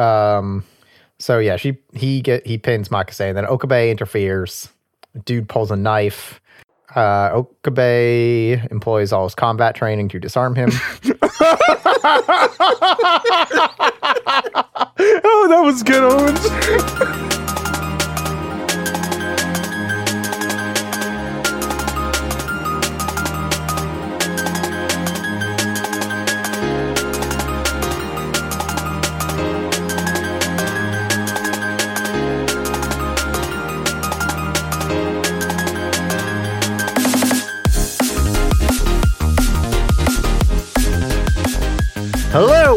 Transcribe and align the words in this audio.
Um, 0.00 0.64
so 1.18 1.38
yeah, 1.38 1.56
she 1.56 1.78
he 1.92 2.20
get 2.20 2.46
he 2.46 2.58
pins 2.58 2.88
Makase, 2.88 3.20
and 3.20 3.36
then 3.36 3.46
Okabe 3.46 3.90
interferes. 3.90 4.68
Dude 5.24 5.48
pulls 5.48 5.70
a 5.70 5.76
knife. 5.76 6.40
Uh, 6.94 7.30
Okabe 7.32 8.60
employs 8.70 9.12
all 9.12 9.24
his 9.24 9.34
combat 9.34 9.74
training 9.74 10.08
to 10.08 10.18
disarm 10.18 10.54
him. 10.54 10.70
Oh, 15.02 15.46
that 15.48 15.60
was 15.62 15.82
good, 15.82 16.02
Owens. 16.02 17.36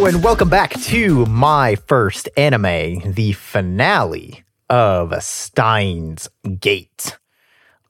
Hello 0.03 0.15
and 0.15 0.21
welcome 0.21 0.49
back 0.49 0.73
to 0.81 1.25
my 1.27 1.75
first 1.75 2.27
anime, 2.35 3.13
the 3.13 3.31
finale 3.31 4.43
of 4.69 5.13
Steins 5.23 6.27
Gate. 6.59 7.17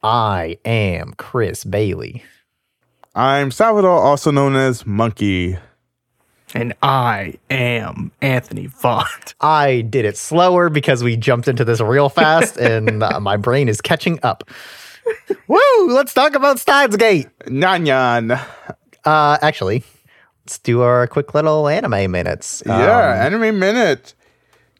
I 0.03 0.59
am 0.63 1.15
Chris 1.17 1.63
Bailey. 1.63 2.23
I'm 3.15 3.49
Salvador, 3.49 3.99
also 3.99 4.29
known 4.29 4.55
as 4.55 4.85
Monkey. 4.85 5.57
And 6.53 6.75
I 6.83 7.39
am 7.49 8.11
Anthony 8.21 8.67
Font. 8.67 9.33
I 9.41 9.81
did 9.81 10.05
it 10.05 10.15
slower 10.15 10.69
because 10.69 11.03
we 11.03 11.17
jumped 11.17 11.47
into 11.47 11.65
this 11.65 11.81
real 11.81 12.09
fast 12.09 12.57
and 12.59 13.01
uh, 13.01 13.19
my 13.21 13.37
brain 13.37 13.67
is 13.67 13.81
catching 13.81 14.19
up. 14.21 14.43
Woo! 15.47 15.87
Let's 15.87 16.13
talk 16.13 16.35
about 16.35 16.59
Steins 16.59 16.95
Gate. 16.95 17.29
Nyan 17.47 17.87
Nyan. 17.87 18.39
Uh, 19.03 19.39
actually, 19.41 19.83
let's 20.45 20.59
do 20.59 20.81
our 20.81 21.07
quick 21.07 21.33
little 21.33 21.67
anime 21.67 22.11
minutes. 22.11 22.63
Yeah, 22.65 22.73
Um, 22.73 23.33
anime 23.33 23.59
minute. 23.59 24.13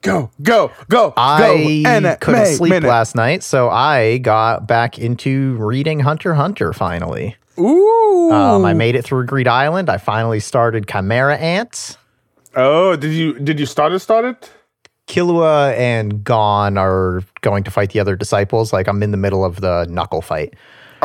Go, 0.01 0.31
go, 0.41 0.67
go, 0.67 0.73
go. 0.89 1.13
I 1.15 1.83
Anime 1.85 2.17
couldn't 2.19 2.45
sleep 2.57 2.71
minute. 2.71 2.87
last 2.89 3.15
night, 3.15 3.41
so 3.41 3.69
I 3.69 4.17
got 4.17 4.67
back 4.67 4.99
into 4.99 5.55
reading 5.55 6.01
Hunter 6.01 6.33
Hunter 6.33 6.73
finally. 6.73 7.37
Ooh. 7.57 8.29
Um, 8.31 8.65
I 8.65 8.73
made 8.73 8.95
it 8.95 9.05
through 9.05 9.25
Greed 9.27 9.47
Island. 9.47 9.89
I 9.89 9.97
finally 9.97 10.41
started 10.41 10.87
Chimera 10.89 11.37
Ant. 11.37 11.97
oh, 12.55 12.95
did 12.97 13.13
you 13.13 13.39
did 13.39 13.59
you 13.61 13.65
start 13.65 13.93
it? 13.93 13.99
Start 13.99 14.25
it? 14.25 14.51
Killua 15.07 15.73
and 15.77 16.23
Gon 16.23 16.77
are 16.77 17.23
going 17.41 17.63
to 17.63 17.71
fight 17.71 17.91
the 17.91 17.99
other 18.01 18.15
disciples. 18.17 18.73
Like 18.73 18.87
I'm 18.87 19.01
in 19.03 19.11
the 19.11 19.17
middle 19.17 19.45
of 19.45 19.61
the 19.61 19.85
knuckle 19.89 20.21
fight. 20.21 20.53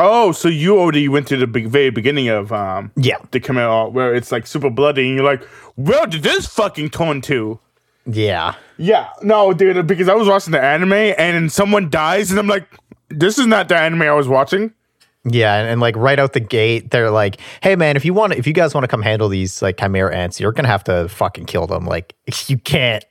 Oh, 0.01 0.31
so 0.31 0.47
you 0.47 0.79
already 0.79 1.07
went 1.09 1.27
to 1.27 1.37
the 1.37 1.45
big, 1.47 1.67
very 1.67 1.89
beginning 1.89 2.29
of 2.29 2.51
um 2.53 2.91
Yeah. 2.95 3.17
the 3.31 3.39
camera 3.39 3.89
where 3.89 4.13
it's 4.15 4.31
like 4.31 4.47
super 4.47 4.69
bloody, 4.69 5.07
and 5.07 5.15
you're 5.15 5.25
like, 5.25 5.43
where 5.75 6.05
did 6.05 6.23
this 6.23 6.47
fucking 6.47 6.89
turn 6.89 7.21
to? 7.21 7.59
Yeah. 8.05 8.55
Yeah, 8.77 9.09
no, 9.21 9.51
dude, 9.53 9.85
because 9.87 10.07
I 10.07 10.15
was 10.15 10.27
watching 10.27 10.51
the 10.51 10.61
anime 10.61 10.93
and 10.93 11.35
then 11.35 11.49
someone 11.49 11.89
dies, 11.89 12.31
and 12.31 12.39
I'm 12.39 12.47
like, 12.47 12.65
this 13.09 13.37
is 13.37 13.45
not 13.45 13.67
the 13.67 13.75
anime 13.77 14.03
I 14.03 14.13
was 14.13 14.27
watching. 14.27 14.73
Yeah, 15.25 15.55
and, 15.59 15.67
and 15.67 15.81
like 15.81 15.97
right 15.97 16.17
out 16.17 16.31
the 16.31 16.39
gate, 16.39 16.91
they're 16.91 17.11
like, 17.11 17.41
"Hey, 17.61 17.75
man, 17.75 17.97
if 17.97 18.05
you 18.05 18.13
want, 18.13 18.33
if 18.33 18.47
you 18.47 18.53
guys 18.53 18.73
want 18.73 18.85
to 18.85 18.87
come 18.87 19.01
handle 19.01 19.27
these 19.27 19.61
like 19.61 19.77
chimera 19.77 20.15
ants, 20.15 20.39
you're 20.39 20.53
gonna 20.53 20.69
have 20.69 20.85
to 20.85 21.09
fucking 21.09 21.45
kill 21.45 21.67
them. 21.67 21.85
Like, 21.85 22.15
you 22.47 22.57
can't." 22.57 23.03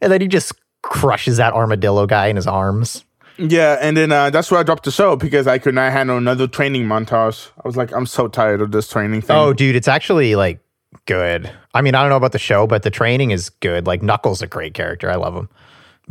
And 0.00 0.10
then 0.10 0.22
he 0.22 0.26
just 0.26 0.52
crushes 0.82 1.36
that 1.36 1.52
armadillo 1.52 2.06
guy 2.06 2.28
in 2.28 2.36
his 2.36 2.46
arms. 2.46 3.04
Yeah, 3.48 3.78
and 3.80 3.96
then 3.96 4.12
uh, 4.12 4.30
that's 4.30 4.50
where 4.50 4.60
I 4.60 4.62
dropped 4.62 4.84
the 4.84 4.90
show 4.90 5.16
because 5.16 5.46
I 5.46 5.58
could 5.58 5.74
not 5.74 5.92
handle 5.92 6.16
another 6.18 6.46
training 6.46 6.84
montage. 6.84 7.48
I 7.56 7.66
was 7.66 7.76
like, 7.76 7.90
I'm 7.92 8.06
so 8.06 8.28
tired 8.28 8.60
of 8.60 8.70
this 8.72 8.86
training 8.88 9.22
thing. 9.22 9.36
Oh, 9.36 9.52
dude, 9.52 9.76
it's 9.76 9.88
actually 9.88 10.34
like 10.36 10.60
good. 11.06 11.50
I 11.72 11.80
mean, 11.82 11.94
I 11.94 12.02
don't 12.02 12.10
know 12.10 12.16
about 12.16 12.32
the 12.32 12.38
show, 12.38 12.66
but 12.66 12.82
the 12.82 12.90
training 12.90 13.30
is 13.30 13.48
good. 13.48 13.86
Like 13.86 14.02
Knuckles, 14.02 14.42
a 14.42 14.46
great 14.46 14.74
character. 14.74 15.10
I 15.10 15.14
love 15.16 15.34
him. 15.34 15.48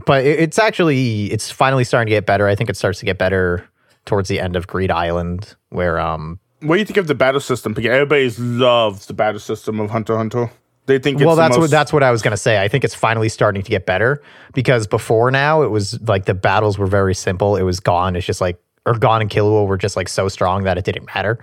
But 0.06 0.26
it- 0.26 0.40
it's 0.40 0.58
actually 0.58 1.26
it's 1.32 1.52
finally 1.52 1.84
starting 1.84 2.08
to 2.08 2.12
get 2.16 2.26
better. 2.26 2.48
I 2.48 2.56
think 2.56 2.70
it 2.70 2.78
starts 2.78 3.00
to 3.00 3.06
get 3.06 3.18
better 3.18 3.68
towards 4.06 4.28
the 4.30 4.40
end 4.40 4.56
of 4.56 4.66
Greed 4.66 4.90
Island, 4.92 5.56
where 5.70 6.00
um 6.00 6.40
what 6.62 6.76
do 6.76 6.80
you 6.80 6.86
think 6.86 6.98
of 6.98 7.08
the 7.08 7.16
battle 7.16 7.40
system? 7.42 7.74
Because 7.74 7.92
everybody 7.92 8.30
loves 8.42 9.06
the 9.06 9.14
battle 9.14 9.40
system 9.40 9.80
of 9.80 9.92
Hunter 9.92 10.18
Hunter. 10.18 10.52
They 10.90 11.00
think 11.00 11.22
it's 11.22 11.26
well 11.26 11.36
that's 11.36 11.56
most, 11.56 11.62
what 11.62 11.72
that's 11.72 11.94
what 11.94 12.04
I 12.04 12.12
was 12.12 12.22
gonna 12.22 12.36
say. 12.36 12.62
I 12.62 12.68
think 12.68 12.84
it's 12.84 12.96
finally 12.96 13.30
starting 13.30 13.62
to 13.62 13.70
get 13.70 13.86
better 13.86 14.22
because 14.54 14.88
before 14.88 15.32
now 15.32 15.62
it 15.62 15.70
was 15.70 16.02
like 16.02 16.26
the 16.26 16.34
battles 16.34 16.78
were 16.78 16.88
very 16.88 17.16
simple. 17.16 17.56
It 17.56 17.64
was 17.64 17.80
Gon. 17.80 18.16
It's 18.16 18.26
just 18.26 18.42
like 18.42 18.60
or 18.86 18.98
Gon 18.98 19.22
and 19.22 19.30
Killua 19.30 19.68
were 19.68 19.78
just 19.78 19.96
like 19.96 20.10
so 20.10 20.28
strong 20.28 20.64
that 20.64 20.78
it 20.78 20.84
didn't 20.84 21.06
matter. 21.14 21.40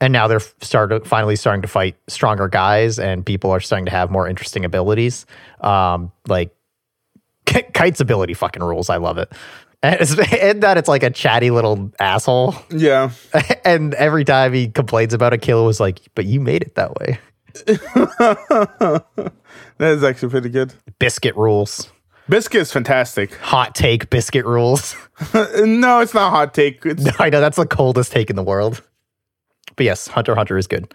And 0.00 0.12
now 0.12 0.26
they're 0.26 0.40
started 0.40 1.06
finally 1.06 1.36
starting 1.36 1.62
to 1.62 1.68
fight 1.68 1.96
stronger 2.08 2.48
guys, 2.48 2.98
and 2.98 3.24
people 3.24 3.50
are 3.50 3.60
starting 3.60 3.84
to 3.84 3.90
have 3.92 4.10
more 4.10 4.26
interesting 4.26 4.64
abilities. 4.64 5.26
Um, 5.60 6.10
like 6.26 6.54
K- 7.44 7.68
Kite's 7.74 8.00
ability 8.00 8.34
fucking 8.34 8.62
rules. 8.62 8.88
I 8.88 8.96
love 8.96 9.18
it. 9.18 9.30
And, 9.82 10.00
it's, 10.00 10.18
and 10.42 10.62
that 10.62 10.78
it's 10.78 10.88
like 10.88 11.02
a 11.02 11.10
chatty 11.10 11.50
little 11.50 11.92
asshole. 12.00 12.54
yeah. 12.70 13.10
And 13.64 13.94
every 13.94 14.24
time 14.24 14.52
he 14.54 14.68
complains 14.68 15.12
about 15.12 15.34
it, 15.34 15.42
Killua 15.42 15.66
was 15.66 15.80
like, 15.80 16.00
"But 16.14 16.24
you 16.24 16.40
made 16.40 16.62
it 16.62 16.74
that 16.76 16.94
way." 16.96 17.18
That 19.78 19.92
is 19.92 20.04
actually 20.04 20.28
pretty 20.28 20.50
good. 20.50 20.74
Biscuit 20.98 21.34
rules. 21.36 21.90
Biscuit 22.28 22.60
is 22.60 22.70
fantastic. 22.72 23.34
hot 23.36 23.74
take 23.74 24.10
biscuit 24.10 24.44
rules. 24.44 24.94
no, 25.34 26.00
it's 26.00 26.12
not 26.12 26.30
hot 26.30 26.52
take. 26.52 26.84
It's 26.84 27.18
I 27.18 27.30
know 27.30 27.40
that's 27.40 27.56
the 27.56 27.66
coldest 27.66 28.12
take 28.12 28.28
in 28.28 28.36
the 28.36 28.42
world. 28.42 28.82
But 29.76 29.86
yes, 29.86 30.06
Hunter 30.08 30.34
Hunter 30.34 30.58
is 30.58 30.66
good. 30.66 30.92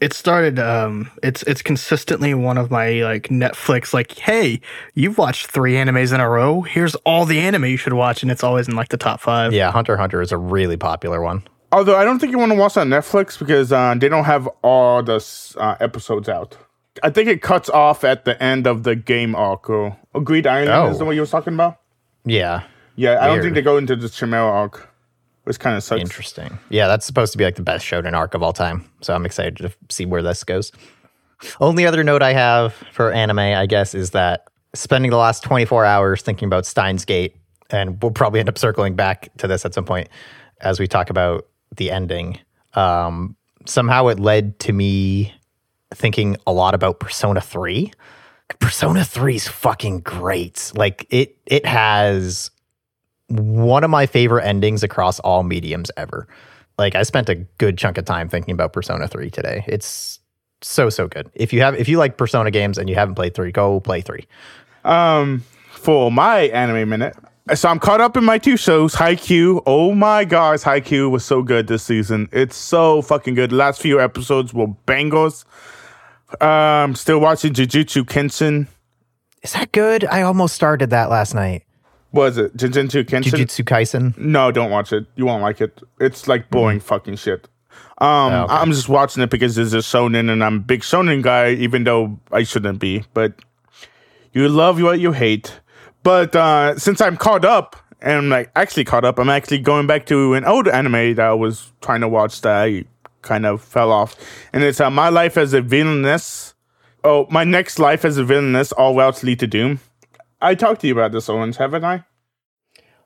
It 0.00 0.12
started 0.12 0.58
um 0.58 1.08
it's 1.22 1.44
it's 1.44 1.62
consistently 1.62 2.34
one 2.34 2.58
of 2.58 2.70
my 2.70 3.04
like 3.04 3.28
Netflix 3.28 3.94
like, 3.94 4.18
hey, 4.18 4.60
you've 4.94 5.18
watched 5.18 5.46
three 5.46 5.74
animes 5.74 6.12
in 6.12 6.20
a 6.20 6.28
row. 6.28 6.62
Here's 6.62 6.96
all 6.96 7.24
the 7.26 7.38
anime 7.38 7.66
you 7.66 7.76
should 7.76 7.92
watch, 7.92 8.22
and 8.22 8.32
it's 8.32 8.42
always 8.42 8.66
in 8.66 8.74
like 8.74 8.88
the 8.88 8.96
top 8.96 9.20
five. 9.20 9.52
Yeah, 9.52 9.70
Hunter 9.70 9.96
Hunter 9.96 10.20
is 10.20 10.32
a 10.32 10.38
really 10.38 10.76
popular 10.76 11.22
one. 11.22 11.44
Although 11.72 11.96
I 11.96 12.04
don't 12.04 12.18
think 12.18 12.32
you 12.32 12.38
want 12.38 12.52
to 12.52 12.58
watch 12.58 12.76
on 12.76 12.88
Netflix 12.88 13.38
because 13.38 13.72
uh, 13.72 13.94
they 13.96 14.08
don't 14.08 14.24
have 14.24 14.46
all 14.62 15.02
the 15.02 15.24
uh, 15.58 15.76
episodes 15.80 16.28
out. 16.28 16.56
I 17.02 17.10
think 17.10 17.28
it 17.28 17.42
cuts 17.42 17.68
off 17.68 18.04
at 18.04 18.24
the 18.24 18.40
end 18.42 18.66
of 18.66 18.82
the 18.84 18.96
game 18.96 19.34
arc. 19.34 19.68
Or, 19.68 19.96
or 20.14 20.20
Greed 20.22 20.46
Island 20.46 20.70
Oh. 20.70 20.88
is 20.90 20.98
the 20.98 21.04
one 21.04 21.14
you 21.14 21.20
were 21.20 21.26
talking 21.26 21.52
about. 21.54 21.78
Yeah, 22.24 22.62
Yeah, 22.96 23.18
I 23.22 23.26
don't 23.28 23.42
think 23.42 23.54
they 23.54 23.62
go 23.62 23.76
into 23.76 23.94
the 23.94 24.08
Chimera 24.08 24.50
arc, 24.50 24.88
which 25.44 25.60
kind 25.60 25.76
of 25.76 25.82
sucks. 25.84 26.00
interesting. 26.00 26.58
Yeah, 26.70 26.88
that's 26.88 27.04
supposed 27.06 27.32
to 27.32 27.38
be 27.38 27.44
like 27.44 27.54
the 27.56 27.62
best 27.62 27.84
shonen 27.84 28.14
arc 28.14 28.34
of 28.34 28.42
all 28.42 28.52
time. 28.52 28.90
So 29.02 29.14
I'm 29.14 29.24
excited 29.26 29.56
to 29.58 29.70
see 29.90 30.06
where 30.06 30.22
this 30.22 30.42
goes. 30.42 30.72
Only 31.60 31.86
other 31.86 32.02
note 32.02 32.22
I 32.22 32.32
have 32.32 32.72
for 32.92 33.12
anime, 33.12 33.38
I 33.38 33.66
guess, 33.66 33.94
is 33.94 34.10
that 34.12 34.46
spending 34.74 35.10
the 35.10 35.18
last 35.18 35.42
24 35.44 35.84
hours 35.84 36.22
thinking 36.22 36.46
about 36.46 36.64
Steins 36.66 37.04
Gate, 37.04 37.36
and 37.70 38.02
we'll 38.02 38.10
probably 38.12 38.40
end 38.40 38.48
up 38.48 38.56
circling 38.58 38.94
back 38.96 39.28
to 39.36 39.46
this 39.46 39.64
at 39.66 39.74
some 39.74 39.84
point 39.84 40.08
as 40.62 40.80
we 40.80 40.86
talk 40.88 41.10
about 41.10 41.46
the 41.76 41.90
ending. 41.90 42.38
Um, 42.74 43.36
somehow 43.64 44.08
it 44.08 44.20
led 44.20 44.58
to 44.60 44.72
me 44.72 45.34
thinking 45.94 46.36
a 46.46 46.52
lot 46.52 46.74
about 46.74 47.00
Persona 47.00 47.40
3. 47.40 47.92
Persona 48.60 49.04
3 49.04 49.36
is 49.36 49.48
fucking 49.48 50.00
great. 50.00 50.72
Like 50.74 51.06
it 51.10 51.36
it 51.46 51.66
has 51.66 52.50
one 53.28 53.82
of 53.82 53.90
my 53.90 54.06
favorite 54.06 54.44
endings 54.44 54.82
across 54.82 55.18
all 55.20 55.42
mediums 55.42 55.90
ever. 55.96 56.28
Like 56.78 56.94
I 56.94 57.02
spent 57.02 57.28
a 57.28 57.34
good 57.34 57.76
chunk 57.78 57.98
of 57.98 58.04
time 58.04 58.28
thinking 58.28 58.52
about 58.52 58.72
Persona 58.72 59.08
3 59.08 59.30
today. 59.30 59.64
It's 59.66 60.20
so 60.62 60.90
so 60.90 61.08
good. 61.08 61.30
If 61.34 61.52
you 61.52 61.60
have 61.62 61.74
if 61.74 61.88
you 61.88 61.98
like 61.98 62.16
Persona 62.16 62.50
games 62.50 62.78
and 62.78 62.88
you 62.88 62.94
haven't 62.94 63.16
played 63.16 63.34
3, 63.34 63.50
go 63.50 63.80
play 63.80 64.00
3. 64.00 64.26
Um, 64.84 65.42
for 65.72 66.12
my 66.12 66.42
anime 66.42 66.88
minute, 66.88 67.16
so 67.54 67.68
I'm 67.68 67.78
caught 67.78 68.00
up 68.00 68.16
in 68.16 68.24
my 68.24 68.38
two 68.38 68.56
shows. 68.56 68.94
Haikyuu, 68.94 69.62
oh 69.66 69.92
my 69.92 70.24
gosh, 70.24 70.60
Haikyuu 70.62 71.10
was 71.10 71.24
so 71.24 71.42
good 71.42 71.66
this 71.68 71.82
season. 71.82 72.28
It's 72.32 72.56
so 72.56 73.02
fucking 73.02 73.34
good. 73.34 73.50
The 73.50 73.56
last 73.56 73.80
few 73.80 74.00
episodes 74.00 74.52
were 74.52 74.66
bangers. 74.66 75.44
Um, 76.40 76.94
still 76.94 77.20
watching 77.20 77.52
Jujutsu 77.52 78.02
Kenshin. 78.04 78.66
Is 79.42 79.52
that 79.52 79.70
good? 79.72 80.04
I 80.06 80.22
almost 80.22 80.54
started 80.56 80.90
that 80.90 81.08
last 81.08 81.34
night. 81.34 81.62
What 82.10 82.32
is 82.32 82.38
it? 82.38 82.56
Jujutsu 82.56 83.04
Kenshin. 83.04 83.30
Jujutsu 83.30 83.64
Kaisen. 83.64 84.16
No, 84.18 84.50
don't 84.50 84.70
watch 84.70 84.92
it. 84.92 85.06
You 85.14 85.26
won't 85.26 85.42
like 85.42 85.60
it. 85.60 85.80
It's 86.00 86.26
like 86.26 86.50
boring 86.50 86.80
fucking 86.80 87.16
shit. 87.16 87.48
Um, 87.98 88.32
Oh, 88.32 88.44
okay. 88.44 88.54
I'm 88.54 88.72
just 88.72 88.88
watching 88.88 89.22
it 89.22 89.30
because 89.30 89.56
it's 89.56 89.72
a 89.72 89.78
shonen, 89.78 90.30
and 90.30 90.42
I'm 90.42 90.56
a 90.56 90.60
big 90.60 90.80
shonen 90.80 91.22
guy, 91.22 91.50
even 91.52 91.84
though 91.84 92.18
I 92.32 92.42
shouldn't 92.42 92.78
be. 92.80 93.04
But 93.14 93.34
you 94.32 94.48
love 94.48 94.80
what 94.82 94.98
you 95.00 95.12
hate. 95.12 95.60
But 96.06 96.36
uh, 96.36 96.78
since 96.78 97.00
I'm 97.00 97.16
caught 97.16 97.44
up, 97.44 97.74
and 98.00 98.12
I'm 98.12 98.28
like 98.28 98.52
actually 98.54 98.84
caught 98.84 99.04
up, 99.04 99.18
I'm 99.18 99.28
actually 99.28 99.58
going 99.58 99.88
back 99.88 100.06
to 100.06 100.34
an 100.34 100.44
old 100.44 100.68
anime 100.68 101.16
that 101.16 101.26
I 101.26 101.32
was 101.32 101.72
trying 101.80 102.00
to 102.02 102.08
watch 102.08 102.42
that 102.42 102.62
I 102.62 102.84
kind 103.22 103.44
of 103.44 103.60
fell 103.60 103.90
off, 103.90 104.14
and 104.52 104.62
it's 104.62 104.80
uh, 104.80 104.88
My 104.88 105.08
Life 105.08 105.36
as 105.36 105.52
a 105.52 105.60
Villainess. 105.60 106.54
oh, 107.02 107.26
my 107.28 107.42
next 107.42 107.80
life 107.80 108.04
as 108.04 108.18
a 108.18 108.24
villainess, 108.24 108.70
all 108.70 108.94
routes 108.94 109.24
lead 109.24 109.40
to 109.40 109.48
doom. 109.48 109.80
I 110.40 110.54
talked 110.54 110.82
to 110.82 110.86
you 110.86 110.92
about 110.92 111.10
this, 111.10 111.28
Owens, 111.28 111.56
haven't 111.56 111.84
I? 111.84 112.04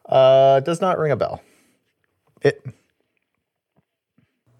Uh, 0.06 0.60
does 0.60 0.82
not 0.82 0.98
ring 0.98 1.10
a 1.10 1.16
bell. 1.16 1.40
It 2.42 2.62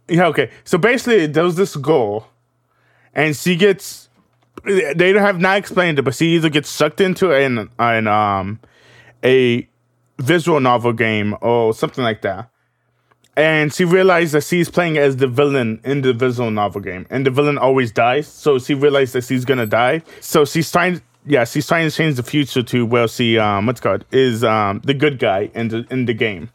Yeah, 0.08 0.28
okay. 0.28 0.50
So 0.64 0.78
basically, 0.78 1.26
there 1.26 1.44
was 1.44 1.56
this 1.56 1.76
goal, 1.76 2.26
and 3.12 3.36
she 3.36 3.54
gets. 3.54 4.08
They 4.64 5.12
have 5.14 5.40
not 5.40 5.58
explained 5.58 5.98
it, 5.98 6.02
but 6.02 6.14
she 6.14 6.34
either 6.36 6.48
gets 6.48 6.68
sucked 6.68 7.00
into 7.00 7.32
an 7.32 7.68
an 7.78 8.06
um 8.06 8.60
a 9.24 9.68
visual 10.18 10.60
novel 10.60 10.92
game 10.92 11.36
or 11.40 11.72
something 11.74 12.04
like 12.04 12.22
that, 12.22 12.50
and 13.36 13.72
she 13.72 13.84
realized 13.84 14.32
that 14.34 14.44
she's 14.44 14.68
playing 14.68 14.98
as 14.98 15.16
the 15.16 15.26
villain 15.26 15.80
in 15.84 16.02
the 16.02 16.12
visual 16.12 16.50
novel 16.50 16.80
game, 16.80 17.06
and 17.10 17.26
the 17.26 17.30
villain 17.30 17.58
always 17.58 17.92
dies. 17.92 18.26
So 18.26 18.58
she 18.58 18.74
realized 18.74 19.14
that 19.14 19.24
she's 19.24 19.44
gonna 19.44 19.66
die. 19.66 20.02
So 20.20 20.44
she's 20.44 20.70
trying. 20.70 21.00
Yeah, 21.26 21.44
she's 21.44 21.66
trying 21.66 21.88
to 21.88 21.94
change 21.94 22.16
the 22.16 22.22
future 22.22 22.62
to 22.62 22.86
where 22.86 23.06
she 23.06 23.38
um 23.38 23.66
what's 23.66 23.80
it 23.80 23.82
called 23.82 24.04
is 24.10 24.42
um 24.42 24.80
the 24.84 24.94
good 24.94 25.18
guy 25.18 25.50
in 25.54 25.68
the 25.68 25.86
in 25.90 26.06
the 26.06 26.14
game 26.14 26.50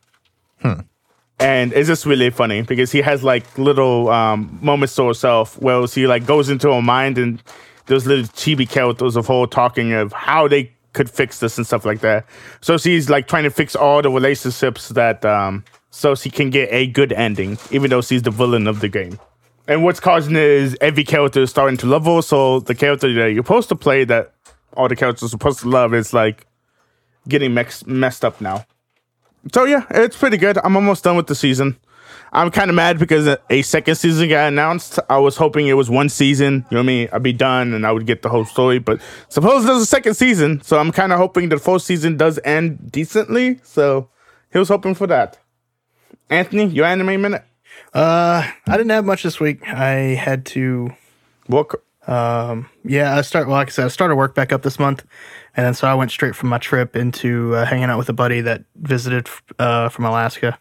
and 1.40 1.74
it's 1.74 1.88
just 1.88 2.06
really 2.06 2.30
funny 2.30 2.62
because 2.62 2.92
he 2.92 3.02
has 3.02 3.24
like 3.24 3.58
little 3.58 4.10
um, 4.10 4.58
moments 4.62 4.96
to 4.96 5.08
herself 5.08 5.60
where 5.62 5.86
she 5.88 6.08
like 6.08 6.26
goes 6.26 6.50
into 6.50 6.72
her 6.72 6.82
mind 6.82 7.18
and 7.18 7.44
those 7.88 8.06
little 8.06 8.26
chibi 8.26 8.70
characters 8.70 9.16
of 9.16 9.28
her 9.28 9.46
talking 9.46 9.94
of 9.94 10.12
how 10.14 10.48
they 10.48 10.72
could 10.94 11.10
fix 11.10 11.40
this 11.40 11.58
and 11.58 11.68
stuff 11.68 11.86
like 11.86 12.00
that. 12.00 12.26
So 12.62 12.78
she's 12.78 13.10
like 13.10 13.28
trying 13.28 13.44
to 13.44 13.50
fix 13.50 13.76
all 13.76 14.02
the 14.02 14.10
relationships 14.10 14.90
that 14.90 15.24
um, 15.26 15.64
so 15.92 16.16
she 16.16 16.30
can 16.30 16.50
get 16.50 16.70
a 16.72 16.88
good 16.88 17.14
ending, 17.14 17.58
even 17.72 17.90
though 17.90 18.02
she's 18.02 18.24
the 18.24 18.32
villain 18.32 18.68
of 18.68 18.80
the 18.80 18.90
game. 18.90 19.20
And 19.68 19.84
what's 19.84 20.00
causing 20.00 20.36
it 20.36 20.44
is 20.44 20.78
every 20.82 21.04
character 21.04 21.42
is 21.42 21.50
starting 21.50 21.78
to 21.78 21.88
love 21.88 22.06
her. 22.06 22.22
So 22.22 22.60
the 22.60 22.76
character 22.76 23.12
that 23.14 23.34
you're 23.34 23.44
supposed 23.44 23.70
to 23.70 23.76
play 23.76 24.04
that 24.06 24.34
all 24.74 24.88
the 24.88 24.96
characters 24.96 25.24
are 25.24 25.30
supposed 25.30 25.60
to 25.62 25.70
love 25.70 25.94
is 25.94 26.14
like 26.14 26.46
getting 27.28 27.54
mex- 27.54 27.86
messed 27.86 28.24
up 28.24 28.42
now. 28.42 28.66
So 29.54 29.66
yeah, 29.66 29.86
it's 29.92 30.18
pretty 30.18 30.38
good. 30.38 30.58
I'm 30.64 30.76
almost 30.76 31.04
done 31.04 31.18
with 31.18 31.28
the 31.28 31.36
season. 31.36 31.78
I'm 32.36 32.52
kind 32.52 32.70
of 32.70 32.76
mad 32.76 33.00
because 33.00 33.38
a 33.50 33.62
second 33.62 33.96
season 33.96 34.28
got 34.28 34.50
announced. 34.50 35.00
I 35.10 35.20
was 35.20 35.38
hoping 35.38 35.68
it 35.68 35.74
was 35.74 35.90
one 35.90 36.10
season. 36.10 36.66
You 36.70 36.76
know 36.76 36.78
what 36.80 36.80
I 36.80 36.84
mean? 36.84 37.10
I'd 37.14 37.24
be 37.24 37.32
done 37.32 37.74
and 37.74 37.88
I 37.88 37.94
would 37.94 38.06
get 38.06 38.24
the 38.24 38.30
whole 38.30 38.44
story. 38.44 38.78
But 38.78 39.00
suppose 39.30 39.66
there's 39.66 39.82
a 39.82 39.86
second 39.86 40.16
season, 40.16 40.62
so 40.62 40.78
I'm 40.78 40.92
kind 40.92 41.14
of 41.14 41.18
hoping 41.18 41.48
the 41.48 41.58
fourth 41.58 41.84
season 41.84 42.18
does 42.18 42.38
end 42.44 42.92
decently. 42.92 43.62
So 43.64 44.10
he 44.52 44.60
was 44.60 44.68
hoping 44.68 44.96
for 44.96 45.08
that. 45.08 45.38
Anthony, 46.30 46.66
your 46.66 46.86
anime 46.86 47.22
minute. 47.22 47.46
Uh, 47.94 48.46
I 48.68 48.78
didn't 48.78 48.90
have 48.90 49.06
much 49.06 49.24
this 49.24 49.40
week. 49.40 49.66
I 49.66 49.94
had 50.16 50.46
to 50.48 50.92
work. 51.48 51.84
Um, 52.06 52.70
yeah, 52.84 53.16
I 53.16 53.22
start. 53.22 53.48
Well, 53.48 53.56
like 53.56 53.70
I 53.70 53.72
said, 53.72 53.86
I 53.86 53.88
started 53.88 54.18
work 54.18 54.36
back 54.36 54.52
up 54.52 54.62
this 54.62 54.78
month, 54.78 55.06
and 55.56 55.66
then 55.66 55.74
so 55.74 55.88
I 55.88 55.94
went 55.94 56.12
straight 56.12 56.36
from 56.36 56.50
my 56.50 56.58
trip 56.58 56.98
into 56.98 57.56
uh, 57.56 57.66
hanging 57.66 57.86
out 57.86 57.98
with 57.98 58.10
a 58.10 58.14
buddy 58.14 58.42
that 58.42 58.66
visited 58.76 59.30
uh, 59.58 59.88
from 59.88 60.04
Alaska. 60.04 60.60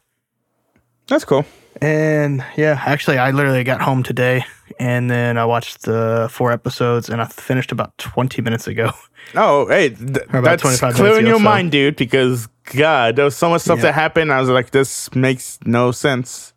That's 1.08 1.24
cool. 1.24 1.44
And 1.80 2.44
yeah, 2.56 2.80
actually, 2.86 3.18
I 3.18 3.30
literally 3.32 3.64
got 3.64 3.80
home 3.82 4.02
today, 4.04 4.44
and 4.78 5.10
then 5.10 5.36
I 5.36 5.44
watched 5.44 5.82
the 5.82 6.28
four 6.30 6.52
episodes, 6.52 7.08
and 7.08 7.20
I 7.20 7.26
finished 7.26 7.72
about 7.72 7.96
twenty 7.98 8.42
minutes 8.42 8.66
ago. 8.66 8.90
Oh, 9.34 9.66
hey, 9.68 9.88
th- 9.88 10.18
about 10.28 10.42
that's 10.44 10.60
25 10.62 10.94
clear 10.96 11.12
in 11.14 11.20
ago, 11.20 11.28
your 11.28 11.38
so- 11.38 11.44
mind, 11.44 11.72
dude. 11.72 11.96
Because 11.96 12.46
God, 12.76 13.16
there 13.16 13.24
was 13.24 13.34
so 13.34 13.48
much 13.48 13.62
stuff 13.62 13.78
Yeah. 13.78 13.84
that 13.84 13.94
happened. 13.94 14.30
I 14.30 14.38
was 14.38 14.50
like, 14.50 14.70
this 14.70 15.12
makes 15.14 15.58
no 15.64 15.92
sense. 15.92 16.52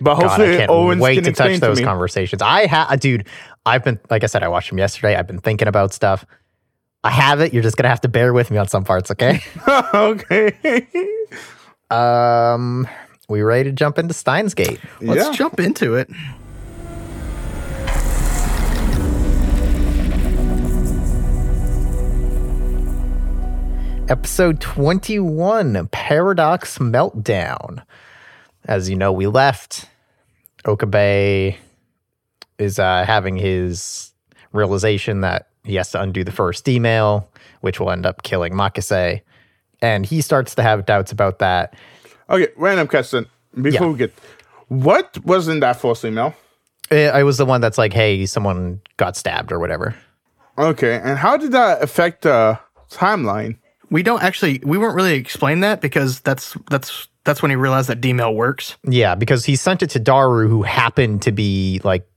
But 0.00 0.14
hopefully, 0.14 0.20
God, 0.20 0.30
hopefully, 0.30 0.54
I 0.54 0.58
can't 0.58 0.70
Owens 0.70 1.02
wait 1.02 1.14
can 1.16 1.24
to 1.24 1.32
touch 1.32 1.50
explain 1.50 1.60
those 1.68 1.78
to 1.78 1.82
me. 1.82 1.84
conversations. 1.86 2.42
I 2.42 2.66
have, 2.66 3.00
dude. 3.00 3.26
I've 3.66 3.82
been, 3.82 3.98
like 4.08 4.22
I 4.22 4.26
said, 4.26 4.44
I 4.44 4.48
watched 4.48 4.70
them 4.70 4.78
yesterday. 4.78 5.16
I've 5.16 5.26
been 5.26 5.40
thinking 5.40 5.66
about 5.66 5.92
stuff. 5.92 6.24
I 7.02 7.10
have 7.10 7.40
it. 7.40 7.52
You're 7.52 7.64
just 7.64 7.76
gonna 7.76 7.88
have 7.88 8.02
to 8.02 8.08
bear 8.08 8.32
with 8.32 8.52
me 8.52 8.56
on 8.58 8.68
some 8.68 8.84
parts, 8.84 9.10
okay? 9.10 9.40
okay. 9.92 10.86
um, 11.90 12.86
we 13.28 13.42
ready 13.42 13.64
to 13.70 13.72
jump 13.72 13.98
into 13.98 14.14
Steins 14.14 14.54
Gate? 14.54 14.80
Let's 15.00 15.24
yeah. 15.24 15.32
jump 15.32 15.58
into 15.58 15.94
it. 15.94 16.08
Episode 24.08 24.60
21 24.60 25.88
Paradox 25.88 26.78
Meltdown. 26.78 27.82
As 28.66 28.88
you 28.88 28.94
know, 28.94 29.12
we 29.12 29.26
left. 29.26 29.86
Okabe 30.64 31.56
is 32.58 32.78
uh, 32.78 33.04
having 33.04 33.36
his 33.36 34.12
realization 34.52 35.22
that 35.22 35.48
he 35.64 35.74
has 35.74 35.90
to 35.90 36.00
undo 36.00 36.22
the 36.22 36.30
first 36.30 36.68
email, 36.68 37.28
which 37.62 37.80
will 37.80 37.90
end 37.90 38.06
up 38.06 38.22
killing 38.22 38.52
Makase. 38.52 39.22
And 39.82 40.06
he 40.06 40.20
starts 40.20 40.54
to 40.54 40.62
have 40.62 40.86
doubts 40.86 41.10
about 41.10 41.40
that. 41.40 41.74
Okay, 42.28 42.48
random 42.56 42.86
question. 42.88 43.26
Before 43.54 43.86
Yeah. 43.86 43.92
we 43.92 43.98
get, 43.98 44.14
what 44.68 45.18
was 45.24 45.48
in 45.48 45.60
that 45.60 45.80
false 45.80 46.04
email? 46.04 46.34
Eh, 46.90 47.08
I 47.08 47.22
was 47.22 47.38
the 47.38 47.46
one 47.46 47.60
that's 47.60 47.78
like, 47.78 47.92
hey, 47.92 48.26
someone 48.26 48.80
got 48.96 49.16
stabbed 49.16 49.50
or 49.52 49.58
whatever. 49.58 49.94
Okay, 50.58 51.00
and 51.02 51.18
how 51.18 51.36
did 51.36 51.52
that 51.52 51.82
affect 51.82 52.22
the 52.22 52.58
timeline? 52.90 53.58
We 53.90 54.02
don't 54.02 54.22
actually. 54.22 54.60
We 54.64 54.78
weren't 54.78 54.94
really 54.96 55.14
explain 55.14 55.60
that 55.60 55.80
because 55.80 56.20
that's 56.20 56.56
that's 56.70 57.08
that's 57.24 57.42
when 57.42 57.50
he 57.50 57.56
realized 57.56 57.88
that 57.88 58.00
D-mail 58.00 58.34
works. 58.34 58.76
Yeah, 58.84 59.14
because 59.14 59.44
he 59.44 59.54
sent 59.56 59.82
it 59.82 59.90
to 59.90 59.98
Daru, 59.98 60.48
who 60.48 60.62
happened 60.62 61.22
to 61.22 61.32
be 61.32 61.80
like 61.84 62.08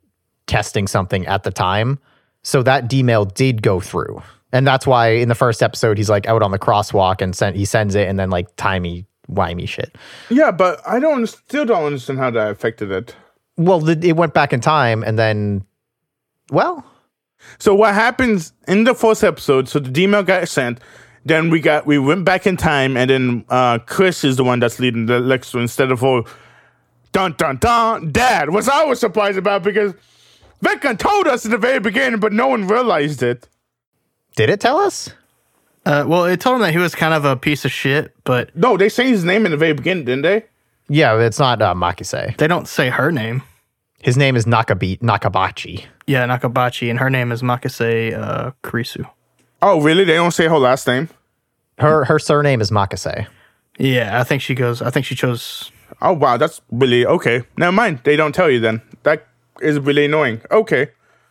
testing 0.47 0.87
something 0.87 1.25
at 1.27 1.43
the 1.43 1.51
time. 1.51 1.99
So 2.43 2.63
that 2.63 2.87
D-mail 2.87 3.25
did 3.25 3.61
go 3.61 3.79
through. 3.79 4.21
And 4.51 4.65
that's 4.65 4.87
why 4.87 5.09
in 5.09 5.29
the 5.29 5.35
first 5.35 5.61
episode, 5.61 5.97
he's 5.97 6.09
like 6.09 6.25
out 6.27 6.41
on 6.41 6.49
the 6.51 6.57
crosswalk 6.59 7.21
and 7.21 7.35
sent, 7.35 7.55
he 7.55 7.65
sends 7.65 7.93
it 7.95 8.07
and 8.07 8.17
then 8.19 8.29
like 8.31 8.47
timey 8.55 9.05
wimey 9.31 9.67
shit. 9.67 9.95
Yeah, 10.29 10.51
but 10.51 10.81
I 10.87 10.99
don't 10.99 11.25
still 11.27 11.65
don't 11.65 11.85
understand 11.85 12.19
how 12.19 12.31
that 12.31 12.51
affected 12.51 12.91
it. 12.91 13.15
Well, 13.57 13.79
the, 13.79 13.99
it 14.07 14.15
went 14.15 14.33
back 14.33 14.53
in 14.53 14.61
time 14.61 15.03
and 15.03 15.19
then, 15.19 15.65
well, 16.51 16.85
So 17.57 17.73
what 17.73 17.93
happens 17.93 18.53
in 18.67 18.83
the 18.83 18.93
first 18.93 19.23
episode? 19.23 19.67
So 19.69 19.79
the 19.79 20.01
email 20.01 20.23
got 20.23 20.47
sent. 20.47 20.79
Then 21.25 21.49
we 21.49 21.59
got 21.59 21.85
we 21.85 21.99
went 21.99 22.25
back 22.25 22.47
in 22.47 22.57
time, 22.57 22.95
and 22.95 23.09
then 23.09 23.45
uh, 23.49 23.79
Chris 23.79 24.23
is 24.23 24.37
the 24.37 24.43
one 24.43 24.59
that's 24.59 24.79
leading 24.79 25.05
the 25.05 25.19
lecture 25.19 25.59
instead 25.59 25.91
of 25.91 26.03
oh, 26.03 26.25
dun 27.11 27.35
dun 27.37 27.57
dun. 27.57 28.11
Dad, 28.11 28.49
was 28.49 28.69
I 28.69 28.85
was 28.85 28.99
surprised 28.99 29.37
about 29.37 29.61
because 29.63 29.93
Vecna 30.63 30.97
told 30.97 31.27
us 31.27 31.45
at 31.45 31.51
the 31.51 31.57
very 31.57 31.79
beginning, 31.79 32.19
but 32.19 32.31
no 32.33 32.47
one 32.47 32.67
realized 32.67 33.21
it. 33.21 33.47
did 34.35 34.49
it 34.49 34.59
tell 34.61 34.77
us? 34.77 35.09
Uh, 35.89 36.05
well, 36.07 36.25
it 36.25 36.39
told 36.39 36.55
him 36.57 36.61
that 36.61 36.71
he 36.71 36.77
was 36.77 36.93
kind 36.93 37.13
of 37.15 37.25
a 37.25 37.35
piece 37.35 37.65
of 37.65 37.71
shit, 37.71 38.13
but 38.23 38.55
No, 38.55 38.77
they 38.77 38.89
say 38.89 39.07
his 39.09 39.23
name 39.23 39.45
in 39.45 39.51
the 39.51 39.57
very 39.57 39.73
beginning, 39.73 40.05
didn't 40.05 40.21
they? 40.21 40.43
Yeah, 40.87 41.19
it's 41.19 41.39
not 41.39 41.61
uh, 41.61 41.73
Makise. 41.73 42.37
they 42.37 42.47
don't 42.47 42.67
say 42.67 42.89
her 42.89 43.11
name. 43.11 43.41
His 44.01 44.15
name 44.15 44.35
is 44.35 44.45
Nakabi- 44.45 44.99
Nakabachi. 44.99 45.85
Yeah, 46.05 46.27
Nakabachi, 46.27 46.89
and 46.91 46.99
her 46.99 47.09
name 47.09 47.31
is 47.31 47.41
Makase 47.41 48.13
uh, 48.17 48.51
Kurisu. 48.63 49.03
Oh, 49.61 49.81
really? 49.81 50.03
They 50.05 50.13
don't 50.13 50.31
say 50.31 50.47
her 50.47 50.57
last 50.59 50.85
name. 50.87 51.09
Her 51.79 52.05
her 52.05 52.19
surname 52.19 52.61
is 52.61 52.71
Makase. 52.71 53.27
Yeah, 53.77 54.19
I 54.19 54.23
think 54.23 54.41
she 54.41 54.53
goes. 54.55 54.81
I 54.81 54.89
think 54.91 55.05
she 55.05 55.15
chose. 55.15 55.71
Oh 56.01 56.13
wow, 56.13 56.37
that's 56.37 56.61
really 56.71 57.05
okay. 57.05 57.43
Never 57.57 57.71
mind. 57.71 57.99
They 58.03 58.15
don't 58.15 58.33
tell 58.35 58.49
you 58.49 58.59
then. 58.59 58.81
That 59.03 59.25
is 59.61 59.79
really 59.79 60.05
annoying. 60.05 60.41
Okay. 60.51 60.89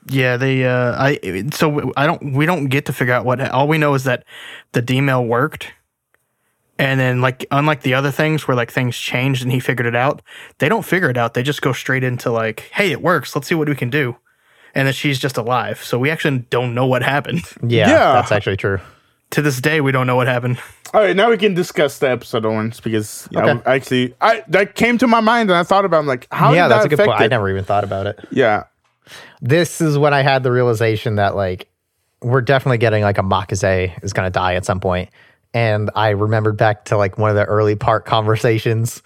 Yeah, 0.09 0.37
they. 0.37 0.65
Uh, 0.65 0.95
I 0.99 1.45
so 1.53 1.93
I 1.97 2.07
don't. 2.07 2.33
We 2.33 2.47
don't 2.47 2.67
get 2.67 2.87
to 2.87 2.93
figure 2.93 3.15
out 3.15 3.25
what. 3.25 3.41
All 3.51 3.69
we 3.69 3.79
know 3.79 3.95
is 3.95 4.05
that 4.05 4.25
the 4.73 4.83
D-mail 4.83 5.25
worked, 5.25 5.69
and 6.79 6.99
then 7.01 7.21
like 7.21 7.45
unlike 7.51 7.83
the 7.83 7.95
other 7.95 8.11
things 8.11 8.47
where 8.47 8.57
like 8.57 8.71
things 8.71 8.97
changed 8.97 9.43
and 9.43 9.53
he 9.53 9.61
figured 9.61 9.87
it 9.87 9.97
out, 9.97 10.23
they 10.59 10.69
don't 10.69 10.85
figure 10.85 11.11
it 11.11 11.17
out. 11.17 11.35
They 11.35 11.43
just 11.43 11.63
go 11.63 11.73
straight 11.73 12.05
into 12.05 12.31
like, 12.31 12.61
hey, 12.73 12.91
it 12.93 13.03
works. 13.03 13.35
Let's 13.35 13.49
see 13.49 13.55
what 13.55 13.69
we 13.69 13.75
can 13.75 13.91
do, 13.91 14.17
and 14.75 14.87
then 14.87 14.95
she's 14.95 15.19
just 15.19 15.37
alive. 15.37 15.83
So 15.83 15.99
we 15.99 16.11
actually 16.11 16.39
don't 16.51 16.75
know 16.75 16.87
what 16.87 17.03
happened. 17.03 17.43
Yeah, 17.67 17.89
Yeah. 17.89 18.13
that's 18.15 18.33
actually 18.33 18.57
true. 18.57 18.79
to 19.31 19.43
this 19.43 19.61
day, 19.61 19.81
we 19.83 19.93
don't 19.93 20.07
know 20.07 20.17
what 20.17 20.27
happened. 20.27 20.59
All 20.95 21.03
right, 21.03 21.15
now 21.15 21.29
we 21.29 21.37
can 21.37 21.53
discuss 21.53 21.99
the 21.99 22.09
episode 22.09 22.47
ones 22.47 22.81
because 22.81 23.29
yeah, 23.31 23.45
Okay. 23.45 23.63
I 23.67 23.75
actually, 23.75 24.15
I 24.23 24.43
that 24.49 24.75
came 24.75 24.97
to 24.99 25.07
my 25.07 25.21
mind 25.21 25.51
and 25.51 25.59
I 25.59 25.63
thought 25.65 25.85
about. 25.85 25.99
it, 25.99 26.01
I'm 26.01 26.07
like, 26.07 26.27
how 26.33 26.55
yeah, 26.55 26.63
did 26.67 26.71
that 26.71 26.75
that's 26.77 26.87
a 26.87 26.89
good 26.89 26.95
affect 27.01 27.09
point. 27.11 27.21
I 27.21 27.27
never 27.27 27.51
even 27.51 27.63
thought 27.65 27.85
about 27.85 28.07
it. 28.07 28.19
Yeah, 28.31 28.65
this 29.41 29.81
is 29.81 29.99
when 29.99 30.15
I 30.15 30.23
had 30.23 30.43
the 30.43 30.53
realization 30.53 31.17
that 31.17 31.37
like 31.37 31.69
we're 32.21 32.41
definitely 32.41 32.79
getting 32.79 33.03
like 33.03 33.19
a 33.19 33.23
Makaze 33.23 34.03
is 34.03 34.13
gonna 34.13 34.31
die 34.31 34.55
at 34.55 34.65
some 34.65 34.81
point. 34.81 35.11
And 35.55 35.91
I 35.95 36.11
remembered 36.11 36.57
back 36.57 36.87
to 36.87 36.97
like 36.97 37.19
one 37.19 37.31
of 37.31 37.37
the 37.37 37.45
early 37.45 37.77
part 37.77 38.05
conversations 38.07 39.03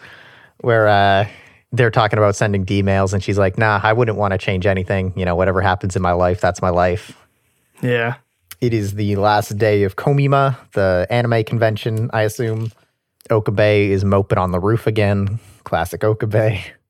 where 0.60 0.88
uh 0.88 1.28
they're 1.74 1.90
talking 1.90 2.18
about 2.18 2.36
sending 2.36 2.64
D 2.64 2.82
mails 2.82 3.14
and 3.14 3.22
she's 3.22 3.38
like, 3.38 3.56
nah, 3.56 3.80
I 3.82 3.94
wouldn't 3.94 4.18
want 4.18 4.32
to 4.32 4.38
change 4.38 4.66
anything. 4.66 5.12
You 5.16 5.24
know, 5.24 5.34
whatever 5.34 5.62
happens 5.62 5.96
in 5.96 6.02
my 6.02 6.12
life, 6.12 6.40
that's 6.40 6.60
my 6.60 6.68
life. 6.68 7.16
Yeah. 7.80 8.16
It 8.60 8.74
is 8.74 8.94
the 8.94 9.16
last 9.16 9.56
day 9.58 9.82
of 9.82 9.96
ComiMa, 9.96 10.56
the 10.72 11.06
anime 11.10 11.42
convention, 11.44 12.10
I 12.12 12.22
assume. 12.22 12.70
Okabe 13.30 13.90
is 13.90 14.04
moping 14.04 14.38
on 14.38 14.52
the 14.52 14.60
roof 14.60 14.86
again. 14.86 15.40
Classic 15.64 16.02
Okabe. 16.04 16.58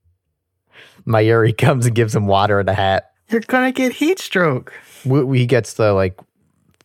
Mayuri 1.06 1.56
comes 1.58 1.86
and 1.86 1.94
gives 1.94 2.14
him 2.14 2.26
water 2.26 2.60
and 2.60 2.68
a 2.68 2.74
hat. 2.74 3.10
You're 3.28 3.40
gonna 3.40 3.72
get 3.72 3.92
heat 3.92 4.18
stroke. 4.18 4.72
we, 5.04 5.22
we- 5.24 5.38
he 5.40 5.46
gets 5.46 5.74
the 5.74 5.92
like 5.92 6.18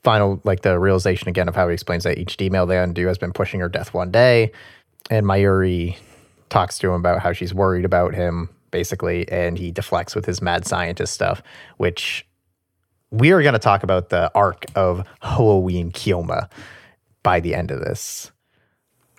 final 0.04 0.40
like 0.46 0.62
the 0.62 0.80
realization 0.80 1.28
again 1.28 1.50
of 1.50 1.56
how 1.56 1.68
he 1.68 1.74
explains 1.74 2.04
that 2.06 2.18
each 2.18 2.40
email 2.42 2.66
they 2.66 2.78
undo 2.78 3.08
has 3.08 3.18
been 3.18 3.34
pushing 3.34 3.60
her 3.60 3.68
death 3.68 3.94
one 3.94 4.10
day 4.10 4.52
and 5.10 5.26
mayuri 5.26 5.98
talks 6.50 6.78
to 6.78 6.88
him 6.88 6.94
about 6.94 7.20
how 7.20 7.34
she's 7.34 7.54
worried 7.54 7.84
about 7.84 8.14
him 8.14 8.48
basically 8.72 9.28
and 9.30 9.58
he 9.58 9.70
deflects 9.70 10.16
with 10.16 10.26
his 10.26 10.42
mad 10.42 10.66
scientist 10.66 11.14
stuff 11.14 11.42
which 11.76 12.26
we 13.12 13.32
are 13.32 13.42
going 13.42 13.54
to 13.54 13.60
talk 13.60 13.84
about 13.84 14.10
the 14.10 14.32
arc 14.36 14.66
of 14.76 15.06
Halloween 15.22 15.92
Kiyoma 15.92 16.50
by 17.24 17.40
the 17.42 17.54
end 17.56 17.72
of 17.72 17.80
this 17.82 18.32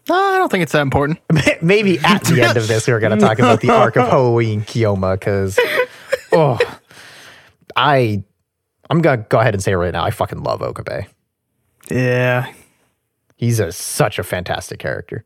No, 0.09 0.15
I 0.15 0.39
don't 0.39 0.51
think 0.51 0.63
it's 0.63 0.73
that 0.73 0.83
important. 0.83 1.21
maybe 1.63 1.99
at 1.99 2.25
the 2.25 2.43
end 2.43 2.57
of 2.57 2.67
this 2.69 2.87
we're 2.89 3.01
going 3.01 3.19
to 3.19 3.25
talk 3.25 3.39
about 3.39 3.61
the 3.61 3.71
arc 3.71 3.97
of 3.97 4.09
Halloween 4.11 4.63
Kiyoma 4.63 5.15
because 5.19 5.59
oh 6.33 6.59
I 7.77 8.23
I'm 8.91 9.01
gonna 9.03 9.27
go 9.29 9.39
ahead 9.39 9.55
and 9.55 9.63
say 9.63 9.73
it 9.73 9.77
right 9.77 9.93
now 9.93 10.05
I 10.05 10.11
fucking 10.11 10.43
love 10.43 10.63
Okabe. 10.63 11.07
Yeah. 11.91 12.53
He's 13.37 13.61
a 13.61 13.71
such 13.73 14.19
a 14.19 14.23
fantastic 14.23 14.79
character. 14.79 15.25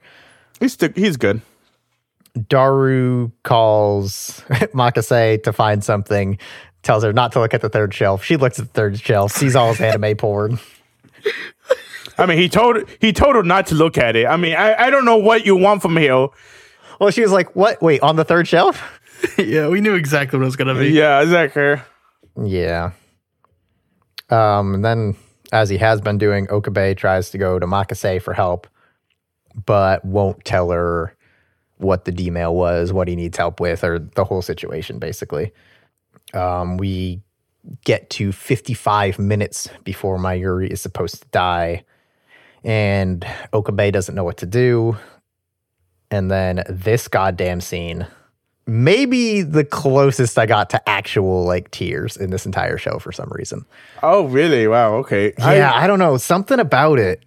He's 0.61 0.75
still, 0.75 0.91
he's 0.95 1.17
good. 1.17 1.41
Daru 2.49 3.31
calls 3.43 4.43
Makase 4.75 5.43
to 5.45 5.53
find 5.53 5.83
something, 5.83 6.39
tells 6.83 7.05
her 7.05 7.13
not 7.13 7.33
to 7.33 7.41
look 7.41 7.55
at 7.55 7.61
the 7.61 7.69
third 7.69 7.95
shelf. 7.95 8.25
She 8.25 8.37
looks 8.37 8.59
at 8.59 8.67
the 8.67 8.73
third 8.73 8.99
shelf, 9.01 9.33
sees 9.33 9.57
all 9.57 9.73
his 9.73 9.81
anime 9.81 10.17
porn. 10.17 10.59
I 12.19 12.27
mean, 12.27 12.39
he 12.39 12.49
told 12.49 12.85
he 13.01 13.13
told 13.13 13.37
her 13.37 13.43
not 13.43 13.67
to 13.69 13.75
look 13.75 13.99
at 13.99 14.17
it. 14.17 14.27
I 14.27 14.37
mean, 14.37 14.55
I, 14.55 14.87
I 14.87 14.91
don't 14.91 15.05
know 15.05 15.17
what 15.17 15.47
you 15.47 15.57
want 15.57 15.83
from 15.83 15.97
him. 15.97 16.29
Well, 17.01 17.11
she 17.11 17.23
was 17.23 17.33
like, 17.33 17.55
"What? 17.57 17.81
Wait, 17.83 18.03
on 18.03 18.17
the 18.17 18.25
third 18.25 18.47
shelf?" 18.47 19.01
yeah, 19.39 19.69
we 19.69 19.81
knew 19.81 19.95
exactly 19.95 20.39
what 20.39 20.45
it 20.45 20.47
was 20.47 20.57
gonna 20.57 20.75
be. 20.75 20.91
Yeah, 20.91 21.21
exactly. 21.23 21.77
Yeah. 22.43 22.93
Um, 24.31 24.75
and 24.75 24.85
then, 24.85 25.17
as 25.53 25.69
he 25.69 25.77
has 25.79 26.01
been 26.01 26.19
doing, 26.19 26.49
Okabe 26.51 26.97
tries 26.97 27.31
to 27.31 27.39
go 27.39 27.59
to 27.59 27.67
Makase 27.67 28.23
for 28.23 28.33
help, 28.33 28.67
but 29.67 30.05
won't 30.05 30.45
tell 30.45 30.71
her 30.71 31.15
what 31.77 32.05
the 32.05 32.13
D-mail 32.13 32.55
was, 32.55 32.93
what 32.93 33.09
he 33.09 33.17
needs 33.17 33.37
help 33.37 33.61
with, 33.61 33.85
or 33.85 33.99
the 33.99 34.25
whole 34.25 34.41
situation, 34.41 34.99
basically. 34.99 35.53
Um, 36.33 36.79
we 36.79 37.21
get 37.85 38.09
to 38.11 38.33
55 38.33 39.19
minutes 39.19 39.69
before 39.85 40.19
Mayuri 40.19 40.69
is 40.69 40.81
supposed 40.81 41.23
to 41.23 41.29
die, 41.29 41.85
and 42.65 43.27
Okabe 43.53 43.93
doesn't 43.93 44.15
know 44.15 44.25
what 44.25 44.39
to 44.39 44.47
do. 44.47 44.97
And 46.11 46.31
then 46.31 46.63
this 46.69 47.09
goddamn 47.09 47.61
scene 47.61 48.07
maybe 48.67 49.43
the 49.43 49.65
closest 49.65 50.39
I 50.39 50.47
got 50.47 50.71
to 50.71 50.89
actual 50.89 51.45
like 51.45 51.71
tears 51.71 52.17
in 52.17 52.31
this 52.31 52.47
entire 52.47 52.79
show 52.79 52.99
for 52.99 53.13
some 53.13 53.29
reason. 53.33 53.65
Oh, 54.03 54.27
really? 54.27 54.67
Wow. 54.67 54.95
Okay. 54.97 55.33
Yeah, 55.39 55.73
I, 55.75 55.87
don't 55.87 55.99
know. 55.99 56.17
Something 56.17 56.61
about 56.61 56.99
it. 56.99 57.25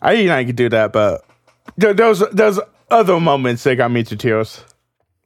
I, 0.00 0.10
I 0.10 0.14
didn't 0.16 0.28
know 0.28 0.36
I 0.36 0.44
could 0.44 0.56
do 0.56 0.68
that, 0.68 0.92
but 0.92 1.24
those 1.76 1.96
there's 1.96 2.18
there's 2.32 2.60
other 2.90 3.20
moments 3.20 3.64
that 3.64 3.76
got 3.76 3.90
me 3.90 4.02
to 4.04 4.16
tears. 4.16 4.64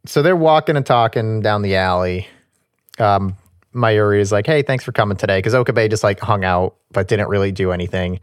So 0.04 0.22
they're 0.22 0.36
walking 0.36 0.76
and 0.76 0.86
talking 0.86 1.40
down 1.40 1.62
the 1.62 1.76
alley. 1.76 2.28
Um, 2.98 3.36
Mayuri 3.74 4.20
is 4.20 4.32
like, 4.32 4.46
hey, 4.46 4.62
thanks 4.62 4.84
for 4.84 4.92
coming 4.92 5.16
today. 5.16 5.38
Because 5.38 5.54
Okabe 5.54 5.90
just 5.90 6.04
like 6.04 6.20
hung 6.20 6.44
out, 6.44 6.76
but 6.92 7.08
didn't 7.08 7.28
really 7.28 7.52
do 7.52 7.72
anything. 7.72 8.20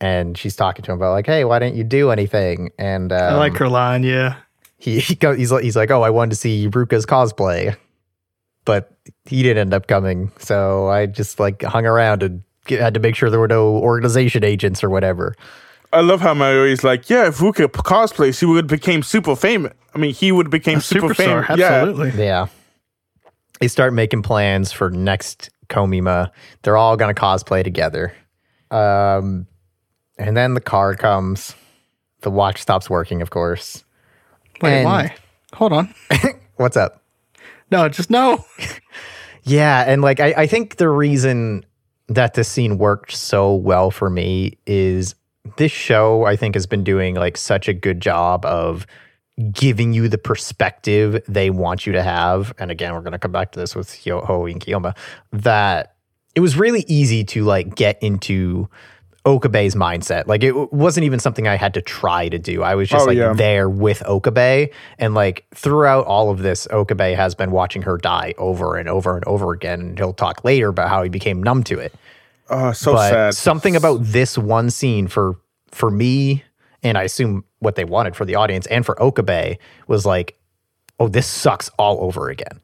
And 0.00 0.36
she's 0.36 0.54
talking 0.56 0.84
to 0.84 0.92
him 0.92 0.98
about 0.98 1.12
like, 1.12 1.26
hey, 1.26 1.44
why 1.44 1.58
didn't 1.58 1.76
you 1.76 1.84
do 1.84 2.10
anything? 2.10 2.70
And 2.78 3.12
um, 3.12 3.34
I 3.34 3.36
like 3.36 3.56
her 3.56 3.68
line. 3.68 4.02
Yeah. 4.02 4.36
he, 4.78 4.98
he 5.00 5.14
go, 5.14 5.34
he's 5.34 5.50
like 5.50 5.64
he's 5.64 5.76
like, 5.76 5.90
oh, 5.90 6.02
I 6.02 6.10
wanted 6.10 6.30
to 6.30 6.36
see 6.36 6.68
Ruka's 6.68 7.06
cosplay, 7.06 7.76
but 8.64 8.92
he 9.24 9.42
didn't 9.42 9.58
end 9.58 9.74
up 9.74 9.86
coming. 9.86 10.30
So 10.38 10.88
I 10.88 11.06
just 11.06 11.40
like 11.40 11.62
hung 11.62 11.86
around 11.86 12.22
and 12.22 12.42
get, 12.66 12.80
had 12.80 12.94
to 12.94 13.00
make 13.00 13.16
sure 13.16 13.30
there 13.30 13.40
were 13.40 13.48
no 13.48 13.76
organization 13.76 14.44
agents 14.44 14.84
or 14.84 14.90
whatever. 14.90 15.34
I 15.92 16.00
love 16.00 16.20
how 16.20 16.34
Mayuri's 16.34 16.84
like, 16.84 17.08
yeah, 17.08 17.28
if 17.28 17.38
Ruka 17.38 17.68
cosplays, 17.68 18.40
he 18.40 18.44
would 18.44 18.56
have 18.56 18.66
became 18.66 19.02
super 19.02 19.34
famous. 19.34 19.72
I 19.94 19.98
mean, 19.98 20.12
he 20.12 20.30
would 20.30 20.46
have 20.46 20.50
became 20.50 20.80
super 20.80 21.08
Superstar. 21.08 21.46
famous. 21.46 21.58
Yeah. 21.58 21.72
Absolutely. 21.72 22.22
Yeah, 22.22 22.46
they 23.60 23.68
start 23.68 23.94
making 23.94 24.22
plans 24.22 24.72
for 24.72 24.90
next 24.90 25.48
ComiMa. 25.68 26.30
They're 26.62 26.76
all 26.76 26.96
gonna 26.98 27.14
cosplay 27.14 27.64
together. 27.64 28.14
Um, 28.70 29.46
and 30.18 30.36
then 30.36 30.54
the 30.54 30.60
car 30.60 30.94
comes. 30.94 31.54
The 32.22 32.30
watch 32.30 32.60
stops 32.60 32.88
working, 32.90 33.22
of 33.22 33.30
course. 33.30 33.84
Wait, 34.62 34.78
And- 34.78 34.84
why? 34.84 35.14
Hold 35.54 35.72
on. 35.72 35.94
What's 36.56 36.76
up? 36.76 37.02
No, 37.70 37.88
just 37.88 38.10
no. 38.10 38.44
Yeah, 39.48 39.84
and 39.86 40.02
like 40.02 40.18
I, 40.18 40.34
I 40.36 40.46
think 40.48 40.74
the 40.76 40.88
reason 40.88 41.64
that 42.08 42.34
this 42.34 42.48
scene 42.48 42.78
worked 42.78 43.12
so 43.12 43.54
well 43.54 43.92
for 43.92 44.10
me 44.10 44.58
is 44.66 45.14
this 45.56 45.70
show 45.70 46.24
I 46.24 46.34
think 46.34 46.56
has 46.56 46.66
been 46.66 46.82
doing 46.82 47.14
like 47.14 47.36
such 47.36 47.68
a 47.68 47.72
good 47.72 48.00
job 48.00 48.44
of 48.44 48.88
giving 49.52 49.92
you 49.92 50.08
the 50.08 50.18
perspective 50.18 51.22
they 51.28 51.50
want 51.50 51.86
you 51.86 51.92
to 51.92 52.02
have. 52.02 52.52
And 52.58 52.72
again, 52.72 52.92
we're 52.92 53.02
gonna 53.02 53.20
come 53.20 53.30
back 53.30 53.52
to 53.52 53.60
this 53.60 53.76
with 53.76 53.88
Hyo 53.88 54.50
and 54.50 54.60
Kiyoma, 54.60 54.96
that 55.32 55.94
it 56.34 56.40
was 56.40 56.56
really 56.56 56.84
easy 56.88 57.22
to 57.26 57.44
like 57.44 57.76
get 57.76 58.02
into 58.02 58.68
Okabe's 59.26 59.74
mindset. 59.74 60.26
Like 60.28 60.42
it 60.44 60.72
wasn't 60.72 61.04
even 61.04 61.18
something 61.18 61.48
I 61.48 61.56
had 61.56 61.74
to 61.74 61.82
try 61.82 62.28
to 62.28 62.38
do. 62.38 62.62
I 62.62 62.76
was 62.76 62.88
oh, 62.88 62.94
just 62.94 63.02
Oh, 63.02 63.08
like 63.08 63.18
yeah. 63.18 63.32
there 63.34 63.68
with 63.68 64.02
Okabe. 64.06 64.70
And 64.98 65.14
like 65.14 65.44
throughout 65.54 66.06
all 66.06 66.30
of 66.30 66.38
this, 66.38 66.66
Okabe 66.70 67.14
has 67.16 67.34
been 67.34 67.50
watching 67.50 67.82
her 67.82 67.98
die 67.98 68.34
over 68.38 68.76
and 68.76 68.88
over 68.88 69.16
and 69.16 69.24
over 69.26 69.52
again. 69.52 69.80
And 69.80 69.98
he'll 69.98 70.12
talk 70.14 70.44
later 70.44 70.68
about 70.68 70.88
how 70.88 71.02
he 71.02 71.08
became 71.08 71.42
numb 71.42 71.64
to 71.64 71.78
it. 71.78 71.92
Oh, 72.48 72.72
so 72.72 72.92
but 72.92 73.10
sad. 73.10 73.34
something 73.34 73.74
about 73.74 74.04
this 74.04 74.38
one 74.38 74.70
scene 74.70 75.08
for 75.08 75.36
for 75.72 75.90
me, 75.90 76.44
and 76.82 76.96
I 76.96 77.02
assume 77.02 77.44
what 77.58 77.74
they 77.74 77.84
wanted 77.84 78.14
for 78.14 78.24
the 78.24 78.36
audience 78.36 78.66
and 78.66 78.86
for 78.86 79.00
Okabe 79.02 79.58
was 79.88 80.06
like, 80.06 80.38
oh, 81.00 81.08
this 81.08 81.26
sucks 81.26 81.68
all 81.78 82.00
over 82.00 82.30
again. 82.30 82.60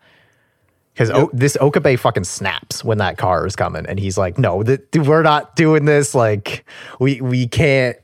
Because 0.92 1.11
o- 1.11 1.30
this 1.32 1.56
Okabe 1.61 1.96
fucking 1.99 2.25
snaps 2.25 2.84
when 2.84 2.99
that 2.99 3.16
car 3.16 3.46
is 3.46 3.56
coming, 3.56 3.87
and 3.87 3.99
he's 3.99 4.18
like, 4.18 4.38
"No, 4.38 4.62
th- 4.62 4.80
th- 4.92 5.06
we're 5.06 5.22
not 5.22 5.56
doing 5.56 5.87
this. 5.87 6.14
Like, 6.14 6.64
we 7.00 7.20
we 7.20 7.49
can't. 7.49 7.96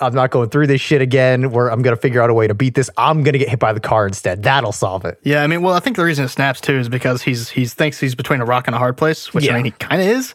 I'm 0.00 0.14
not 0.14 0.30
going 0.30 0.48
through 0.48 0.66
this 0.66 0.80
shit 0.80 1.00
again. 1.02 1.50
Where 1.50 1.68
I'm 1.70 1.82
gonna 1.82 1.96
figure 1.96 2.22
out 2.22 2.30
a 2.30 2.34
way 2.34 2.46
to 2.46 2.54
beat 2.54 2.74
this. 2.74 2.88
I'm 2.96 3.22
gonna 3.24 3.36
get 3.38 3.48
hit 3.50 3.58
by 3.58 3.72
the 3.74 3.80
car 3.80 4.06
instead. 4.06 4.42
That'll 4.42 4.72
solve 4.72 5.04
it." 5.04 5.18
Yeah, 5.22 5.42
I 5.42 5.46
mean, 5.46 5.60
well, 5.62 5.74
I 5.74 5.80
think 5.80 5.96
the 5.96 6.04
reason 6.04 6.24
it 6.24 6.28
snaps 6.28 6.60
too 6.62 6.78
is 6.78 6.88
because 6.88 7.20
he's 7.22 7.50
he's 7.50 7.74
thinks 7.74 8.00
he's 8.00 8.14
between 8.14 8.40
a 8.40 8.44
rock 8.46 8.66
and 8.68 8.74
a 8.74 8.78
hard 8.78 8.96
place, 8.96 9.34
which 9.34 9.44
Yeah. 9.44 9.52
I 9.52 9.56
mean 9.56 9.66
he 9.66 9.70
kind 9.72 10.00
of 10.00 10.08
is 10.08 10.34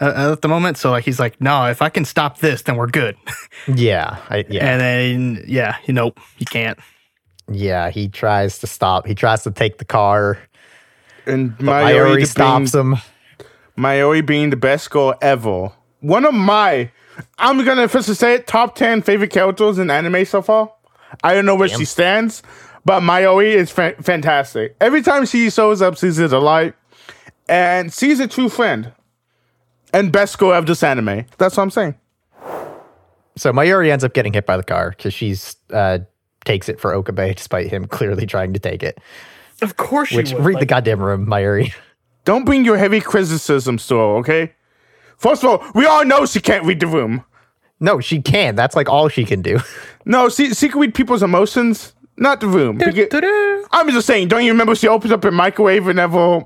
uh, 0.00 0.32
at 0.32 0.42
the 0.42 0.48
moment. 0.48 0.76
So 0.76 0.90
like 0.90 1.04
he's 1.04 1.20
like, 1.20 1.40
no, 1.40 1.66
if 1.66 1.82
I 1.82 1.88
can 1.88 2.04
stop 2.04 2.38
this, 2.38 2.62
then 2.62 2.74
we're 2.76 2.88
good. 2.88 3.16
Yeah, 3.68 4.16
I, 4.28 4.44
yeah, 4.48 4.66
and 4.72 4.80
then 4.80 5.44
yeah, 5.46 5.76
you 5.86 5.94
know, 5.94 6.12
he 6.36 6.44
can't. 6.44 6.80
yeah. 7.48 7.90
He 7.90 8.08
tries 8.08 8.58
to 8.58 8.66
stop. 8.66 9.06
He 9.06 9.14
tries 9.14 9.44
to 9.44 9.52
take 9.52 9.78
the 9.78 9.84
car. 9.84 10.38
And 11.26 11.56
being, 11.58 12.26
stops 12.26 12.74
him. 12.74 12.96
Mayuri 13.76 14.24
being 14.24 14.50
the 14.50 14.56
best 14.56 14.90
girl 14.90 15.14
ever. 15.20 15.70
One 16.00 16.24
of 16.24 16.34
my, 16.34 16.90
I'm 17.38 17.64
gonna 17.64 17.84
officially 17.84 18.16
say 18.16 18.34
it, 18.34 18.46
top 18.46 18.74
10 18.74 19.02
favorite 19.02 19.30
characters 19.30 19.78
in 19.78 19.90
anime 19.90 20.24
so 20.24 20.42
far. 20.42 20.72
I 21.22 21.34
don't 21.34 21.46
know 21.46 21.54
where 21.54 21.68
she 21.68 21.84
stands, 21.84 22.42
but 22.84 23.00
Mayuri 23.00 23.54
is 23.54 23.70
fa- 23.70 23.94
fantastic. 24.00 24.76
Every 24.80 25.02
time 25.02 25.26
she 25.26 25.50
shows 25.50 25.82
up, 25.82 25.98
she's 25.98 26.18
a 26.18 26.28
delight. 26.28 26.74
And 27.48 27.92
she's 27.92 28.20
a 28.20 28.26
true 28.26 28.48
friend. 28.48 28.92
And 29.92 30.10
best 30.10 30.38
girl 30.38 30.52
of 30.52 30.66
this 30.66 30.82
anime. 30.82 31.26
That's 31.38 31.56
what 31.56 31.64
I'm 31.64 31.70
saying. 31.70 31.96
So 33.36 33.52
Mayuri 33.52 33.90
ends 33.90 34.04
up 34.04 34.14
getting 34.14 34.32
hit 34.32 34.46
by 34.46 34.56
the 34.56 34.62
car 34.62 34.90
because 34.90 35.12
she's 35.12 35.56
uh, 35.70 35.98
takes 36.44 36.68
it 36.68 36.80
for 36.80 36.94
Okabe 36.94 37.34
despite 37.36 37.68
him 37.68 37.86
clearly 37.88 38.26
trying 38.26 38.52
to 38.52 38.58
take 38.58 38.82
it. 38.82 38.98
Of 39.62 39.76
course, 39.76 40.08
she 40.10 40.16
Which 40.16 40.32
would. 40.32 40.44
read 40.44 40.54
the 40.56 40.60
like- 40.60 40.68
goddamn 40.68 41.00
room, 41.00 41.26
Mayuri. 41.26 41.72
Don't 42.24 42.44
bring 42.44 42.64
your 42.64 42.76
heavy 42.76 43.00
criticisms 43.00 43.86
to 43.88 43.96
her, 43.96 44.16
okay? 44.18 44.52
First 45.16 45.42
of 45.44 45.50
all, 45.50 45.64
we 45.74 45.86
all 45.86 46.04
know 46.04 46.24
she 46.26 46.40
can't 46.40 46.64
read 46.64 46.80
the 46.80 46.86
room. 46.86 47.24
No, 47.80 47.98
she 48.00 48.20
can. 48.22 48.54
That's 48.54 48.76
like 48.76 48.88
all 48.88 49.08
she 49.08 49.24
can 49.24 49.42
do. 49.42 49.58
No, 50.04 50.28
she, 50.28 50.52
she 50.52 50.68
can 50.68 50.80
read 50.80 50.94
people's 50.96 51.22
emotions, 51.22 51.94
not 52.16 52.40
the 52.40 52.48
room. 52.48 52.76
Because- 52.76 53.08
Ta-da. 53.08 53.62
I'm 53.70 53.88
just 53.90 54.04
saying, 54.04 54.26
don't 54.28 54.44
you 54.44 54.50
remember 54.50 54.74
she 54.74 54.88
opens 54.88 55.12
up 55.12 55.22
her 55.22 55.30
microwave 55.30 55.86
whenever, 55.86 56.44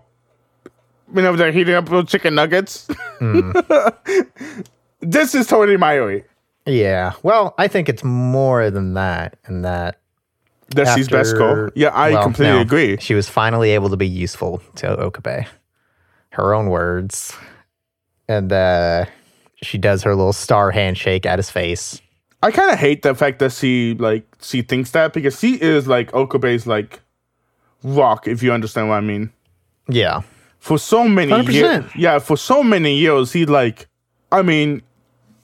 whenever 1.06 1.38
they're 1.38 1.52
heating 1.52 1.74
up 1.74 1.86
little 1.88 2.04
chicken 2.04 2.34
nuggets? 2.34 2.86
Hmm. 3.18 3.52
this 5.00 5.34
is 5.34 5.46
totally 5.46 5.78
Mayuri. 5.78 6.24
yeah. 6.66 7.14
Well, 7.22 7.54
I 7.56 7.66
think 7.68 7.88
it's 7.88 8.04
more 8.04 8.70
than 8.70 8.92
that. 8.94 9.38
And 9.46 9.64
that 9.64 10.00
That 10.74 10.96
she's 10.96 11.08
best 11.08 11.32
after- 11.32 11.38
girl. 11.38 11.70
Yeah, 11.74 11.88
I 11.88 12.10
well, 12.10 12.22
completely 12.24 12.56
no. 12.56 12.60
agree. 12.60 12.96
She 13.00 13.14
was 13.14 13.28
finally 13.28 13.70
able 13.70 13.88
to 13.90 13.96
be 13.96 14.06
useful 14.08 14.60
to 14.76 14.96
Okabe. 14.98 15.46
Her 16.30 16.54
own 16.54 16.68
words. 16.68 17.34
And 18.28 18.52
uh, 18.52 19.06
she 19.62 19.78
does 19.78 20.02
her 20.02 20.14
little 20.14 20.32
star 20.32 20.72
handshake 20.72 21.24
at 21.24 21.38
his 21.38 21.50
face. 21.50 22.00
I 22.42 22.50
kind 22.50 22.70
of 22.70 22.78
hate 22.78 23.02
the 23.02 23.14
fact 23.14 23.38
that 23.38 23.52
she 23.52 23.94
like 23.98 24.26
she 24.42 24.62
thinks 24.62 24.90
that 24.90 25.12
because 25.12 25.38
she 25.38 25.54
is 25.60 25.86
like 25.86 26.12
Okabe's 26.12 26.66
like 26.66 27.00
rock, 27.82 28.26
if 28.28 28.42
you 28.42 28.52
understand 28.52 28.88
what 28.88 28.96
I 28.96 29.00
mean. 29.00 29.30
Yeah. 29.88 30.22
for 30.58 30.78
so 30.78 31.08
many 31.08 31.30
years. 31.52 31.84
100%. 31.84 31.92
Yeah, 31.94 32.18
for 32.18 32.36
so 32.36 32.62
many 32.64 32.96
years, 32.96 33.32
he 33.32 33.46
like, 33.46 33.86
I 34.32 34.42
mean, 34.42 34.82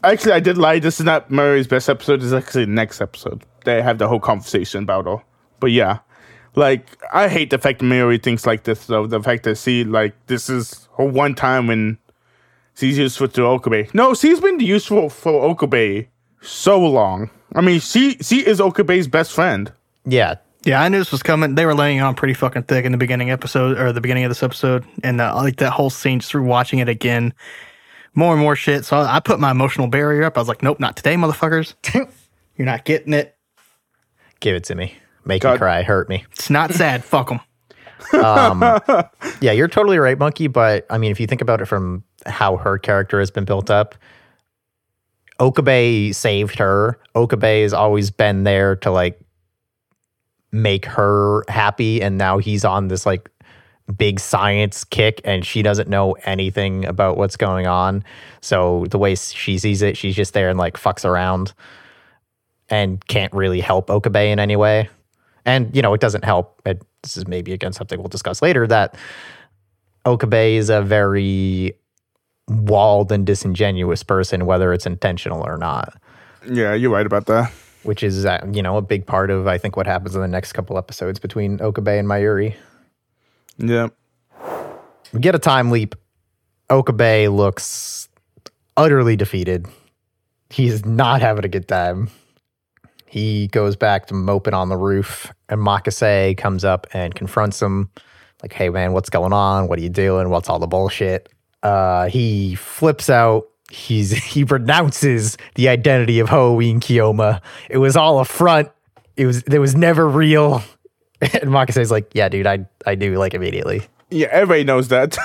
actually, 0.02 0.33
I 0.33 0.41
did 0.41 0.59
lie. 0.59 0.81
This 0.81 0.99
is 0.99 1.07
not 1.07 1.31
Murray's 1.31 1.69
best 1.69 1.88
episode. 1.88 2.19
This 2.19 2.26
is 2.26 2.33
actually 2.33 2.64
the 2.64 2.73
next 2.73 3.00
episode. 3.00 3.45
They 3.64 3.83
have 3.83 3.99
the 3.99 4.09
whole 4.09 4.21
conversation 4.21 4.83
about 4.83 5.07
all. 5.07 5.23
But 5.61 5.71
yeah, 5.71 5.99
like 6.54 6.87
I 7.12 7.28
hate 7.28 7.50
the 7.50 7.59
fact 7.59 7.78
that 7.81 7.85
Mary 7.85 8.19
thinks 8.19 8.47
like 8.47 8.64
this 8.64 8.87
though. 8.87 9.07
The 9.07 9.23
fact 9.23 9.45
that 9.45 9.59
she 9.59 9.85
like 9.85 10.14
this 10.26 10.49
is 10.49 10.88
her 10.99 11.04
one 11.04 11.35
time 11.35 11.66
when 11.66 11.99
she's 12.75 12.99
useful 12.99 13.28
to 13.28 13.42
Okabe. 13.45 13.88
No, 13.95 14.14
she's 14.14 14.40
been 14.40 14.61
useful 14.61 15.09
for 15.09 15.42
Okabe 15.42 16.07
so 16.40 16.81
long. 16.81 17.31
I 17.54 17.61
mean, 17.61 17.81
she 17.81 18.16
she 18.19 18.47
is 18.47 18.61
Okabe's 18.61 19.09
best 19.09 19.33
friend. 19.33 19.73
Yeah. 20.04 20.37
Yeah, 20.64 20.81
I 20.81 20.88
knew 20.88 20.99
this 20.99 21.11
was 21.11 21.25
coming. 21.25 21.57
They 21.57 21.66
were 21.66 21.75
laying 21.75 22.00
on 22.00 22.14
pretty 22.14 22.35
fucking 22.35 22.64
thick 22.64 22.85
in 22.85 22.92
the 22.92 22.99
beginning 22.99 23.33
episode 23.33 23.78
or 23.78 23.92
the 23.92 24.00
beginning 24.00 24.23
of 24.25 24.31
this 24.31 24.45
episode, 24.45 24.85
and 25.02 25.21
uh, 25.21 25.35
like 25.35 25.57
that 25.57 25.73
whole 25.73 25.90
scene 25.90 26.21
just 26.21 26.31
through 26.31 26.45
watching 26.45 26.78
it 26.78 26.88
again, 26.88 27.35
more 28.14 28.33
and 28.33 28.40
more 28.40 28.54
shit. 28.54 28.85
So 28.85 28.97
I, 28.97 29.16
I 29.16 29.21
put 29.21 29.40
my 29.40 29.50
emotional 29.50 29.88
barrier 29.88 30.23
up. 30.23 30.38
I 30.38 30.40
was 30.40 30.47
like, 30.47 30.62
nope, 30.62 30.78
not 30.78 30.97
today, 30.97 31.16
motherfuckers. 31.16 31.75
You're 32.57 32.66
not 32.66 32.85
getting 32.85 33.12
it. 33.12 33.37
Give 34.43 34.57
it 34.57 34.65
to 34.65 34.75
me. 34.75 34.97
Make 35.25 35.45
me 35.45 35.57
cry. 35.57 35.85
Hurt 35.85 36.09
me. 36.09 36.25
It's 36.33 36.51
not 36.51 36.73
sad. 36.73 37.05
Fuck 37.05 37.29
them. 37.29 37.41
Um, 38.25 38.61
yeah, 39.41 39.53
you're 39.53 39.69
totally 39.69 39.99
right, 39.99 40.19
Monkey. 40.19 40.49
But 40.49 40.85
I 40.91 40.99
mean, 40.99 41.13
if 41.13 41.21
you 41.21 41.29
think 41.29 41.41
about 41.41 41.61
it 41.61 41.67
from 41.67 42.03
how 42.27 42.57
her 42.57 42.77
character 42.77 43.21
has 43.21 43.31
been 43.31 43.45
built 43.45 43.71
up, 43.71 43.95
Okabe 45.39 46.13
saved 46.13 46.59
her. 46.59 46.99
Okabe 47.15 47.63
has 47.63 47.73
always 47.73 48.11
been 48.11 48.43
there 48.43 48.75
to 48.77 48.91
like 48.91 49.21
make 50.51 50.87
her 50.87 51.45
happy, 51.47 52.03
and 52.03 52.19
now 52.19 52.39
he's 52.39 52.65
on 52.65 52.89
this 52.89 53.07
like 53.07 53.31
big 53.97 54.19
science 54.19 54.83
kick, 54.83 55.21
and 55.25 55.47
she 55.47 55.63
doesn't 55.63 55.89
know 55.89 56.17
anything 56.25 56.85
about 56.85 57.17
what's 57.17 57.37
going 57.37 57.69
on. 57.69 58.03
So 58.41 58.87
the 58.91 58.99
way 58.99 59.15
she 59.15 59.57
sees 59.57 59.83
it, 59.83 59.97
she's 59.97 60.17
just 60.17 60.35
there 60.35 60.51
and 60.51 60.59
like 60.59 60.75
fucks 60.77 61.05
around, 61.05 61.55
and 62.73 63.07
can't 63.07 63.33
really 63.35 63.61
help 63.61 63.91
Okabe 63.91 64.17
in 64.17 64.41
any 64.41 64.57
way. 64.57 64.88
And 65.45 65.75
you 65.76 65.83
know, 65.83 65.93
it 65.93 66.00
doesn't 66.00 66.25
help. 66.25 66.61
It, 66.64 66.83
this 67.02 67.19
is 67.19 67.29
maybe 67.29 67.52
again 67.52 67.73
something 67.75 67.99
we'll 68.00 68.09
discuss 68.09 68.41
later. 68.41 68.67
That 68.67 68.97
Okabe 70.07 70.57
is 70.57 70.71
a 70.71 70.81
very 70.81 71.75
walled 72.49 73.12
and 73.12 73.26
disingenuous 73.26 74.02
person, 74.02 74.47
whether 74.47 74.73
it's 74.73 74.87
intentional 74.87 75.43
or 75.47 75.59
not. 75.59 76.00
Yeah, 76.50 76.73
you're 76.73 76.91
right 76.91 77.05
about 77.05 77.26
that. 77.26 77.52
Which 77.83 78.02
is, 78.02 78.25
uh, 78.25 78.38
you 78.52 78.62
know, 78.62 78.76
a 78.79 78.83
big 78.83 79.07
part 79.07 79.31
of 79.31 79.47
I 79.47 79.59
think 79.59 79.76
what 79.76 79.87
happens 79.87 80.14
in 80.14 80.23
the 80.23 80.29
next 80.29 80.52
couple 80.52 80.79
episodes 80.79 81.19
between 81.19 81.61
Okabe 81.61 81.88
and 81.88 82.09
Mayuri. 82.09 82.55
Yeah. 83.59 83.88
We 85.12 85.21
get 85.21 85.35
a 85.35 85.38
time 85.38 85.71
leap. 85.71 85.95
Okabe 86.71 87.29
looks 87.29 88.09
utterly 88.79 89.17
defeated. 89.17 89.67
He's 90.49 90.87
not 90.87 91.21
having 91.21 91.45
a 91.45 91.49
good 91.49 91.69
time. 91.69 92.09
He 93.12 93.49
goes 93.49 93.76
back 93.76 94.07
to 94.07 94.14
moping 94.14 94.54
on 94.54 94.71
the 94.71 94.76
roof, 94.78 95.31
and 95.50 95.61
Makase 95.61 96.35
comes 96.38 96.64
up 96.64 96.87
and 96.95 97.14
confronts 97.14 97.61
him, 97.61 97.90
like, 98.40 98.54
"Hey 98.54 98.71
man, 98.71 98.95
what's 98.95 99.11
going 99.11 99.35
on? 99.35 99.69
What 99.69 99.78
are 99.78 99.83
you 99.83 99.90
doing? 99.90 100.31
What's 100.31 100.49
all 100.49 100.59
the 100.59 100.66
bullshit?" 100.66 101.28
Uh, 101.62 102.09
he 102.09 102.54
flips 102.54 103.11
out. 103.11 103.49
He's 103.71 104.12
he 104.33 104.45
renounces 104.45 105.37
the 105.57 105.69
identity 105.69 106.21
of 106.21 106.31
Halloween 106.31 106.81
Kiyoma. 106.81 107.42
It 107.69 107.76
was 107.76 107.99
all 107.99 108.19
a 108.19 108.25
front. 108.25 108.71
It 109.19 109.26
was 109.26 109.42
it 109.42 109.59
was 109.59 109.76
never 109.76 110.09
real. 110.09 110.62
And 111.21 111.50
Makase's 111.50 111.90
like, 111.90 112.12
"Yeah, 112.14 112.31
dude, 112.31 112.47
I 112.47 112.66
I 112.87 112.95
do 112.95 113.19
like 113.19 113.35
immediately." 113.35 113.83
Yeah, 114.09 114.28
everybody 114.31 114.64
knows 114.64 114.88
that. 114.88 115.19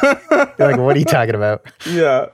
Like, 0.60 0.77
what 0.77 0.96
are 0.96 1.00
you 1.00 1.06
talking 1.06 1.36
about? 1.36 1.65
yeah. 1.89 2.27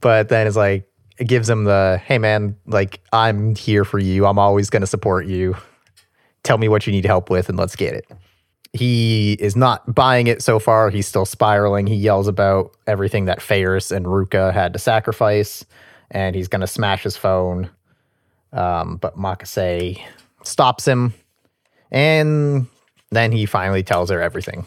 But 0.00 0.28
then 0.28 0.48
it's 0.48 0.56
like, 0.56 0.87
gives 1.26 1.48
him 1.48 1.64
the, 1.64 2.00
hey 2.04 2.18
man, 2.18 2.56
like, 2.66 3.00
I'm 3.12 3.54
here 3.54 3.84
for 3.84 3.98
you. 3.98 4.26
I'm 4.26 4.38
always 4.38 4.70
going 4.70 4.82
to 4.82 4.86
support 4.86 5.26
you. 5.26 5.56
Tell 6.44 6.58
me 6.58 6.68
what 6.68 6.86
you 6.86 6.92
need 6.92 7.04
help 7.04 7.30
with 7.30 7.48
and 7.48 7.58
let's 7.58 7.76
get 7.76 7.94
it. 7.94 8.06
He 8.72 9.32
is 9.40 9.56
not 9.56 9.94
buying 9.94 10.26
it 10.26 10.42
so 10.42 10.58
far. 10.58 10.90
He's 10.90 11.06
still 11.06 11.24
spiraling. 11.24 11.86
He 11.86 11.94
yells 11.96 12.28
about 12.28 12.76
everything 12.86 13.24
that 13.24 13.40
Ferris 13.40 13.90
and 13.90 14.06
Ruka 14.06 14.52
had 14.52 14.74
to 14.74 14.78
sacrifice, 14.78 15.64
and 16.10 16.36
he's 16.36 16.48
going 16.48 16.60
to 16.60 16.66
smash 16.66 17.02
his 17.02 17.16
phone. 17.16 17.70
Um, 18.52 18.96
but 18.98 19.16
Makase 19.16 20.00
stops 20.42 20.86
him, 20.86 21.14
and 21.90 22.66
then 23.10 23.32
he 23.32 23.46
finally 23.46 23.82
tells 23.82 24.10
her 24.10 24.20
everything 24.20 24.66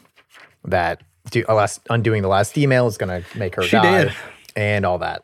that 0.65 1.01
do, 1.29 1.43
last, 1.47 1.81
undoing 1.89 2.23
the 2.23 2.27
last 2.27 2.57
email 2.57 2.87
is 2.87 2.97
going 2.97 3.23
to 3.23 3.37
make 3.37 3.55
her 3.55 3.61
She 3.63 3.75
die 3.77 4.05
did. 4.05 4.13
and 4.55 4.85
all 4.85 4.97
that. 4.99 5.23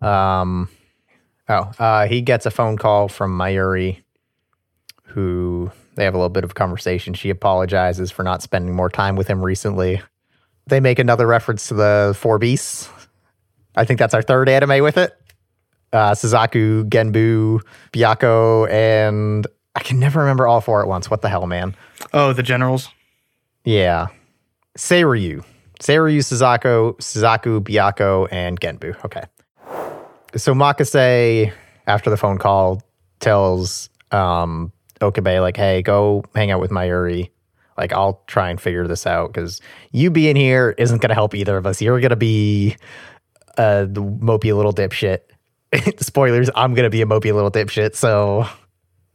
Um, 0.00 0.68
oh, 1.48 1.70
uh, 1.78 2.06
he 2.06 2.20
gets 2.22 2.46
a 2.46 2.50
phone 2.50 2.76
call 2.76 3.08
from 3.08 3.36
Mayuri, 3.36 4.02
who 5.04 5.70
they 5.94 6.04
have 6.04 6.14
a 6.14 6.18
little 6.18 6.28
bit 6.30 6.44
of 6.44 6.50
a 6.50 6.54
conversation. 6.54 7.14
She 7.14 7.30
apologizes 7.30 8.10
for 8.10 8.22
not 8.22 8.42
spending 8.42 8.74
more 8.74 8.90
time 8.90 9.16
with 9.16 9.26
him 9.26 9.42
recently. 9.42 10.02
They 10.66 10.80
make 10.80 10.98
another 10.98 11.26
reference 11.26 11.68
to 11.68 11.74
the 11.74 12.14
Four 12.18 12.38
Beasts. 12.38 12.88
I 13.76 13.84
think 13.84 13.98
that's 13.98 14.14
our 14.14 14.22
third 14.22 14.48
anime 14.48 14.82
with 14.82 14.96
it. 14.96 15.16
Uh, 15.92 16.12
Suzaku, 16.12 16.84
Genbu, 16.88 17.60
Byakko, 17.92 18.70
and 18.70 19.46
I 19.74 19.80
can 19.80 20.00
never 20.00 20.20
remember 20.20 20.46
all 20.46 20.60
four 20.60 20.82
at 20.82 20.88
once. 20.88 21.10
What 21.10 21.22
the 21.22 21.28
hell, 21.28 21.46
man? 21.46 21.74
Oh, 22.12 22.32
the 22.32 22.42
generals. 22.42 22.88
Yeah. 23.64 24.08
Seiryu. 24.76 25.44
Seiryu, 25.80 26.18
Suzaku, 26.18 26.96
Suzaku, 26.96 27.60
Byakko, 27.60 28.28
and 28.30 28.60
Genbu. 28.60 28.96
Okay. 29.04 29.22
So 30.36 30.54
Makase, 30.54 31.52
after 31.86 32.10
the 32.10 32.16
phone 32.16 32.38
call, 32.38 32.82
tells 33.20 33.88
um, 34.10 34.72
Okabe, 35.00 35.40
like, 35.40 35.56
hey, 35.56 35.82
go 35.82 36.24
hang 36.34 36.50
out 36.50 36.60
with 36.60 36.70
Mayuri. 36.70 37.30
Like, 37.76 37.92
I'll 37.92 38.22
try 38.26 38.50
and 38.50 38.60
figure 38.60 38.86
this 38.86 39.06
out 39.06 39.32
because 39.32 39.60
you 39.92 40.10
being 40.10 40.36
here 40.36 40.74
isn't 40.78 40.98
going 41.02 41.10
to 41.10 41.14
help 41.14 41.34
either 41.34 41.56
of 41.56 41.66
us. 41.66 41.82
You're 41.82 42.00
going 42.00 42.10
to 42.10 42.16
be 42.16 42.76
uh, 43.58 43.82
the 43.82 44.02
mopey 44.02 44.54
little 44.54 44.72
dipshit. 44.72 45.20
Spoilers, 46.02 46.50
I'm 46.54 46.74
going 46.74 46.84
to 46.84 46.90
be 46.90 47.02
a 47.02 47.06
mopey 47.06 47.32
little 47.34 47.50
dipshit. 47.50 47.94
So 47.94 48.46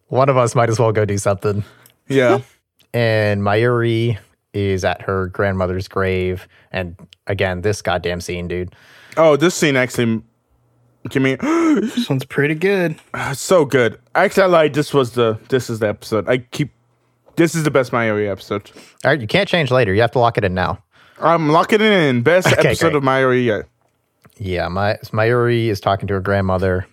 one 0.08 0.30
of 0.30 0.38
us 0.38 0.56
might 0.56 0.70
as 0.70 0.80
well 0.80 0.92
go 0.92 1.06
do 1.06 1.18
something 1.18 1.64
Yeah. 2.08 2.42
and 2.94 3.42
Mayuri 3.42 4.18
is 4.54 4.84
at 4.84 5.02
her 5.04 5.28
grandmother's 5.28 5.88
grave. 5.88 6.48
And 6.72 6.96
again, 7.28 7.62
this 7.62 7.82
goddamn 7.82 8.22
scene, 8.22 8.48
dude. 8.48 8.76
oh, 9.18 9.38
this 9.38 9.56
scene 9.56 9.76
actually 9.78 10.22
give 11.10 11.22
me 11.24 11.36
This 11.42 12.10
one's 12.10 12.26
pretty 12.26 12.56
good. 12.56 13.00
so 13.34 13.66
good. 13.66 14.00
Actually, 14.16 14.44
I 14.44 14.48
lied. 14.48 14.74
This 14.74 14.94
was 14.94 15.12
the 15.14 15.40
this 15.50 15.70
is 15.70 15.80
the 15.80 15.88
episode. 15.90 16.28
I 16.30 16.40
keep 16.40 16.72
this 17.38 17.56
is 17.56 17.64
the 17.64 17.72
best 17.72 17.92
Mayuri 17.92 18.30
episode. 18.30 18.70
All 19.04 19.12
right, 19.12 19.20
you 19.22 19.28
can't 19.28 19.48
change 19.48 19.72
later. 19.72 19.94
You 19.94 20.02
have 20.02 20.12
to 20.12 20.20
lock 20.20 20.38
it 20.38 20.44
in 20.44 20.54
now. 20.54 20.84
I'm 21.20 21.50
locking 21.50 21.82
it 21.82 21.92
in. 21.92 22.22
Best 22.24 22.48
Okay, 22.54 22.70
episode 22.70 22.92
great. 23.00 23.32
of 23.32 23.38
yet. 23.38 23.68
Yeah, 24.38 24.68
my 24.68 24.98
Mayuri 25.06 25.68
is 25.68 25.80
talking 25.80 26.08
to 26.08 26.16
her 26.16 26.20
grandmother, 26.22 26.88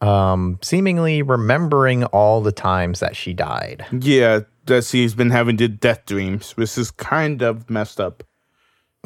um, 0.00 0.58
seemingly 0.62 1.22
remembering 1.22 2.04
all 2.04 2.40
the 2.40 2.52
times 2.52 3.00
that 3.00 3.16
she 3.16 3.32
died. 3.32 3.84
Yeah, 3.92 4.40
that 4.66 4.84
she's 4.84 5.14
been 5.14 5.30
having 5.30 5.56
the 5.56 5.68
death 5.68 6.06
dreams, 6.06 6.52
which 6.52 6.78
is 6.78 6.90
kind 6.90 7.42
of 7.42 7.68
messed 7.68 8.00
up. 8.00 8.22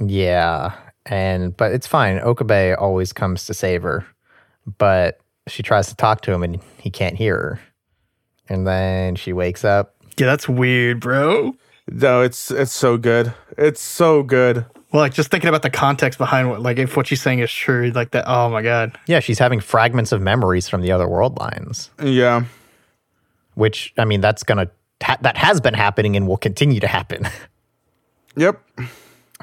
Yeah, 0.04 0.72
and 1.08 1.56
but 1.56 1.72
it's 1.72 1.86
fine. 1.86 2.18
Okabe 2.20 2.76
always 2.78 3.12
comes 3.12 3.46
to 3.46 3.54
save 3.54 3.82
her, 3.82 4.06
but 4.78 5.20
she 5.46 5.62
tries 5.62 5.88
to 5.88 5.96
talk 5.96 6.20
to 6.22 6.32
him 6.32 6.42
and 6.42 6.60
he 6.78 6.90
can't 6.90 7.16
hear 7.16 7.36
her. 7.36 7.60
And 8.48 8.66
then 8.66 9.14
she 9.16 9.32
wakes 9.32 9.64
up 9.64 9.94
Yeah, 10.18 10.26
that's 10.26 10.48
weird, 10.48 11.00
bro. 11.00 11.54
No, 11.90 12.22
it's 12.22 12.50
it's 12.50 12.72
so 12.72 12.96
good. 12.98 13.32
It's 13.56 13.80
so 13.80 14.22
good. 14.22 14.64
Well, 14.92 15.02
like 15.02 15.12
just 15.12 15.30
thinking 15.30 15.48
about 15.48 15.62
the 15.62 15.70
context 15.70 16.18
behind 16.18 16.48
what, 16.50 16.62
like 16.62 16.78
if 16.78 16.96
what 16.96 17.06
she's 17.06 17.20
saying 17.20 17.40
is 17.40 17.52
true, 17.52 17.90
like 17.94 18.10
that. 18.12 18.24
Oh 18.26 18.48
my 18.50 18.62
god. 18.62 18.98
Yeah, 19.06 19.20
she's 19.20 19.38
having 19.38 19.60
fragments 19.60 20.12
of 20.12 20.20
memories 20.22 20.68
from 20.68 20.80
the 20.82 20.92
other 20.92 21.06
world 21.08 21.38
lines, 21.38 21.90
Yeah. 22.02 22.44
which 23.54 23.92
I 23.98 24.04
mean, 24.06 24.20
that's 24.20 24.42
gonna 24.42 24.70
ha- 25.02 25.18
that 25.22 25.36
has 25.36 25.60
been 25.60 25.74
happening 25.74 26.16
and 26.16 26.26
will 26.28 26.36
continue 26.38 26.80
to 26.80 26.88
happen. 26.88 27.26
Yep. 28.36 28.62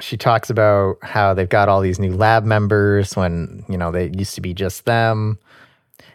She 0.00 0.16
talks 0.16 0.50
about 0.50 0.98
how 1.02 1.34
they've 1.34 1.48
got 1.48 1.68
all 1.68 1.80
these 1.80 1.98
new 1.98 2.14
lab 2.14 2.44
members 2.44 3.16
when 3.16 3.64
you 3.68 3.78
know 3.78 3.90
they 3.90 4.10
used 4.10 4.34
to 4.34 4.40
be 4.40 4.54
just 4.54 4.84
them, 4.84 5.38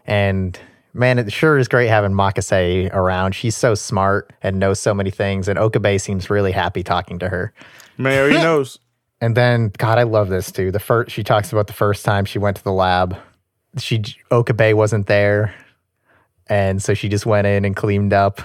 and 0.06 0.60
man, 0.94 1.20
it 1.20 1.32
sure 1.32 1.58
is 1.58 1.68
great 1.68 1.88
having 1.88 2.12
Makase 2.12 2.94
around. 2.94 3.34
She's 3.34 3.56
so 3.56 3.76
smart 3.76 4.32
and 4.42 4.60
knows 4.60 4.80
so 4.80 4.94
many 4.94 5.12
things, 5.12 5.48
and 5.48 5.58
Okabe 5.58 6.00
seems 6.00 6.30
really 6.30 6.52
happy 6.52 6.84
talking 6.84 7.20
to 7.20 7.30
her. 7.30 7.54
Mary 7.98 8.34
knows. 8.34 8.80
And 9.20 9.38
then, 9.38 9.72
God, 9.78 10.00
I 10.00 10.04
love 10.04 10.30
this 10.30 10.52
too. 10.52 10.72
The 10.72 10.80
first 10.80 11.12
she 11.12 11.24
talks 11.24 11.52
about 11.52 11.68
the 11.68 11.74
first 11.74 12.04
time 12.04 12.26
she 12.26 12.40
went 12.40 12.58
to 12.58 12.64
the 12.64 12.74
lab. 12.74 13.16
She 13.78 14.04
Okabe 14.32 14.74
wasn't 14.74 15.08
there, 15.08 15.56
and 16.48 16.82
so 16.82 16.94
she 16.94 17.08
just 17.10 17.26
went 17.26 17.48
in 17.48 17.66
and 17.66 17.76
cleaned 17.76 18.14
up. 18.14 18.42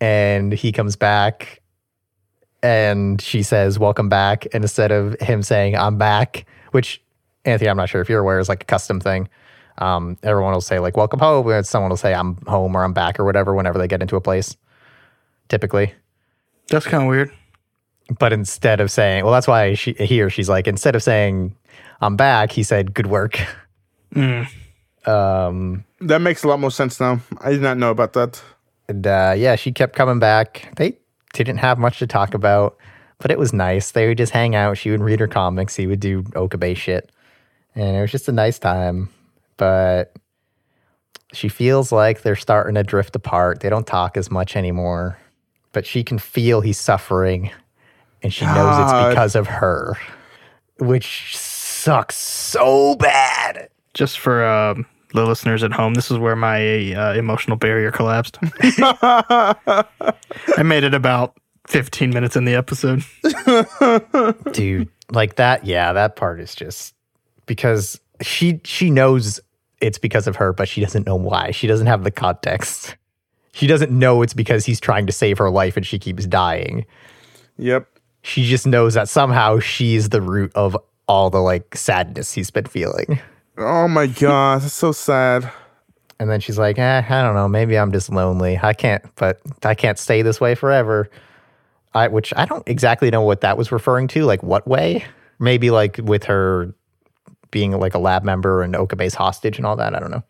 And 0.00 0.52
he 0.52 0.72
comes 0.72 0.96
back, 0.96 1.62
and 2.64 3.20
she 3.20 3.42
says, 3.42 3.78
Welcome 3.78 4.08
back. 4.08 4.46
And 4.54 4.64
instead 4.64 4.90
of 4.90 5.20
him 5.20 5.42
saying, 5.42 5.76
I'm 5.76 5.98
back, 5.98 6.46
which 6.70 7.02
Anthony, 7.44 7.68
I'm 7.68 7.76
not 7.76 7.90
sure 7.90 8.00
if 8.00 8.08
you're 8.08 8.20
aware, 8.20 8.38
is 8.38 8.48
like 8.48 8.62
a 8.62 8.66
custom 8.66 9.00
thing. 9.00 9.28
Um, 9.78 10.16
everyone 10.22 10.54
will 10.54 10.62
say, 10.62 10.78
like, 10.78 10.96
Welcome 10.96 11.20
home. 11.20 11.46
And 11.50 11.66
someone 11.66 11.90
will 11.90 11.98
say, 11.98 12.14
I'm 12.14 12.36
home 12.46 12.74
or 12.74 12.82
I'm 12.82 12.94
back 12.94 13.20
or 13.20 13.24
whatever 13.24 13.54
whenever 13.54 13.78
they 13.78 13.86
get 13.86 14.00
into 14.00 14.16
a 14.16 14.20
place, 14.20 14.56
typically. 15.50 15.92
That's 16.70 16.86
kind 16.86 17.02
of 17.02 17.08
weird. 17.10 17.30
But 18.18 18.32
instead 18.32 18.80
of 18.80 18.90
saying, 18.90 19.24
well, 19.24 19.32
that's 19.32 19.46
why 19.46 19.74
she, 19.74 19.92
he 19.92 20.22
or 20.22 20.30
she's 20.30 20.48
like, 20.48 20.66
instead 20.66 20.96
of 20.96 21.02
saying, 21.02 21.54
I'm 22.00 22.16
back, 22.16 22.50
he 22.50 22.62
said, 22.62 22.94
Good 22.94 23.06
work. 23.08 23.38
Um, 25.06 25.84
That 26.00 26.22
makes 26.22 26.44
a 26.44 26.48
lot 26.48 26.60
more 26.60 26.70
sense 26.70 26.98
now. 26.98 27.20
I 27.42 27.50
did 27.50 27.60
not 27.60 27.76
know 27.76 27.90
about 27.90 28.14
that. 28.14 28.42
And 28.88 29.06
uh, 29.06 29.34
yeah, 29.36 29.56
she 29.56 29.70
kept 29.70 29.96
coming 29.96 30.18
back. 30.18 30.72
They 30.76 30.96
didn't 31.42 31.58
have 31.58 31.78
much 31.78 31.98
to 31.98 32.06
talk 32.06 32.34
about, 32.34 32.76
but 33.18 33.30
it 33.30 33.38
was 33.38 33.52
nice. 33.52 33.90
They 33.90 34.06
would 34.06 34.18
just 34.18 34.32
hang 34.32 34.54
out. 34.54 34.78
She 34.78 34.90
would 34.90 35.00
read 35.00 35.18
her 35.18 35.26
comics. 35.26 35.74
He 35.74 35.86
would 35.86 36.00
do 36.00 36.24
Okabe 36.36 36.76
shit. 36.76 37.10
And 37.74 37.96
it 37.96 38.00
was 38.00 38.12
just 38.12 38.28
a 38.28 38.32
nice 38.32 38.58
time. 38.58 39.08
But 39.56 40.12
she 41.32 41.48
feels 41.48 41.90
like 41.90 42.22
they're 42.22 42.36
starting 42.36 42.74
to 42.74 42.82
drift 42.82 43.16
apart. 43.16 43.60
They 43.60 43.68
don't 43.68 43.86
talk 43.86 44.16
as 44.16 44.30
much 44.30 44.54
anymore. 44.54 45.18
But 45.72 45.86
she 45.86 46.04
can 46.04 46.18
feel 46.18 46.60
he's 46.60 46.78
suffering. 46.78 47.50
And 48.22 48.32
she 48.32 48.44
knows 48.44 48.54
God. 48.54 49.08
it's 49.08 49.14
because 49.14 49.36
of 49.36 49.46
her, 49.48 49.98
which 50.78 51.36
sucks 51.36 52.16
so 52.16 52.94
bad. 52.96 53.68
Just 53.92 54.18
for 54.18 54.46
um, 54.46 54.86
the 55.14 55.26
listeners 55.26 55.62
at 55.62 55.72
home, 55.72 55.94
this 55.94 56.10
is 56.10 56.18
where 56.18 56.36
my 56.36 56.92
uh, 56.94 57.14
emotional 57.14 57.56
barrier 57.56 57.90
collapsed. 57.90 58.38
I 58.42 59.84
made 60.64 60.84
it 60.84 60.94
about 60.94 61.36
15 61.68 62.10
minutes 62.10 62.36
in 62.36 62.44
the 62.44 62.54
episode. 62.54 63.02
dude 64.52 64.88
like 65.10 65.36
that 65.36 65.64
yeah 65.64 65.92
that 65.92 66.16
part 66.16 66.40
is 66.40 66.54
just 66.54 66.94
because 67.46 68.00
she 68.22 68.60
she 68.64 68.90
knows 68.90 69.40
it's 69.80 69.98
because 69.98 70.26
of 70.26 70.36
her 70.36 70.52
but 70.52 70.68
she 70.68 70.80
doesn't 70.80 71.06
know 71.06 71.16
why 71.16 71.50
she 71.50 71.66
doesn't 71.66 71.86
have 71.86 72.04
the 72.04 72.10
context 72.10 72.96
she 73.52 73.66
doesn't 73.66 73.92
know 73.92 74.22
it's 74.22 74.34
because 74.34 74.64
he's 74.64 74.80
trying 74.80 75.06
to 75.06 75.12
save 75.12 75.38
her 75.38 75.50
life 75.50 75.76
and 75.76 75.86
she 75.86 75.98
keeps 75.98 76.26
dying 76.26 76.84
Yep. 77.58 77.86
she 78.22 78.44
just 78.46 78.66
knows 78.66 78.94
that 78.94 79.08
somehow 79.08 79.58
she's 79.58 80.08
the 80.08 80.22
root 80.22 80.52
of 80.54 80.76
all 81.06 81.30
the 81.30 81.40
like 81.40 81.76
sadness 81.76 82.32
he's 82.32 82.50
been 82.50 82.64
feeling 82.66 83.20
Oh 83.56 83.88
my 83.88 84.06
god, 84.06 84.62
that's 84.62 84.72
so 84.74 84.92
sad. 84.92 85.50
and 86.20 86.30
then 86.30 86.40
she's 86.40 86.58
like 86.58 86.78
eh, 86.78 87.02
i 87.08 87.22
don't 87.22 87.34
know 87.34 87.48
maybe 87.48 87.76
i'm 87.76 87.90
just 87.90 88.08
lonely 88.08 88.58
i 88.62 88.72
can't 88.72 89.02
but 89.16 89.40
i 89.64 89.74
can't 89.74 89.98
stay 89.98 90.22
this 90.22 90.40
way 90.40 90.54
forever 90.54 91.10
I, 91.92 92.06
which 92.08 92.32
i 92.36 92.44
don't 92.44 92.66
exactly 92.68 93.10
know 93.10 93.22
what 93.22 93.40
that 93.40 93.58
was 93.58 93.72
referring 93.72 94.06
to 94.08 94.24
like 94.24 94.42
what 94.42 94.66
way 94.66 95.04
maybe 95.40 95.70
like 95.72 95.98
with 96.02 96.24
her 96.24 96.72
being 97.50 97.72
like 97.72 97.94
a 97.94 97.98
lab 97.98 98.22
member 98.24 98.62
and 98.62 98.74
okabe's 98.76 99.14
hostage 99.14 99.56
and 99.58 99.66
all 99.66 99.76
that 99.76 99.94
i 99.94 99.98
don't 100.00 100.10
know 100.12 100.22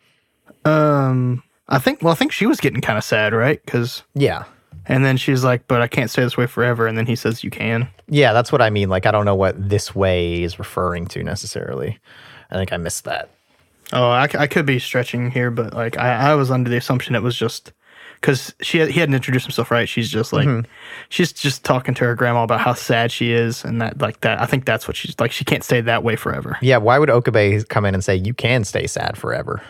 Um, 0.70 1.42
I 1.68 1.78
think, 1.78 2.02
well, 2.02 2.12
I 2.12 2.16
think 2.16 2.32
she 2.32 2.46
was 2.46 2.60
getting 2.60 2.80
kind 2.80 2.98
of 2.98 3.04
sad, 3.04 3.32
right? 3.32 3.60
Because, 3.64 4.02
yeah 4.14 4.44
and 4.86 5.02
then 5.04 5.16
she's 5.16 5.42
like, 5.44 5.66
but 5.66 5.80
I 5.80 5.86
can't 5.86 6.10
stay 6.10 6.22
this 6.22 6.36
way 6.36 6.46
forever. 6.46 6.86
And 6.86 6.98
then 6.98 7.06
he 7.06 7.16
says, 7.16 7.42
you 7.42 7.48
can. 7.50 7.88
yeah 8.08 8.32
that's 8.34 8.52
what 8.52 8.60
i 8.62 8.68
mean 8.70 8.88
like 8.90 9.06
i 9.06 9.10
don't 9.10 9.24
know 9.26 9.34
what 9.34 9.54
this 9.70 9.94
way 9.94 10.42
is 10.42 10.58
referring 10.58 11.06
to 11.08 11.22
necessarily 11.22 11.98
i 12.54 12.56
think 12.56 12.72
i 12.72 12.76
missed 12.78 13.04
that 13.04 13.28
Oh, 13.92 14.10
I 14.10 14.26
could 14.26 14.64
be 14.64 14.78
stretching 14.78 15.30
here, 15.30 15.50
but 15.50 15.74
like 15.74 15.98
I, 15.98 16.30
I 16.30 16.34
was 16.34 16.50
under 16.50 16.70
the 16.70 16.78
assumption 16.78 17.14
it 17.14 17.22
was 17.22 17.36
just 17.36 17.70
because 18.18 18.52
she 18.62 18.78
he 18.90 18.98
hadn't 18.98 19.14
introduced 19.14 19.44
himself 19.44 19.70
right. 19.70 19.86
She's 19.86 20.08
just 20.10 20.32
like 20.32 20.48
she's 21.10 21.32
just 21.34 21.64
talking 21.64 21.94
to 21.96 22.04
her 22.04 22.14
grandma 22.16 22.42
about 22.44 22.60
how 22.60 22.72
sad 22.72 23.12
she 23.12 23.30
is, 23.30 23.62
and 23.62 23.82
that 23.82 24.00
like 24.00 24.22
that. 24.22 24.40
I 24.40 24.46
think 24.46 24.64
that's 24.64 24.88
what 24.88 24.96
she's 24.96 25.14
like. 25.20 25.30
She 25.32 25.44
can't 25.44 25.62
stay 25.62 25.82
that 25.82 26.02
way 26.02 26.16
forever. 26.16 26.56
yeah 26.62 26.78
why 26.78 26.98
would 26.98 27.10
okabe 27.10 27.68
come 27.68 27.84
in 27.84 27.94
and 27.94 28.02
say 28.02 28.16
you 28.16 28.32
can 28.32 28.64
stay 28.64 28.86
sad 28.86 29.18
forever 29.18 29.62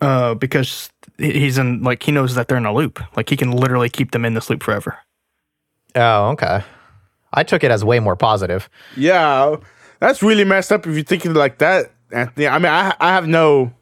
Uh, 0.00 0.34
because 0.34 0.88
he's 1.18 1.58
in 1.58 1.82
like 1.82 2.02
he 2.02 2.10
knows 2.12 2.34
that 2.36 2.48
they're 2.48 2.56
in 2.58 2.66
a 2.66 2.72
loop. 2.74 2.98
Like 3.14 3.28
he 3.28 3.36
can 3.36 3.52
literally 3.52 3.90
keep 3.90 4.12
them 4.12 4.24
in 4.24 4.32
this 4.34 4.48
loop 4.48 4.62
forever. 4.62 4.96
oh 5.94 6.30
okay 6.30 6.62
i 7.34 7.42
took 7.44 7.62
it 7.62 7.70
as 7.70 7.84
way 7.84 8.00
more 8.00 8.16
positive 8.16 8.68
Yeah, 8.96 9.56
that's 10.00 10.22
really 10.22 10.44
messed 10.44 10.72
up 10.72 10.86
if 10.86 10.96
you 10.96 11.02
think 11.04 11.24
of 11.26 11.36
it 11.36 11.38
like 11.38 11.58
that, 11.58 11.92
Anthony. 12.12 12.46
I 12.48 12.58
mean, 12.58 12.72
I 12.72 12.94
I 13.00 13.12
have 13.12 13.26
no 13.26 13.72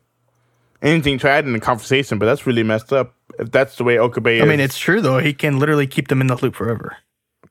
anything 0.80 1.18
to 1.20 1.28
add 1.30 1.44
in 1.46 1.52
the 1.52 1.60
conversation, 1.60 2.18
but 2.18 2.26
that's 2.26 2.46
really 2.46 2.62
messed 2.62 2.92
up. 2.92 3.14
If 3.38 3.50
that's 3.50 3.76
the 3.76 3.84
way 3.84 3.98
Okabe 3.98 4.26
is. 4.26 4.42
I 4.42 4.46
mean, 4.46 4.60
it's 4.60 4.78
true 4.78 5.00
though. 5.00 5.18
He 5.18 5.32
can 5.32 5.58
literally 5.58 5.86
keep 5.86 6.08
them 6.08 6.20
in 6.20 6.26
the 6.26 6.36
loop 6.36 6.54
forever. 6.54 6.96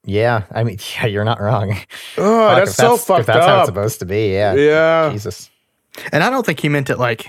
yeah 0.06 0.44
i 0.52 0.64
mean 0.64 0.80
yeah 0.96 1.06
you're 1.06 1.24
not 1.24 1.40
wrong 1.40 1.72
oh, 2.18 2.48
Fuck, 2.48 2.58
that's 2.58 2.72
if 2.72 2.76
so 2.76 2.96
if 2.96 3.02
fucked 3.02 3.28
that's 3.28 3.46
how 3.46 3.60
it's 3.60 3.68
supposed 3.68 4.00
to 4.00 4.06
be 4.06 4.32
yeah 4.34 4.54
Yeah. 4.56 5.12
jesus 5.12 5.52
And 6.12 6.24
I 6.24 6.30
don't 6.32 6.44
think 6.46 6.60
he 6.60 6.70
meant 6.70 6.90
it 6.90 6.98
like 6.98 7.28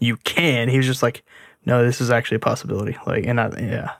you 0.00 0.16
can. 0.24 0.68
He 0.68 0.76
was 0.76 0.86
just 0.86 1.02
like, 1.02 1.22
no, 1.66 1.84
this 1.84 2.00
is 2.00 2.10
actually 2.10 2.36
a 2.36 2.40
possibility. 2.40 2.96
Like, 3.06 3.26
and 3.26 3.38
I, 3.40 3.48
yeah. 3.60 3.90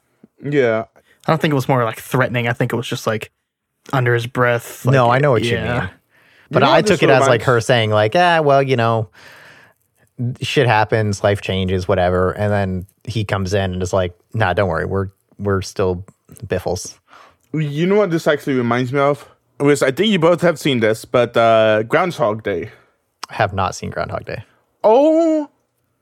Yeah. 0.43 0.85
I 1.27 1.31
don't 1.31 1.41
think 1.41 1.53
it 1.53 1.55
was 1.55 1.69
more 1.69 1.85
like 1.85 2.01
threatening. 2.01 2.49
I 2.49 2.53
think 2.53 2.73
it 2.73 2.77
was 2.77 2.89
just 2.89 3.07
like 3.07 3.31
under 3.93 4.13
his 4.15 4.27
breath. 4.27 4.85
Like, 4.85 4.93
no, 4.95 5.11
I 5.11 5.19
know 5.19 5.31
what 5.31 5.45
you 5.45 5.53
yeah. 5.53 5.81
mean. 5.81 5.91
But 6.55 6.61
know 6.61 6.73
I 6.73 6.83
took 6.83 7.03
it 7.03 7.11
as 7.11 7.27
like 7.27 7.43
her 7.43 7.61
saying, 7.61 7.91
like, 7.91 8.15
ah, 8.17 8.41
well, 8.43 8.63
you 8.63 8.77
know, 8.77 9.09
shit 10.41 10.67
happens, 10.67 11.23
life 11.23 11.41
changes, 11.41 11.87
whatever. 11.87 12.33
And 12.33 12.53
then 12.53 12.87
he 13.05 13.25
comes 13.25 13.55
in 13.55 13.73
and 13.73 13.83
is 13.83 13.93
like, 13.93 14.19
nah, 14.33 14.53
don't 14.53 14.69
worry, 14.69 14.87
we're 14.87 15.09
we're 15.39 15.63
still 15.63 16.05
biffles. 16.47 16.99
You 17.53 17.87
know 17.87 17.97
what 17.97 18.11
this 18.11 18.27
actually 18.27 18.55
reminds 18.55 18.93
me 18.93 19.01
of? 19.01 19.29
Was 19.61 19.83
I 19.83 19.91
think 19.91 20.11
you 20.11 20.19
both 20.19 20.41
have 20.41 20.59
seen 20.59 20.81
this, 20.81 21.05
but 21.05 21.37
uh 21.37 21.83
Groundhog 21.85 22.43
Day. 22.43 22.71
I 23.31 23.35
have 23.35 23.53
not 23.53 23.75
seen 23.75 23.91
Groundhog 23.91 24.25
Day. 24.25 24.43
Oh 24.83 25.49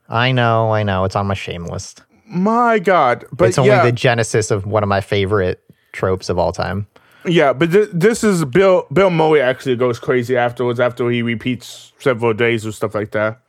I 0.09 0.31
know, 0.31 0.71
I 0.71 0.83
know. 0.83 1.05
It's 1.05 1.15
on 1.15 1.27
my 1.27 1.33
shame 1.33 1.65
list. 1.65 2.03
my 2.25 2.79
god! 2.79 3.25
But 3.31 3.49
it's 3.49 3.57
only 3.57 3.71
yeah, 3.71 3.83
the 3.83 3.91
genesis 3.91 4.51
of 4.51 4.65
one 4.65 4.83
of 4.83 4.89
my 4.89 5.01
favorite 5.01 5.63
tropes 5.91 6.29
of 6.29 6.37
all 6.37 6.51
time. 6.51 6.87
Yeah, 7.25 7.53
but 7.53 7.71
th- 7.71 7.89
this 7.93 8.23
is 8.23 8.45
Bill. 8.45 8.85
Bill 8.91 9.09
Murray 9.09 9.41
actually 9.41 9.75
goes 9.75 9.99
crazy 9.99 10.35
afterwards 10.37 10.79
after 10.79 11.09
he 11.09 11.21
repeats 11.21 11.93
several 11.99 12.33
days 12.33 12.65
or 12.65 12.71
stuff 12.71 12.93
like 12.95 13.11
that. 13.11 13.39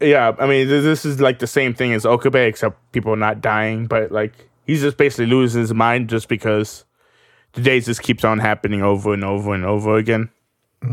Yeah, 0.00 0.34
I 0.38 0.46
mean 0.46 0.68
th- 0.68 0.82
this 0.84 1.04
is 1.04 1.20
like 1.20 1.38
the 1.40 1.46
same 1.46 1.74
thing 1.74 1.92
as 1.92 2.06
Okabe, 2.06 2.36
except 2.36 2.76
people 2.92 3.12
are 3.12 3.16
not 3.16 3.40
dying, 3.40 3.86
but 3.86 4.12
like 4.12 4.32
he's 4.66 4.80
just 4.82 4.96
basically 4.96 5.26
losing 5.26 5.60
his 5.62 5.74
mind 5.74 6.08
just 6.08 6.28
because 6.28 6.84
the 7.54 7.60
days 7.62 7.86
just 7.86 8.02
keeps 8.02 8.22
on 8.24 8.38
happening 8.38 8.82
over 8.82 9.12
and 9.12 9.24
over 9.24 9.52
and 9.54 9.64
over 9.64 9.96
again. 9.96 10.30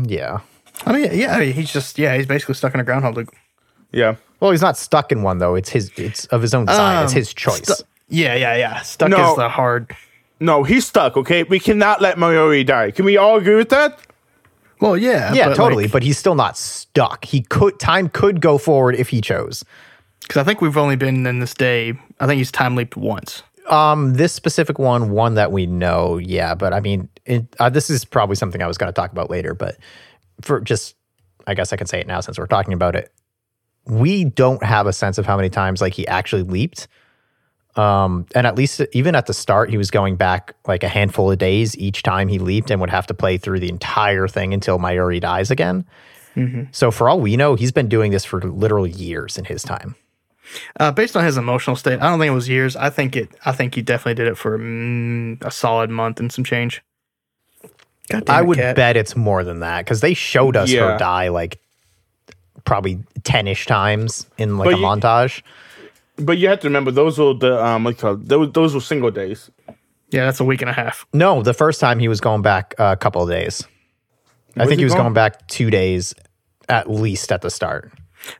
Yeah. 0.02 0.40
I 0.86 0.92
mean, 0.92 1.10
yeah, 1.12 1.36
I 1.36 1.40
mean, 1.40 1.52
he's 1.54 1.72
just, 1.72 1.98
yeah, 1.98 2.16
he's 2.16 2.26
basically 2.26 2.54
stuck 2.54 2.74
in 2.74 2.80
a 2.80 2.84
groundhog 2.84 3.16
loop. 3.16 3.30
Yeah. 3.92 4.16
Well, 4.40 4.50
he's 4.52 4.60
not 4.62 4.76
stuck 4.76 5.10
in 5.12 5.22
one 5.22 5.38
though. 5.38 5.54
It's 5.54 5.70
his. 5.70 5.90
It's 5.96 6.26
of 6.26 6.42
his 6.42 6.52
own 6.54 6.66
design. 6.66 7.04
it's 7.04 7.12
Um, 7.12 7.16
his 7.16 7.32
choice. 7.34 7.62
stu- 7.62 7.84
yeah, 8.08 8.34
yeah, 8.34 8.56
yeah. 8.56 8.80
Stuck 8.82 9.08
No. 9.10 9.30
is 9.30 9.36
the 9.36 9.48
hard. 9.48 9.94
No, 10.40 10.62
he's 10.62 10.86
stuck. 10.86 11.16
Okay, 11.16 11.42
we 11.42 11.58
cannot 11.58 12.00
let 12.00 12.16
Mayuri 12.16 12.64
die. 12.64 12.90
Can 12.90 13.04
we 13.04 13.16
all 13.16 13.36
agree 13.36 13.56
with 13.56 13.70
that? 13.70 14.00
Well, 14.80 14.96
yeah. 14.96 15.32
yeah, 15.34 15.48
but, 15.48 15.56
totally. 15.56 15.84
like- 15.84 15.92
but 15.92 16.02
he's 16.02 16.18
still 16.18 16.36
not 16.36 16.56
stuck. 16.56 17.24
He 17.24 17.42
could. 17.42 17.78
Time 17.80 18.08
could 18.08 18.40
go 18.40 18.58
forward 18.58 18.94
if 18.94 19.08
he 19.08 19.20
chose. 19.20 19.64
Because 20.20 20.36
I 20.36 20.44
think 20.44 20.60
we've 20.60 20.76
only 20.76 20.96
been 20.96 21.26
in 21.26 21.38
this 21.40 21.54
day. 21.54 21.94
I 22.20 22.26
think 22.26 22.38
he's 22.38 22.52
time 22.52 22.76
leaped 22.76 22.96
once. 22.96 23.42
Um, 23.66 24.14
this 24.14 24.32
specific 24.32 24.78
one, 24.78 25.10
one 25.10 25.34
that 25.34 25.52
we 25.52 25.66
know, 25.66 26.16
yeah. 26.18 26.54
But 26.54 26.72
I 26.72 26.80
mean, 26.80 27.08
it, 27.24 27.44
uh, 27.58 27.70
this 27.70 27.90
is 27.90 28.04
probably 28.04 28.36
something 28.36 28.62
I 28.62 28.66
was 28.66 28.78
going 28.78 28.88
to 28.88 28.94
talk 28.94 29.10
about 29.10 29.30
later. 29.30 29.54
But 29.54 29.76
for 30.42 30.60
just, 30.60 30.94
I 31.46 31.54
guess 31.54 31.72
I 31.72 31.76
can 31.76 31.86
say 31.86 32.00
it 32.00 32.06
now 32.06 32.20
since 32.20 32.38
we're 32.38 32.46
talking 32.46 32.72
about 32.74 32.94
it. 32.94 33.12
We 33.86 34.24
don't 34.24 34.62
have 34.62 34.86
a 34.86 34.92
sense 34.92 35.18
of 35.18 35.26
how 35.26 35.36
many 35.36 35.48
times 35.48 35.80
like 35.80 35.94
he 35.94 36.06
actually 36.06 36.42
leaped. 36.42 36.88
Um, 37.78 38.26
and 38.34 38.44
at 38.46 38.56
least 38.56 38.80
even 38.92 39.14
at 39.14 39.26
the 39.26 39.32
start, 39.34 39.70
he 39.70 39.76
was 39.78 39.90
going 39.90 40.16
back 40.16 40.54
like 40.66 40.82
a 40.82 40.88
handful 40.88 41.30
of 41.30 41.38
days 41.38 41.76
each 41.78 42.02
time 42.02 42.26
he 42.28 42.38
leaped, 42.40 42.70
and 42.72 42.80
would 42.80 42.90
have 42.90 43.06
to 43.06 43.14
play 43.14 43.38
through 43.38 43.60
the 43.60 43.68
entire 43.68 44.26
thing 44.26 44.52
until 44.52 44.78
Mayuri 44.78 45.20
dies 45.20 45.50
again. 45.50 45.84
So 46.70 46.92
for 46.92 47.08
all 47.08 47.18
we 47.20 47.36
know, 47.36 47.56
he's 47.56 47.72
been 47.72 47.88
doing 47.88 48.12
this 48.12 48.24
for 48.24 48.40
literal 48.40 48.86
years 48.86 49.38
in 49.38 49.44
his 49.44 49.62
time. 49.64 49.96
Uh, 50.78 50.92
based 50.92 51.16
on 51.16 51.24
his 51.24 51.36
emotional 51.36 51.74
state, 51.74 52.00
I 52.00 52.08
don't 52.08 52.20
think 52.20 52.30
it 52.30 52.34
was 52.34 52.48
years. 52.48 52.76
I 52.76 52.90
think 52.90 53.16
it. 53.16 53.28
I 53.44 53.50
think 53.50 53.74
he 53.74 53.82
definitely 53.82 54.14
did 54.14 54.28
it 54.28 54.36
for 54.38 54.56
mm, 54.56 55.42
a 55.44 55.50
solid 55.50 55.90
month 55.90 56.20
and 56.20 56.30
some 56.32 56.44
change. 56.44 56.80
God 58.08 58.24
damn 58.24 58.36
I 58.36 58.40
it, 58.40 58.46
would 58.46 58.58
Kat. 58.58 58.76
bet 58.76 58.96
it's 58.96 59.16
more 59.16 59.42
than 59.42 59.58
that 59.60 59.84
because 59.84 60.00
they 60.00 60.14
showed 60.14 60.56
us 60.56 60.70
Yeah. 60.70 60.92
her 60.92 60.96
die 60.98 61.28
like 61.28 61.58
probably 62.64 63.00
10 63.24 63.48
ish 63.48 63.66
times 63.66 64.26
in 64.38 64.58
like 64.58 64.66
But 64.66 64.74
a 64.74 64.78
you- 64.78 64.84
montage. 64.84 65.42
But 66.18 66.38
you 66.38 66.48
have 66.48 66.60
to 66.60 66.66
remember 66.68 66.90
those 66.90 67.18
were 67.18 67.34
the 67.34 67.64
um 67.64 67.84
like 67.84 67.98
those 67.98 68.52
those 68.52 68.74
were 68.74 68.80
single 68.80 69.10
days. 69.10 69.50
Yeah, 70.10 70.24
that's 70.24 70.40
a 70.40 70.44
week 70.44 70.62
and 70.62 70.70
a 70.70 70.72
half. 70.72 71.06
No, 71.12 71.42
the 71.42 71.52
first 71.54 71.80
time 71.80 71.98
he 71.98 72.08
was 72.08 72.20
going 72.20 72.42
back 72.42 72.74
a 72.78 72.96
couple 72.96 73.22
of 73.22 73.28
days. 73.28 73.62
I 74.56 74.60
think 74.64 74.72
he 74.72 74.76
he 74.78 74.84
was 74.84 74.94
going- 74.94 75.04
going 75.04 75.14
back 75.14 75.46
two 75.48 75.70
days 75.70 76.14
at 76.68 76.90
least 76.90 77.30
at 77.30 77.42
the 77.42 77.50
start. 77.50 77.92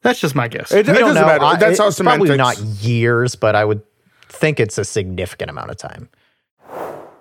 That's 0.02 0.18
just 0.20 0.34
my 0.34 0.48
guess. 0.48 0.72
It, 0.72 0.80
it 0.80 0.92
don't 0.92 0.96
doesn't 1.00 1.14
know. 1.14 1.26
matter. 1.26 1.44
I- 1.44 1.56
That's 1.56 1.78
all 1.78 1.88
it's 1.88 2.00
probably 2.00 2.36
not 2.36 2.58
years, 2.58 3.36
but 3.36 3.54
I 3.54 3.64
would 3.64 3.82
think 4.28 4.58
it's 4.60 4.76
a 4.78 4.84
significant 4.84 5.50
amount 5.50 5.70
of 5.70 5.76
time. 5.76 6.08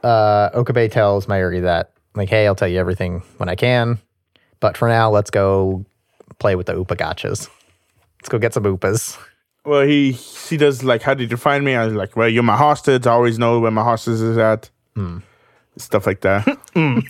uh, 0.03 0.49
Okabe 0.53 0.89
tells 0.91 1.25
Mayuri 1.27 1.61
that, 1.61 1.91
like, 2.15 2.29
hey, 2.29 2.47
I'll 2.47 2.55
tell 2.55 2.67
you 2.67 2.79
everything 2.79 3.21
when 3.37 3.49
I 3.49 3.55
can. 3.55 3.99
But 4.59 4.75
for 4.77 4.87
now, 4.87 5.09
let's 5.11 5.29
go 5.29 5.85
play 6.39 6.55
with 6.55 6.65
the 6.67 6.73
Upa 6.75 6.95
gachas. 6.95 7.49
Let's 8.21 8.29
go 8.29 8.39
get 8.39 8.53
some 8.53 8.63
Upas. 8.63 9.17
Well, 9.67 9.81
he 9.85 10.11
he 10.13 10.55
does 10.57 10.83
like, 10.83 11.01
how 11.01 11.13
did 11.13 11.29
you 11.29 11.37
find 11.37 11.65
me? 11.65 11.75
I 11.75 11.85
was 11.85 11.93
like, 11.93 12.15
well, 12.15 12.29
you're 12.29 12.41
my 12.43 12.55
hostage. 12.55 13.05
I 13.05 13.11
always 13.11 13.37
know 13.37 13.59
where 13.59 13.69
my 13.71 13.83
hostage 13.83 14.21
is 14.21 14.37
at. 14.37 14.69
Stuff 15.77 16.07
like 16.07 16.21
that. 16.21 16.47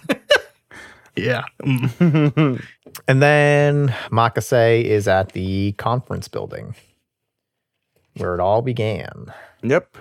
Yeah. 1.16 1.44
Mm. 1.64 2.62
And 3.08 3.22
then 3.22 3.94
Makase 4.12 4.84
is 4.84 5.08
at 5.08 5.32
the 5.34 5.72
conference 5.74 6.28
building 6.28 6.76
where 8.18 8.34
it 8.34 8.40
all 8.40 8.62
began. 8.62 9.32
yep. 9.64 9.98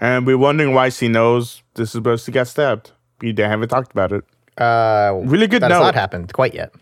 And 0.00 0.24
we're 0.26 0.38
wondering 0.38 0.74
why 0.74 0.88
she 0.90 1.08
knows 1.08 1.62
this 1.74 1.88
is 1.88 1.92
supposed 1.92 2.24
to 2.26 2.30
get 2.30 2.46
stabbed. 2.48 2.92
We 3.20 3.32
they 3.32 3.42
haven't 3.44 3.68
talked 3.70 3.90
about 3.92 4.12
it. 4.12 4.24
Uh, 4.56 5.18
Really 5.24 5.46
good 5.48 5.62
that 5.62 5.70
has 5.72 5.80
not 5.80 5.94
happened 5.94 6.32
quite 6.32 6.54
yet. 6.54 6.72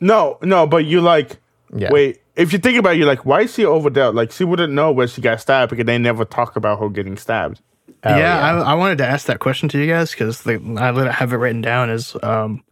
No, 0.00 0.38
no, 0.42 0.66
but 0.66 0.84
you 0.84 1.00
like, 1.00 1.38
Yeah. 1.74 1.90
wait. 1.92 2.20
If 2.36 2.52
you 2.52 2.58
think 2.58 2.78
about 2.78 2.94
it, 2.94 2.98
you're 2.98 3.06
like, 3.06 3.24
why 3.24 3.42
is 3.42 3.54
she 3.54 3.64
over 3.64 3.88
there? 3.88 4.12
Like, 4.12 4.30
she 4.30 4.44
wouldn't 4.44 4.72
know 4.72 4.92
where 4.92 5.06
she 5.08 5.20
got 5.22 5.40
stabbed 5.40 5.70
because 5.70 5.86
they 5.86 5.96
never 5.98 6.24
talk 6.26 6.54
about 6.56 6.78
her 6.80 6.88
getting 6.90 7.16
stabbed. 7.16 7.60
Oh, 8.04 8.14
yeah, 8.16 8.38
I, 8.38 8.72
I 8.72 8.74
wanted 8.74 8.98
to 8.98 9.06
ask 9.06 9.26
that 9.26 9.38
question 9.40 9.68
to 9.70 9.78
you 9.78 9.86
guys 9.86 10.10
because 10.10 10.46
I 10.46 10.56
lit- 10.90 11.10
have 11.12 11.32
it 11.32 11.36
written 11.36 11.62
down. 11.62 11.88
Is 11.90 12.14
um, 12.22 12.62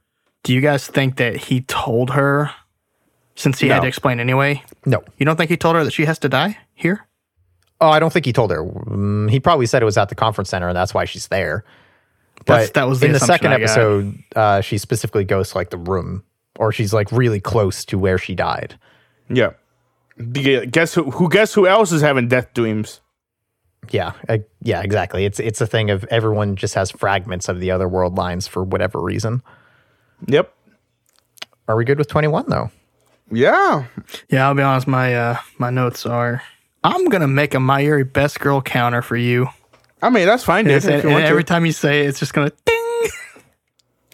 do 0.42 0.52
you 0.52 0.60
guys 0.60 0.86
think 0.86 1.16
that 1.16 1.36
he 1.36 1.62
told 1.62 2.10
her 2.10 2.50
since 3.34 3.58
he 3.58 3.68
had 3.68 3.80
to 3.80 3.88
explain 3.88 4.20
anyway? 4.20 4.62
no. 4.84 5.02
You 5.16 5.24
don't 5.26 5.36
think 5.36 5.50
he 5.50 5.56
told 5.56 5.76
her 5.76 5.84
that 5.84 5.92
she 5.92 6.04
has 6.04 6.18
to 6.20 6.28
die 6.28 6.58
here? 6.74 7.06
Oh, 7.80 7.88
I 7.88 7.98
don't 7.98 8.12
think 8.12 8.26
he 8.26 8.32
told 8.32 8.50
her. 8.50 8.62
Mm, 8.62 9.30
he 9.30 9.40
probably 9.40 9.66
said 9.66 9.82
it 9.82 9.86
was 9.86 9.96
at 9.96 10.08
the 10.10 10.14
conference 10.14 10.50
center, 10.50 10.68
and 10.68 10.76
that's 10.76 10.92
why 10.94 11.06
she's 11.06 11.26
there. 11.28 11.64
That's- 12.44 12.68
But 12.68 12.74
that 12.74 12.84
was 12.88 13.00
the 13.00 13.06
in 13.06 13.12
the 13.12 13.18
second 13.20 13.52
episode. 13.54 14.18
Uh, 14.36 14.60
she 14.60 14.76
specifically 14.78 15.24
goes 15.24 15.50
to 15.52 15.58
like 15.58 15.70
the 15.70 15.78
room, 15.78 16.22
or 16.58 16.72
she's 16.72 16.92
like 16.92 17.10
really 17.12 17.40
close 17.40 17.84
to 17.86 17.98
where 17.98 18.18
she 18.18 18.34
died. 18.34 18.78
Yeah. 19.28 19.52
Guess 20.16 20.94
who? 20.94 21.10
Who? 21.10 21.28
Guess 21.28 21.54
who 21.54 21.66
else 21.66 21.90
is 21.90 22.00
having 22.00 22.28
death 22.28 22.54
dreams? 22.54 23.00
Yeah, 23.90 24.12
uh, 24.28 24.38
yeah, 24.62 24.80
exactly. 24.82 25.24
It's 25.24 25.40
it's 25.40 25.60
a 25.60 25.66
thing 25.66 25.90
of 25.90 26.04
everyone 26.04 26.56
just 26.56 26.74
has 26.74 26.90
fragments 26.90 27.48
of 27.48 27.60
the 27.60 27.70
other 27.70 27.88
world 27.88 28.16
lines 28.16 28.46
for 28.46 28.62
whatever 28.62 29.00
reason. 29.00 29.42
Yep. 30.26 30.54
Are 31.66 31.76
we 31.76 31.84
good 31.84 31.98
with 31.98 32.08
twenty 32.08 32.28
one 32.28 32.48
though? 32.48 32.70
Yeah. 33.30 33.86
Yeah, 34.28 34.46
I'll 34.46 34.54
be 34.54 34.62
honest. 34.62 34.86
My 34.86 35.14
uh, 35.14 35.38
my 35.58 35.70
notes 35.70 36.06
are. 36.06 36.42
I'm 36.84 37.06
gonna 37.06 37.28
make 37.28 37.54
a 37.54 37.58
Mayuri 37.58 38.10
best 38.10 38.38
girl 38.40 38.62
counter 38.62 39.02
for 39.02 39.16
you. 39.16 39.48
I 40.00 40.10
mean, 40.10 40.26
that's 40.26 40.44
fine, 40.44 40.66
dude. 40.66 40.84
And, 40.84 40.94
if 40.94 41.02
you 41.02 41.10
and 41.10 41.14
want 41.14 41.24
every 41.24 41.42
to. 41.42 41.48
time 41.48 41.66
you 41.66 41.72
say 41.72 42.04
it, 42.04 42.08
it's 42.08 42.20
just 42.20 42.34
gonna 42.34 42.52
ding. 42.64 43.08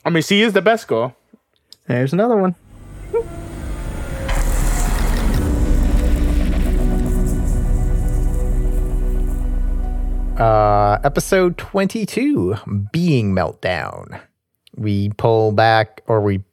I 0.05 0.11
mean, 0.11 0.23
she 0.23 0.43
is 0.43 0.53
the 0.53 0.63
best 0.63 0.89
girl. 0.89 1.15
There's 1.91 2.13
another 2.13 2.37
one. 2.37 2.55
Uh, 10.39 11.01
episode 11.03 11.59
22 11.59 12.57
Being 12.93 13.35
Meltdown. 13.35 14.21
We 14.77 15.11
pull 15.17 15.51
back, 15.51 16.03
or 16.07 16.21
we 16.21 16.45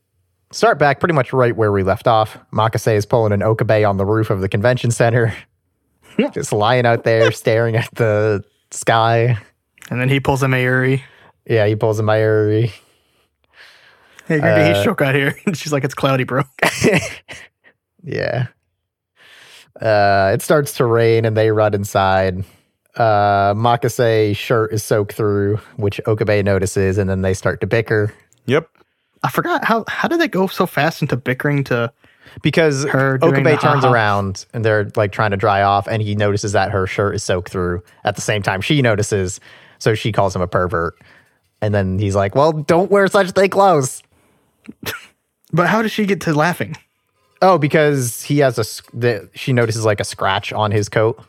start 0.52 0.80
back 0.80 1.00
pretty 1.00 1.14
much 1.14 1.32
right 1.32 1.56
where 1.56 1.72
we 1.72 1.84
left 1.84 2.08
off. 2.08 2.40
Makase 2.52 2.96
is 2.96 3.06
pulling 3.06 3.32
an 3.32 3.44
Okabe 3.44 3.86
on 3.86 3.98
the 3.98 4.08
roof 4.08 4.32
of 4.32 4.42
the 4.42 4.50
convention 4.50 4.90
center, 4.90 5.36
just 6.32 6.52
lying 6.52 6.88
out 6.88 7.04
there 7.04 7.32
staring 7.32 7.76
at 7.76 7.94
the 7.94 8.44
sky. 8.72 9.38
And 9.92 10.02
then 10.02 10.10
he 10.10 10.20
pulls 10.20 10.42
a 10.42 10.48
Mayuri. 10.48 11.04
Yeah, 11.46 11.68
he 11.68 11.76
pulls 11.76 12.00
a 12.00 12.04
Mayuri. 12.04 12.74
Hey, 14.28 14.40
Uh, 14.40 14.74
he 14.76 14.82
struck 14.82 15.02
out 15.02 15.16
here. 15.16 15.36
And 15.46 15.58
she's 15.58 15.72
like, 15.74 15.84
it's 15.84 15.94
cloudy, 15.96 16.24
bro. 16.24 16.44
Yeah. 18.04 18.48
Uh, 19.82 20.32
it 20.34 20.42
starts 20.42 20.74
to 20.78 20.86
rain 20.86 21.26
and 21.26 21.36
they 21.36 21.52
run 21.52 21.74
inside. 21.74 22.44
Uh, 22.96 23.54
Makase 23.54 24.36
shirt 24.36 24.72
is 24.74 24.84
soaked 24.84 25.14
through, 25.14 25.58
which 25.76 26.00
Okabe 26.08 26.44
notices, 26.44 26.98
and 26.98 27.10
then 27.10 27.22
they 27.22 27.34
start 27.34 27.60
to 27.62 27.68
bicker. 27.68 28.14
Yep. 28.46 28.70
I 29.24 29.30
forgot 29.30 29.66
how 29.66 29.84
how 29.88 30.08
did 30.08 30.20
they 30.22 30.28
go 30.28 30.48
so 30.48 30.66
fast 30.66 31.02
into 31.02 31.18
bickering 31.18 31.64
to 31.66 31.92
because 32.42 32.86
Her 32.86 33.20
Okabe 33.22 33.60
turns 33.60 33.84
ha-ha. 33.84 33.92
around 33.92 34.46
and 34.54 34.64
they're 34.64 34.90
like 34.96 35.12
trying 35.12 35.32
to 35.32 35.38
dry 35.38 35.62
off, 35.62 35.88
and 35.88 36.02
he 36.02 36.16
notices 36.16 36.54
that 36.54 36.72
her 36.72 36.88
shirt 36.88 37.16
is 37.16 37.24
soaked 37.24 37.50
through. 37.50 37.84
At 38.04 38.16
the 38.16 38.22
same 38.22 38.42
time, 38.42 38.62
she 38.62 38.82
notices, 38.82 39.40
so 39.80 39.94
she 39.96 40.12
calls 40.12 40.36
him 40.36 40.42
a 40.42 40.48
pervert. 40.48 40.96
And 41.62 41.74
then 41.74 42.00
he's 42.00 42.16
like, 42.16 42.36
"Well, 42.36 42.52
don't 42.54 42.90
wear 42.90 43.08
such 43.08 43.32
thick 43.32 43.52
clothes." 43.52 44.02
But 45.54 45.68
how 45.68 45.82
does 45.82 45.92
she 45.92 46.06
get 46.06 46.22
to 46.22 46.34
laughing? 46.34 46.76
Oh, 47.42 47.58
because 47.58 48.22
he 48.24 48.40
has 48.40 48.58
a. 48.58 48.96
the, 48.96 49.30
she 49.34 49.54
notices 49.54 49.86
like 49.86 50.00
a 50.00 50.04
scratch 50.04 50.52
on 50.52 50.72
his 50.72 50.90
coat. 50.90 51.20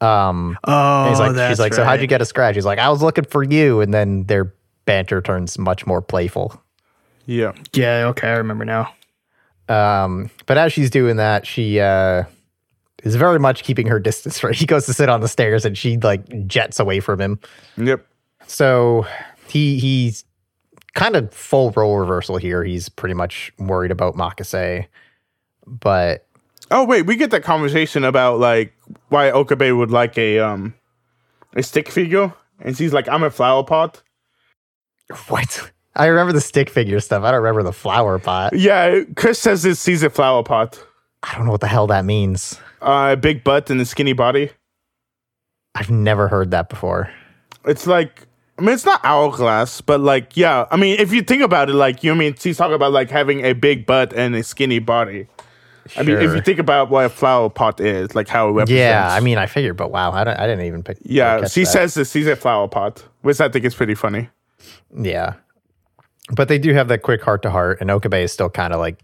Um, 0.00 0.58
Oh, 0.64 1.02
and 1.02 1.10
he's 1.10 1.18
like, 1.18 1.34
that's 1.34 1.52
she's 1.52 1.60
like, 1.60 1.74
"So 1.74 1.84
how'd 1.84 2.00
you 2.00 2.06
get 2.06 2.20
a 2.20 2.26
scratch?" 2.26 2.54
He's 2.54 2.64
like, 2.66 2.78
"I 2.78 2.90
was 2.90 3.02
looking 3.02 3.24
for 3.24 3.42
you." 3.42 3.80
And 3.80 3.94
then 3.94 4.24
their 4.24 4.52
banter 4.84 5.20
turns 5.22 5.58
much 5.58 5.86
more 5.86 6.02
playful. 6.02 6.60
Yeah. 7.24 7.52
Yeah, 7.72 8.06
okay, 8.08 8.28
I 8.28 8.34
remember 8.36 8.64
now. 8.64 8.92
Um, 9.68 10.30
but 10.46 10.58
as 10.58 10.72
she's 10.72 10.90
doing 10.90 11.16
that, 11.16 11.46
she 11.46 11.80
uh, 11.80 12.24
is 13.02 13.16
very 13.16 13.38
much 13.38 13.64
keeping 13.64 13.86
her 13.88 13.98
distance. 13.98 14.44
Right, 14.44 14.54
he 14.56 14.66
goes 14.66 14.86
to 14.86 14.92
sit 14.92 15.08
on 15.08 15.20
the 15.20 15.28
stairs, 15.28 15.64
and 15.64 15.76
she 15.78 15.96
like 15.96 16.46
jets 16.46 16.78
away 16.78 17.00
from 17.00 17.20
him. 17.20 17.40
Yep. 17.78 18.06
So 18.46 19.06
he 19.48 19.78
he's 19.78 20.24
kind 20.96 21.14
of 21.14 21.32
full 21.32 21.70
role 21.72 21.98
reversal 21.98 22.38
here. 22.38 22.64
He's 22.64 22.88
pretty 22.88 23.14
much 23.14 23.52
worried 23.58 23.92
about 23.92 24.16
Makase, 24.16 24.86
but 25.66 26.26
Oh 26.70 26.84
wait, 26.84 27.02
we 27.02 27.14
get 27.14 27.30
that 27.30 27.44
conversation 27.44 28.02
about 28.02 28.40
like 28.40 28.74
why 29.10 29.30
Okabe 29.30 29.70
would 29.70 29.92
like 29.92 30.18
a 30.18 30.40
um 30.40 30.74
a 31.54 31.62
stick 31.62 31.88
figure, 31.88 32.34
and 32.60 32.76
she's 32.76 32.92
like, 32.92 33.08
"I'm 33.08 33.22
a 33.22 33.30
flower 33.30 33.62
pot." 33.62 34.02
what? 35.28 35.70
I 35.94 36.06
remember 36.06 36.32
the 36.32 36.40
stick 36.40 36.68
figure 36.68 36.98
stuff. 37.00 37.22
I 37.22 37.30
don't 37.30 37.40
remember 37.40 37.62
the 37.62 37.72
flower 37.72 38.18
pot. 38.18 38.52
Yeah, 38.54 39.02
Chris 39.14 39.38
says 39.38 39.64
it's 39.64 39.84
she's 39.84 40.02
a 40.02 40.10
flower 40.10 40.42
pot. 40.42 40.82
I 41.22 41.34
don't 41.36 41.46
know 41.46 41.52
what 41.52 41.60
the 41.60 41.68
hell 41.68 41.86
that 41.86 42.04
means. 42.04 42.58
Uh, 42.82 43.10
a 43.12 43.16
big 43.16 43.44
butt 43.44 43.70
and 43.70 43.80
a 43.80 43.84
skinny 43.84 44.12
body. 44.12 44.50
I've 45.74 45.90
never 45.90 46.28
heard 46.28 46.50
that 46.50 46.68
before. 46.68 47.10
It's 47.64 47.86
like, 47.86 48.26
I 48.58 48.62
mean, 48.62 48.70
it's 48.70 48.86
not 48.86 49.00
hourglass, 49.04 49.80
but 49.80 50.00
like, 50.00 50.36
yeah. 50.36 50.66
I 50.70 50.76
mean, 50.76 50.98
if 50.98 51.12
you 51.12 51.22
think 51.22 51.42
about 51.42 51.68
it, 51.68 51.74
like, 51.74 52.02
you 52.02 52.10
know, 52.10 52.16
I 52.16 52.18
mean, 52.18 52.34
she's 52.38 52.56
talking 52.56 52.74
about 52.74 52.92
like 52.92 53.10
having 53.10 53.44
a 53.44 53.52
big 53.52 53.84
butt 53.84 54.12
and 54.14 54.34
a 54.34 54.42
skinny 54.42 54.78
body. 54.78 55.26
I 55.96 56.02
mean, 56.02 56.16
if 56.16 56.34
you 56.34 56.40
think 56.40 56.58
about 56.58 56.90
what 56.90 57.04
a 57.04 57.08
flower 57.08 57.48
pot 57.48 57.80
is, 57.80 58.14
like 58.14 58.28
how 58.28 58.48
it 58.48 58.52
represents. 58.52 58.72
Yeah, 58.72 59.08
I 59.08 59.20
mean, 59.20 59.38
I 59.38 59.46
figured, 59.46 59.76
but 59.76 59.92
wow, 59.92 60.10
I, 60.10 60.22
I 60.22 60.46
didn't 60.46 60.64
even 60.64 60.82
pick. 60.82 60.98
yeah, 61.02 61.46
she 61.46 61.60
that. 61.60 61.66
says 61.66 61.94
that 61.94 62.08
she's 62.08 62.26
a 62.26 62.34
flower 62.34 62.66
pot, 62.66 63.04
which 63.22 63.40
I 63.40 63.48
think 63.48 63.64
is 63.64 63.74
pretty 63.74 63.94
funny. 63.94 64.28
Yeah. 64.92 65.34
But 66.34 66.48
they 66.48 66.58
do 66.58 66.72
have 66.72 66.88
that 66.88 67.02
quick 67.02 67.22
heart 67.22 67.42
to 67.42 67.50
heart, 67.50 67.80
and 67.80 67.90
Okabe 67.90 68.14
is 68.14 68.32
still 68.32 68.50
kind 68.50 68.72
of 68.72 68.80
like 68.80 68.98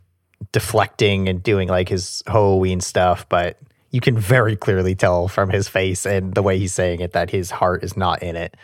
deflecting 0.50 1.28
and 1.28 1.40
doing 1.42 1.68
like 1.68 1.88
his 1.88 2.22
Halloween 2.26 2.80
stuff, 2.80 3.28
but 3.28 3.58
you 3.90 4.00
can 4.00 4.18
very 4.18 4.56
clearly 4.56 4.94
tell 4.94 5.28
from 5.28 5.50
his 5.50 5.68
face 5.68 6.04
and 6.04 6.34
the 6.34 6.42
way 6.42 6.58
he's 6.58 6.72
saying 6.72 7.00
it 7.00 7.12
that 7.12 7.30
his 7.30 7.50
heart 7.50 7.84
is 7.84 7.96
not 7.96 8.22
in 8.22 8.34
it. 8.34 8.56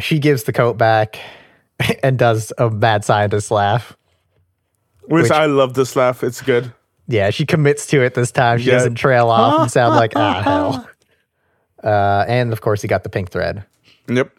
She 0.00 0.18
gives 0.18 0.44
the 0.44 0.52
coat 0.52 0.76
back 0.76 1.18
and 2.02 2.18
does 2.18 2.52
a 2.58 2.70
mad 2.70 3.04
scientist 3.04 3.50
laugh. 3.50 3.96
Which, 5.06 5.24
Which- 5.24 5.32
I 5.32 5.46
love 5.46 5.74
this 5.74 5.96
laugh. 5.96 6.22
It's 6.24 6.40
good. 6.40 6.72
Yeah, 7.06 7.28
she 7.30 7.44
commits 7.44 7.86
to 7.88 8.02
it 8.02 8.14
this 8.14 8.32
time. 8.32 8.58
She 8.58 8.66
Yeah. 8.70 8.78
doesn't 8.78 8.94
trail 8.94 9.28
off 9.28 9.60
and 9.60 9.70
sound 9.70 9.94
like, 9.94 10.12
ah, 10.16 10.42
hell. 10.42 10.88
Uh, 11.82 12.24
and 12.26 12.50
of 12.52 12.62
course, 12.62 12.80
he 12.80 12.88
got 12.88 13.02
the 13.02 13.10
pink 13.10 13.30
thread. 13.30 13.62
Yep. 14.08 14.30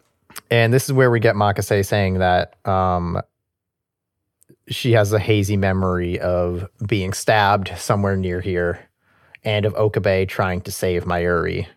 And 0.49 0.73
this 0.73 0.85
is 0.85 0.93
where 0.93 1.11
we 1.11 1.19
get 1.19 1.35
Makase 1.35 1.85
saying 1.85 2.15
that 2.19 2.55
um, 2.67 3.21
she 4.67 4.93
has 4.93 5.13
a 5.13 5.19
hazy 5.19 5.57
memory 5.57 6.19
of 6.19 6.67
being 6.87 7.13
stabbed 7.13 7.71
somewhere 7.77 8.17
near 8.17 8.41
here 8.41 8.79
and 9.43 9.65
of 9.65 9.75
Okabe 9.75 10.27
trying 10.27 10.61
to 10.61 10.71
save 10.71 11.05
Mayuri. 11.05 11.67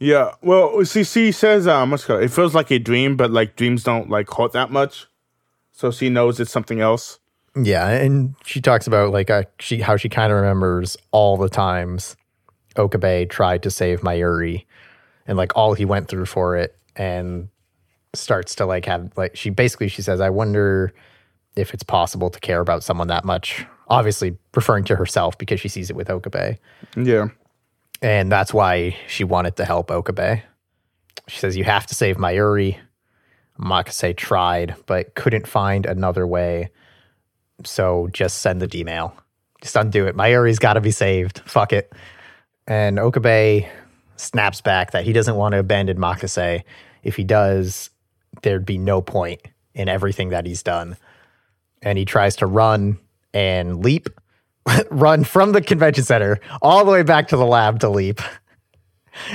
Yeah. 0.00 0.32
Well, 0.42 0.82
she 0.84 1.04
says 1.04 1.68
um, 1.68 1.90
what's 1.90 2.04
it 2.04 2.06
called? 2.06 2.22
It 2.22 2.32
feels 2.32 2.54
like 2.54 2.70
a 2.70 2.78
dream, 2.78 3.16
but 3.16 3.30
like 3.30 3.54
dreams 3.54 3.84
don't 3.84 4.08
like 4.08 4.28
hurt 4.32 4.52
that 4.52 4.72
much. 4.72 5.06
So 5.72 5.90
she 5.90 6.08
knows 6.08 6.40
it's 6.40 6.50
something 6.50 6.80
else. 6.80 7.20
Yeah, 7.54 7.88
and 7.88 8.34
she 8.44 8.60
talks 8.60 8.86
about 8.86 9.12
like 9.12 9.30
uh, 9.30 9.44
she 9.58 9.80
how 9.80 9.96
she 9.96 10.08
kind 10.08 10.32
of 10.32 10.40
remembers 10.40 10.96
all 11.10 11.36
the 11.36 11.48
times 11.48 12.16
Okabe 12.76 13.28
tried 13.28 13.62
to 13.64 13.70
save 13.70 14.00
Mayuri 14.00 14.64
and 15.26 15.36
like 15.36 15.56
all 15.56 15.74
he 15.74 15.84
went 15.84 16.08
through 16.08 16.26
for 16.26 16.56
it 16.56 16.76
and 16.96 17.48
starts 18.14 18.54
to 18.56 18.66
like 18.66 18.86
have 18.86 19.12
like 19.16 19.36
she 19.36 19.50
basically 19.50 19.88
she 19.88 20.02
says 20.02 20.20
I 20.20 20.30
wonder 20.30 20.92
if 21.56 21.74
it's 21.74 21.82
possible 21.82 22.30
to 22.30 22.40
care 22.40 22.60
about 22.60 22.82
someone 22.82 23.08
that 23.08 23.24
much. 23.24 23.66
Obviously 23.88 24.36
referring 24.54 24.84
to 24.84 24.96
herself 24.96 25.36
because 25.36 25.60
she 25.60 25.68
sees 25.68 25.90
it 25.90 25.96
with 25.96 26.08
Okabe. 26.08 26.56
Yeah. 26.96 27.28
And 28.02 28.32
that's 28.32 28.54
why 28.54 28.96
she 29.08 29.24
wanted 29.24 29.56
to 29.56 29.64
help 29.64 29.90
Okabe. 29.90 30.42
She 31.28 31.38
says, 31.38 31.56
You 31.56 31.64
have 31.64 31.86
to 31.86 31.94
save 31.94 32.16
Mayuri. 32.16 32.78
Makase 33.58 34.16
tried, 34.16 34.74
but 34.86 35.14
couldn't 35.14 35.46
find 35.46 35.84
another 35.84 36.26
way. 36.26 36.70
So 37.64 38.08
just 38.10 38.38
send 38.38 38.62
the 38.62 38.66
D-mail. 38.66 39.14
Just 39.60 39.76
undo 39.76 40.06
it. 40.06 40.16
Mayuri's 40.16 40.58
got 40.58 40.74
to 40.74 40.80
be 40.80 40.90
saved. 40.90 41.40
Fuck 41.44 41.74
it. 41.74 41.92
And 42.66 42.98
Okabe 42.98 43.66
snaps 44.16 44.60
back 44.60 44.92
that 44.92 45.04
he 45.04 45.12
doesn't 45.12 45.36
want 45.36 45.52
to 45.52 45.58
abandon 45.58 45.98
Makase. 45.98 46.62
If 47.02 47.16
he 47.16 47.24
does, 47.24 47.90
there'd 48.42 48.64
be 48.64 48.78
no 48.78 49.02
point 49.02 49.40
in 49.74 49.88
everything 49.88 50.30
that 50.30 50.46
he's 50.46 50.62
done. 50.62 50.96
And 51.82 51.98
he 51.98 52.04
tries 52.04 52.36
to 52.36 52.46
run 52.46 52.98
and 53.32 53.84
leap, 53.84 54.08
run 54.90 55.24
from 55.24 55.52
the 55.52 55.60
convention 55.60 56.04
center 56.04 56.38
all 56.62 56.84
the 56.84 56.90
way 56.90 57.02
back 57.02 57.28
to 57.28 57.36
the 57.36 57.46
lab 57.46 57.80
to 57.80 57.88
leap. 57.88 58.20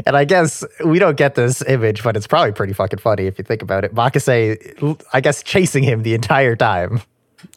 And 0.06 0.16
I 0.18 0.26
guess 0.26 0.64
we 0.86 1.00
don't 1.00 1.18
get 1.18 1.36
this 1.36 1.62
image, 1.68 2.02
but 2.04 2.16
it's 2.18 2.28
probably 2.28 2.54
pretty 2.54 2.74
fucking 2.74 3.00
funny 3.00 3.26
if 3.28 3.38
you 3.38 3.44
think 3.44 3.62
about 3.62 3.84
it. 3.84 3.94
Makase, 3.94 5.04
I 5.14 5.22
guess, 5.22 5.44
chasing 5.44 5.84
him 5.84 6.04
the 6.04 6.14
entire 6.14 6.56
time. 6.56 7.02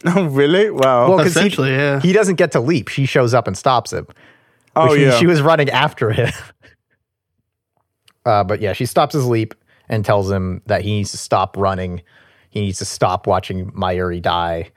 Oh, 0.05 0.25
really? 0.25 0.69
Wow. 0.69 1.09
Well, 1.09 1.17
'cause 1.17 1.33
he- 1.33 1.49
yeah. 1.67 1.99
He 1.99 2.13
doesn't 2.13 2.35
get 2.35 2.51
to 2.51 2.59
leap. 2.59 2.89
She 2.89 3.07
shows 3.07 3.33
up 3.33 3.47
and 3.47 3.57
stops 3.57 3.91
him. 3.91 4.05
oh, 4.75 4.91
which 4.91 5.01
yeah. 5.01 5.17
She 5.17 5.25
was 5.25 5.41
running 5.41 5.67
after 5.71 6.11
him. 6.11 6.29
uh, 8.25 8.43
but 8.43 8.61
yeah, 8.61 8.73
she 8.73 8.85
stops 8.85 9.13
his 9.13 9.25
leap 9.25 9.55
and 9.87 10.05
tells 10.05 10.29
him 10.29 10.61
that 10.67 10.81
he 10.83 10.91
needs 10.91 11.09
to 11.11 11.17
stop 11.17 11.57
running. 11.57 12.03
He 12.51 12.61
needs 12.61 12.77
to 12.79 12.85
stop 12.85 13.25
watching 13.25 13.71
Mayuri 13.71 14.21
die. 14.21 14.69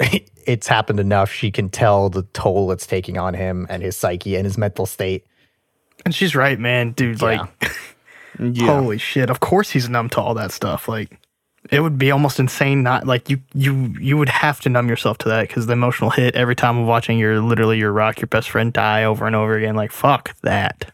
Like, 0.00 0.30
it's 0.46 0.66
happened 0.66 1.00
enough. 1.00 1.30
She 1.30 1.50
can 1.50 1.68
tell 1.68 2.08
the 2.08 2.22
toll 2.32 2.72
it's 2.72 2.86
taking 2.86 3.18
on 3.18 3.34
him 3.34 3.66
and 3.68 3.82
his 3.82 3.96
psyche 3.96 4.36
and 4.36 4.44
his 4.44 4.58
mental 4.58 4.86
state. 4.86 5.26
And 6.04 6.14
she's 6.14 6.34
right, 6.34 6.58
man, 6.58 6.92
dude. 6.92 7.20
Like, 7.20 7.40
yeah. 8.38 8.66
holy 8.66 8.98
shit! 8.98 9.30
Of 9.30 9.40
course 9.40 9.70
he's 9.70 9.88
numb 9.88 10.08
to 10.10 10.20
all 10.20 10.34
that 10.34 10.52
stuff. 10.52 10.88
Like, 10.88 11.18
it 11.70 11.80
would 11.80 11.98
be 11.98 12.10
almost 12.10 12.38
insane. 12.38 12.82
Not 12.82 13.06
like 13.06 13.28
you, 13.28 13.40
you, 13.52 13.94
you 14.00 14.16
would 14.16 14.28
have 14.28 14.60
to 14.60 14.68
numb 14.68 14.88
yourself 14.88 15.18
to 15.18 15.28
that 15.28 15.48
because 15.48 15.66
the 15.66 15.72
emotional 15.72 16.10
hit 16.10 16.34
every 16.34 16.54
time 16.54 16.78
of 16.78 16.86
watching 16.86 17.18
your 17.18 17.40
literally 17.40 17.78
your 17.78 17.92
rock, 17.92 18.20
your 18.20 18.28
best 18.28 18.50
friend 18.50 18.72
die 18.72 19.04
over 19.04 19.26
and 19.26 19.34
over 19.36 19.56
again. 19.56 19.74
Like, 19.74 19.92
fuck 19.92 20.36
that. 20.42 20.92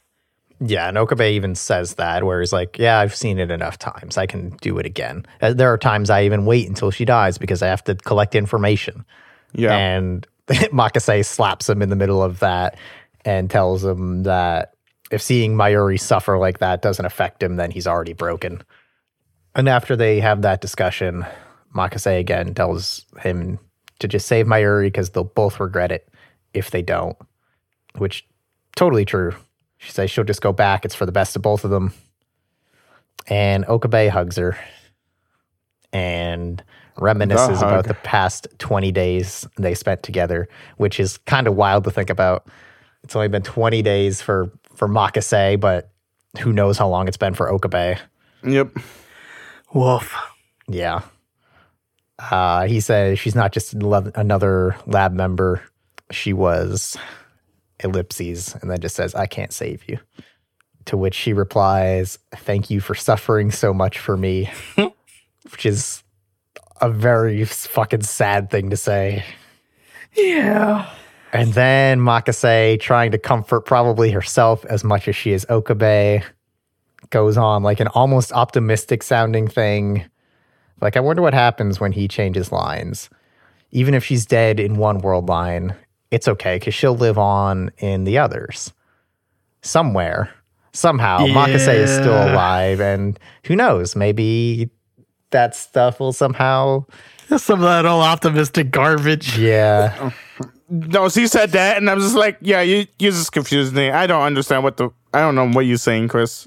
Yeah, 0.60 0.88
and 0.88 0.96
Okabe 0.96 1.22
even 1.22 1.54
says 1.54 1.94
that, 1.94 2.24
where 2.24 2.40
he's 2.40 2.52
like, 2.52 2.78
"Yeah, 2.78 2.98
I've 3.00 3.14
seen 3.14 3.38
it 3.38 3.50
enough 3.50 3.78
times. 3.78 4.16
I 4.16 4.26
can 4.26 4.50
do 4.60 4.78
it 4.78 4.86
again." 4.86 5.26
Uh, 5.42 5.52
There 5.52 5.72
are 5.72 5.78
times 5.78 6.10
I 6.10 6.24
even 6.24 6.46
wait 6.46 6.68
until 6.68 6.90
she 6.90 7.04
dies 7.04 7.38
because 7.38 7.62
I 7.62 7.66
have 7.66 7.84
to 7.84 7.94
collect 7.94 8.34
information. 8.34 9.04
Yeah. 9.52 9.76
And 9.76 10.26
Makase 10.48 11.26
slaps 11.26 11.68
him 11.68 11.82
in 11.82 11.90
the 11.90 11.96
middle 11.96 12.22
of 12.22 12.40
that 12.40 12.76
and 13.24 13.50
tells 13.50 13.84
him 13.84 14.22
that 14.24 14.74
if 15.10 15.22
seeing 15.22 15.54
Mayuri 15.54 15.98
suffer 15.98 16.38
like 16.38 16.58
that 16.58 16.82
doesn't 16.82 17.04
affect 17.04 17.42
him, 17.42 17.56
then 17.56 17.70
he's 17.70 17.86
already 17.86 18.12
broken. 18.12 18.62
And 19.54 19.68
after 19.68 19.96
they 19.96 20.20
have 20.20 20.42
that 20.42 20.60
discussion, 20.60 21.24
Makase 21.74 22.18
again 22.18 22.54
tells 22.54 23.04
him 23.20 23.58
to 24.00 24.08
just 24.08 24.26
save 24.26 24.46
Mayuri 24.46 24.86
because 24.86 25.10
they'll 25.10 25.24
both 25.24 25.60
regret 25.60 25.92
it 25.92 26.08
if 26.52 26.70
they 26.70 26.82
don't, 26.82 27.16
which 27.96 28.26
totally 28.76 29.04
true. 29.04 29.34
She 29.84 29.92
says 29.92 30.10
she'll 30.10 30.24
just 30.24 30.40
go 30.40 30.52
back. 30.52 30.84
It's 30.84 30.94
for 30.94 31.04
the 31.04 31.12
best 31.12 31.36
of 31.36 31.42
both 31.42 31.64
of 31.64 31.70
them. 31.70 31.92
And 33.28 33.64
Okabe 33.66 34.08
hugs 34.08 34.36
her 34.36 34.58
and 35.92 36.62
reminisces 36.96 37.60
The 37.60 37.66
about 37.66 37.86
the 37.86 37.94
past 37.94 38.48
20 38.58 38.92
days 38.92 39.46
they 39.58 39.74
spent 39.74 40.02
together, 40.02 40.48
which 40.78 40.98
is 40.98 41.18
kind 41.18 41.46
of 41.46 41.54
wild 41.54 41.84
to 41.84 41.90
think 41.90 42.10
about. 42.10 42.46
It's 43.02 43.14
only 43.14 43.28
been 43.28 43.42
20 43.42 43.82
days 43.82 44.22
for, 44.22 44.50
for 44.74 44.88
Makase, 44.88 45.60
but 45.60 45.90
who 46.40 46.52
knows 46.52 46.78
how 46.78 46.88
long 46.88 47.06
it's 47.08 47.16
been 47.16 47.34
for 47.34 47.50
Okabe. 47.50 47.98
Yep. 48.42 48.76
Woof. 49.74 50.16
Yeah. 50.68 51.02
Uh, 52.18 52.66
he 52.66 52.80
says 52.80 53.18
she's 53.18 53.34
not 53.34 53.52
just 53.52 53.74
lo- 53.74 54.10
another 54.14 54.76
lab 54.86 55.12
member. 55.12 55.62
She 56.10 56.32
was 56.32 56.96
ellipses, 57.84 58.56
and 58.60 58.70
then 58.70 58.80
just 58.80 58.96
says, 58.96 59.14
I 59.14 59.26
can't 59.26 59.52
save 59.52 59.88
you. 59.88 59.98
To 60.86 60.96
which 60.96 61.14
she 61.14 61.32
replies, 61.32 62.18
Thank 62.34 62.70
you 62.70 62.80
for 62.80 62.94
suffering 62.94 63.50
so 63.50 63.72
much 63.72 63.98
for 63.98 64.16
me, 64.16 64.50
which 65.50 65.64
is 65.64 66.02
a 66.80 66.90
very 66.90 67.44
fucking 67.44 68.02
sad 68.02 68.50
thing 68.50 68.70
to 68.70 68.76
say. 68.76 69.24
Yeah. 70.14 70.90
And 71.32 71.52
then 71.54 72.00
Makase, 72.00 72.80
trying 72.80 73.10
to 73.10 73.18
comfort 73.18 73.62
probably 73.62 74.10
herself 74.10 74.64
as 74.66 74.84
much 74.84 75.08
as 75.08 75.16
she 75.16 75.32
is 75.32 75.46
Okabe, 75.48 76.22
goes 77.10 77.36
on 77.36 77.62
like 77.62 77.80
an 77.80 77.88
almost 77.88 78.32
optimistic 78.32 79.02
sounding 79.02 79.48
thing. 79.48 80.04
Like, 80.80 80.96
I 80.96 81.00
wonder 81.00 81.22
what 81.22 81.34
happens 81.34 81.80
when 81.80 81.92
he 81.92 82.08
changes 82.08 82.52
lines. 82.52 83.10
Even 83.72 83.94
if 83.94 84.04
she's 84.04 84.26
dead 84.26 84.60
in 84.60 84.76
one 84.76 84.98
world 84.98 85.28
line, 85.28 85.74
it's 86.14 86.28
okay 86.28 86.56
because 86.56 86.74
she'll 86.74 86.96
live 86.96 87.18
on 87.18 87.70
in 87.78 88.04
the 88.04 88.18
others. 88.18 88.72
Somewhere, 89.62 90.32
somehow, 90.72 91.26
Makase 91.26 91.74
is 91.74 91.90
still 91.90 92.12
alive. 92.14 92.80
And 92.80 93.18
who 93.44 93.56
knows? 93.56 93.96
Maybe 93.96 94.70
that 95.30 95.56
stuff 95.56 95.98
will 96.00 96.12
somehow. 96.12 96.84
Some 97.36 97.60
of 97.60 97.64
that 97.64 97.86
old 97.86 98.04
optimistic 98.04 98.70
garbage. 98.70 99.38
Yeah. 99.38 100.10
No, 100.68 101.08
she 101.08 101.26
said 101.26 101.52
that, 101.52 101.78
and 101.78 101.88
I 101.90 101.94
was 101.94 102.04
just 102.04 102.16
like, 102.16 102.38
yeah, 102.40 102.60
you 102.60 102.86
you 102.98 103.10
just 103.10 103.32
confused 103.32 103.74
me. 103.74 103.90
I 103.90 104.06
don't 104.06 104.22
understand 104.22 104.62
what 104.62 104.76
the 104.76 104.90
I 105.12 105.20
don't 105.20 105.34
know 105.34 105.48
what 105.50 105.66
you're 105.66 105.76
saying, 105.78 106.08
Chris. 106.08 106.46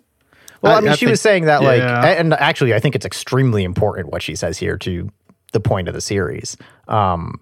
Well, 0.62 0.74
I, 0.74 0.78
I- 0.78 0.82
mean, 0.82 0.90
I 0.90 0.96
she 0.96 1.06
was 1.06 1.22
saying 1.22 1.46
that, 1.46 1.62
like, 1.62 1.80
yeah. 1.80 2.06
and 2.06 2.34
actually, 2.34 2.74
I 2.74 2.80
think 2.80 2.96
it's 2.96 3.06
extremely 3.06 3.64
important 3.64 4.12
what 4.12 4.22
she 4.24 4.36
says 4.36 4.58
here 4.58 4.78
to 4.80 5.10
the 5.54 5.60
point 5.60 5.88
of 5.88 5.94
the 5.94 6.02
series. 6.02 6.58
Um, 6.88 7.42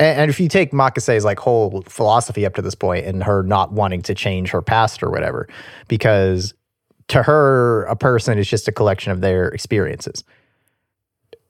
and, 0.00 0.30
if 0.30 0.40
you 0.40 0.48
take 0.48 0.72
Makase's 0.72 1.24
like 1.24 1.38
whole 1.38 1.82
philosophy 1.82 2.46
up 2.46 2.54
to 2.54 2.62
this 2.62 2.74
point 2.74 3.06
and 3.06 3.22
her 3.22 3.42
not 3.42 3.72
wanting 3.72 4.02
to 4.02 4.14
change 4.14 4.50
her 4.50 4.62
past 4.62 5.02
or 5.02 5.10
whatever, 5.10 5.48
because 5.88 6.54
to 7.08 7.22
her, 7.22 7.84
a 7.84 7.96
person 7.96 8.38
is 8.38 8.48
just 8.48 8.66
a 8.68 8.72
collection 8.72 9.12
of 9.12 9.20
their 9.20 9.48
experiences. 9.48 10.24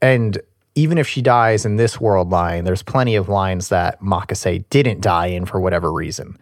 And 0.02 0.38
even 0.74 0.98
if 0.98 1.06
she 1.06 1.20
dies 1.20 1.64
in 1.64 1.76
this 1.76 2.00
world 2.00 2.30
line, 2.30 2.64
there's 2.64 2.82
plenty 2.82 3.14
of 3.16 3.28
lines 3.28 3.68
that 3.68 4.00
Makase 4.00 4.64
didn't 4.70 5.00
die 5.00 5.26
in 5.26 5.44
for 5.44 5.60
whatever 5.60 5.92
reason. 5.92 6.38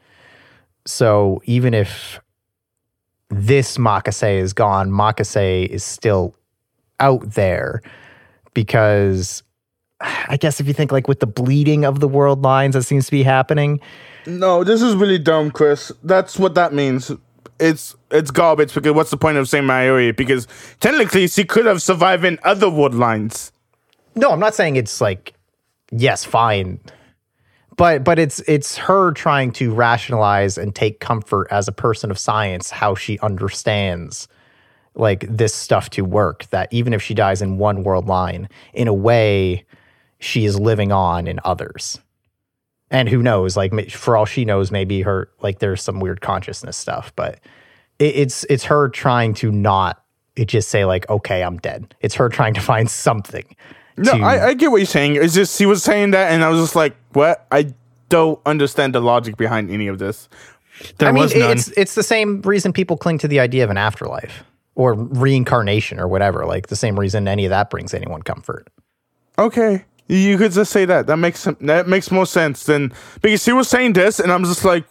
So 0.87 1.43
even 1.45 1.75
if 1.75 2.21
this 3.31 3.77
Makase 3.77 4.41
is 4.41 4.53
gone, 4.53 4.91
Makase 4.91 5.67
is 5.67 5.85
still 5.85 6.35
out 7.01 7.35
there 7.35 7.83
because 8.55 9.43
I 10.01 10.37
guess 10.37 10.61
if 10.61 10.67
you 10.67 10.73
think 10.75 10.93
like 10.93 11.09
with 11.09 11.21
the 11.21 11.27
bleeding 11.27 11.85
of 11.85 12.01
the 12.01 12.09
world 12.09 12.43
lines 12.43 12.75
that 12.75 12.85
seems 12.85 13.07
to 13.07 13.11
be 13.11 13.23
happening, 13.23 13.81
No, 14.27 14.63
this 14.65 14.83
is 14.83 14.95
really 14.95 15.19
dumb, 15.19 15.51
Chris. 15.51 15.91
That's 16.05 16.39
what 16.39 16.55
that 16.55 16.73
means. 16.73 17.11
It's 17.59 17.97
it's 18.11 18.31
garbage 18.31 18.73
because 18.73 18.93
what's 18.93 19.11
the 19.11 19.17
point 19.17 19.37
of 19.39 19.49
saying 19.49 19.65
Mayuri? 19.65 20.17
Because 20.17 20.47
technically 20.79 21.27
she 21.27 21.45
could 21.45 21.67
have 21.67 21.83
survived 21.83 22.25
in 22.25 22.39
other 22.45 22.71
world 22.71 22.95
lines. 22.95 23.51
no, 24.15 24.31
I'm 24.31 24.41
not 24.41 24.55
saying 24.55 24.77
it's 24.77 25.01
like 25.01 25.35
yes, 25.91 26.25
fine. 26.25 26.79
But 27.77 28.05
but 28.05 28.19
it's 28.19 28.39
it's 28.41 28.77
her 28.77 29.13
trying 29.13 29.51
to 29.53 29.73
rationalize 29.75 30.59
and 30.59 30.75
take 30.75 31.01
comfort 31.01 31.49
as 31.51 31.67
a 31.67 31.73
person 31.73 32.11
of 32.11 32.19
science 32.19 32.71
how 32.71 32.95
she 32.95 33.19
understands 33.21 34.29
like 34.95 35.25
this 35.29 35.55
stuff 35.55 35.91
to 35.91 36.03
work 36.05 36.47
that 36.51 36.69
even 36.73 36.93
if 36.93 37.01
she 37.03 37.15
dies 37.15 37.41
in 37.41 37.59
one 37.59 37.85
world 37.85 38.07
line 38.07 38.49
in 38.75 38.89
a 38.89 38.93
way 38.95 39.65
she 40.19 40.45
is 40.45 40.59
living 40.59 40.93
on 40.93 41.27
in 41.27 41.39
others 41.45 41.99
and 42.91 43.09
who 43.09 43.23
knows 43.23 43.57
like 43.57 43.91
for 43.91 44.17
all 44.17 44.25
she 44.27 44.45
knows 44.45 44.71
maybe 44.71 45.03
her 45.03 45.29
like 45.41 45.59
there's 45.59 45.83
some 45.83 46.01
weird 46.01 46.21
consciousness 46.21 46.77
stuff 46.77 47.13
but 47.17 47.39
it, 47.99 48.17
it's 48.17 48.45
it's 48.45 48.65
her 48.65 48.89
trying 48.89 49.33
to 49.35 49.53
not 49.53 50.03
it 50.37 50.47
just 50.49 50.69
say 50.69 50.85
like 50.85 51.09
okay 51.11 51.43
i'm 51.43 51.57
dead 51.59 51.95
it's 52.01 52.15
her 52.15 52.29
trying 52.29 52.55
to 52.55 52.61
find 52.61 52.91
something 52.91 53.45
No, 53.97 54.17
to- 54.17 54.23
I, 54.25 54.47
I 54.49 54.55
get 54.55 54.71
what 54.71 54.77
you're 54.77 54.87
saying. 54.87 55.17
It's 55.17 55.35
just 55.35 55.59
she 55.59 55.67
was 55.67 55.83
saying 55.83 56.13
that, 56.13 56.31
and 56.33 56.45
I 56.45 56.49
was 56.51 56.61
just 56.61 56.77
like, 56.77 56.95
"What? 57.15 57.45
I 57.51 57.75
don't 58.09 58.39
understand 58.47 58.95
the 58.95 59.01
logic 59.01 59.37
behind 59.37 59.73
any 59.73 59.89
of 59.89 59.99
this." 59.99 60.29
There 60.99 61.09
I 61.09 61.13
mean, 61.13 61.23
was 61.25 61.35
none. 61.35 61.51
it's 61.51 61.67
it's 61.77 61.97
the 61.97 62.05
same 62.05 62.41
reason 62.43 62.73
people 62.73 62.97
cling 62.97 63.19
to 63.19 63.27
the 63.29 63.41
idea 63.41 63.65
of 63.65 63.71
an 63.71 63.77
afterlife 63.77 64.45
or 64.77 64.95
reincarnation 64.95 65.99
or 65.99 66.07
whatever. 66.07 66.47
Like 66.47 66.69
the 66.69 66.77
same 66.77 66.97
reason 66.97 67.27
any 67.27 67.45
of 67.45 67.51
that 67.51 67.71
brings 67.71 67.93
anyone 67.93 68.23
comfort. 68.23 68.69
Okay, 69.37 69.85
you 70.09 70.39
could 70.39 70.53
just 70.53 70.73
say 70.73 70.85
that. 70.87 71.07
That 71.07 71.17
makes 71.19 71.47
that 71.61 71.87
makes 71.89 72.11
more 72.11 72.27
sense 72.27 72.65
than 72.65 72.93
because 73.23 73.43
she 73.45 73.53
was 73.53 73.69
saying 73.69 73.93
this, 73.93 74.19
and 74.21 74.33
I'm 74.33 74.45
just 74.45 74.65
like, 74.65 74.85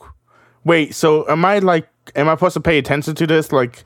"Wait, 0.63 0.93
so 0.95 1.27
am 1.29 1.43
I 1.45 1.59
like, 1.59 1.87
am 2.15 2.29
I 2.29 2.33
supposed 2.35 2.53
to 2.53 2.59
pay 2.61 2.77
attention 2.77 3.15
to 3.15 3.27
this? 3.27 3.51
Like, 3.51 3.83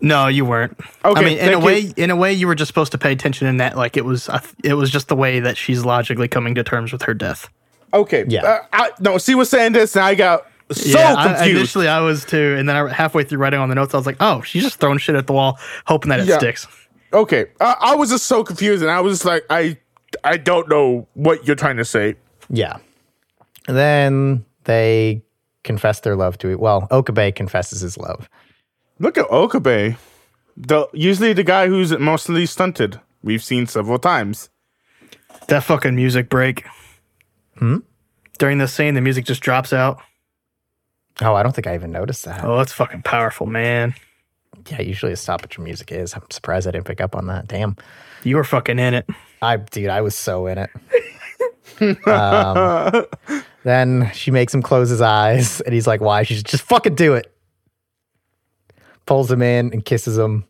No, 0.00 0.26
you 0.26 0.44
weren't. 0.44 0.76
Okay, 1.04 1.20
I 1.20 1.24
mean, 1.24 1.38
in 1.38 1.48
a 1.48 1.52
thank 1.52 1.60
you. 1.60 1.66
way, 1.66 1.92
in 1.96 2.10
a 2.10 2.16
way, 2.16 2.32
you 2.32 2.46
were 2.48 2.54
just 2.56 2.68
supposed 2.68 2.92
to 2.92 2.98
pay 2.98 3.12
attention 3.12 3.46
in 3.46 3.58
that, 3.58 3.76
like 3.76 3.96
it 3.96 4.04
was, 4.04 4.28
it 4.64 4.74
was 4.74 4.90
just 4.90 5.08
the 5.08 5.16
way 5.16 5.38
that 5.40 5.56
she's 5.56 5.84
logically 5.84 6.26
coming 6.28 6.54
to 6.56 6.64
terms 6.64 6.92
with 6.92 7.02
her 7.02 7.14
death. 7.14 7.48
okay, 7.94 8.24
Yeah. 8.28 8.42
uh, 8.44 8.58
I, 8.72 8.90
no, 9.00 9.18
she 9.18 9.34
was 9.36 9.48
saying 9.48 9.72
this, 9.72 9.94
and 9.96 10.04
I 10.04 10.14
got 10.16 10.46
so 10.72 10.98
yeah, 10.98 11.14
I, 11.16 11.46
initially 11.46 11.86
I 11.88 12.00
was 12.00 12.24
too, 12.24 12.56
and 12.58 12.68
then 12.68 12.74
I, 12.74 12.92
halfway 12.92 13.22
through 13.22 13.38
writing 13.38 13.60
on 13.60 13.68
the 13.68 13.74
notes, 13.76 13.94
I 13.94 13.98
was 13.98 14.06
like, 14.06 14.16
"Oh, 14.18 14.40
she's 14.42 14.62
just 14.64 14.80
throwing 14.80 14.98
shit 14.98 15.14
at 15.14 15.26
the 15.28 15.32
wall, 15.34 15.58
hoping 15.86 16.08
that 16.08 16.20
it 16.20 16.26
Yeah. 16.26 16.38
sticks." 16.38 16.66
okay. 17.12 17.46
I, 17.60 17.76
I 17.80 17.94
was 17.94 18.10
just 18.10 18.26
so 18.26 18.42
confused, 18.42 18.82
and 18.82 18.90
I 18.90 19.00
was 19.00 19.12
just 19.18 19.24
like, 19.24 19.44
I, 19.50 19.78
I 20.22 20.36
don't 20.36 20.68
know 20.68 21.08
what 21.14 21.46
you're 21.46 21.56
trying 21.56 21.76
to 21.78 21.84
say. 21.84 22.16
Yeah. 22.48 22.78
And 23.66 23.76
then 23.76 24.44
they 24.64 25.22
confess 25.62 26.00
their 26.00 26.16
love 26.16 26.38
to 26.38 26.50
it. 26.50 26.60
Well, 26.60 26.86
Okabe 26.90 27.34
confesses 27.34 27.80
his 27.80 27.96
love. 27.96 28.28
Look 28.98 29.18
at 29.18 29.30
Okabe, 29.30 29.96
the 30.56 30.86
usually 30.92 31.32
the 31.32 31.42
guy 31.42 31.66
who's 31.66 31.96
mostly 31.98 32.46
stunted. 32.46 33.00
We've 33.22 33.42
seen 33.42 33.66
several 33.66 33.98
times. 33.98 34.50
That 35.48 35.64
fucking 35.64 35.96
music 35.96 36.28
break. 36.28 36.64
Hmm? 37.56 37.78
During 38.38 38.58
the 38.58 38.68
scene, 38.68 38.94
the 38.94 39.00
music 39.00 39.24
just 39.24 39.40
drops 39.40 39.72
out. 39.72 40.00
Oh, 41.20 41.34
I 41.34 41.42
don't 41.42 41.54
think 41.54 41.66
I 41.66 41.74
even 41.74 41.92
noticed 41.92 42.24
that. 42.24 42.44
Oh, 42.44 42.56
that's 42.56 42.72
fucking 42.72 43.02
powerful, 43.02 43.46
man. 43.46 43.94
Yeah, 44.70 44.80
usually 44.80 45.12
a 45.12 45.16
stoppage 45.16 45.56
of 45.56 45.64
music 45.64 45.92
is. 45.92 46.14
I'm 46.14 46.22
surprised 46.30 46.66
I 46.66 46.72
didn't 46.72 46.86
pick 46.86 47.00
up 47.00 47.14
on 47.14 47.26
that. 47.26 47.46
Damn. 47.46 47.76
You 48.24 48.36
were 48.36 48.44
fucking 48.44 48.78
in 48.78 48.94
it. 48.94 49.08
I 49.44 49.56
dude, 49.58 49.88
I 49.90 50.00
was 50.00 50.14
so 50.14 50.46
in 50.46 50.58
it. 50.58 50.70
um, 52.08 53.04
then 53.64 54.10
she 54.14 54.30
makes 54.30 54.54
him 54.54 54.62
close 54.62 54.88
his 54.90 55.00
eyes, 55.00 55.60
and 55.62 55.74
he's 55.74 55.86
like, 55.86 56.00
"Why?" 56.00 56.22
She's 56.22 56.42
just 56.42 56.62
fucking 56.64 56.94
do 56.94 57.14
it. 57.14 57.30
Pulls 59.06 59.30
him 59.30 59.42
in 59.42 59.72
and 59.72 59.84
kisses 59.84 60.16
him, 60.16 60.44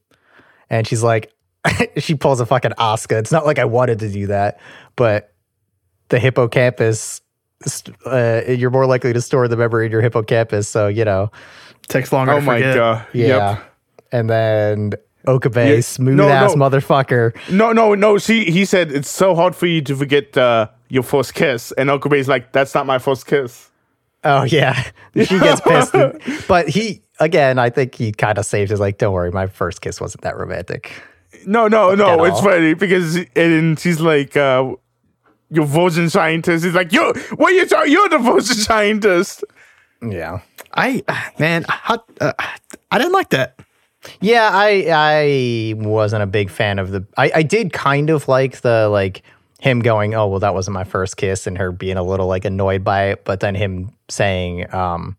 and 0.70 0.86
she's 0.86 1.02
like, 1.02 1.32
she 1.98 2.14
pulls 2.14 2.40
a 2.40 2.46
fucking 2.46 2.72
Oscar. 2.78 3.18
It's 3.18 3.32
not 3.32 3.44
like 3.46 3.58
I 3.58 3.64
wanted 3.64 3.98
to 4.00 4.08
do 4.10 4.28
that, 4.28 4.60
but 4.96 5.32
the 6.08 6.18
hippocampus, 6.20 7.20
uh, 8.06 8.42
you're 8.46 8.70
more 8.70 8.86
likely 8.86 9.12
to 9.12 9.20
store 9.20 9.48
the 9.48 9.56
memory 9.56 9.86
in 9.86 9.92
your 9.92 10.02
hippocampus. 10.02 10.68
So 10.68 10.86
you 10.88 11.04
know, 11.04 11.30
Takes 11.88 12.12
longer 12.12 12.32
Oh 12.32 12.36
to 12.40 12.42
my 12.42 12.58
forget. 12.58 12.74
god. 12.76 13.06
yeah. 13.12 13.26
Yep. 13.58 13.70
And 14.12 14.30
then 14.30 14.92
Okabe, 15.26 15.56
Yeah, 15.76 15.80
smooth 15.80 16.16
no, 16.16 16.28
ass 16.28 16.54
no. 16.54 16.68
motherfucker. 16.68 17.34
No, 17.50 17.72
no, 17.72 17.94
no. 17.94 18.18
She 18.18 18.44
he 18.50 18.64
said 18.64 18.92
it's 18.92 19.08
so 19.10 19.34
hard 19.34 19.54
for 19.56 19.66
you 19.66 19.80
to 19.82 19.96
forget 19.96 20.36
uh, 20.36 20.68
your 20.88 21.02
first 21.02 21.34
kiss, 21.34 21.72
and 21.72 21.88
Okabe's 21.90 22.28
like, 22.28 22.52
"That's 22.52 22.74
not 22.74 22.86
my 22.86 22.98
first 22.98 23.26
kiss." 23.26 23.70
Oh 24.22 24.44
yeah, 24.44 24.74
she 25.16 25.38
gets 25.38 25.60
pissed, 25.60 25.92
but 26.48 26.68
he 26.68 27.02
again. 27.20 27.58
I 27.58 27.70
think 27.70 27.94
he 27.94 28.12
kind 28.12 28.38
of 28.38 28.46
saved 28.46 28.70
his 28.70 28.80
like. 28.80 28.98
Don't 28.98 29.12
worry, 29.12 29.30
my 29.30 29.46
first 29.46 29.80
kiss 29.80 30.00
wasn't 30.00 30.22
that 30.22 30.36
romantic. 30.36 30.92
No, 31.46 31.68
no, 31.68 31.92
At 31.92 31.98
no. 31.98 32.24
It's 32.24 32.36
all. 32.36 32.42
funny 32.42 32.74
because 32.74 33.16
and 33.36 33.78
she's 33.78 34.00
like, 34.00 34.36
uh, 34.36 34.74
"Your 35.50 35.66
version 35.66 36.08
scientist." 36.10 36.64
He's 36.64 36.74
like, 36.74 36.92
"Yo, 36.92 37.12
what 37.36 37.52
you 37.52 37.66
talking? 37.66 37.92
You're 37.92 38.08
the 38.08 38.18
version 38.18 38.56
scientist." 38.68 39.44
Yeah, 40.06 40.40
I 40.74 41.02
man, 41.38 41.64
I, 41.68 41.98
uh, 42.20 42.32
I 42.90 42.98
didn't 42.98 43.12
like 43.12 43.30
that. 43.30 43.58
Yeah. 44.20 44.50
I 44.52 44.86
I 44.90 45.74
wasn't 45.76 46.22
a 46.22 46.26
big 46.26 46.50
fan 46.50 46.78
of 46.78 46.90
the. 46.90 47.04
I 47.16 47.30
I 47.36 47.42
did 47.42 47.72
kind 47.72 48.10
of 48.10 48.28
like 48.28 48.60
the 48.62 48.88
like 48.88 49.22
him 49.60 49.80
going. 49.80 50.14
Oh 50.14 50.26
well, 50.28 50.40
that 50.40 50.54
wasn't 50.54 50.74
my 50.74 50.84
first 50.84 51.16
kiss, 51.16 51.46
and 51.46 51.56
her 51.58 51.72
being 51.72 51.96
a 51.96 52.02
little 52.02 52.26
like 52.26 52.44
annoyed 52.44 52.84
by 52.84 53.04
it. 53.10 53.24
But 53.24 53.40
then 53.40 53.54
him 53.54 53.90
saying, 54.08 54.72
um, 54.74 55.16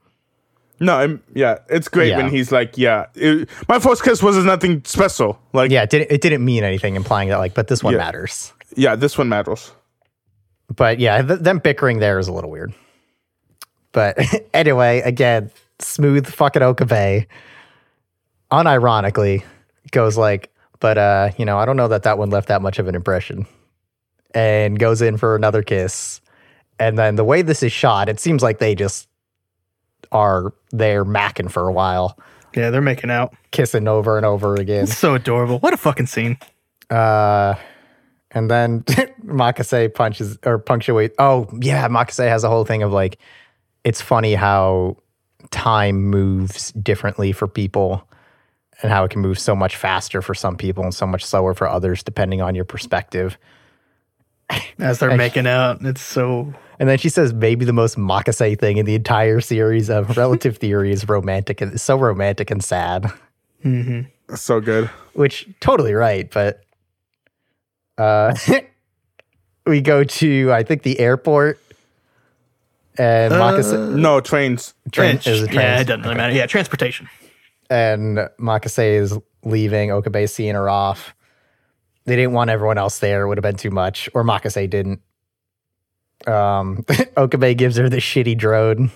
No, 0.80 0.96
I'm, 0.98 1.24
yeah, 1.34 1.60
it's 1.70 1.88
great 1.88 2.10
Yeah. 2.10 2.18
when 2.18 2.30
he's 2.30 2.52
like, 2.52 2.78
"Yeah, 2.78 3.06
it, 3.16 3.50
my 3.68 3.80
first 3.80 4.04
kiss 4.04 4.22
was 4.22 4.38
nothing 4.44 4.84
special." 4.86 5.40
Like, 5.54 5.72
yeah, 5.72 5.84
it 5.84 5.90
didn't 5.90 6.12
it 6.12 6.22
didn't 6.22 6.44
mean 6.46 6.64
anything, 6.64 6.96
implying 6.96 7.30
that 7.30 7.38
like, 7.38 7.54
but 7.54 7.68
this 7.68 7.84
one 7.84 7.94
Yeah. 7.94 8.00
matters. 8.00 8.54
yeah, 8.76 8.96
this 8.96 9.18
one 9.18 9.30
matters. 9.30 9.72
But 10.76 11.00
yeah, 11.00 11.22
th- 11.22 11.40
them 11.40 11.60
bickering 11.60 12.00
there 12.00 12.20
is 12.20 12.28
a 12.28 12.34
little 12.34 12.50
weird. 12.52 12.74
But 13.92 14.18
anyway, 14.54 15.02
again, 15.02 15.50
smooth 15.80 16.28
fucking 16.28 16.62
Okabe, 16.62 17.26
unironically, 18.52 19.44
goes 19.92 20.18
like, 20.18 20.52
but 20.80 20.98
uh, 20.98 21.32
you 21.38 21.46
know, 21.46 21.58
I 21.58 21.66
don't 21.66 21.78
know 21.78 21.88
that 21.88 22.04
that 22.04 22.18
one 22.18 22.30
left 22.30 22.48
that 22.50 22.62
much 22.62 22.80
of 22.80 22.88
an 22.88 22.96
impression, 22.96 23.46
and 24.34 24.78
goes 24.80 25.02
in 25.02 25.18
for 25.18 25.36
another 25.36 25.62
kiss, 25.64 26.22
and 26.80 26.98
then 26.98 27.16
the 27.16 27.24
way 27.24 27.42
this 27.42 27.64
is 27.64 27.72
shot, 27.72 28.10
it 28.10 28.20
seems 28.20 28.44
like 28.44 28.60
they 28.60 28.76
just 28.76 29.08
are 30.12 30.54
there 30.72 31.04
macking 31.06 31.50
for 31.52 31.68
a 31.68 31.74
while, 31.74 32.18
Yeah, 32.56 32.70
they're 32.70 32.82
making 32.82 33.10
out. 33.10 33.34
kissing 33.52 33.88
over 33.88 34.18
and 34.18 34.26
over 34.26 34.56
again. 34.56 34.84
It's 34.84 34.98
so 34.98 35.16
adorable. 35.16 35.60
What 35.60 35.74
a 35.74 35.78
fucking 35.78 36.06
scene. 36.08 36.38
Uh, 36.90 37.56
and 38.32 38.50
then 38.52 38.82
Makase 39.26 39.94
punches 39.96 40.38
or 40.46 40.60
punctuate. 40.60 41.14
Oh 41.18 41.48
yeah, 41.60 41.88
Makase 41.88 42.28
has 42.28 42.44
a 42.44 42.50
whole 42.50 42.66
thing 42.66 42.84
of 42.84 42.92
like, 42.94 43.18
it's 43.84 44.00
funny 44.02 44.36
how 44.36 44.98
time 45.52 46.04
moves 46.04 46.72
differently 46.74 47.32
for 47.32 47.48
people, 47.48 48.08
and 48.82 48.92
how 48.92 49.04
it 49.04 49.10
can 49.12 49.22
move 49.22 49.40
so 49.40 49.56
much 49.56 49.76
faster 49.76 50.22
for 50.22 50.34
some 50.34 50.56
people 50.58 50.84
and 50.84 50.94
so 50.94 51.06
much 51.08 51.24
slower 51.26 51.54
for 51.54 51.68
others, 51.68 52.04
depending 52.04 52.42
on 52.42 52.56
your 52.56 52.66
perspective. 52.66 53.38
As 54.80 55.00
they're 55.00 55.16
making 55.18 55.48
out, 55.48 55.82
it's 55.82 56.02
so. 56.02 56.54
And 56.80 56.88
then 56.90 56.98
she 56.98 57.10
says 57.10 57.34
maybe 57.34 57.66
the 57.66 57.74
most 57.74 57.98
Makase 57.98 58.60
thing 58.60 58.78
in 58.78 58.86
the 58.86 58.94
entire 58.96 59.40
series 59.42 59.90
of 59.90 60.18
Relative 60.18 60.58
Theory 60.58 60.92
is 60.92 61.08
romantic 61.08 61.62
and 61.62 61.80
so 61.80 61.98
romantic 61.98 62.52
and 62.52 62.64
sad. 62.64 63.12
So 64.36 64.60
good. 64.60 64.88
which 65.14 65.48
totally 65.60 65.94
right 65.94 66.30
but 66.32 66.62
uh 67.98 68.36
we 69.66 69.82
go 69.82 70.04
to 70.04 70.52
i 70.54 70.62
think 70.62 70.84
the 70.84 71.00
airport 71.00 71.60
and 72.98 73.34
Makase, 73.34 73.96
No 73.96 74.22
trains. 74.22 74.74
train, 74.92 75.20
Yeah, 75.24 75.32
is 75.32 75.44
a 75.44 75.52
yeah, 75.52 75.80
it 75.82 75.86
doesn't 75.86 76.04
really 76.04 76.16
matter. 76.16 76.34
Yeah, 76.34 76.46
transportation. 76.46 77.10
And 77.70 78.18
Makase 78.40 79.00
is 79.02 79.18
leaving 79.44 79.92
okabe 79.92 80.28
seeing 80.28 80.56
her 80.56 80.70
off 80.70 81.14
they 82.06 82.16
didn't 82.16 82.34
want 82.34 82.50
everyone 82.50 82.78
else 82.78 83.00
there 83.00 83.24
it 83.24 83.28
would 83.28 83.38
have 83.38 83.44
been 83.44 83.56
too 83.56 83.72
much 83.72 84.10
or 84.14 84.24
Makase 84.24 84.70
didn't 84.70 85.02
um 86.28 86.84
okabe 87.18 87.58
gives 87.58 87.78
her 87.78 87.90
the 87.90 87.98
shitty 87.98 88.38
drone 88.38 88.90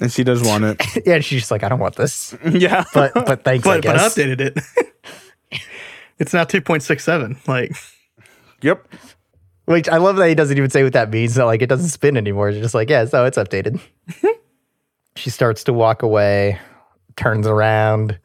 And 0.00 0.10
she 0.12 0.24
does 0.24 0.42
want 0.42 0.64
it. 0.64 0.80
yeah 1.06 1.16
and 1.16 1.24
she's 1.24 1.40
just 1.40 1.50
like 1.50 1.62
i 1.64 1.68
don't 1.68 1.80
want 1.80 1.96
this 1.96 2.34
yeah. 2.50 2.84
but 2.94 3.12
but 3.14 3.44
thanks 3.44 3.66
I 3.66 3.80
But 3.80 3.84
but 3.84 3.96
updated 3.96 4.40
it. 4.40 5.60
it's 6.18 6.32
now 6.32 6.44
two 6.44 6.60
point 6.60 6.82
six 6.82 7.04
seven. 7.04 7.36
Like 7.46 7.72
yep. 8.62 8.86
Which 9.66 9.88
I 9.88 9.98
love 9.98 10.16
that 10.16 10.28
he 10.28 10.34
doesn't 10.34 10.56
even 10.56 10.70
say 10.70 10.82
what 10.82 10.94
that 10.94 11.10
means. 11.10 11.34
So 11.34 11.44
like 11.44 11.60
it 11.62 11.68
doesn't 11.68 11.88
spin 11.90 12.16
anymore. 12.16 12.48
It's 12.48 12.58
just 12.58 12.74
like, 12.74 12.88
yeah, 12.88 13.04
so 13.04 13.24
it's 13.26 13.36
updated. 13.36 13.80
she 15.14 15.28
starts 15.30 15.62
to 15.64 15.72
walk 15.74 16.02
away, 16.02 16.58
turns 17.18 17.46
around, 17.46 18.18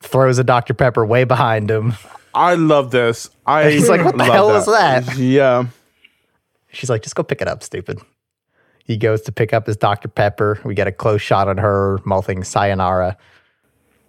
throws 0.00 0.38
a 0.38 0.44
Dr. 0.44 0.74
Pepper 0.74 1.04
way 1.04 1.24
behind 1.24 1.70
him. 1.70 1.94
I 2.34 2.54
love 2.54 2.90
this. 2.90 3.30
I 3.46 3.70
He's 3.70 3.88
like, 3.88 4.04
"What 4.04 4.16
the 4.16 4.24
love 4.24 4.32
hell 4.32 4.56
is 4.56 4.66
that?" 4.66 5.16
Yeah. 5.16 5.66
She's 6.72 6.88
like, 6.88 7.02
just 7.02 7.14
go 7.14 7.22
pick 7.22 7.42
it 7.42 7.48
up, 7.48 7.62
stupid. 7.62 8.00
He 8.84 8.96
goes 8.96 9.22
to 9.22 9.32
pick 9.32 9.52
up 9.52 9.66
his 9.66 9.76
Dr. 9.76 10.08
Pepper. 10.08 10.58
We 10.64 10.74
get 10.74 10.86
a 10.86 10.92
close 10.92 11.20
shot 11.20 11.48
on 11.48 11.58
her 11.58 12.00
mouthing 12.04 12.42
sayonara. 12.44 13.16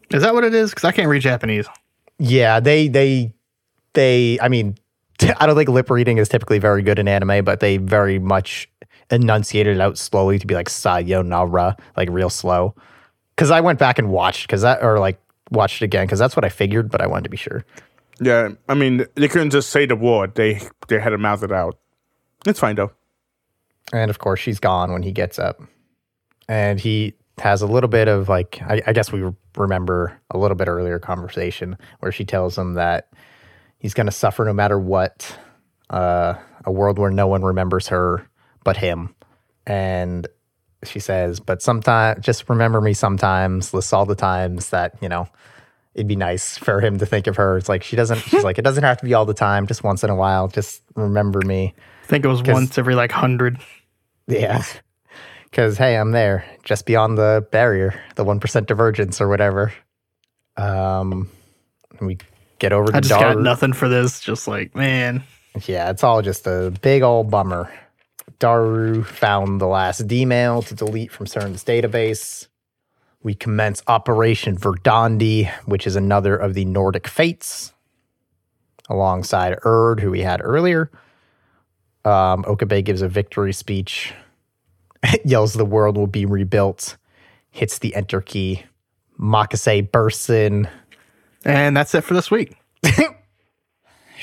is 0.10 0.22
that 0.22 0.34
what 0.34 0.44
it 0.44 0.54
is? 0.54 0.72
Because 0.72 0.86
I 0.86 0.92
can't 0.92 1.10
read 1.10 1.22
Japanese. 1.22 1.68
Yeah, 2.20 2.60
they 2.60 2.88
they 2.88 3.34
they 3.94 4.40
I 4.42 4.48
mean, 4.48 4.78
I 5.38 5.46
don't 5.46 5.56
think 5.56 5.70
lip 5.70 5.90
reading 5.90 6.18
is 6.18 6.30
typically 6.30 6.60
very 6.60 6.82
good 6.82 7.00
in 7.00 7.08
anime, 7.08 7.44
but 7.44 7.60
they 7.60 7.78
very 7.78 8.18
much 8.18 8.70
enunciated 9.12 9.78
it 9.78 9.82
out 9.82 9.98
slowly 9.98 10.40
to 10.40 10.48
be 10.48 10.56
like 10.56 10.70
sayonara, 10.70 11.76
like 11.98 12.10
real 12.10 12.30
slow. 12.30 12.74
Cuz 13.38 13.52
I 13.52 13.62
went 13.62 13.80
back 13.80 14.00
and 14.00 14.10
watched 14.10 14.48
cuz 14.50 14.62
that 14.62 14.84
or 14.84 15.00
like 15.00 15.20
watched 15.52 15.82
it 15.82 15.86
again 15.86 16.08
cuz 16.08 16.20
that's 16.20 16.36
what 16.36 16.46
I 16.46 16.50
figured, 16.50 16.90
but 16.90 17.02
I 17.02 17.08
wanted 17.08 17.26
to 17.26 17.30
be 17.30 17.38
sure. 17.38 17.66
Yeah. 18.20 18.50
I 18.70 18.74
mean, 18.74 19.06
they 19.16 19.28
couldn't 19.28 19.50
just 19.50 19.70
say 19.70 19.86
the 19.86 19.96
word. 19.96 20.36
They 20.36 20.62
they 20.88 21.00
had 21.00 21.10
to 21.10 21.18
mouth 21.18 21.44
it 21.44 21.52
out. 21.52 21.78
It's 22.46 22.60
fine 22.60 22.76
though. 22.76 22.92
And 23.92 24.10
of 24.10 24.20
course, 24.20 24.40
she's 24.40 24.60
gone 24.60 24.92
when 24.92 25.04
he 25.04 25.12
gets 25.12 25.40
up. 25.40 25.62
And 26.48 26.80
he 26.80 27.14
has 27.40 27.62
a 27.62 27.68
little 27.68 27.88
bit 27.90 28.08
of 28.08 28.30
like, 28.30 28.62
I, 28.62 28.82
I 28.88 28.94
guess 28.94 29.12
we 29.12 29.24
remember 29.56 30.20
a 30.32 30.38
little 30.38 30.56
bit 30.56 30.68
earlier 30.68 31.00
conversation 31.00 31.78
where 32.00 32.12
she 32.12 32.26
tells 32.26 32.58
him 32.58 32.74
that 32.74 33.10
he's 33.80 33.94
going 33.94 34.06
to 34.06 34.12
suffer 34.12 34.46
no 34.46 34.54
matter 34.54 34.80
what. 34.80 35.38
Uh, 35.90 36.36
a 36.66 36.72
world 36.72 36.98
where 36.98 37.12
no 37.12 37.28
one 37.28 37.44
remembers 37.44 37.88
her 37.90 38.28
but 38.64 38.78
him. 38.78 39.14
And 39.66 40.28
she 40.88 41.00
says, 41.00 41.40
but 41.40 41.62
sometimes, 41.62 42.24
just 42.24 42.50
remember 42.50 42.82
me 42.82 42.94
sometimes, 42.94 43.74
lists 43.74 43.94
all 43.94 44.06
the 44.06 44.16
times 44.16 44.70
that, 44.70 44.96
you 45.02 45.10
know, 45.10 45.28
it'd 45.94 46.08
be 46.08 46.16
nice 46.16 46.58
for 46.58 46.82
him 46.82 46.98
to 47.00 47.06
think 47.06 47.28
of 47.28 47.36
her. 47.36 47.58
It's 47.58 47.70
like, 47.70 47.84
she 47.84 47.96
doesn't, 47.96 48.20
she's 48.20 48.44
like, 48.46 48.58
it 48.58 48.64
doesn't 48.64 48.84
have 48.84 48.98
to 48.98 49.06
be 49.06 49.14
all 49.14 49.26
the 49.26 49.34
time, 49.34 49.68
just 49.68 49.84
once 49.84 50.04
in 50.04 50.10
a 50.10 50.16
while, 50.16 50.48
just 50.48 50.82
remember 50.96 51.42
me. 51.46 51.74
I 52.04 52.08
think 52.08 52.26
it 52.26 52.28
was 52.28 52.44
once 52.44 52.78
every 52.78 52.96
like 52.96 53.12
hundred. 53.12 53.60
Yeah. 54.28 54.64
Because, 55.46 55.78
hey, 55.78 55.98
I'm 55.98 56.14
there, 56.14 56.44
just 56.64 56.88
beyond 56.88 57.16
the 57.16 57.46
barrier, 57.52 57.94
the 58.16 58.26
1% 58.26 58.66
divergence 58.66 59.22
or 59.22 59.28
whatever. 59.28 59.72
Um, 60.58 61.30
we 62.02 62.18
get 62.58 62.74
over 62.74 62.92
to 62.92 62.98
I 62.98 63.02
just 63.02 63.20
got 63.20 63.40
nothing 63.40 63.74
for 63.74 63.88
this. 63.88 64.20
Just 64.20 64.48
like 64.48 64.76
man, 64.76 65.24
Yeah, 65.66 65.90
it's 65.92 66.04
all 66.04 66.22
just 66.22 66.48
a 66.48 66.74
big 66.82 67.04
old 67.04 67.30
bummer. 67.30 67.72
Daru 68.44 69.06
found 69.06 69.62
the 69.62 69.68
last 69.68 70.06
D-mail 70.06 70.62
to 70.64 70.76
delete 70.76 71.14
from 71.14 71.28
CERN's 71.28 71.64
database. 71.64 72.48
We 73.22 73.36
commence 73.36 73.82
Operation 73.88 74.58
Verdandi, 74.58 75.50
which 75.64 75.88
is 75.88 75.96
another 75.96 76.36
of 76.36 76.54
the 76.54 76.66
Nordic 76.66 77.08
fates. 77.08 77.72
alongside 78.90 79.58
Urd, 79.64 80.02
who 80.02 80.12
we 80.12 80.20
had 80.20 80.42
earlier. 80.44 80.92
Um, 82.04 82.44
Okabe 82.46 82.84
gives 82.84 83.02
a 83.02 83.08
victory 83.08 83.54
speech, 83.54 84.14
yells 85.24 85.54
the 85.54 85.64
world 85.64 85.96
will 85.96 86.06
be 86.06 86.26
rebuilt, 86.26 86.98
hits 87.50 87.80
the 87.80 87.96
enter 87.96 88.20
key. 88.20 88.64
Makase 89.18 89.90
bursts 89.90 90.30
in. 90.30 90.68
And 91.46 91.78
that's 91.78 91.96
it 91.96 92.04
for 92.04 92.14
this 92.14 92.30
week. 92.30 92.58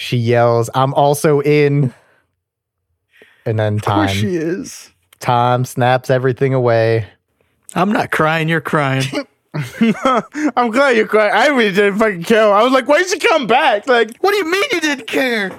She 0.00 0.16
yells, 0.16 0.70
I'm 0.74 0.94
also 0.94 1.42
in. 1.42 1.92
And 3.46 3.58
then 3.58 3.76
Of 3.76 3.82
course 3.82 4.10
time, 4.12 4.16
she 4.20 4.36
is. 4.36 4.90
time 5.20 5.64
snaps 5.64 6.10
everything 6.10 6.54
away. 6.54 7.06
I'm 7.74 7.92
not 7.92 8.10
crying, 8.10 8.48
you're 8.48 8.60
crying. 8.60 9.04
I'm 9.54 10.70
glad 10.70 10.96
you're 10.96 11.06
crying. 11.08 11.32
I 11.34 11.48
really 11.48 11.72
didn't 11.72 11.98
fucking 11.98 12.24
care. 12.24 12.52
I 12.52 12.62
was 12.62 12.72
like, 12.72 12.86
why 12.88 12.98
did 12.98 13.08
she 13.10 13.18
come 13.18 13.46
back? 13.46 13.86
Like, 13.86 14.16
what 14.20 14.30
do 14.32 14.36
you 14.36 14.50
mean 14.50 14.62
you 14.72 14.80
didn't 14.80 15.06
care? 15.06 15.50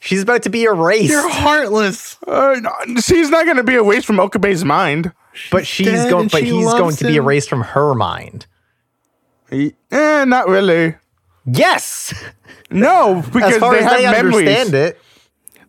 She's 0.00 0.22
about 0.22 0.42
to 0.44 0.50
be 0.50 0.62
erased, 0.64 1.10
You're 1.10 1.28
heartless. 1.28 2.16
uh, 2.26 2.56
no, 2.60 3.00
she's 3.00 3.30
not 3.30 3.46
gonna 3.46 3.64
be 3.64 3.74
erased 3.74 4.06
from 4.06 4.16
Okabe's 4.18 4.64
mind. 4.64 5.12
but 5.50 5.66
she's 5.66 5.86
dead 5.86 6.08
going. 6.10 6.28
But 6.28 6.40
she 6.40 6.46
he's 6.46 6.64
going 6.66 6.82
loves 6.82 6.96
to 6.98 7.06
be 7.06 7.16
erased 7.16 7.48
from 7.48 7.62
her 7.62 7.94
mind. 7.94 8.46
He, 9.50 9.74
eh, 9.90 10.24
not 10.24 10.46
really. 10.48 10.94
Yes, 11.46 12.12
No, 12.70 13.22
because 13.32 13.54
as 13.54 13.58
far 13.58 13.72
they 13.72 13.78
as 13.78 13.84
have 13.90 13.96
they 14.00 14.02
memories. 14.04 14.48
understand 14.48 14.74
it. 14.74 15.00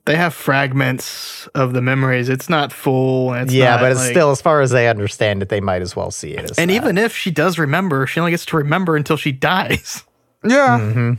They 0.09 0.15
have 0.15 0.33
fragments 0.33 1.45
of 1.53 1.73
the 1.73 1.83
memories. 1.83 2.29
It's 2.29 2.49
not 2.49 2.73
full. 2.73 3.31
It's 3.35 3.53
yeah, 3.53 3.75
not, 3.75 3.81
but 3.81 3.91
it's 3.91 4.01
like- 4.01 4.09
still, 4.09 4.31
as 4.31 4.41
far 4.41 4.59
as 4.61 4.71
they 4.71 4.87
understand 4.87 5.43
it, 5.43 5.49
they 5.49 5.61
might 5.61 5.83
as 5.83 5.95
well 5.95 6.09
see 6.09 6.31
it 6.31 6.49
as. 6.49 6.57
And 6.57 6.71
that. 6.71 6.73
even 6.73 6.97
if 6.97 7.15
she 7.15 7.29
does 7.29 7.59
remember, 7.59 8.07
she 8.07 8.19
only 8.19 8.31
gets 8.31 8.43
to 8.47 8.57
remember 8.57 8.95
until 8.95 9.17
she 9.17 9.31
dies. 9.51 10.03
Yeah. 10.43 11.13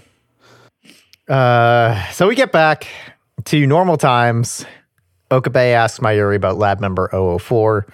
Uh, 1.28 2.04
so 2.10 2.26
we 2.26 2.34
get 2.34 2.50
back 2.50 2.88
to 3.44 3.64
normal 3.64 3.96
times. 3.96 4.66
Okabe 5.30 5.54
asks 5.72 6.00
Mayuri 6.00 6.34
about 6.34 6.56
lab 6.58 6.80
member 6.80 7.08
004, 7.12 7.86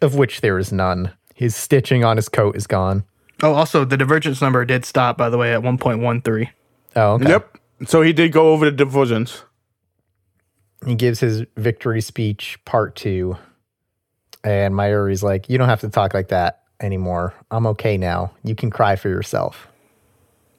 of 0.00 0.14
which 0.14 0.42
there 0.42 0.60
is 0.60 0.70
none. 0.70 1.10
His 1.34 1.56
stitching 1.56 2.04
on 2.04 2.18
his 2.18 2.28
coat 2.28 2.54
is 2.54 2.68
gone. 2.68 3.02
Oh, 3.42 3.54
also, 3.54 3.84
the 3.84 3.96
divergence 3.96 4.40
number 4.40 4.64
did 4.64 4.84
stop, 4.84 5.18
by 5.18 5.28
the 5.28 5.38
way, 5.38 5.52
at 5.52 5.62
1.13. 5.62 6.50
Oh, 6.94 7.14
okay. 7.14 7.28
Yep. 7.30 7.58
So 7.86 8.02
he 8.02 8.12
did 8.12 8.30
go 8.30 8.52
over 8.52 8.66
the 8.66 8.70
divergence. 8.76 9.42
He 10.86 10.94
gives 10.94 11.20
his 11.20 11.44
victory 11.56 12.00
speech, 12.00 12.58
part 12.64 12.96
two. 12.96 13.36
And 14.42 14.74
Mayuri's 14.74 15.22
like, 15.22 15.48
You 15.48 15.58
don't 15.58 15.68
have 15.68 15.80
to 15.80 15.88
talk 15.88 16.14
like 16.14 16.28
that 16.28 16.62
anymore. 16.80 17.34
I'm 17.50 17.66
okay 17.68 17.96
now. 17.96 18.32
You 18.42 18.54
can 18.54 18.70
cry 18.70 18.96
for 18.96 19.08
yourself. 19.08 19.68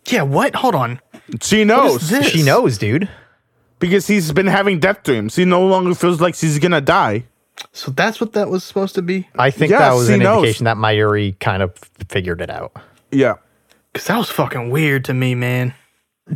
Yeah, 0.07 0.21
what? 0.23 0.55
Hold 0.55 0.75
on. 0.75 0.99
She 1.41 1.63
knows 1.63 2.09
this? 2.09 2.27
She 2.27 2.43
knows, 2.43 2.77
dude. 2.77 3.09
because 3.79 4.07
he's 4.07 4.31
been 4.31 4.47
having 4.47 4.79
death 4.79 5.03
dreams. 5.03 5.35
He 5.35 5.45
no 5.45 5.65
longer 5.65 5.93
feels 5.95 6.21
like 6.21 6.35
she's 6.35 6.59
gonna 6.59 6.81
die. 6.81 7.25
So 7.71 7.91
that's 7.91 8.19
what 8.21 8.33
that 8.33 8.49
was 8.49 8.63
supposed 8.63 8.95
to 8.95 9.01
be? 9.01 9.27
I 9.37 9.49
think 9.49 9.71
Yes, 9.71 9.79
that 9.79 9.93
was 9.93 10.07
he 10.07 10.15
an 10.15 10.19
knows. 10.21 10.37
indication 10.39 10.65
that 10.65 10.77
Mayuri 10.77 11.39
kind 11.39 11.63
of 11.63 11.73
figured 12.09 12.41
it 12.41 12.49
out. 12.49 12.73
Yeah. 13.11 13.35
Because 13.93 14.07
that 14.07 14.17
was 14.17 14.29
fucking 14.29 14.69
weird 14.71 15.05
to 15.05 15.13
me, 15.13 15.35
man. 15.35 15.73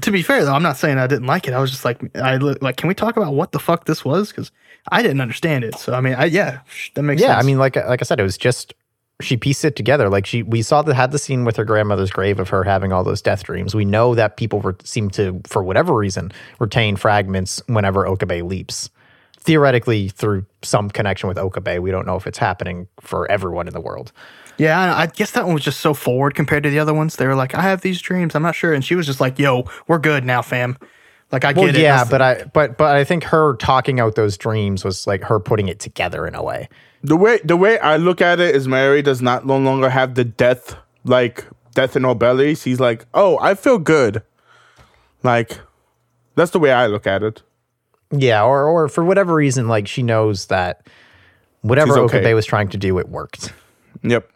To 0.01 0.11
be 0.11 0.21
fair, 0.21 0.45
though, 0.45 0.53
I'm 0.53 0.61
not 0.61 0.77
saying 0.77 0.99
I 0.99 1.07
didn't 1.07 1.25
like 1.25 1.47
it. 1.47 1.53
I 1.53 1.59
was 1.59 1.71
just 1.71 1.83
like, 1.83 2.15
I 2.15 2.37
like, 2.37 2.77
can 2.77 2.87
we 2.87 2.93
talk 2.93 3.17
about 3.17 3.33
what 3.33 3.53
the 3.53 3.59
fuck 3.59 3.85
this 3.85 4.05
was? 4.05 4.29
Because 4.29 4.51
I 4.91 5.01
didn't 5.01 5.19
understand 5.19 5.63
it. 5.63 5.75
So 5.79 5.93
I 5.93 6.01
mean, 6.01 6.13
I, 6.13 6.25
yeah, 6.25 6.59
that 6.93 7.01
makes 7.01 7.21
yeah, 7.21 7.29
sense. 7.29 7.43
I 7.43 7.45
mean, 7.45 7.57
like 7.57 7.75
like 7.75 8.01
I 8.01 8.03
said, 8.05 8.19
it 8.19 8.23
was 8.23 8.37
just 8.37 8.75
she 9.21 9.35
pieced 9.35 9.65
it 9.65 9.75
together. 9.75 10.09
Like 10.09 10.25
she, 10.25 10.43
we 10.43 10.61
saw 10.61 10.81
that 10.81 10.93
had 10.93 11.11
the 11.11 11.19
scene 11.19 11.43
with 11.43 11.57
her 11.57 11.65
grandmother's 11.65 12.11
grave 12.11 12.39
of 12.39 12.49
her 12.49 12.63
having 12.63 12.93
all 12.93 13.03
those 13.03 13.21
death 13.21 13.43
dreams. 13.43 13.75
We 13.75 13.85
know 13.85 14.15
that 14.15 14.37
people 14.37 14.61
were, 14.61 14.77
seem 14.83 15.09
to, 15.11 15.41
for 15.45 15.61
whatever 15.61 15.93
reason, 15.93 16.31
retain 16.59 16.95
fragments 16.95 17.61
whenever 17.67 18.07
Okabe 18.07 18.43
leaps. 18.43 18.89
Theoretically, 19.41 20.09
through 20.09 20.45
some 20.61 20.89
connection 20.89 21.27
with 21.27 21.37
Okabe, 21.37 21.79
we 21.79 21.91
don't 21.91 22.05
know 22.05 22.15
if 22.15 22.27
it's 22.27 22.37
happening 22.37 22.87
for 22.99 23.29
everyone 23.29 23.67
in 23.67 23.73
the 23.73 23.81
world. 23.81 24.11
Yeah, 24.60 24.93
I, 24.95 25.01
I 25.01 25.05
guess 25.07 25.32
that 25.32 25.45
one 25.45 25.55
was 25.55 25.64
just 25.64 25.80
so 25.80 25.93
forward 25.95 26.36
compared 26.36 26.64
to 26.64 26.70
the 26.70 26.78
other 26.80 26.93
ones. 26.93 27.16
They 27.16 27.26
were 27.26 27.36
like, 27.36 27.55
I 27.55 27.62
have 27.62 27.82
these 27.82 28.01
dreams. 28.01 28.36
I'm 28.36 28.43
not 28.43 28.53
sure, 28.55 28.74
and 28.74 28.86
she 28.86 28.93
was 28.95 29.05
just 29.07 29.20
like, 29.20 29.39
Yo, 29.39 29.66
we're 29.88 29.97
good 29.99 30.24
now, 30.26 30.41
fam. 30.41 30.78
Like 31.32 31.45
I 31.45 31.53
Well, 31.53 31.66
get 31.68 31.76
it. 31.76 31.82
yeah, 31.82 32.05
but 32.05 32.22
I, 32.22 32.43
but 32.53 32.78
but 32.78 32.95
I 32.95 33.03
think 33.03 33.24
her 33.26 33.55
talking 33.55 33.99
out 33.99 34.16
those 34.16 34.38
dreams 34.38 34.84
was 34.84 35.05
like 35.07 35.24
her 35.24 35.39
putting 35.39 35.68
it 35.68 35.80
together 35.80 36.26
in 36.28 36.36
a 36.36 36.43
way. 36.43 36.70
The 37.03 37.16
way 37.16 37.39
the 37.43 37.55
way 37.55 37.80
I 37.80 37.97
look 37.97 38.20
at 38.22 38.39
it 38.39 38.55
is 38.55 38.68
Mary 38.68 39.01
does 39.01 39.22
not 39.22 39.45
no 39.45 39.57
longer 39.57 39.89
have 39.89 40.16
the 40.16 40.26
death 40.26 40.76
like 41.05 41.45
death 41.76 41.95
in 41.95 42.03
her 42.03 42.16
belly. 42.16 42.55
She's 42.55 42.80
like, 42.80 43.05
oh, 43.14 43.38
I 43.39 43.53
feel 43.53 43.78
good. 43.78 44.24
Like 45.24 45.60
that's 46.36 46.51
the 46.51 46.60
way 46.60 46.72
I 46.72 46.88
look 46.88 47.05
at 47.07 47.24
it. 47.24 47.41
Yeah, 48.12 48.43
or 48.43 48.66
or 48.66 48.89
for 48.89 49.03
whatever 49.05 49.36
reason, 49.36 49.68
like 49.68 49.88
she 49.88 50.01
knows 50.01 50.47
that 50.47 50.88
whatever 51.62 51.91
She's 51.91 51.97
okay. 51.97 52.18
Okabe 52.20 52.34
was 52.36 52.45
trying 52.47 52.70
to 52.70 52.78
do, 52.78 52.97
it 52.97 53.07
worked. 53.07 53.53
Yep. 54.01 54.30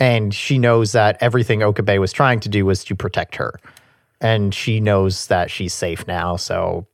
And 0.00 0.34
she 0.34 0.58
knows 0.58 0.92
that 0.92 1.16
everything 1.20 1.62
Okabe 1.62 1.98
was 1.98 2.12
trying 2.12 2.40
to 2.40 2.48
do 2.48 2.66
was 2.66 2.84
to 2.84 2.94
protect 2.94 3.36
her. 3.36 3.58
And 4.20 4.54
she 4.54 4.80
knows 4.80 5.26
that 5.26 5.50
she's 5.50 5.74
safe 5.74 6.06
now, 6.06 6.36
so 6.36 6.86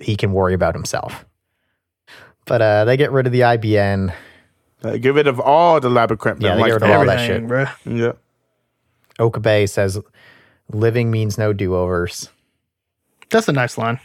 he 0.00 0.16
can 0.16 0.32
worry 0.32 0.54
about 0.54 0.74
himself. 0.74 1.24
But 2.46 2.62
uh, 2.62 2.84
they 2.84 2.96
get 2.96 3.12
rid 3.12 3.26
of 3.26 3.32
the 3.32 3.40
IBN. 3.40 4.14
Uh, 4.82 4.96
get 4.96 5.14
rid 5.14 5.26
of 5.26 5.38
all 5.38 5.78
the 5.78 5.90
lab 5.90 6.10
equipment. 6.10 6.42
Yeah, 6.42 6.54
they 6.54 6.62
like 6.62 6.68
get 6.70 6.74
rid 6.74 6.82
of 6.84 6.90
all 6.90 7.06
that 7.06 7.26
shit. 7.26 7.46
bruh. 7.46 7.70
Yeah. 7.84 8.12
Okabe 9.18 9.68
says, 9.68 10.00
"Living 10.72 11.10
means 11.10 11.36
no 11.36 11.52
do-overs." 11.52 12.30
That's 13.28 13.48
a 13.48 13.52
nice 13.52 13.76
line. 13.76 14.00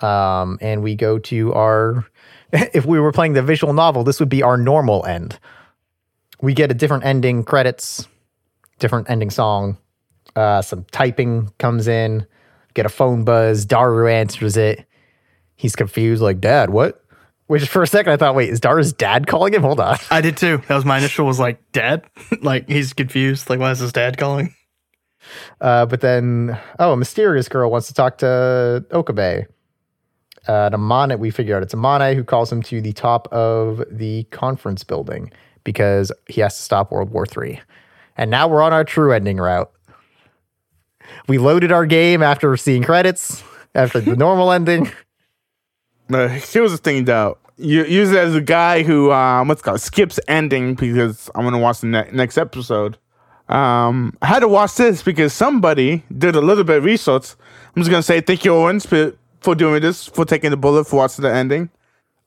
Um, 0.00 0.58
and 0.60 0.82
we 0.82 0.94
go 0.94 1.18
to 1.18 1.52
our. 1.54 2.06
If 2.72 2.86
we 2.86 3.00
were 3.00 3.10
playing 3.10 3.32
the 3.32 3.42
visual 3.42 3.72
novel, 3.72 4.04
this 4.04 4.20
would 4.20 4.28
be 4.28 4.40
our 4.44 4.56
normal 4.56 5.04
end. 5.06 5.40
We 6.40 6.54
get 6.54 6.70
a 6.70 6.74
different 6.74 7.04
ending 7.04 7.44
credits, 7.44 8.08
different 8.78 9.08
ending 9.10 9.30
song. 9.30 9.78
Uh, 10.36 10.62
some 10.62 10.84
typing 10.90 11.50
comes 11.58 11.86
in. 11.88 12.26
Get 12.74 12.86
a 12.86 12.88
phone 12.88 13.24
buzz. 13.24 13.64
Daru 13.64 14.08
answers 14.08 14.56
it. 14.56 14.84
He's 15.54 15.76
confused, 15.76 16.22
like, 16.22 16.40
"Dad, 16.40 16.70
what?" 16.70 17.00
Which 17.46 17.68
for 17.68 17.82
a 17.82 17.86
second 17.86 18.12
I 18.12 18.16
thought, 18.16 18.34
"Wait, 18.34 18.48
is 18.50 18.58
Daru's 18.58 18.92
dad 18.92 19.26
calling 19.26 19.54
him?" 19.54 19.62
Hold 19.62 19.78
on. 19.78 19.96
I 20.10 20.20
did 20.20 20.36
too. 20.36 20.62
That 20.66 20.74
was 20.74 20.84
my 20.84 20.98
initial 20.98 21.26
was 21.26 21.38
like, 21.38 21.60
Dad? 21.72 22.04
like 22.42 22.68
he's 22.68 22.92
confused. 22.92 23.48
Like, 23.48 23.60
why 23.60 23.70
is 23.70 23.78
his 23.78 23.92
dad 23.92 24.18
calling? 24.18 24.54
Uh, 25.60 25.86
but 25.86 26.00
then, 26.00 26.58
oh, 26.78 26.92
a 26.92 26.96
mysterious 26.96 27.48
girl 27.48 27.70
wants 27.70 27.86
to 27.88 27.94
talk 27.94 28.18
to 28.18 28.84
Okabe. 28.90 29.46
Uh, 30.46 30.66
and 30.66 30.74
Amane, 30.74 31.18
we 31.18 31.30
figure 31.30 31.56
out 31.56 31.62
it's 31.62 31.74
Amane 31.74 32.14
who 32.14 32.24
calls 32.24 32.52
him 32.52 32.62
to 32.64 32.80
the 32.80 32.92
top 32.92 33.28
of 33.32 33.82
the 33.90 34.24
conference 34.24 34.84
building 34.84 35.32
because 35.64 36.12
he 36.28 36.40
has 36.40 36.56
to 36.56 36.62
stop 36.62 36.92
World 36.92 37.10
War 37.10 37.26
III. 37.26 37.60
And 38.16 38.30
now 38.30 38.46
we're 38.46 38.62
on 38.62 38.72
our 38.72 38.84
true 38.84 39.12
ending 39.12 39.38
route. 39.38 39.70
We 41.28 41.38
loaded 41.38 41.72
our 41.72 41.86
game 41.86 42.22
after 42.22 42.56
seeing 42.56 42.82
credits, 42.82 43.42
after 43.74 44.00
the 44.00 44.16
normal 44.16 44.52
ending. 44.52 44.90
Uh, 46.12 46.28
here's 46.28 46.70
the 46.70 46.76
thing, 46.76 47.06
though. 47.06 47.38
You 47.56 47.84
use 47.86 48.12
it 48.12 48.18
as 48.18 48.34
a 48.34 48.40
guy 48.42 48.82
who 48.82 49.10
um, 49.10 49.48
what's 49.48 49.62
called 49.62 49.80
skips 49.80 50.20
ending 50.28 50.74
because 50.74 51.30
I'm 51.34 51.44
gonna 51.44 51.58
watch 51.58 51.80
the 51.80 51.86
ne- 51.86 52.10
next 52.12 52.36
episode. 52.36 52.98
Um, 53.48 54.14
I 54.20 54.26
had 54.26 54.40
to 54.40 54.48
watch 54.48 54.74
this 54.74 55.02
because 55.02 55.32
somebody 55.32 56.02
did 56.16 56.36
a 56.36 56.42
little 56.42 56.62
bit 56.62 56.76
of 56.76 56.84
research. 56.84 57.34
I'm 57.74 57.80
just 57.80 57.90
gonna 57.90 58.02
say 58.02 58.20
thank 58.20 58.44
you, 58.44 58.52
Owens, 58.54 58.84
for 58.84 59.54
doing 59.54 59.80
this, 59.80 60.06
for 60.06 60.26
taking 60.26 60.50
the 60.50 60.58
bullet, 60.58 60.84
for 60.84 60.96
watching 60.96 61.22
the 61.22 61.32
ending. 61.32 61.70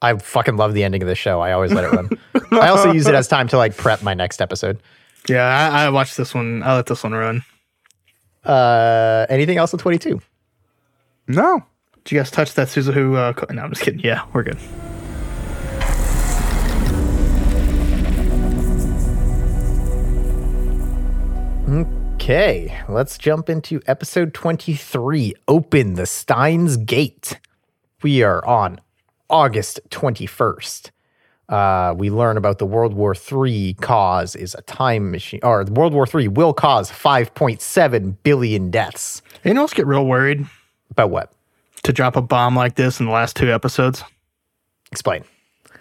I 0.02 0.16
fucking 0.16 0.58
love 0.58 0.74
the 0.74 0.84
ending 0.84 1.02
of 1.02 1.08
the 1.08 1.16
show. 1.16 1.42
I 1.42 1.52
always 1.54 1.72
let 1.72 1.84
it 1.86 1.92
run. 1.92 2.10
I 2.52 2.70
also 2.70 2.92
use 2.92 3.08
it 3.08 3.16
as 3.16 3.28
time 3.28 3.48
to 3.50 3.58
like 3.58 3.76
prep 3.76 4.04
my 4.04 4.14
next 4.14 4.42
episode. 4.42 4.80
Yeah, 5.28 5.44
I, 5.44 5.86
I 5.86 5.90
watched 5.90 6.18
this 6.18 6.34
one. 6.34 6.62
I 6.64 6.76
let 6.76 6.86
this 6.86 7.04
one 7.04 7.14
run. 7.14 7.44
Uh, 8.46 9.26
anything 9.30 9.58
else 9.58 9.74
in 9.74 9.80
22? 9.80 10.22
No, 11.28 11.62
Did 12.06 12.12
you 12.14 12.20
guys 12.20 12.32
touch 12.32 12.54
that 12.54 12.70
Suzuha? 12.70 13.16
Uh, 13.18 13.34
co- 13.34 13.54
no, 13.54 13.64
I'm 13.64 13.72
just 13.72 13.82
kidding. 13.82 14.00
Yeah, 14.00 14.24
we're 14.34 14.44
good. 14.44 14.58
Okay, 21.70 22.78
let's 22.90 23.18
jump 23.18 23.50
into 23.50 23.82
episode 23.88 24.34
23 24.34 25.34
Open 25.48 25.94
the 25.96 26.06
Steins 26.06 26.78
Gate. 26.78 27.40
We 28.02 28.24
are 28.24 28.46
on 28.46 28.80
August 29.30 29.80
21st. 29.90 30.92
Uh, 31.50 31.94
we 31.98 32.10
learn 32.10 32.36
about 32.36 32.60
the 32.60 32.66
World 32.66 32.94
War 32.94 33.16
III 33.16 33.74
cause 33.76 34.36
is 34.36 34.54
a 34.56 34.62
time 34.64 35.12
machine, 35.12 35.40
or 35.44 35.64
the 35.64 35.72
World 35.72 35.94
War 35.94 36.06
III 36.14 36.28
will 36.28 36.54
cause 36.54 36.92
5.7 36.92 38.18
billion 38.24 38.70
deaths. 38.70 39.22
Anyone 39.46 39.62
else 39.62 39.74
get 39.74 39.88
real 39.88 40.06
worried 40.06 40.46
About 40.92 41.10
what? 41.10 41.32
to 41.84 41.94
drop 41.94 42.18
a 42.18 42.22
bomb 42.22 42.56
like 42.56 42.76
this 42.76 43.00
in 43.00 43.06
the 43.06 43.12
last 43.14 43.38
two 43.38 43.50
episodes? 43.52 44.04
Explain. 44.92 45.24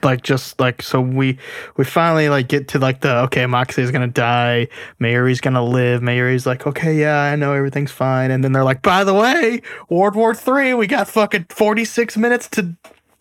like 0.04 0.22
just 0.22 0.60
like 0.60 0.82
so 0.82 1.00
we 1.00 1.36
we 1.76 1.84
finally 1.84 2.28
like 2.28 2.46
get 2.48 2.68
to 2.68 2.78
like 2.78 3.00
the 3.00 3.16
okay 3.22 3.46
Moxie's 3.46 3.90
gonna 3.90 4.06
die 4.06 4.68
Mayuri's 5.00 5.40
gonna 5.40 5.64
live 5.64 6.00
Mayuri's 6.02 6.46
like 6.46 6.64
okay 6.66 6.94
yeah 7.00 7.22
I 7.22 7.34
know 7.34 7.54
everything's 7.54 7.90
fine 7.90 8.30
and 8.30 8.44
then 8.44 8.52
they're 8.52 8.62
like 8.62 8.82
by 8.82 9.02
the 9.04 9.14
way 9.14 9.62
World 9.88 10.14
War 10.14 10.34
Three 10.34 10.74
we 10.74 10.86
got 10.86 11.08
fucking 11.08 11.46
46 11.48 12.16
minutes 12.18 12.46
to 12.50 12.74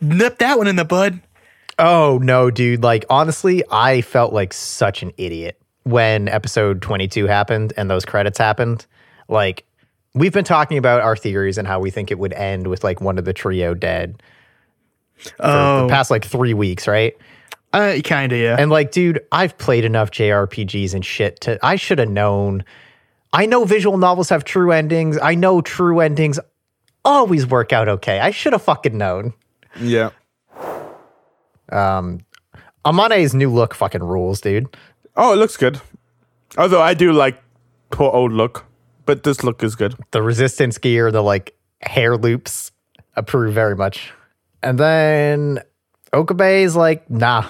nip 0.05 0.37
that 0.39 0.57
one 0.57 0.67
in 0.67 0.75
the 0.75 0.85
bud 0.85 1.19
Oh 1.77 2.19
no, 2.21 2.51
dude! 2.51 2.83
Like 2.83 3.05
honestly, 3.09 3.63
I 3.69 4.01
felt 4.01 4.31
like 4.31 4.53
such 4.53 5.03
an 5.03 5.11
idiot 5.17 5.59
when 5.83 6.29
episode 6.29 6.81
22 6.81 7.25
happened 7.27 7.73
and 7.75 7.89
those 7.89 8.05
credits 8.05 8.37
happened. 8.37 8.85
Like 9.27 9.65
we've 10.13 10.31
been 10.31 10.45
talking 10.45 10.77
about 10.77 11.01
our 11.01 11.15
theories 11.17 11.57
and 11.57 11.67
how 11.67 11.79
we 11.79 11.91
think 11.91 12.11
it 12.11 12.19
would 12.19 12.33
end 12.33 12.67
with 12.67 12.83
like 12.83 13.01
one 13.01 13.17
of 13.17 13.25
the 13.25 13.33
trio 13.33 13.73
dead 13.73 14.21
for 15.17 15.33
oh 15.39 15.81
the 15.81 15.89
past 15.89 16.09
like 16.09 16.23
3 16.23 16.53
weeks, 16.53 16.87
right? 16.87 17.15
uh, 17.73 17.97
kind 18.05 18.31
of 18.31 18.37
yeah 18.39 18.55
And 18.57 18.71
like, 18.71 18.91
dude, 18.91 19.19
I've 19.33 19.57
played 19.57 19.83
enough 19.83 20.11
JRPGs 20.11 20.93
and 20.93 21.05
shit 21.05 21.41
to 21.41 21.59
I 21.61 21.75
should 21.75 21.99
have 21.99 22.09
known. 22.09 22.63
I 23.33 23.47
know 23.47 23.65
visual 23.65 23.97
novels 23.97 24.29
have 24.29 24.45
true 24.45 24.71
endings. 24.71 25.17
I 25.21 25.35
know 25.35 25.59
true 25.59 25.99
endings 25.99 26.39
always 27.03 27.45
work 27.45 27.73
out 27.73 27.89
okay. 27.89 28.21
I 28.21 28.31
should 28.31 28.53
have 28.53 28.61
fucking 28.61 28.97
known. 28.97 29.33
Yeah. 29.79 30.11
Um, 31.71 32.19
Amane's 32.85 33.33
new 33.33 33.49
look 33.49 33.73
fucking 33.73 34.03
rules, 34.03 34.41
dude. 34.41 34.67
Oh, 35.15 35.33
it 35.33 35.37
looks 35.37 35.57
good. 35.57 35.81
Although 36.57 36.81
I 36.81 36.93
do 36.93 37.11
like 37.11 37.41
poor 37.89 38.11
old 38.11 38.31
look, 38.31 38.65
but 39.05 39.23
this 39.23 39.43
look 39.43 39.63
is 39.63 39.75
good. 39.75 39.95
the 40.11 40.21
resistance 40.21 40.77
gear, 40.77 41.11
the 41.11 41.21
like 41.21 41.55
hair 41.81 42.17
loops, 42.17 42.71
approve 43.15 43.53
very 43.53 43.75
much. 43.75 44.11
And 44.61 44.79
then 44.79 45.59
Okabe's 46.13 46.75
like, 46.75 47.09
nah, 47.09 47.45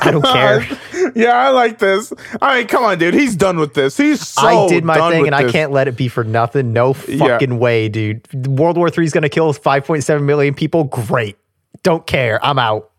I 0.00 0.10
don't 0.10 0.22
care. 0.32 0.66
Yeah, 1.14 1.34
I 1.36 1.50
like 1.50 1.78
this. 1.78 2.12
I 2.40 2.58
mean, 2.58 2.68
come 2.68 2.84
on, 2.84 2.98
dude. 2.98 3.14
He's 3.14 3.36
done 3.36 3.58
with 3.58 3.74
this. 3.74 3.96
He's 3.96 4.26
so 4.26 4.46
I 4.46 4.68
did 4.68 4.84
my 4.84 5.10
thing 5.10 5.26
and 5.26 5.34
I 5.34 5.50
can't 5.50 5.72
let 5.72 5.88
it 5.88 5.96
be 5.96 6.08
for 6.08 6.24
nothing. 6.24 6.72
No 6.72 6.94
fucking 6.94 7.58
way, 7.58 7.88
dude. 7.88 8.46
World 8.46 8.76
War 8.76 8.88
III 8.88 9.04
is 9.04 9.12
going 9.12 9.22
to 9.22 9.28
kill 9.28 9.52
5.7 9.52 10.22
million 10.24 10.54
people. 10.54 10.84
Great. 10.84 11.36
Don't 11.82 12.06
care. 12.06 12.44
I'm 12.44 12.58
out. 12.58 12.90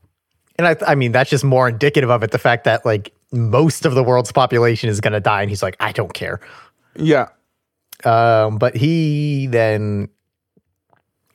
And 0.57 0.67
I, 0.67 0.75
I 0.85 0.95
mean, 0.95 1.11
that's 1.11 1.29
just 1.29 1.43
more 1.43 1.69
indicative 1.69 2.09
of 2.09 2.23
it. 2.23 2.31
The 2.31 2.37
fact 2.39 2.65
that 2.65 2.85
like 2.85 3.13
most 3.31 3.85
of 3.85 3.95
the 3.95 4.03
world's 4.03 4.31
population 4.31 4.89
is 4.89 5.01
going 5.01 5.13
to 5.13 5.19
die. 5.19 5.41
And 5.41 5.49
he's 5.49 5.63
like, 5.63 5.75
I 5.79 5.91
don't 5.91 6.13
care. 6.13 6.39
Yeah. 6.95 7.29
Um, 8.03 8.57
but 8.57 8.75
he 8.75 9.47
then, 9.47 10.09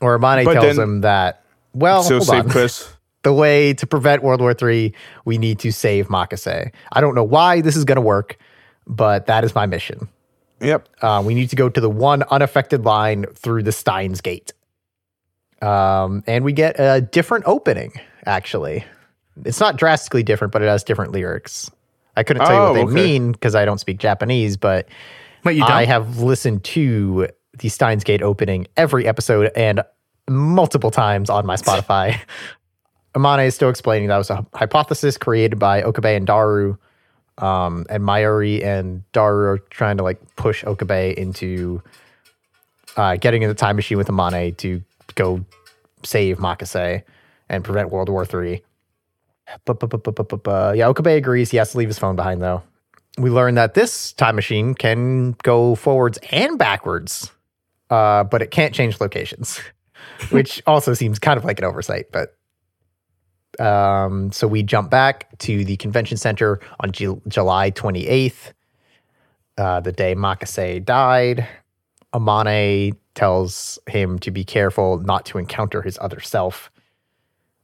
or 0.01 0.19
Amane 0.19 0.45
But 0.45 0.55
tells 0.55 0.77
then- 0.77 0.83
him 0.83 1.01
that, 1.01 1.43
well, 1.75 2.03
So 2.03 2.19
hold 2.19 2.31
on. 2.31 2.49
Chris. 2.49 2.89
the 3.23 3.33
way 3.33 3.75
to 3.75 3.87
prevent 3.87 4.23
World 4.23 4.41
War 4.41 4.55
III, 4.61 4.95
we 5.25 5.39
need 5.39 5.59
to 5.61 5.73
save 5.73 6.09
Makase. 6.09 6.71
I 6.93 7.01
don't 7.01 7.15
know 7.15 7.25
why 7.25 7.61
this 7.61 7.77
is 7.77 7.85
going 7.85 7.97
to 7.97 8.03
work, 8.03 8.39
but 8.87 9.27
that 9.27 9.43
is 9.45 9.55
my 9.55 9.67
mission. 9.67 10.09
Yep. 10.61 10.89
Uh, 11.03 11.23
we 11.25 11.35
need 11.35 11.51
to 11.51 11.57
go 11.57 11.69
to 11.69 11.81
the 11.81 11.91
one 11.91 12.23
unaffected 12.31 12.85
line 12.85 13.27
through 13.35 13.63
the 13.65 13.73
Steins 13.73 14.21
Gate. 14.21 14.53
Um, 15.63 16.23
and 16.27 16.45
we 16.45 16.53
get 16.53 16.77
a 16.79 17.01
different 17.01 17.45
opening, 17.47 17.93
actually. 18.27 18.85
It's 19.45 19.61
not 19.61 19.77
drastically 19.77 20.23
different, 20.23 20.53
but 20.53 20.63
it 20.63 20.67
has 20.67 20.85
different 20.85 21.13
lyrics. 21.13 21.71
I 22.17 22.23
couldn't 22.23 22.45
tell 22.45 22.55
you 22.55 22.61
Oh, 22.61 22.67
what 22.69 22.75
they 22.75 22.83
okay. 22.85 22.93
mean 22.95 23.33
because 23.33 23.55
I 23.55 23.65
don't 23.65 23.79
speak 23.79 23.99
Japanese, 23.99 24.57
but 24.57 24.89
wait 25.45 25.57
you 25.57 25.65
I 25.65 25.85
have 25.85 26.19
listened 26.19 26.65
to 26.65 27.29
the 27.59 27.69
Steins 27.69 28.03
Gate 28.05 28.23
opening 28.23 28.67
every 28.77 29.07
episode 29.07 29.53
and 29.55 29.83
multiple 30.29 30.91
times 30.91 31.31
on 31.31 31.47
my 31.47 31.55
Spotify. 31.65 32.21
Amane 33.15 33.47
is 33.47 33.55
still 33.55 33.71
explaining 33.71 34.09
that 34.09 34.19
was 34.19 34.31
a 34.31 34.45
hypothesis 34.55 35.17
created 35.17 35.59
by 35.59 35.83
Okabe 35.83 36.07
and 36.17 36.27
Daru. 36.27 36.77
Um, 37.39 37.87
and 37.89 38.03
Mayuri 38.03 38.65
and 38.65 39.03
Daru 39.13 39.47
are 39.47 39.59
trying 39.71 39.97
to 39.99 40.03
like 40.03 40.19
push 40.35 40.65
Okabe 40.65 41.15
into 41.17 41.81
uh, 42.97 43.15
getting 43.17 43.43
in 43.43 43.49
the 43.49 43.55
time 43.55 43.77
machine 43.77 43.97
with 43.97 44.09
Amane 44.09 44.57
to 44.59 44.83
go 45.19 45.45
save 46.05 46.39
Makase 46.39 47.03
and 47.49 47.65
prevent 47.65 47.91
World 47.91 48.09
War 48.09 48.27
III. 48.33 48.63
Yeah, 50.77 50.89
Okabe 50.89 51.17
agrees. 51.17 51.51
He 51.51 51.57
has 51.57 51.73
to 51.73 51.79
leave 51.79 51.89
his 51.89 51.99
phone 51.99 52.17
behind 52.17 52.41
though 52.43 52.63
we 53.19 53.31
learn 53.31 53.57
that 53.57 53.75
this 53.75 54.13
time 54.13 54.37
machine 54.37 54.75
can 54.75 55.33
go 55.43 55.75
forwards 55.75 56.19
and 56.31 56.59
backwards, 56.59 57.31
uh, 57.91 58.25
but 58.25 58.43
it 58.43 58.51
can't 58.51 58.75
change 58.75 59.01
locations, 59.01 59.61
which 60.31 60.63
also 60.67 60.95
seems 60.95 61.19
kind 61.19 61.37
of 61.37 61.45
like 61.45 61.59
an 61.59 61.65
oversight. 61.65 62.07
But 62.13 62.37
um, 63.63 64.31
so 64.33 64.47
we 64.47 64.63
jump 64.63 64.91
back 64.91 65.37
to 65.39 65.65
the 65.65 65.77
convention 65.77 66.17
center 66.17 66.61
on 66.81 66.93
Ju- 66.93 67.21
July 67.27 67.71
28th, 67.73 68.53
uh, 69.59 69.81
the 69.81 69.93
day 69.93 70.15
Makase 70.15 70.85
died. 70.85 71.47
Amane 72.15 72.97
tells 73.15 73.79
him 73.89 74.19
to 74.21 74.31
be 74.31 74.45
careful 74.45 74.99
not 74.99 75.27
to 75.27 75.39
encounter 75.39 75.83
his 75.83 75.99
other 76.01 76.21
self. 76.21 76.71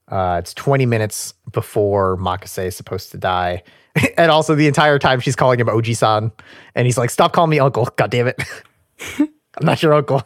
Uh, 0.09 0.36
it's 0.40 0.53
20 0.55 0.84
minutes 0.86 1.34
before 1.53 2.16
Makase 2.18 2.66
is 2.66 2.76
supposed 2.76 3.11
to 3.12 3.18
die. 3.18 3.62
and 4.18 4.30
also 4.30 4.55
the 4.55 4.66
entire 4.66 4.99
time 4.99 5.20
she's 5.20 5.36
calling 5.36 5.59
him 5.59 5.68
Oji-san. 5.68 6.30
And 6.74 6.86
he's 6.86 6.99
like, 6.99 7.11
stop 7.11 7.32
calling 7.32 7.51
me 7.51 7.59
uncle. 7.59 7.88
God 7.97 8.11
damn 8.11 8.26
it. 8.26 8.42
I'm 9.18 9.28
not 9.62 9.82
your 9.82 9.95
uncle. 9.95 10.22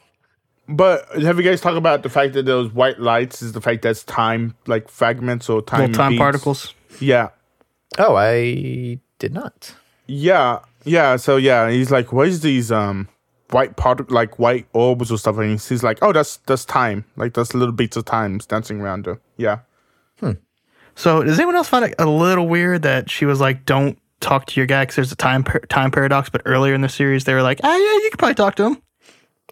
But 0.68 1.06
have 1.22 1.38
you 1.38 1.44
guys 1.44 1.60
talked 1.60 1.78
about 1.78 2.02
the 2.02 2.10
fact 2.10 2.34
that 2.34 2.44
those 2.44 2.72
white 2.72 2.98
lights 2.98 3.40
is 3.40 3.52
the 3.52 3.60
fact 3.60 3.82
that's 3.82 4.04
time, 4.04 4.54
like 4.66 4.88
fragments 4.88 5.48
or 5.48 5.62
time, 5.62 5.80
little 5.80 5.94
time 5.94 6.12
beats? 6.12 6.18
particles 6.18 6.74
Yeah. 7.00 7.30
Oh, 7.98 8.16
I 8.16 8.98
did 9.18 9.32
not. 9.32 9.74
Yeah. 10.06 10.60
Yeah. 10.84 11.16
So 11.16 11.36
yeah, 11.36 11.70
he's 11.70 11.90
like, 11.90 12.12
what 12.12 12.28
is 12.28 12.40
these 12.40 12.70
um 12.70 13.08
white 13.50 13.76
part 13.76 14.10
like 14.10 14.38
white 14.38 14.66
orbs 14.72 15.10
or 15.10 15.18
stuff? 15.18 15.38
And 15.38 15.50
he's, 15.52 15.68
he's 15.68 15.82
like, 15.82 15.98
oh, 16.02 16.12
that's 16.12 16.38
that's 16.46 16.64
time. 16.64 17.04
Like 17.16 17.34
that's 17.34 17.54
little 17.54 17.74
bits 17.74 17.96
of 17.96 18.04
time 18.04 18.38
dancing 18.38 18.80
around 18.80 19.06
her. 19.06 19.20
Yeah. 19.36 19.60
So, 20.98 21.22
does 21.22 21.38
anyone 21.38 21.54
else 21.54 21.68
find 21.68 21.84
it 21.84 21.94
a 22.00 22.06
little 22.06 22.48
weird 22.48 22.82
that 22.82 23.08
she 23.08 23.24
was 23.24 23.38
like, 23.40 23.64
"Don't 23.64 23.96
talk 24.18 24.46
to 24.46 24.58
your 24.58 24.66
guy 24.66 24.82
because 24.82 24.96
there's 24.96 25.12
a 25.12 25.16
time 25.16 25.44
par- 25.44 25.60
time 25.68 25.92
paradox"? 25.92 26.28
But 26.28 26.42
earlier 26.44 26.74
in 26.74 26.80
the 26.80 26.88
series, 26.88 27.22
they 27.22 27.34
were 27.34 27.42
like, 27.42 27.60
"Ah, 27.62 27.72
yeah, 27.72 27.94
you 28.02 28.08
could 28.10 28.18
probably 28.18 28.34
talk 28.34 28.56
to 28.56 28.64
him." 28.64 28.82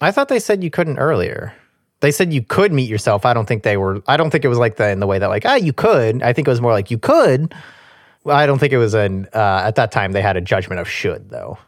I 0.01 0.11
thought 0.11 0.27
they 0.27 0.41
said 0.41 0.65
you 0.65 0.71
couldn't 0.71 0.99
earlier. 0.99 1.55
They 2.01 2.11
said 2.11 2.33
you 2.33 2.43
could 2.43 2.73
meet 2.73 2.91
yourself. 2.91 3.25
I 3.25 3.33
don't 3.33 3.47
think 3.47 3.63
they 3.63 3.77
were. 3.77 4.03
I 4.09 4.17
don't 4.17 4.31
think 4.31 4.45
it 4.45 4.49
was 4.49 4.59
like 4.59 4.75
that 4.79 4.91
in 4.91 4.99
the 4.99 5.07
way 5.07 5.21
that 5.21 5.29
like 5.29 5.47
ah 5.47 5.55
you 5.55 5.73
could. 5.73 6.21
I 6.21 6.33
think 6.33 6.49
it 6.49 6.51
was 6.51 6.61
more 6.61 6.73
like 6.73 6.91
you 6.91 6.99
could. 6.99 7.55
Well, 8.25 8.37
I 8.37 8.45
don't 8.47 8.59
think 8.59 8.73
it 8.73 8.79
was 8.79 8.95
an. 8.95 9.29
Uh, 9.33 9.63
at 9.65 9.77
that 9.77 9.93
time, 9.93 10.11
they 10.11 10.23
had 10.23 10.37
a 10.37 10.41
judgment 10.41 10.81
of 10.81 10.91
should 10.91 11.31
though. 11.31 11.59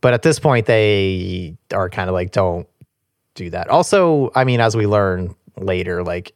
But 0.00 0.14
at 0.14 0.22
this 0.22 0.38
point, 0.38 0.66
they 0.66 1.56
are 1.72 1.88
kind 1.90 2.08
of 2.08 2.14
like 2.14 2.30
don't 2.30 2.68
do 3.34 3.50
that. 3.50 3.68
Also, 3.68 4.30
I 4.34 4.44
mean, 4.44 4.60
as 4.60 4.76
we 4.76 4.86
learn 4.86 5.34
later, 5.56 6.02
like 6.04 6.32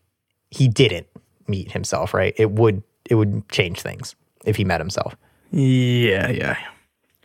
he 0.51 0.69
didn't 0.69 1.07
meet 1.47 1.71
himself. 1.73 2.13
Right? 2.15 2.35
It 2.37 2.51
would 2.53 2.83
it 3.09 3.15
would 3.15 3.49
change 3.51 3.81
things 3.81 4.15
if 4.45 4.57
he 4.57 4.65
met 4.65 4.81
himself. 4.81 5.17
Yeah, 5.51 6.31
yeah. 6.31 6.57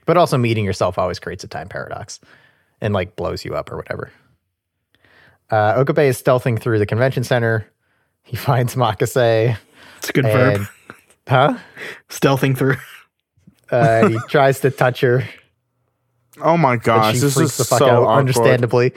But 0.06 0.18
also, 0.18 0.38
meeting 0.38 0.64
yourself 0.66 0.98
always 0.98 1.20
creates 1.20 1.44
a 1.44 1.48
time 1.48 1.68
paradox 1.70 2.20
and 2.82 2.94
like 2.94 3.16
blows 3.16 3.44
you 3.44 3.56
up 3.56 3.72
or 3.72 3.78
whatever. 3.78 4.12
Uh, 5.50 5.74
Okabe 5.78 6.00
is 6.00 6.22
stealthing 6.22 6.60
through 6.60 6.78
the 6.80 6.86
convention 6.86 7.24
center. 7.24 7.66
He 8.24 8.36
finds 8.38 8.76
Makase. 8.76 9.58
It's 9.98 10.10
a 10.10 10.14
good 10.14 10.26
And, 10.26 10.58
verb. 10.60 10.68
huh? 11.28 11.58
Stealthing 12.10 12.58
through. 12.58 12.76
Uh, 13.72 14.08
he 14.10 14.18
tries 14.30 14.60
to 14.62 14.72
touch 14.72 15.02
her. 15.02 15.24
Oh 16.42 16.58
my 16.58 16.76
gosh, 16.78 17.16
she 17.16 17.20
this 17.22 17.34
freaks 17.36 17.52
is 17.52 17.58
the 17.58 17.64
fuck 17.66 17.80
so 17.80 17.86
out, 17.88 18.04
awkward. 18.04 18.20
understandably. 18.20 18.94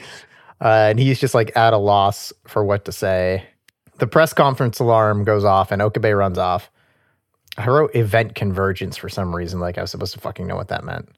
Uh, 0.59 0.87
and 0.89 0.99
he's 0.99 1.19
just 1.19 1.33
like 1.33 1.55
at 1.57 1.73
a 1.73 1.77
loss 1.77 2.31
for 2.47 2.63
what 2.63 2.85
to 2.85 2.91
say. 2.91 3.43
The 3.97 4.07
press 4.07 4.33
conference 4.33 4.79
alarm 4.79 5.23
goes 5.23 5.43
off 5.43 5.71
and 5.71 5.81
Okabe 5.81 6.05
runs 6.15 6.37
off. 6.37 6.69
I 7.57 7.67
wrote 7.67 7.95
event 7.95 8.35
convergence 8.35 8.95
for 8.97 9.09
some 9.09 9.35
reason, 9.35 9.59
like 9.59 9.77
I 9.77 9.81
was 9.81 9.91
supposed 9.91 10.13
to 10.13 10.19
fucking 10.19 10.47
know 10.47 10.55
what 10.55 10.69
that 10.69 10.83
meant. 10.83 11.09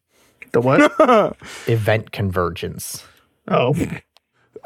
The 0.52 0.62
what? 0.62 1.36
Event 1.68 2.12
convergence. 2.12 3.04
oh, 3.48 3.76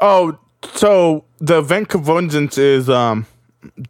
Oh, 0.00 0.38
so 0.74 1.24
the 1.38 1.58
event 1.58 1.88
convergence 1.88 2.58
is 2.58 2.88
um 2.90 3.26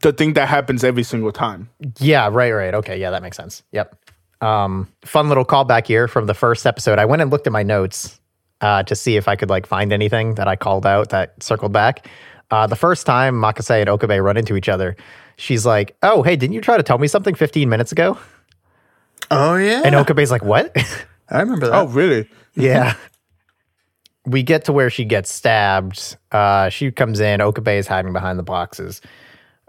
the 0.00 0.12
thing 0.12 0.32
that 0.34 0.48
happens 0.48 0.84
every 0.84 1.02
single 1.02 1.32
time. 1.32 1.68
Yeah, 1.98 2.28
right, 2.32 2.52
right. 2.52 2.72
Okay, 2.74 2.98
yeah, 3.00 3.10
that 3.10 3.22
makes 3.22 3.36
sense. 3.36 3.62
Yep. 3.72 3.94
Um, 4.40 4.88
fun 5.04 5.28
little 5.28 5.44
callback 5.44 5.86
here 5.86 6.08
from 6.08 6.26
the 6.26 6.34
first 6.34 6.66
episode. 6.66 6.98
I 6.98 7.04
went 7.04 7.22
and 7.22 7.30
looked 7.30 7.46
at 7.46 7.52
my 7.52 7.62
notes 7.62 8.20
uh, 8.60 8.82
to 8.84 8.94
see 8.94 9.16
if 9.16 9.28
I 9.28 9.36
could 9.36 9.50
like 9.50 9.66
find 9.66 9.92
anything 9.92 10.34
that 10.34 10.48
I 10.48 10.56
called 10.56 10.86
out 10.86 11.10
that 11.10 11.42
circled 11.42 11.72
back. 11.72 12.08
Uh, 12.50 12.66
the 12.66 12.76
first 12.76 13.04
time 13.04 13.34
Makase 13.34 13.80
and 13.80 13.88
Okabe 13.88 14.22
run 14.22 14.36
into 14.36 14.56
each 14.56 14.68
other, 14.68 14.96
she's 15.36 15.66
like, 15.66 15.96
"Oh, 16.02 16.22
hey, 16.22 16.36
didn't 16.36 16.54
you 16.54 16.60
try 16.60 16.76
to 16.76 16.82
tell 16.82 16.98
me 16.98 17.08
something 17.08 17.34
15 17.34 17.68
minutes 17.68 17.92
ago?" 17.92 18.18
oh 19.30 19.56
yeah. 19.56 19.82
And 19.84 19.94
Okabe's 19.94 20.30
like, 20.30 20.44
"What?" 20.44 20.74
I 21.30 21.40
remember 21.40 21.66
that. 21.66 21.74
Oh, 21.74 21.86
really? 21.86 22.28
yeah. 22.54 22.94
we 24.24 24.42
get 24.42 24.64
to 24.66 24.72
where 24.72 24.90
she 24.90 25.04
gets 25.04 25.32
stabbed. 25.32 26.16
Uh, 26.32 26.68
she 26.68 26.90
comes 26.90 27.20
in. 27.20 27.40
Okabe 27.40 27.68
is 27.68 27.86
hiding 27.86 28.12
behind 28.12 28.38
the 28.38 28.42
boxes. 28.42 29.00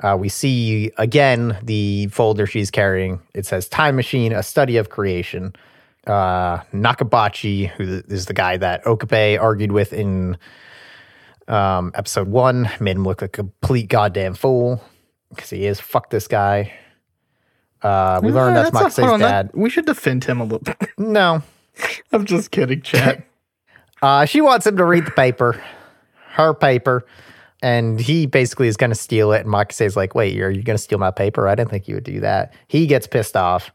Uh, 0.01 0.15
we 0.19 0.29
see 0.29 0.91
again 0.97 1.57
the 1.63 2.07
folder 2.07 2.45
she's 2.45 2.71
carrying. 2.71 3.19
It 3.33 3.45
says 3.45 3.67
Time 3.67 3.95
Machine, 3.95 4.31
a 4.31 4.43
study 4.43 4.77
of 4.77 4.89
creation. 4.89 5.53
Uh, 6.07 6.59
Nakabachi, 6.73 7.67
who 7.69 8.01
is 8.07 8.25
the 8.25 8.33
guy 8.33 8.57
that 8.57 8.85
Okabe 8.87 9.37
argued 9.39 9.71
with 9.71 9.91
in 9.93 10.37
um, 11.47 11.91
episode 11.95 12.29
one, 12.29 12.69
made 12.79 12.95
him 12.95 13.03
look 13.03 13.21
like 13.21 13.29
a 13.37 13.43
complete 13.43 13.89
goddamn 13.89 14.33
fool 14.35 14.81
because 15.29 15.49
he 15.49 15.65
is. 15.65 15.79
Fuck 15.79 16.09
this 16.09 16.27
guy. 16.27 16.71
Uh, 17.81 18.19
we 18.23 18.31
learned 18.31 18.55
that's 18.57 18.71
Makuse's 18.71 18.99
on, 18.99 19.19
that- 19.19 19.47
dad. 19.47 19.51
we 19.53 19.69
should 19.69 19.85
defend 19.85 20.23
him 20.23 20.39
a 20.39 20.43
little. 20.43 20.59
bit. 20.59 20.77
No. 20.97 21.43
I'm 22.11 22.25
just 22.25 22.51
kidding, 22.51 22.81
chat. 22.81 23.23
Uh, 24.01 24.23
she 24.23 24.39
wants 24.39 24.65
him 24.65 24.77
to 24.77 24.85
read 24.85 25.05
the 25.05 25.11
paper, 25.11 25.61
her 26.29 26.53
paper, 26.53 27.05
and 27.61 27.99
he 27.99 28.25
basically 28.25 28.67
is 28.67 28.77
going 28.77 28.91
to 28.91 28.95
steal 28.95 29.31
it. 29.31 29.41
And 29.41 29.49
Makuse's 29.49 29.95
like, 29.97 30.15
wait, 30.15 30.39
are 30.41 30.49
you 30.49 30.63
going 30.63 30.77
to 30.77 30.81
steal 30.81 30.97
my 30.97 31.11
paper? 31.11 31.47
I 31.47 31.55
didn't 31.55 31.69
think 31.69 31.87
you 31.87 31.95
would 31.95 32.03
do 32.03 32.19
that. 32.21 32.53
He 32.67 32.87
gets 32.87 33.07
pissed 33.07 33.35
off. 33.35 33.71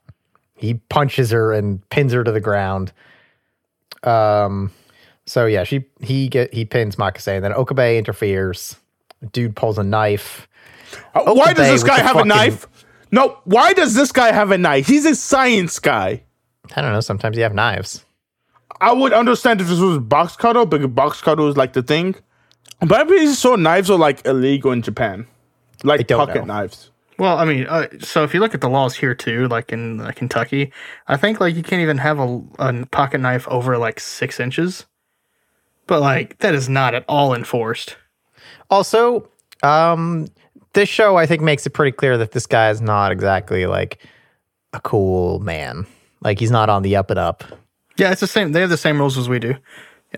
He 0.56 0.74
punches 0.74 1.30
her 1.30 1.52
and 1.52 1.86
pins 1.90 2.12
her 2.12 2.24
to 2.24 2.32
the 2.32 2.40
ground. 2.40 2.92
Um, 4.02 4.70
so 5.26 5.46
yeah, 5.46 5.64
she 5.64 5.84
he 6.00 6.28
get 6.28 6.52
he 6.52 6.64
pins 6.64 6.96
Makase, 6.96 7.28
and 7.28 7.44
then 7.44 7.52
Okabe 7.52 7.98
interferes. 7.98 8.76
Dude 9.32 9.56
pulls 9.56 9.78
a 9.78 9.82
knife. 9.82 10.46
Uh, 11.14 11.32
why 11.32 11.52
does 11.54 11.68
this 11.68 11.82
guy 11.82 11.98
have 11.98 12.12
fucking- 12.12 12.30
a 12.30 12.34
knife? 12.34 12.66
No, 13.10 13.38
why 13.44 13.72
does 13.72 13.94
this 13.94 14.12
guy 14.12 14.32
have 14.32 14.50
a 14.50 14.58
knife? 14.58 14.86
He's 14.86 15.06
a 15.06 15.14
science 15.14 15.78
guy. 15.78 16.22
I 16.74 16.82
don't 16.82 16.92
know. 16.92 17.00
Sometimes 17.00 17.36
you 17.36 17.42
have 17.42 17.54
knives. 17.54 18.04
I 18.80 18.92
would 18.92 19.12
understand 19.12 19.60
if 19.60 19.68
this 19.68 19.78
was 19.78 19.98
box 19.98 20.36
cutter, 20.36 20.66
but 20.66 20.94
box 20.94 21.20
cutter 21.20 21.46
is 21.46 21.56
like 21.56 21.74
the 21.74 21.82
thing. 21.82 22.16
But 22.86 23.00
I'm 23.00 23.06
pretty 23.06 23.32
sure 23.32 23.56
knives 23.56 23.90
are 23.90 23.98
like 23.98 24.26
illegal 24.26 24.72
in 24.72 24.82
Japan, 24.82 25.26
like 25.82 26.06
don't 26.06 26.26
pocket 26.26 26.46
know. 26.46 26.54
knives. 26.54 26.90
Well, 27.18 27.38
I 27.38 27.44
mean, 27.44 27.66
uh, 27.66 27.86
so 28.00 28.24
if 28.24 28.34
you 28.34 28.40
look 28.40 28.54
at 28.54 28.60
the 28.60 28.68
laws 28.68 28.96
here 28.96 29.14
too, 29.14 29.46
like 29.46 29.72
in 29.72 30.00
uh, 30.00 30.10
Kentucky, 30.10 30.72
I 31.06 31.16
think 31.16 31.40
like 31.40 31.54
you 31.54 31.62
can't 31.62 31.80
even 31.80 31.98
have 31.98 32.18
a, 32.18 32.42
a 32.58 32.86
pocket 32.86 33.18
knife 33.18 33.46
over 33.48 33.78
like 33.78 34.00
six 34.00 34.40
inches. 34.40 34.86
But 35.86 36.00
like 36.00 36.38
that 36.38 36.54
is 36.54 36.68
not 36.68 36.94
at 36.94 37.04
all 37.08 37.34
enforced. 37.34 37.96
Also, 38.70 39.28
um, 39.62 40.28
this 40.72 40.88
show 40.88 41.16
I 41.16 41.26
think 41.26 41.42
makes 41.42 41.66
it 41.66 41.70
pretty 41.70 41.92
clear 41.92 42.18
that 42.18 42.32
this 42.32 42.46
guy 42.46 42.70
is 42.70 42.80
not 42.80 43.12
exactly 43.12 43.66
like 43.66 44.04
a 44.72 44.80
cool 44.80 45.38
man. 45.38 45.86
Like 46.22 46.40
he's 46.40 46.50
not 46.50 46.68
on 46.68 46.82
the 46.82 46.96
up 46.96 47.10
and 47.10 47.18
up. 47.18 47.44
Yeah, 47.96 48.10
it's 48.10 48.20
the 48.20 48.26
same. 48.26 48.52
They 48.52 48.60
have 48.60 48.70
the 48.70 48.76
same 48.76 48.98
rules 48.98 49.16
as 49.16 49.28
we 49.28 49.38
do. 49.38 49.54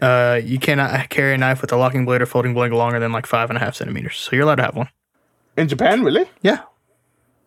Uh, 0.03 0.41
you 0.43 0.59
cannot 0.59 1.09
carry 1.11 1.35
a 1.35 1.39
knife 1.39 1.61
with 1.61 1.73
a 1.73 1.77
locking 1.77 2.05
blade 2.05 2.23
or 2.23 2.27
folding 2.27 2.55
blade 2.55 2.73
longer 2.73 2.99
than 3.01 3.13
like 3.13 3.27
five 3.27 3.51
and 3.51 3.57
a 3.57 3.61
half 3.61 3.75
centimeters. 3.75 4.17
So 4.17 4.37
you're 4.37 4.45
allowed 4.45 4.57
to 4.57 4.63
have 4.65 4.77
one. 4.77 4.89
In 5.57 5.69
Japan, 5.69 6.03
really? 6.03 6.27
Yeah, 6.43 6.61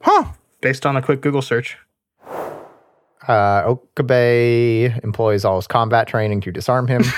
Huh? 0.01 0.25
based 0.61 0.85
on 0.85 0.95
a 0.97 1.01
quick 1.01 1.21
Google 1.21 1.41
search. 1.41 1.77
Uh, 3.27 3.61
Okabe 3.65 4.91
employs 5.03 5.45
all 5.45 5.57
his 5.57 5.67
combat 5.67 6.07
training 6.07 6.41
to 6.41 6.51
disarm 6.51 6.87
him. 6.87 7.03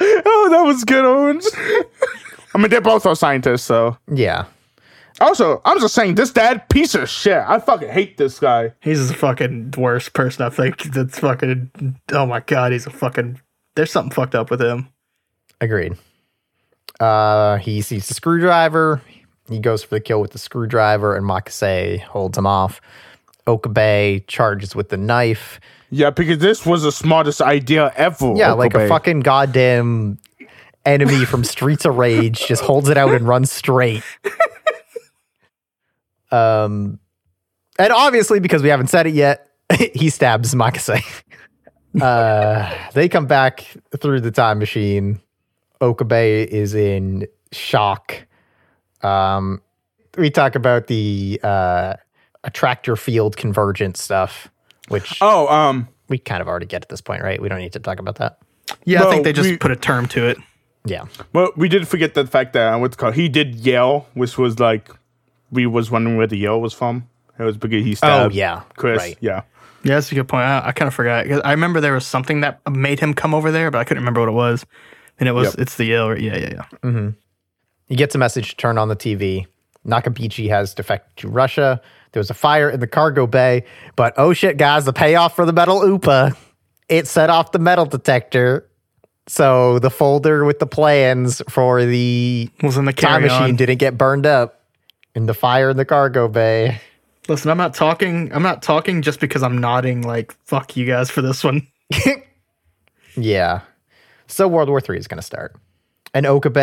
Oh, 0.00 0.48
that 0.50 0.62
was 0.64 0.84
good, 0.84 1.04
Owens. 1.04 1.48
I 2.54 2.58
mean, 2.58 2.70
they're 2.70 2.80
both 2.80 3.04
are 3.06 3.14
scientists, 3.16 3.62
so. 3.62 3.96
yeah. 4.12 4.44
Also, 5.20 5.60
I'm 5.64 5.80
just 5.80 5.94
saying, 5.94 6.14
this 6.14 6.30
dad, 6.30 6.68
piece 6.68 6.94
of 6.94 7.08
shit. 7.08 7.42
I 7.46 7.58
fucking 7.58 7.88
hate 7.88 8.16
this 8.16 8.38
guy. 8.38 8.72
He's 8.80 9.08
the 9.08 9.14
fucking 9.14 9.74
worst 9.76 10.12
person 10.12 10.44
I 10.44 10.50
think 10.50 10.82
that's 10.84 11.18
fucking. 11.18 11.98
Oh 12.12 12.26
my 12.26 12.40
god, 12.40 12.72
he's 12.72 12.86
a 12.86 12.90
fucking. 12.90 13.40
There's 13.74 13.90
something 13.90 14.12
fucked 14.12 14.34
up 14.34 14.50
with 14.50 14.62
him. 14.62 14.88
Agreed. 15.60 15.96
Uh, 17.00 17.56
he 17.56 17.80
sees 17.80 18.08
the 18.08 18.14
screwdriver. 18.14 19.00
He 19.48 19.58
goes 19.58 19.82
for 19.82 19.94
the 19.94 20.00
kill 20.00 20.20
with 20.20 20.32
the 20.32 20.38
screwdriver, 20.38 21.16
and 21.16 21.24
Makase 21.24 22.00
holds 22.00 22.36
him 22.36 22.46
off. 22.46 22.80
Okabe 23.46 24.26
charges 24.26 24.74
with 24.74 24.90
the 24.90 24.96
knife. 24.96 25.58
Yeah, 25.90 26.10
because 26.10 26.38
this 26.38 26.66
was 26.66 26.82
the 26.82 26.92
smartest 26.92 27.40
idea 27.40 27.92
ever. 27.96 28.34
Yeah, 28.36 28.52
like 28.52 28.74
a 28.74 28.86
fucking 28.88 29.20
goddamn 29.20 30.18
enemy 30.84 31.24
from 31.24 31.44
Streets 31.44 31.84
of 31.86 31.96
Rage 31.96 32.46
just 32.46 32.62
holds 32.62 32.88
it 32.88 32.98
out 32.98 33.14
and 33.14 33.26
runs 33.26 33.50
straight. 33.50 34.02
Um, 36.30 36.98
and 37.78 37.92
obviously 37.92 38.40
because 38.40 38.62
we 38.62 38.68
haven't 38.68 38.88
said 38.88 39.06
it 39.06 39.14
yet, 39.14 39.48
he 39.94 40.10
stabs 40.10 40.54
Makase. 40.54 41.02
uh, 42.00 42.74
they 42.94 43.08
come 43.08 43.26
back 43.26 43.66
through 43.98 44.20
the 44.20 44.30
time 44.30 44.58
machine. 44.58 45.20
Okabe 45.80 46.12
is 46.50 46.74
in 46.74 47.26
shock. 47.52 48.26
Um, 49.02 49.62
we 50.16 50.30
talk 50.30 50.54
about 50.56 50.88
the 50.88 51.40
uh, 51.42 51.94
attractor 52.44 52.96
field 52.96 53.36
convergence 53.36 54.02
stuff, 54.02 54.50
which 54.88 55.18
Oh, 55.20 55.46
um, 55.48 55.88
we 56.08 56.18
kind 56.18 56.40
of 56.42 56.48
already 56.48 56.66
get 56.66 56.82
at 56.82 56.88
this 56.88 57.00
point, 57.00 57.22
right? 57.22 57.40
We 57.40 57.48
don't 57.48 57.60
need 57.60 57.72
to 57.74 57.78
talk 57.78 58.00
about 58.00 58.16
that. 58.16 58.38
Yeah, 58.84 59.04
I 59.04 59.10
think 59.10 59.24
they 59.24 59.32
just 59.32 59.48
we- 59.50 59.56
put 59.56 59.70
a 59.70 59.76
term 59.76 60.06
to 60.08 60.26
it. 60.26 60.38
Yeah. 60.84 61.04
well, 61.34 61.50
we 61.56 61.68
did 61.68 61.86
forget 61.86 62.14
the 62.14 62.26
fact 62.26 62.54
that 62.54 62.72
uh, 62.74 62.78
what's 62.78 62.96
called 62.96 63.14
he 63.14 63.28
did 63.28 63.56
yell, 63.56 64.06
which 64.14 64.38
was 64.38 64.58
like 64.58 64.88
we 65.50 65.66
was 65.66 65.90
wondering 65.90 66.16
where 66.16 66.26
the 66.26 66.36
yell 66.38 66.60
was 66.60 66.72
from. 66.72 67.08
It 67.38 67.42
was 67.44 67.56
because 67.56 67.84
he 67.84 67.92
oh, 67.92 67.94
stabbed. 67.94 68.32
Oh, 68.32 68.36
yeah. 68.36 68.62
Chris. 68.76 68.98
Right. 68.98 69.16
Yeah. 69.20 69.42
Yeah, 69.84 69.94
that's 69.94 70.10
a 70.10 70.14
good 70.16 70.26
point. 70.26 70.42
I, 70.44 70.68
I 70.68 70.72
kind 70.72 70.88
of 70.88 70.94
forgot. 70.94 71.26
'Cause 71.26 71.40
I 71.44 71.52
remember 71.52 71.80
there 71.80 71.94
was 71.94 72.04
something 72.04 72.40
that 72.40 72.60
made 72.68 72.98
him 72.98 73.14
come 73.14 73.32
over 73.32 73.50
there, 73.52 73.70
but 73.70 73.78
I 73.78 73.84
couldn't 73.84 74.02
remember 74.02 74.20
what 74.20 74.28
it 74.28 74.32
was. 74.32 74.66
And 75.20 75.28
it 75.28 75.32
was 75.32 75.48
Yep. 75.48 75.54
it's 75.58 75.76
the 75.76 75.92
ill. 75.94 76.18
Yeah, 76.18 76.36
yeah, 76.36 76.48
yeah. 76.52 76.62
Mm-hmm. 76.82 77.08
He 77.86 77.96
gets 77.96 78.14
a 78.14 78.18
message 78.18 78.50
to 78.50 78.56
turn 78.56 78.76
on 78.76 78.88
the 78.88 78.96
TV. 78.96 79.46
Nakabachi 79.86 80.48
has 80.48 80.74
defected 80.74 81.16
to 81.18 81.28
Russia. 81.28 81.80
There 82.12 82.20
was 82.20 82.28
a 82.30 82.34
fire 82.34 82.68
in 82.68 82.80
the 82.80 82.86
cargo 82.86 83.26
bay, 83.26 83.64
but 83.96 84.14
oh 84.16 84.32
shit, 84.32 84.56
guys, 84.56 84.84
the 84.84 84.92
payoff 84.92 85.36
for 85.36 85.46
the 85.46 85.52
metal 85.52 85.86
UPA. 85.86 86.36
It 86.88 87.06
set 87.06 87.30
off 87.30 87.52
the 87.52 87.58
metal 87.58 87.86
detector. 87.86 88.68
So 89.28 89.78
the 89.78 89.90
folder 89.90 90.44
with 90.44 90.58
the 90.58 90.66
plans 90.66 91.42
for 91.50 91.84
the 91.84 92.50
Was 92.62 92.76
in 92.78 92.86
the 92.86 92.92
time 92.94 93.22
machine 93.22 93.42
on. 93.42 93.56
didn't 93.56 93.76
get 93.78 93.96
burned 93.98 94.24
up 94.26 94.57
in 95.18 95.26
the 95.26 95.34
fire 95.34 95.70
in 95.70 95.76
the 95.76 95.84
cargo 95.84 96.28
bay. 96.28 96.80
Listen, 97.28 97.50
I'm 97.50 97.58
not 97.58 97.74
talking. 97.74 98.32
I'm 98.32 98.42
not 98.42 98.62
talking 98.62 99.02
just 99.02 99.20
because 99.20 99.42
I'm 99.42 99.58
nodding. 99.58 100.02
Like 100.02 100.32
fuck 100.46 100.76
you 100.76 100.86
guys 100.86 101.10
for 101.10 101.20
this 101.20 101.44
one. 101.44 101.66
Yeah. 103.18 103.62
So 104.26 104.46
World 104.46 104.68
War 104.68 104.80
Three 104.80 104.98
is 104.98 105.08
going 105.08 105.18
to 105.18 105.26
start, 105.26 105.56
and 106.14 106.26
Okabe 106.26 106.56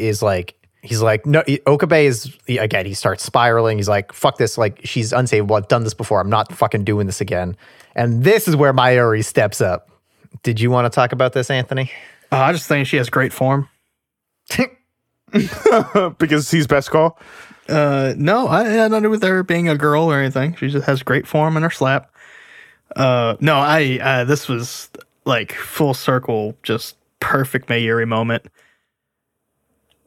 is 0.00 0.22
like, 0.22 0.54
he's 0.82 1.02
like, 1.02 1.26
no, 1.26 1.42
Okabe 1.66 2.06
is 2.06 2.36
again. 2.48 2.86
He 2.86 2.94
starts 2.94 3.22
spiraling. 3.22 3.78
He's 3.78 3.88
like, 3.88 4.12
fuck 4.12 4.38
this. 4.38 4.56
Like, 4.56 4.80
she's 4.84 5.12
unsavable. 5.12 5.56
I've 5.56 5.68
done 5.68 5.84
this 5.84 5.94
before. 5.94 6.20
I'm 6.20 6.30
not 6.30 6.52
fucking 6.52 6.84
doing 6.84 7.06
this 7.06 7.20
again. 7.20 7.56
And 7.94 8.24
this 8.24 8.48
is 8.48 8.56
where 8.56 8.72
Mayuri 8.72 9.24
steps 9.24 9.60
up. 9.60 9.90
Did 10.42 10.60
you 10.60 10.70
want 10.70 10.90
to 10.90 10.94
talk 10.94 11.12
about 11.12 11.32
this, 11.32 11.50
Anthony? 11.50 11.90
Uh, 12.30 12.38
I 12.38 12.52
just 12.52 12.66
think 12.66 12.86
she 12.86 12.96
has 12.96 13.10
great 13.10 13.32
form. 13.32 13.68
because 16.18 16.50
he's 16.50 16.66
best 16.66 16.90
call. 16.90 17.18
Uh, 17.68 18.14
no, 18.16 18.46
I, 18.46 18.84
I 18.84 18.88
don't 18.88 19.02
do 19.02 19.10
with 19.10 19.22
her 19.22 19.42
being 19.42 19.68
a 19.68 19.76
girl 19.76 20.04
or 20.04 20.18
anything. 20.18 20.54
She 20.56 20.68
just 20.68 20.86
has 20.86 21.02
great 21.02 21.26
form 21.26 21.56
in 21.56 21.62
her 21.62 21.70
slap. 21.70 22.10
Uh, 22.96 23.36
no, 23.40 23.56
I 23.56 23.98
uh, 24.02 24.24
this 24.24 24.48
was 24.48 24.90
like 25.24 25.52
full 25.52 25.94
circle, 25.94 26.56
just 26.62 26.96
perfect 27.20 27.68
Mayuri 27.68 28.08
moment. 28.08 28.46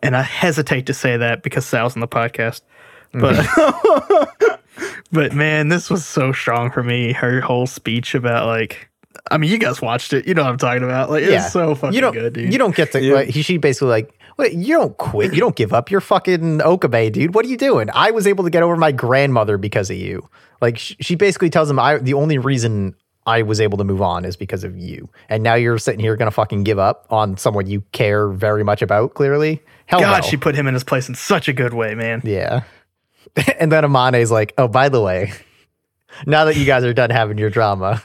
And 0.04 0.18
I 0.18 0.24
hesitate 0.24 0.88
to 0.88 0.94
say 0.94 1.18
that 1.18 1.44
because 1.44 1.66
Sal's 1.66 1.94
in 1.96 2.02
the 2.02 2.08
podcast, 2.08 2.62
but 3.14 3.46
but 5.12 5.34
man, 5.34 5.70
this 5.70 5.92
was 5.92 6.06
so 6.06 6.32
strong 6.32 6.72
for 6.72 6.82
me. 6.82 7.14
Her 7.14 7.40
whole 7.42 7.68
speech 7.68 8.16
about 8.16 8.48
like, 8.48 8.90
I 9.30 9.38
mean, 9.38 9.52
you 9.52 9.60
guys 9.60 9.80
watched 9.80 10.14
it, 10.14 10.28
you 10.28 10.34
know 10.34 10.44
what 10.44 10.52
I'm 10.52 10.58
talking 10.58 10.84
about. 10.84 11.12
Like, 11.12 11.24
it's 11.24 11.52
so 11.52 11.76
fucking 11.76 11.94
you 11.94 12.02
don't, 12.02 12.14
good, 12.14 12.34
dude. 12.34 12.52
You 12.52 12.58
don't 12.58 12.76
get 12.76 12.92
to. 12.94 13.02
Yeah. 13.02 13.14
like, 13.14 13.30
he, 13.30 13.44
she 13.44 13.58
basically 13.58 13.90
like, 13.90 14.20
wait, 14.38 14.54
you 14.54 14.78
don't 14.78 14.98
quit. 14.98 15.34
You 15.34 15.40
don't 15.40 15.56
give 15.56 15.74
up. 15.74 15.92
You're 15.92 16.02
fucking 16.02 16.62
Okabe, 16.62 17.12
dude. 17.12 17.34
What 17.34 17.46
are 17.46 17.50
you 17.50 17.58
doing? 17.58 17.90
I 17.94 18.12
was 18.12 18.28
able 18.28 18.44
to 18.44 18.50
get 18.50 18.64
over 18.64 18.76
my 18.76 18.92
grandmother 18.92 19.58
because 19.58 19.90
of 19.90 19.98
you. 19.98 20.30
Like 20.62 20.78
sh- 20.78 20.96
she 21.00 21.16
basically 21.16 21.50
tells 21.50 21.70
him, 21.70 21.80
I 21.80 21.98
the 21.98 22.14
only 22.14 22.38
reason 22.38 22.96
I 23.26 23.44
was 23.44 23.62
able 23.62 23.78
to 23.78 23.84
move 23.84 24.02
on 24.02 24.26
is 24.26 24.36
because 24.36 24.64
of 24.64 24.78
you. 24.78 25.10
And 25.30 25.44
now 25.44 25.56
you're 25.56 25.78
sitting 25.78 26.00
here 26.00 26.16
gonna 26.16 26.32
fucking 26.32 26.64
give 26.64 26.80
up 26.80 27.06
on 27.10 27.38
someone 27.38 27.68
you 27.68 27.82
care 27.92 28.28
very 28.30 28.64
much 28.64 28.82
about. 28.82 29.14
Clearly, 29.14 29.62
hell 29.86 30.00
God, 30.00 30.24
no. 30.24 30.30
she 30.30 30.38
put 30.38 30.56
him 30.56 30.68
in 30.68 30.74
his 30.74 30.84
place 30.84 31.08
in 31.10 31.16
such 31.16 31.48
a 31.48 31.54
good 31.54 31.74
way, 31.74 31.96
man. 31.96 32.22
yeah. 32.24 32.64
and 33.60 33.72
then 33.72 33.86
Amane's 33.86 34.32
like, 34.32 34.54
oh, 34.58 34.68
by 34.68 34.90
the 34.90 35.02
way, 35.02 35.32
now 36.26 36.46
that 36.46 36.58
you 36.58 36.66
guys 36.66 36.84
are 36.84 36.94
done 36.94 37.10
having 37.10 37.38
your 37.38 37.50
drama, 37.50 38.04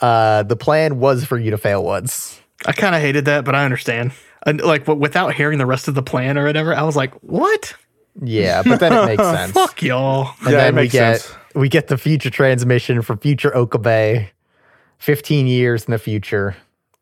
uh, 0.00 0.42
the 0.44 0.56
plan 0.56 0.98
was 0.98 1.24
for 1.24 1.38
you 1.38 1.50
to 1.50 1.58
fail 1.58 1.82
once. 1.84 2.40
I 2.64 2.72
kind 2.72 2.94
of 2.94 3.00
hated 3.00 3.24
that, 3.26 3.44
but 3.44 3.54
I 3.54 3.64
understand. 3.64 4.12
And 4.44 4.60
like, 4.60 4.86
without 4.88 5.34
hearing 5.34 5.58
the 5.58 5.66
rest 5.66 5.88
of 5.88 5.94
the 5.94 6.02
plan 6.02 6.36
or 6.38 6.44
whatever, 6.44 6.74
I 6.74 6.82
was 6.82 6.96
like, 6.96 7.14
"What? 7.22 7.74
Yeah, 8.20 8.62
but 8.62 8.80
then 8.80 8.92
it 8.92 9.06
makes 9.06 9.22
sense. 9.38 9.52
Fuck 9.52 9.82
y'all!" 9.82 10.30
And 10.42 10.50
Yeah, 10.52 10.58
it 10.58 10.60
then 10.62 10.76
we 10.76 10.88
get 10.88 11.20
sense. 11.20 11.36
we 11.54 11.68
get 11.68 11.88
the 11.88 11.96
future 11.98 12.30
transmission 12.30 13.02
for 13.02 13.16
future 13.16 13.54
Okabe, 13.56 14.26
fifteen 14.98 15.46
years 15.46 15.84
in 15.84 15.92
the 15.92 15.98
future. 15.98 16.56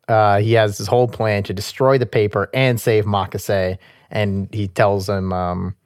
Uh, 0.08 0.38
he 0.40 0.52
has 0.54 0.76
his 0.76 0.86
whole 0.88 1.06
plan 1.08 1.42
to 1.44 1.52
destroy 1.54 1.96
the 1.96 2.06
paper 2.06 2.50
and 2.52 2.80
save 2.80 3.04
Makase. 3.04 3.78
and 4.10 4.48
he 4.52 4.66
tells 4.66 5.08
him 5.08 5.32
um, 5.32 5.76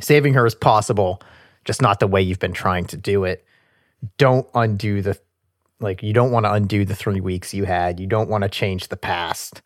saving 0.00 0.32
her 0.34 0.46
is 0.46 0.54
possible, 0.54 1.20
just 1.66 1.82
not 1.82 2.00
the 2.00 2.06
way 2.06 2.22
you've 2.22 2.38
been 2.38 2.54
trying 2.54 2.86
to 2.86 2.96
do 2.96 3.24
it. 3.24 3.44
Don't 4.18 4.48
undo 4.54 5.02
the 5.02 5.18
like 5.80 6.02
you 6.02 6.12
don't 6.14 6.30
want 6.32 6.44
to 6.46 6.52
undo 6.52 6.84
the 6.86 6.94
three 6.94 7.20
weeks 7.20 7.52
you 7.54 7.64
had. 7.64 8.00
You 8.00 8.06
don't 8.06 8.30
want 8.30 8.42
to 8.42 8.48
change 8.48 8.88
the 8.88 8.96
past. 8.96 9.60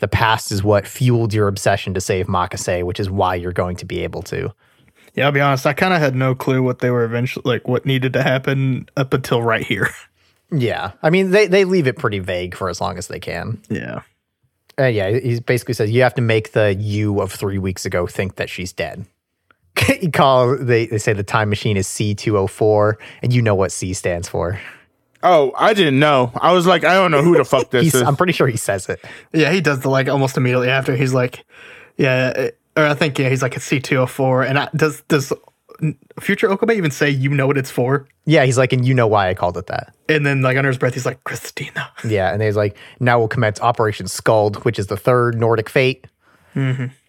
The 0.00 0.08
past 0.08 0.50
is 0.50 0.62
what 0.62 0.86
fueled 0.86 1.32
your 1.32 1.48
obsession 1.48 1.94
to 1.94 2.00
save 2.00 2.26
Makase, 2.26 2.84
which 2.84 2.98
is 2.98 3.08
why 3.08 3.36
you're 3.36 3.52
going 3.52 3.76
to 3.76 3.84
be 3.84 4.00
able 4.00 4.22
to. 4.22 4.52
Yeah, 5.14 5.26
I'll 5.26 5.32
be 5.32 5.40
honest. 5.40 5.66
I 5.66 5.72
kind 5.72 5.92
of 5.92 6.00
had 6.00 6.14
no 6.14 6.34
clue 6.34 6.62
what 6.62 6.80
they 6.80 6.90
were 6.90 7.04
eventually 7.04 7.42
like, 7.44 7.68
what 7.68 7.84
needed 7.84 8.12
to 8.14 8.22
happen 8.22 8.88
up 8.96 9.12
until 9.14 9.42
right 9.42 9.64
here. 9.64 9.90
Yeah. 10.52 10.90
I 11.00 11.10
mean, 11.10 11.30
they, 11.30 11.46
they 11.46 11.64
leave 11.64 11.86
it 11.86 11.96
pretty 11.96 12.18
vague 12.18 12.56
for 12.56 12.68
as 12.68 12.80
long 12.80 12.98
as 12.98 13.06
they 13.06 13.20
can. 13.20 13.62
Yeah. 13.68 14.02
Uh, 14.78 14.86
yeah, 14.86 15.10
he 15.10 15.38
basically 15.38 15.74
says 15.74 15.90
you 15.90 16.02
have 16.02 16.14
to 16.14 16.22
make 16.22 16.52
the 16.52 16.74
you 16.74 17.20
of 17.20 17.30
three 17.30 17.58
weeks 17.58 17.84
ago 17.84 18.06
think 18.06 18.34
that 18.34 18.50
she's 18.50 18.72
dead. 18.72 19.06
you 20.00 20.10
call 20.10 20.56
they, 20.56 20.86
they 20.86 20.98
say 20.98 21.12
the 21.12 21.22
time 21.22 21.50
machine 21.50 21.76
is 21.76 21.86
C204, 21.86 22.94
and 23.22 23.32
you 23.32 23.42
know 23.42 23.54
what 23.54 23.72
C 23.72 23.92
stands 23.92 24.28
for. 24.28 24.58
Oh, 25.22 25.52
I 25.56 25.74
didn't 25.74 25.98
know. 25.98 26.32
I 26.40 26.52
was 26.52 26.66
like, 26.66 26.84
I 26.84 26.94
don't 26.94 27.10
know 27.10 27.22
who 27.22 27.36
the 27.36 27.44
fuck 27.44 27.70
this 27.70 27.94
is. 27.94 28.02
I'm 28.02 28.16
pretty 28.16 28.32
sure 28.32 28.46
he 28.46 28.56
says 28.56 28.88
it. 28.88 29.04
Yeah, 29.32 29.52
he 29.52 29.60
does 29.60 29.80
the 29.80 29.90
like 29.90 30.08
almost 30.08 30.36
immediately 30.36 30.68
after. 30.68 30.96
He's 30.96 31.12
like, 31.14 31.44
yeah, 31.96 32.32
uh, 32.36 32.80
or 32.80 32.86
I 32.86 32.94
think 32.94 33.18
yeah, 33.18 33.28
he's 33.28 33.42
like 33.42 33.56
a 33.56 33.60
C 33.60 33.80
two 33.80 33.96
hundred 33.96 34.06
four. 34.08 34.42
And 34.42 34.58
I, 34.58 34.68
does 34.74 35.02
does 35.02 35.32
future 36.20 36.50
Okabe 36.50 36.70
even 36.72 36.90
say 36.90 37.10
you 37.10 37.30
know 37.30 37.46
what 37.46 37.58
it's 37.58 37.70
for? 37.70 38.06
Yeah, 38.24 38.44
he's 38.44 38.58
like, 38.58 38.72
and 38.72 38.86
you 38.86 38.94
know 38.94 39.06
why 39.06 39.28
I 39.28 39.34
called 39.34 39.56
it 39.56 39.66
that. 39.66 39.94
And 40.08 40.24
then 40.24 40.42
like 40.42 40.56
under 40.56 40.68
his 40.68 40.78
breath, 40.78 40.94
he's 40.94 41.06
like 41.06 41.22
Christina. 41.24 41.90
Yeah, 42.04 42.32
and 42.32 42.42
he's 42.42 42.56
like, 42.56 42.76
now 42.98 43.18
we'll 43.18 43.28
commence 43.28 43.60
Operation 43.60 44.06
Skuld, 44.06 44.64
which 44.64 44.78
is 44.78 44.86
the 44.86 44.96
third 44.96 45.38
Nordic 45.38 45.68
fate. 45.68 46.06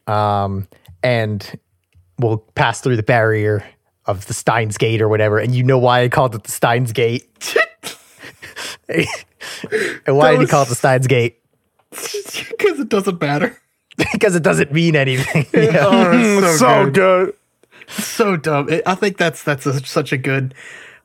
Um, 0.07 0.67
and 1.03 1.59
we'll 2.19 2.37
pass 2.37 2.81
through 2.81 2.97
the 2.97 3.03
barrier 3.03 3.63
of 4.05 4.25
the 4.27 4.33
Steins 4.33 4.77
Gate 4.77 5.01
or 5.01 5.07
whatever. 5.09 5.39
And 5.39 5.55
you 5.55 5.63
know 5.63 5.77
why 5.77 6.01
I 6.01 6.09
called 6.09 6.35
it 6.35 6.43
the 6.43 6.51
Steins 6.51 6.91
Gate. 6.91 7.27
and 10.05 10.17
why 10.17 10.31
That 10.31 10.39
did 10.39 10.41
he 10.41 10.47
call 10.47 10.63
it 10.63 10.69
the 10.69 10.75
Steins 10.75 11.07
Gate? 11.07 11.37
Because 12.51 12.79
it 12.79 12.89
doesn't 12.89 13.19
matter. 13.19 13.57
because 14.13 14.35
it 14.35 14.43
doesn't 14.43 14.71
mean 14.71 14.95
anything. 14.95 15.45
Yeah. 15.53 15.85
Oh, 15.85 15.91
Mm, 16.13 16.43
it's 16.49 16.59
so, 16.59 16.85
good. 16.85 16.93
good. 16.93 17.35
so 17.89 18.37
dumb. 18.37 18.69
It, 18.69 18.83
I 18.85 18.95
think 18.95 19.17
that's 19.17 19.43
that's 19.43 19.65
a, 19.65 19.85
such 19.85 20.11
a 20.13 20.17
good 20.17 20.53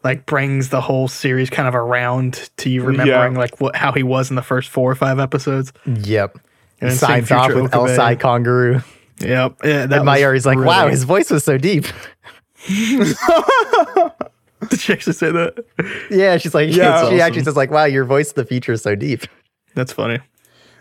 like 0.05 0.25
brings 0.27 0.69
the 0.69 0.81
whole 0.81 1.09
series 1.09 1.51
kind 1.51 1.67
of 1.67 1.75
around 1.75 2.49
to 2.59 2.71
you 2.71 2.83
remembering 2.85 3.33
Yeah. 3.33 3.39
like 3.39 3.61
what 3.61 3.75
how 3.75 3.91
he 3.93 4.03
was 4.05 4.31
in 4.31 4.37
the 4.37 4.43
first 4.43 4.69
four 4.69 4.91
or 4.91 4.95
five 4.95 5.19
episodes. 5.19 5.73
Yep. 5.87 6.39
And 6.81 6.91
He 6.93 6.97
then 6.97 6.97
seeing 6.97 7.27
signs 7.27 7.31
off 7.33 7.49
with 7.49 7.75
Okabe. 7.75 7.89
El 7.91 7.97
Psy 7.97 8.15
Kongroo. 8.17 8.85
Yep. 9.21 9.57
Yeah, 9.65 9.87
that 9.87 9.99
And 9.99 10.07
was 10.07 10.19
Mayuri's 10.21 10.47
like, 10.47 10.57
really- 10.59 10.69
wow, 10.69 10.89
his 10.89 11.03
voice 11.05 11.31
was 11.31 11.43
so 11.43 11.59
deep. 11.59 11.87
Did 14.71 14.81
she 14.81 14.93
actually 14.93 15.13
say 15.15 15.31
that? 15.33 15.65
yeah, 16.11 16.37
she's 16.39 16.55
like, 16.55 16.73
Yeah. 16.75 17.09
she 17.11 17.21
actually 17.21 17.45
says 17.45 17.57
like, 17.57 17.71
wow, 17.71 17.85
your 17.85 18.05
voice 18.05 18.33
the 18.33 18.45
future 18.45 18.73
is 18.73 18.83
so 18.83 18.95
deep. 18.95 19.23
That's 19.75 19.93
funny. 19.93 20.19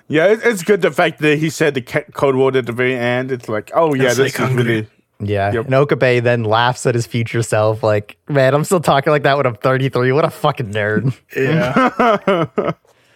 Yeah, 0.07 0.28
it, 0.28 0.39
it's 0.43 0.63
good 0.63 0.82
the 0.82 0.91
fact 0.91 1.19
that 1.19 1.39
he 1.39 1.49
said 1.49 1.73
the 1.73 1.82
code 1.82 2.36
word 2.36 2.55
at 2.55 2.65
the 2.67 2.71
very 2.71 2.95
end. 2.95 3.32
It's 3.32 3.49
like, 3.49 3.71
oh 3.73 3.93
yeah, 3.93 4.07
It's 4.09 4.17
this 4.17 4.39
like 4.39 4.49
is 4.51 4.55
really. 4.55 4.88
Yeah. 5.19 5.51
Yep. 5.53 5.65
And 5.65 5.73
Okabe 5.76 6.21
then 6.23 6.43
laughs 6.43 6.86
at 6.86 6.93
his 6.93 7.07
future 7.07 7.41
self, 7.41 7.82
like, 7.84 8.17
man, 8.28 8.53
I'm 8.53 8.65
still 8.65 8.82
talking 8.82 9.11
like 9.11 9.23
that 9.23 9.38
when 9.38 9.45
I'm 9.45 9.55
33. 9.55 10.11
What 10.11 10.26
a 10.26 10.30
fucking 10.30 10.71
nerd. 10.73 11.17
Yeah. 11.36 12.73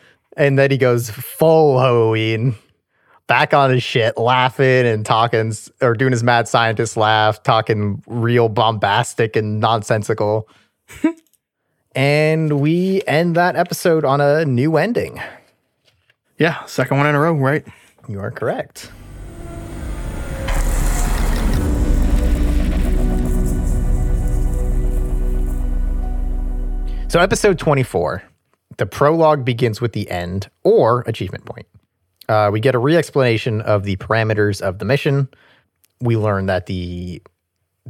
and 0.38 0.58
then 0.58 0.72
he 0.72 0.78
goes 0.78 1.10
full 1.10 1.78
Hououin, 1.78 2.56
back 3.30 3.54
on 3.54 3.70
his 3.70 3.84
shit, 3.84 4.18
laughing 4.18 4.88
and 4.88 5.06
talking, 5.06 5.54
or 5.82 5.94
doing 5.94 6.12
his 6.12 6.24
mad 6.24 6.48
scientist 6.48 6.98
laugh, 6.98 7.42
talking 7.44 8.02
real 8.08 8.50
bombastic 8.50 9.36
and 9.36 9.60
nonsensical. 9.60 10.50
and 11.96 12.60
we 12.60 13.04
end 13.06 13.36
that 13.36 13.56
episode 13.56 14.04
on 14.04 14.20
a 14.20 14.44
new 14.46 14.78
ending. 14.78 15.22
yeah. 16.40 16.66
Second 16.66 16.98
one 16.98 17.06
in 17.06 17.14
a 17.14 17.20
row, 17.20 17.34
right? 17.34 17.66
You 18.08 18.20
are 18.20 18.32
correct. 18.32 18.92
So, 27.10 27.20
episode 27.20 27.60
24, 27.60 28.24
the 28.78 28.86
prologue 28.88 29.46
begins 29.46 29.82
with 29.82 29.94
the 29.94 30.10
end 30.10 30.50
or 30.64 31.02
achievement 31.08 31.46
point. 31.46 31.68
Uh, 32.30 32.50
we 32.54 32.60
get 32.60 32.76
a 32.76 32.80
re 32.80 32.96
explanation 32.96 33.60
of 33.62 33.84
the 33.84 33.96
parameters 33.98 34.62
of 34.62 34.78
the 34.78 34.86
mission. 34.86 35.28
We 36.00 36.16
learn 36.16 36.46
that 36.46 36.68
the 36.68 37.22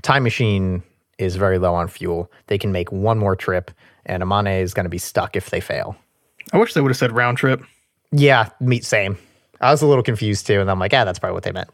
time 0.01 0.23
machine 0.23 0.81
is 1.17 1.35
very 1.35 1.59
low 1.59 1.75
on 1.75 1.89
fuel. 1.89 2.31
They 2.47 2.57
can 2.57 2.71
make 2.71 2.89
one 2.91 3.19
more 3.19 3.35
trip, 3.35 3.69
and 4.05 4.23
Amane 4.23 4.61
is 4.61 4.73
going 4.73 4.85
to 4.85 4.89
be 4.89 4.97
stuck 4.97 5.35
if 5.35 5.49
they 5.49 5.59
fail. 5.59 5.97
I 6.53 6.57
wish 6.57 6.73
they 6.73 6.81
would 6.81 6.89
have 6.89 6.97
said 6.97 7.11
round 7.11 7.37
trip. 7.37 7.61
Yeah, 8.11 8.49
meet 8.61 8.85
same. 8.85 9.17
I 9.59 9.71
was 9.71 9.81
a 9.81 9.87
little 9.87 10.03
confused 10.03 10.47
too, 10.47 10.61
and 10.61 10.71
I'm 10.71 10.79
like, 10.79 10.93
yeah, 10.93 11.03
that's 11.03 11.19
probably 11.19 11.33
what 11.33 11.43
they 11.43 11.51
meant. 11.51 11.69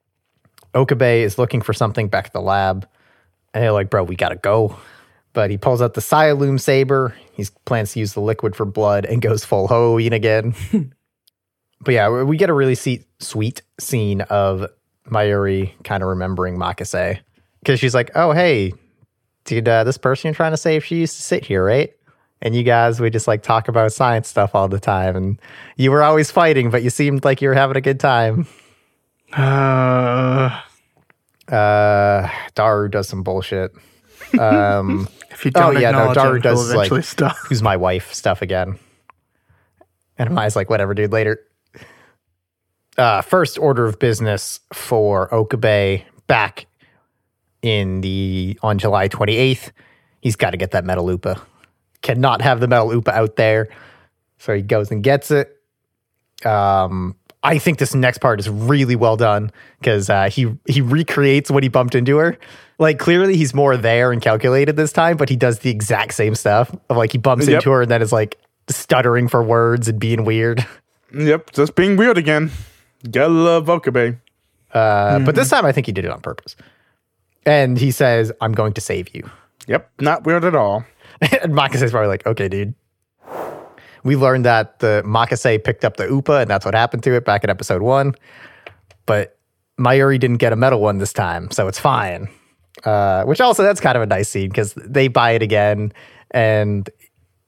Okabe 0.74 1.24
is 1.24 1.38
looking 1.38 1.62
for 1.62 1.72
something 1.72 2.08
back 2.08 2.26
at 2.26 2.32
the 2.34 2.42
lab, 2.42 2.86
and 3.54 3.64
they're 3.64 3.72
like, 3.72 3.88
bro, 3.88 4.04
we 4.04 4.16
gotta 4.16 4.36
go. 4.36 4.76
But 5.32 5.50
he 5.50 5.56
pulls 5.56 5.80
out 5.80 5.94
the 5.94 6.02
Cyalume 6.02 6.60
saber. 6.60 7.16
He 7.32 7.46
plans 7.64 7.92
to 7.92 8.00
use 8.00 8.12
the 8.12 8.20
liquid 8.20 8.54
for 8.54 8.66
blood 8.66 9.06
and 9.06 9.22
goes 9.22 9.44
full 9.46 9.68
Hououin 9.68 10.12
again. 10.12 10.54
but 11.86 11.94
yeah, 11.94 12.10
we- 12.24 12.36
get 12.36 12.50
a 12.50 12.52
really 12.52 12.74
see- 12.74 13.06
sweet 13.20 13.62
scene 13.80 14.20
of 14.22 14.66
Mayuri 15.08 15.72
kind 15.84 16.02
of 16.02 16.10
remembering 16.10 16.58
Makase. 16.58 17.18
Because 17.60 17.80
she's 17.80 17.94
like, 17.94 18.10
oh, 18.14 18.32
hey, 18.32 18.74
dude, 19.44 19.66
uh, 19.68 19.82
this 19.84 19.96
person 19.96 20.28
you're 20.28 20.34
trying 20.34 20.52
to 20.52 20.56
save, 20.58 20.84
she 20.84 20.96
used 20.96 21.16
to 21.16 21.22
sit 21.22 21.44
here, 21.46 21.64
right? 21.64 21.92
and 22.42 22.54
you 22.54 22.62
guys 22.62 23.00
we 23.00 23.08
just 23.08 23.26
like 23.26 23.42
talk 23.42 23.66
about 23.66 23.90
science 23.94 24.28
stuff 24.28 24.54
all 24.54 24.68
the 24.68 24.78
time 24.78 25.16
and 25.16 25.40
you 25.78 25.90
were 25.90 26.02
always 26.02 26.30
fighting 26.30 26.68
but 26.68 26.82
you 26.82 26.90
seemed 26.90 27.24
like 27.24 27.40
you 27.40 27.48
were 27.48 27.54
having 27.54 27.78
a 27.78 27.80
good 27.80 27.98
time. 27.98 28.46
Uh, 29.32 30.60
uh 31.50 32.28
daru 32.54 32.88
does 32.90 33.08
some 33.08 33.22
bullshit. 33.22 33.72
Um 34.38 35.08
if 35.30 35.46
you 35.46 35.50
Oh, 35.54 35.72
don't 35.72 35.80
yeah, 35.80 35.92
no, 35.92 36.12
Daru 36.12 36.38
does, 36.38 36.74
like- 36.74 37.04
stop. 37.04 37.36
who's 37.48 37.62
my 37.62 37.76
wife 37.76 38.12
stuff 38.12 38.42
again. 38.42 38.78
And 40.18 40.28
Amaya's 40.28 40.56
like 40.56 40.68
whatever 40.68 40.92
dude 40.92 41.12
later 41.12 41.40
uh 42.98 43.20
first 43.22 43.58
order 43.58 43.86
of 43.86 43.98
business 43.98 44.60
for 44.72 45.32
okabe 45.34 46.02
back 46.26 46.66
in 47.62 48.00
the 48.00 48.58
on 48.62 48.78
july 48.78 49.08
28th 49.08 49.70
he's 50.20 50.36
got 50.36 50.50
to 50.50 50.56
get 50.56 50.70
that 50.72 50.84
metal 50.84 51.10
upa 51.10 51.40
cannot 52.02 52.40
have 52.42 52.60
the 52.60 52.68
metal 52.68 52.92
upa 52.92 53.12
out 53.12 53.36
there 53.36 53.68
so 54.38 54.54
he 54.54 54.62
goes 54.62 54.90
and 54.90 55.02
gets 55.02 55.30
it 55.30 55.60
um 56.44 57.14
I 57.42 57.58
think 57.58 57.78
this 57.78 57.94
next 57.94 58.18
part 58.18 58.40
is 58.40 58.48
really 58.50 58.96
well 58.96 59.16
done 59.16 59.52
because 59.78 60.10
uh, 60.10 60.28
he 60.30 60.52
he 60.66 60.80
recreates 60.80 61.48
what 61.48 61.62
he 61.62 61.68
bumped 61.68 61.94
into 61.94 62.16
her. 62.16 62.36
Like 62.80 62.98
clearly 62.98 63.36
he's 63.36 63.54
more 63.54 63.76
there 63.76 64.10
and 64.10 64.20
calculated 64.20 64.74
this 64.74 64.90
time, 64.92 65.16
but 65.16 65.28
he 65.28 65.36
does 65.36 65.60
the 65.60 65.70
exact 65.70 66.14
same 66.14 66.34
stuff 66.34 66.74
of 66.90 66.96
like 66.96 67.12
he 67.12 67.18
bumps 67.18 67.46
Yep. 67.46 67.54
into 67.58 67.70
her 67.70 67.82
and 67.82 67.90
then 67.90 68.02
is 68.02 68.10
like 68.12 68.36
stuttering 68.68 69.28
for 69.28 69.44
words 69.44 69.86
and 69.86 70.00
being 70.00 70.24
weird. 70.24 70.66
Yep, 71.14 71.52
just 71.52 71.76
being 71.76 71.96
weird 71.96 72.18
again. 72.18 72.50
Gotta 73.10 73.28
love 73.32 73.68
Okabe. 73.68 74.16
Uh, 74.72 75.18
But 75.20 75.34
this 75.34 75.48
time 75.50 75.64
I 75.64 75.72
think 75.72 75.86
he 75.86 75.92
did 75.92 76.04
it 76.04 76.10
on 76.10 76.20
purpose. 76.20 76.56
And 77.44 77.78
he 77.78 77.90
says, 77.90 78.32
"I'm 78.40 78.52
going 78.52 78.72
to 78.74 78.80
save 78.80 79.14
you." 79.14 79.28
Yep, 79.68 79.90
not 80.00 80.24
weird 80.24 80.44
at 80.44 80.54
all. 80.54 80.84
and 81.20 81.52
Makase's 81.52 81.90
probably 81.92 82.08
like, 82.08 82.26
"Okay, 82.26 82.48
dude." 82.48 82.74
We 84.02 84.14
learned 84.14 84.44
that 84.44 84.78
the 84.78 85.02
Makase 85.04 85.62
picked 85.64 85.84
up 85.84 85.96
the 85.96 86.06
Upa, 86.08 86.34
and 86.38 86.48
that's 86.50 86.64
what 86.64 86.74
happened 86.74 87.02
to 87.04 87.14
it 87.14 87.24
back 87.24 87.42
in 87.42 87.50
episode 87.50 87.82
one. 87.82 88.14
But 89.04 89.36
Mayuri 89.80 90.20
didn't 90.20 90.36
get 90.36 90.52
a 90.52 90.56
metal 90.56 90.80
one 90.80 90.98
this 90.98 91.12
time, 91.12 91.50
so 91.50 91.66
it's 91.66 91.80
fine. 91.80 92.28
Uh, 92.84 93.24
which 93.24 93.40
also 93.40 93.62
that's 93.64 93.80
kind 93.80 93.96
of 93.96 94.02
a 94.02 94.06
nice 94.06 94.28
scene 94.28 94.48
because 94.48 94.74
they 94.74 95.08
buy 95.08 95.32
it 95.32 95.42
again, 95.42 95.92
and 96.30 96.88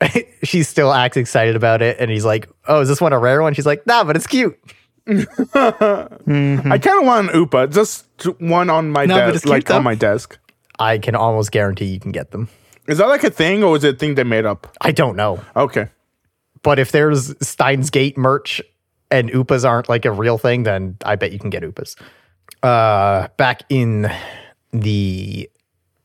she 0.43 0.63
still 0.65 0.93
acts 0.93 1.17
excited 1.17 1.55
about 1.55 1.81
it. 1.83 1.97
And 2.01 2.11
he's 2.11 2.25
like, 2.25 2.49
"Oh, 2.67 2.81
is 2.81 2.89
this 2.89 3.01
one 3.01 3.13
a 3.13 3.19
rare 3.19 3.41
one?" 3.43 3.55
She's 3.55 3.67
like, 3.67 3.87
"Nah, 3.87 4.03
but 4.05 4.17
it's 4.17 4.27
cute." 4.27 4.59
I 5.09 6.79
kind 6.83 7.01
of 7.01 7.07
want 7.07 7.31
an 7.31 7.37
Upa, 7.37 7.69
just 7.69 8.07
one 8.39 8.69
on 8.71 8.91
my 8.91 9.07
No, 9.07 9.17
desk, 9.17 9.47
like 9.47 9.71
on 9.71 9.83
my 9.83 9.95
desk. 9.95 10.39
I 10.79 10.99
can 10.99 11.15
almost 11.15 11.51
guarantee 11.51 11.87
you 11.87 12.01
can 12.01 12.13
get 12.13 12.31
them. 12.31 12.49
Is 12.87 12.99
that 12.99 13.09
like 13.09 13.25
a 13.25 13.31
thing, 13.31 13.65
or 13.65 13.77
is 13.77 13.85
it 13.85 13.95
a 13.95 13.99
thing 13.99 14.15
they 14.15 14.25
made 14.25 14.47
up? 14.47 14.77
I 14.81 14.93
don't 14.93 15.17
know. 15.17 15.41
Okay. 15.57 15.89
But 16.63 16.79
if 16.79 16.93
there's 16.93 17.35
Steins 17.47 17.91
Gate 17.91 18.17
merch 18.17 18.61
and 19.11 19.31
Upas 19.31 19.69
aren't 19.69 19.89
like 19.89 20.05
a 20.05 20.11
real 20.11 20.39
thing, 20.39 20.63
then 20.65 20.97
I 21.05 21.17
bet 21.17 21.33
you 21.33 21.39
can 21.39 21.51
get 21.51 21.63
Upas. 21.63 21.97
Uh, 22.63 23.29
back 23.37 23.63
in 23.69 24.11
the 24.73 25.49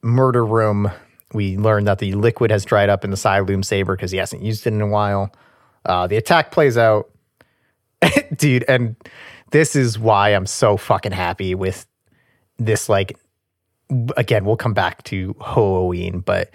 murder 0.02 0.46
room, 0.46 0.92
we 1.34 1.58
learned 1.58 1.88
that 1.88 2.00
the 2.00 2.14
liquid 2.14 2.52
has 2.52 2.66
dried 2.66 2.90
up 2.90 3.04
in 3.04 3.10
the 3.12 3.18
Cyalume 3.18 3.66
saber 3.66 3.96
because 3.96 4.12
he 4.12 4.18
hasn't 4.18 4.42
used 4.44 4.68
it 4.68 4.74
in 4.74 4.82
a 4.82 4.88
while. 4.88 5.34
Uh, 5.86 6.08
the 6.08 6.16
attack 6.18 6.52
plays 6.52 6.78
out, 6.78 7.10
dude, 8.38 8.66
and 8.68 8.96
this 9.52 9.76
is 9.76 9.98
why 10.00 10.30
I'm 10.30 10.46
so 10.46 10.78
fucking 10.78 11.12
happy 11.12 11.56
with 11.56 11.86
this. 12.58 12.90
Like, 12.90 13.18
again, 14.18 14.46
we'll 14.46 14.58
come 14.58 14.74
back 14.74 15.04
to 15.06 15.34
Hououin, 15.36 16.24
but 16.24 16.50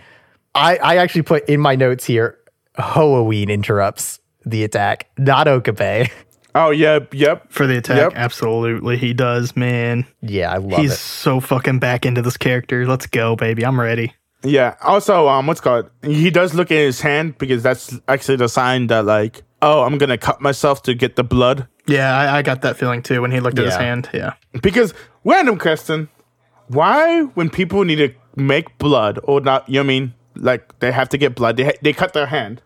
I, 0.54 0.76
I 0.78 0.96
actually 0.96 1.22
put 1.22 1.48
in 1.48 1.60
my 1.60 1.76
notes 1.76 2.04
here 2.04 2.38
Hououin 2.78 3.48
interrupts 3.48 4.20
the 4.44 4.64
attack, 4.64 5.08
not 5.18 5.48
Okabe. 5.48 6.08
Oh, 6.54 6.70
yep, 6.70 7.12
yep. 7.14 7.52
For 7.52 7.68
the 7.68 7.76
attack, 7.78 7.98
Yep. 7.98 8.12
absolutely, 8.16 8.96
he 8.96 9.12
does, 9.12 9.54
man. 9.54 10.06
Yeah, 10.22 10.50
I 10.50 10.56
love 10.56 10.72
it. 10.72 10.78
He's 10.80 10.92
it. 10.94 10.96
so 10.96 11.38
fucking 11.38 11.78
back 11.78 12.04
into 12.06 12.20
this 12.22 12.36
character. 12.36 12.84
Let's 12.86 13.06
go, 13.06 13.36
baby. 13.36 13.64
I'm 13.64 13.78
ready. 13.78 14.14
Yeah. 14.42 14.74
Also, 14.82 15.28
um, 15.28 15.46
what's 15.46 15.60
called? 15.60 15.88
He 16.02 16.30
does 16.30 16.54
look 16.54 16.72
at 16.72 16.78
his 16.78 17.00
hand 17.00 17.38
because 17.38 17.62
that's 17.62 18.00
actually 18.08 18.36
the 18.36 18.48
sign 18.48 18.88
that 18.88 19.04
like, 19.04 19.42
oh, 19.62 19.82
I'm 19.82 19.98
gonna 19.98 20.18
cut 20.18 20.40
myself 20.40 20.82
to 20.84 20.94
get 20.94 21.16
the 21.16 21.24
blood. 21.24 21.66
Yeah, 21.86 22.16
I, 22.16 22.38
I 22.38 22.42
got 22.42 22.62
that 22.62 22.76
feeling 22.76 23.02
too 23.02 23.22
when 23.22 23.30
he 23.30 23.40
looked 23.40 23.58
at 23.58 23.64
his 23.64 23.76
hand. 23.76 24.10
Yeah. 24.12 24.34
Because 24.62 24.94
random 25.24 25.58
question, 25.58 26.08
why 26.68 27.22
when 27.22 27.50
people 27.50 27.84
need 27.84 27.96
to 27.96 28.14
make 28.36 28.76
blood 28.78 29.18
or 29.24 29.40
not, 29.40 29.68
you 29.68 29.74
know 29.74 29.80
what 29.80 29.84
I 29.84 29.88
mean? 29.88 30.14
Like 30.36 30.78
they 30.80 30.92
have 30.92 31.08
to 31.10 31.18
get 31.18 31.34
blood, 31.34 31.56
they 31.56 31.64
ha- 31.64 31.78
they 31.82 31.92
cut 31.92 32.12
their 32.12 32.26
hand. 32.26 32.62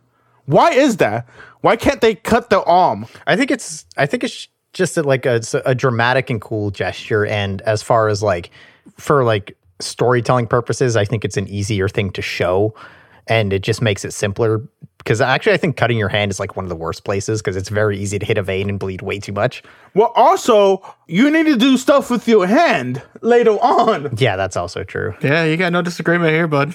Why 0.47 0.73
is 0.73 0.97
that? 0.97 1.29
Why 1.61 1.77
can't 1.77 2.01
they 2.01 2.17
cut 2.17 2.51
their 2.51 2.67
arm? 2.69 3.07
I 3.27 3.37
think 3.37 3.51
it's 3.51 3.87
I 3.97 4.07
think 4.07 4.25
it's 4.25 4.49
just 4.73 4.97
a, 4.97 5.03
like 5.03 5.27
a, 5.27 5.41
a 5.65 5.75
dramatic 5.75 6.31
and 6.31 6.41
cool 6.41 6.71
gesture 6.71 7.27
and 7.27 7.63
as 7.63 7.83
far 7.83 8.09
as 8.09 8.23
like 8.23 8.51
for 8.97 9.23
like 9.23 9.57
storytelling 9.81 10.47
purposes 10.47 10.97
I 10.97 11.05
think 11.05 11.25
it's 11.25 11.37
an 11.37 11.47
easier 11.49 11.89
thing 11.89 12.11
to 12.13 12.23
show 12.23 12.75
and 13.27 13.53
it 13.53 13.63
just 13.63 13.83
makes 13.83 14.05
it 14.05 14.13
simpler 14.13 14.63
because 15.03 15.21
actually 15.21 15.53
I 15.53 15.57
think 15.57 15.77
cutting 15.77 15.99
your 15.99 16.09
hand 16.09 16.31
is 16.31 16.39
like 16.39 16.57
one 16.57 16.65
of 16.65 16.69
the 16.69 16.77
worst 16.77 17.05
places 17.05 17.41
because 17.41 17.57
it's 17.57 17.69
very 17.69 17.99
easy 17.99 18.19
to 18.19 18.27
hit 18.27 18.39
a 18.39 18.43
vein 18.43 18.69
and 18.69 18.79
bleed 18.79 19.03
way 19.03 19.19
too 19.19 19.33
much. 19.33 19.63
Well, 19.95 20.13
also 20.15 20.83
you 21.07 21.31
need 21.31 21.47
to 21.47 21.57
do 21.57 21.77
stuff 21.77 22.11
with 22.11 22.29
your 22.29 22.47
hand 22.47 23.03
later 23.21 23.53
on. 23.53 24.15
Yeah, 24.17 24.37
that's 24.37 24.57
also 24.57 24.85
true. 24.85 25.15
Yeah, 25.23 25.45
you 25.45 25.57
got 25.57 25.73
no 25.73 25.83
disagreement 25.83 26.33
here, 26.33 26.47
bud. 26.47 26.75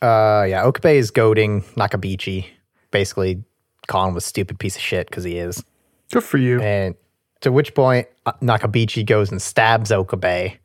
Uh 0.00 0.46
yeah, 0.48 0.64
Okabe 0.64 0.96
is 0.96 1.10
goading 1.10 1.62
Nakabichi 1.76 2.46
basically 2.90 3.42
calling 3.88 4.12
him 4.12 4.16
a 4.16 4.20
stupid 4.20 4.58
piece 4.58 4.76
of 4.76 4.82
shit 4.82 5.08
because 5.08 5.24
he 5.24 5.38
is. 5.38 5.64
Good 6.12 6.22
for 6.22 6.38
you. 6.38 6.60
And 6.60 6.94
to 7.40 7.50
which 7.50 7.74
point 7.74 8.06
uh, 8.26 8.32
Nakabichi 8.40 9.04
goes 9.04 9.30
and 9.30 9.42
stabs 9.42 9.90
Okabe 9.90 10.58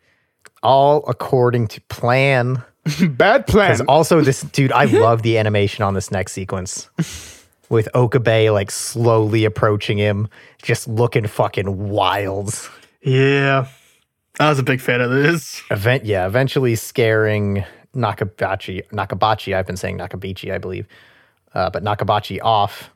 all 0.63 1.03
according 1.07 1.67
to 1.67 1.81
plan. 1.81 2.63
Bad 3.09 3.47
plan. 3.47 3.81
Also 3.87 4.21
this 4.21 4.41
dude, 4.41 4.71
I 4.71 4.85
love 4.85 5.21
the 5.21 5.37
animation 5.37 5.83
on 5.83 5.93
this 5.93 6.11
next 6.11 6.33
sequence 6.33 6.89
with 7.69 7.89
Okabe 7.93 8.49
like 8.51 8.71
slowly 8.71 9.45
approaching 9.45 9.97
him, 9.97 10.27
just 10.61 10.87
looking 10.87 11.27
fucking 11.27 11.89
wild. 11.89 12.69
Yeah. 13.01 13.67
I 14.39 14.49
was 14.49 14.59
a 14.59 14.63
big 14.63 14.81
fan 14.81 15.01
of 15.01 15.09
this. 15.09 15.61
Event, 15.71 16.05
yeah, 16.05 16.27
eventually 16.27 16.75
scaring 16.75 17.65
Nakabachi. 17.95 18.87
Nakabachi, 18.89 19.55
I've 19.55 19.65
been 19.65 19.77
saying 19.77 19.97
Nakabichi, 19.97 20.53
I 20.53 20.59
believe, 20.59 20.87
uh, 21.53 21.69
but 21.71 21.83
Nakabachi 21.83 22.39
off. 22.43 22.91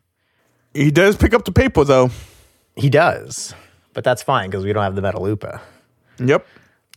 he 0.74 0.92
does 0.92 1.18
pick 1.18 1.34
up 1.34 1.46
the 1.46 1.52
paper 1.52 1.84
though. 1.84 2.12
He 2.76 2.90
does, 2.90 3.54
but 3.94 4.04
that's 4.04 4.22
fine 4.22 4.50
because 4.50 4.64
we 4.64 4.72
don't 4.72 4.84
have 4.84 4.96
the 4.96 5.02
Metal 5.02 5.28
Upa. 5.28 5.62
Yep. 6.20 6.46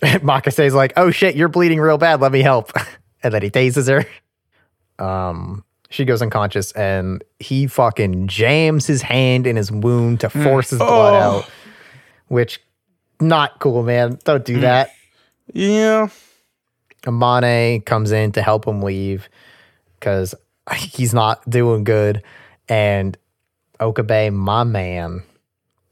Makase's 0.22 0.74
like, 0.74 0.92
"Oh 0.96 1.10
shit, 1.10 1.34
you're 1.36 1.48
bleeding 1.48 1.80
real 1.80 1.98
bad. 1.98 2.20
Let 2.20 2.32
me 2.32 2.42
help." 2.42 2.72
And 3.22 3.32
then 3.32 3.40
he 3.40 3.48
tases 3.48 3.88
her. 3.88 4.04
Um, 5.02 5.64
she 5.88 6.04
goes 6.04 6.20
unconscious, 6.20 6.72
and 6.72 7.24
he 7.38 7.66
fucking 7.66 8.26
jams 8.28 8.86
his 8.86 9.00
hand 9.00 9.46
in 9.46 9.56
his 9.56 9.72
wound 9.72 10.20
to 10.20 10.28
force 10.28 10.68
his 10.68 10.78
blood 10.78 11.14
Oh. 11.14 11.38
out. 11.38 11.50
Which, 12.28 12.60
not 13.20 13.60
cool, 13.60 13.82
man. 13.82 14.18
Don't 14.24 14.44
do 14.44 14.60
that. 14.60 14.90
Yeah. 15.54 16.08
Amane 17.04 17.82
comes 17.86 18.12
in 18.12 18.32
to 18.32 18.42
help 18.42 18.66
him 18.66 18.82
leave 18.82 19.30
because 19.98 20.34
he's 20.76 21.14
not 21.14 21.48
doing 21.48 21.84
good. 21.84 22.22
And 22.68 23.16
Okabe, 23.80 24.30
my 24.34 24.64
man, 24.64 25.22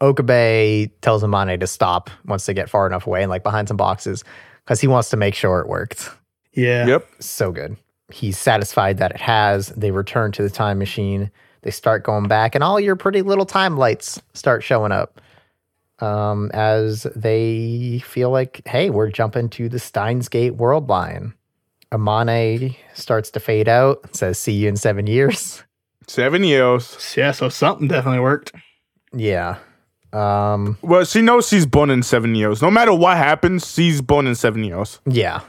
Okabe 0.03 0.90
tells 1.00 1.22
Amane 1.22 1.59
to 1.61 1.66
stop 1.66 2.11
once 2.26 2.44
they 2.44 2.53
get 2.53 2.68
far 2.68 2.86
enough 2.86 3.07
away 3.07 3.22
and 3.22 3.30
like 3.30 3.42
behind 3.42 3.68
some 3.68 3.76
boxes 3.76 4.24
because 4.64 4.80
he 4.80 4.86
wants 4.88 5.09
to 5.11 5.16
make 5.16 5.34
sure 5.34 5.61
it 5.61 5.68
worked. 5.68 6.11
Yeah. 6.53 6.86
Yep. 6.86 7.09
So 7.20 7.53
good. 7.53 7.76
He's 8.11 8.36
satisfied 8.36 8.98
that 8.98 9.12
it 9.12 9.20
has. 9.20 9.68
They 9.68 9.90
return 9.90 10.32
to 10.32 10.42
the 10.42 10.50
time 10.50 10.78
machine. 10.78 11.30
They 11.62 11.70
start 11.70 12.03
going 12.03 12.26
back, 12.26 12.55
and 12.57 12.64
all 12.64 12.80
your 12.80 12.96
pretty 12.96 13.22
little 13.22 13.46
time 13.46 13.76
lights 13.76 14.20
start 14.34 14.64
showing 14.64 14.90
up 14.90 15.20
um, 16.00 16.50
as 16.53 17.05
they 17.14 18.03
feel 18.05 18.30
like, 18.30 18.61
hey, 18.66 18.90
we're 18.90 19.11
jumping 19.11 19.48
to 19.50 19.68
the 19.68 19.78
Steins 19.78 20.28
Gate 20.28 20.57
world 20.57 20.88
line. 20.88 21.32
Amane 21.92 22.76
starts 22.94 23.30
to 23.30 23.40
fade 23.40 23.68
out, 23.68 24.14
says, 24.14 24.38
see 24.38 24.53
you 24.53 24.68
in 24.68 24.76
seven 24.76 25.07
years. 25.07 25.62
Seven 26.09 26.42
years. 26.42 27.14
Yeah, 27.16 27.30
so 27.30 27.48
something 27.48 27.86
definitely 27.86 28.20
worked. 28.20 28.53
Yeah. 29.14 29.59
Um, 30.12 30.76
Well, 30.82 31.04
she 31.04 31.22
knows 31.22 31.48
she's 31.48 31.66
born 31.66 31.90
in 31.90 32.02
seven 32.02 32.34
years. 32.34 32.60
No 32.62 32.70
matter 32.70 32.92
what 32.92 33.16
happens, 33.16 33.72
she's 33.72 34.00
born 34.02 34.26
in 34.26 34.34
seven 34.34 34.62
years. 34.64 35.00
yeah, 35.06 35.40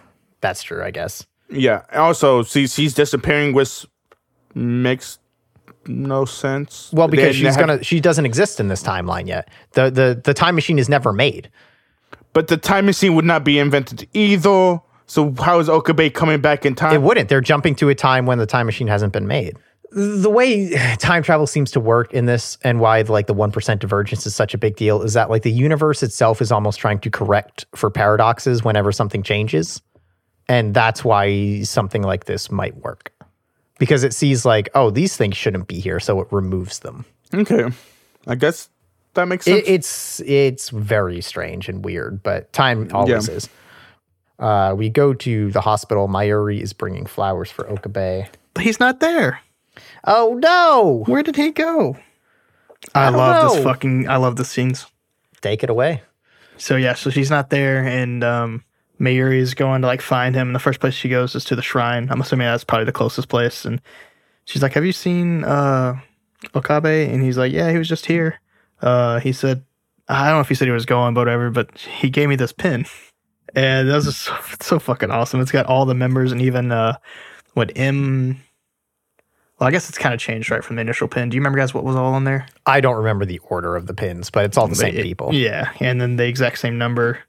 that's 0.41 0.64
true, 0.64 0.84
I 0.84 0.91
guess. 0.91 1.26
Yeah. 1.49 1.82
Also, 1.93 2.43
she, 2.43 2.68
she's 2.68 2.93
disappearing, 2.93 3.53
which 3.53 3.86
makes 4.55 5.20
no 5.86 6.26
sense. 6.26 6.89
Well, 6.93 7.07
because 7.07 7.24
They- 7.24 7.28
they 7.32 7.38
she's 7.47 7.55
have- 7.55 7.68
gonna 7.68 7.84
she 7.84 7.99
doesn't 7.99 8.26
exist 8.26 8.59
in 8.59 8.70
this 8.70 8.82
timeline 8.82 9.28
yet. 9.28 9.49
The 9.74 9.89
the 9.91 10.22
the 10.24 10.34
time 10.34 10.55
machine 10.55 10.80
is 10.80 10.88
never 10.88 11.11
made. 11.11 11.49
But 12.32 12.47
the 12.47 12.57
time 12.57 12.86
machine 12.86 13.14
would 13.16 13.26
not 13.26 13.43
be 13.43 13.59
invented 13.59 14.07
either. 14.14 14.80
So 15.05 15.34
how 15.39 15.59
is 15.59 15.68
Okabe 15.70 16.09
coming 16.14 16.39
back 16.41 16.66
in 16.66 16.74
time? 16.74 16.93
It 16.93 17.01
wouldn't. 17.01 17.28
They're 17.30 17.41
jumping 17.41 17.76
to 17.76 17.89
a 17.89 17.95
time 17.95 18.26
when 18.26 18.38
the 18.39 18.45
time 18.45 18.66
machine 18.66 18.88
hasn't 18.88 19.11
been 19.14 19.28
made. 19.28 19.57
The 19.96 20.30
way 20.30 20.70
time 20.98 21.24
travel 21.24 21.46
seems 21.48 21.72
to 21.72 21.80
work 21.80 22.14
in 22.14 22.26
this 22.26 22.58
and 22.64 22.80
why 22.80 23.02
like 23.02 23.28
the 23.28 23.36
1% 23.36 23.80
divergence 23.80 24.26
is 24.26 24.36
such 24.36 24.54
a 24.54 24.58
big 24.58 24.76
deal 24.76 25.02
is 25.04 25.14
that 25.14 25.30
like 25.30 25.44
the 25.44 25.52
universe 25.52 26.02
itself 26.04 26.41
is 26.41 26.52
almost 26.52 26.80
trying 26.80 27.00
to 27.00 27.10
correct 27.12 27.66
for 27.76 27.89
paradoxes 27.89 28.64
whenever 28.64 28.91
something 28.91 29.22
changes. 29.24 29.82
And 30.50 30.74
that's 30.74 31.04
why 31.04 31.62
something 31.64 32.02
like 32.02 32.26
this 32.26 32.52
might 32.52 32.76
work. 32.78 33.12
Because 33.80 34.04
it 34.04 34.14
sees 34.14 34.46
like, 34.46 34.70
oh, 34.76 34.89
these 34.89 35.16
things 35.18 35.36
shouldn't 35.38 35.68
be 35.68 35.80
here, 35.80 36.00
so 36.00 36.20
it 36.22 36.28
removes 36.32 36.80
them. 36.80 37.06
okay. 37.34 37.66
I 38.28 38.36
guess 38.36 38.70
that 39.16 39.28
makes 39.28 39.46
sense. 39.46 39.60
It, 39.68 39.72
it's 39.72 40.20
it's 40.22 40.70
very 40.70 41.22
strange 41.22 41.70
and 41.70 41.84
weird, 41.84 42.24
but 42.24 42.52
time 42.54 42.89
always 42.94 43.28
Yeah. 43.28 43.34
is. 43.36 43.50
Uh, 44.39 44.74
we 44.78 44.89
go 44.89 45.14
to 45.14 45.52
the 45.52 45.62
hospital. 45.62 46.08
Mayuri 46.08 46.62
is 46.62 46.74
bringing 46.74 47.06
flowers 47.06 47.52
for 47.52 47.70
Okabe. 47.70 48.26
But 48.54 48.64
he's 48.64 48.80
not 48.80 49.00
there. 49.00 49.39
Oh 50.06 50.38
no! 50.41 51.04
Where 51.06 51.24
did 51.24 51.36
he 51.36 51.51
go? 51.51 51.97
I, 52.93 53.10
don't 53.10 53.18
love 53.18 53.43
know. 53.43 53.56
this 53.56 53.64
fucking 53.64 54.10
I 54.10 54.18
love 54.18 54.36
the 54.36 54.45
scenes. 54.45 54.86
Take 55.41 55.64
it 55.64 55.70
away. 55.70 56.01
So 56.58 56.76
yeah, 56.76 56.93
so 56.93 57.10
she's 57.10 57.32
not 57.32 57.49
there 57.49 57.86
and 57.86 58.24
um 58.24 58.64
Mayuri 58.99 59.38
is 59.38 59.54
going 59.54 59.82
to 59.82 59.88
like 59.88 60.01
find 60.01 60.36
him 60.36 60.47
and 60.49 60.56
the 60.56 60.60
first 60.60 60.80
place 60.80 60.93
she 60.93 61.10
goes 61.10 61.36
is 61.36 61.45
to 61.45 61.56
the 61.56 61.62
shrine. 61.62 62.10
I'm 62.12 62.22
assuming 62.22 62.45
that's 62.45 62.64
probably 62.64 62.86
the 62.86 62.91
closest 62.91 63.30
place 63.30 63.66
and 63.66 63.82
she's 64.45 64.62
like, 64.62 64.74
Have 64.74 64.86
you 64.86 64.91
seen 64.91 65.43
uh 65.43 65.99
Okabe? 66.54 66.86
And 66.86 67.24
he's 67.24 67.38
like, 67.38 67.51
Yeah, 67.51 67.72
he 67.72 67.78
was 67.78 67.88
just 67.88 68.06
here. 68.06 68.39
Uh 68.82 69.20
he 69.20 69.32
said 69.32 69.64
I 70.08 70.28
don't 70.28 70.38
know 70.38 70.41
if 70.41 70.49
he 70.49 70.56
said 70.56 70.68
he 70.68 70.74
was 70.74 70.86
going, 70.86 71.14
but 71.14 71.22
whatever, 71.22 71.49
but 71.49 71.78
he 71.78 72.10
gave 72.10 72.28
me 72.30 72.36
this 72.36 72.51
pin. 72.51 72.86
And 73.56 73.88
that 73.88 73.95
was 73.95 74.06
just 74.06 74.22
so, 74.22 74.36
so 74.62 74.80
fucking 74.80 75.12
awesome. 75.12 75.39
It's 75.39 75.51
got 75.51 75.68
all 75.68 75.86
the 75.86 75.95
members 75.95 76.32
and 76.32 76.41
even 76.41 76.72
uh 76.72 76.97
what 77.54 77.72
M 77.76 78.41
well, 79.60 79.68
I 79.68 79.72
guess 79.72 79.89
it's 79.89 79.97
kind 79.97 80.14
of 80.14 80.20
changed 80.20 80.49
right 80.51 80.64
from 80.64 80.76
the 80.78 80.82
initial 80.82 81.08
pin. 81.08 81.30
Do 81.30 81.36
you 81.36 81.41
remember 81.41 81.60
guys 81.60 81.74
what 81.74 81.84
was 81.84 81.95
all 81.95 82.14
on 82.14 82.24
there? 82.24 82.47
I 82.66 82.82
don't 82.82 82.95
remember 82.95 83.26
the 83.26 83.39
order 83.49 83.76
of 83.76 83.88
the 83.88 83.93
pins, 83.93 84.30
but 84.30 84.45
it's 84.45 84.58
all 84.58 84.68
the 84.68 84.76
same 84.76 84.95
It- 84.95 85.04
people. 85.04 85.34
Yeah, 85.34 85.72
and 85.80 85.99
then 86.01 86.16
the 86.18 86.26
exact 86.26 86.60
same 86.60 86.78
number. 86.78 87.20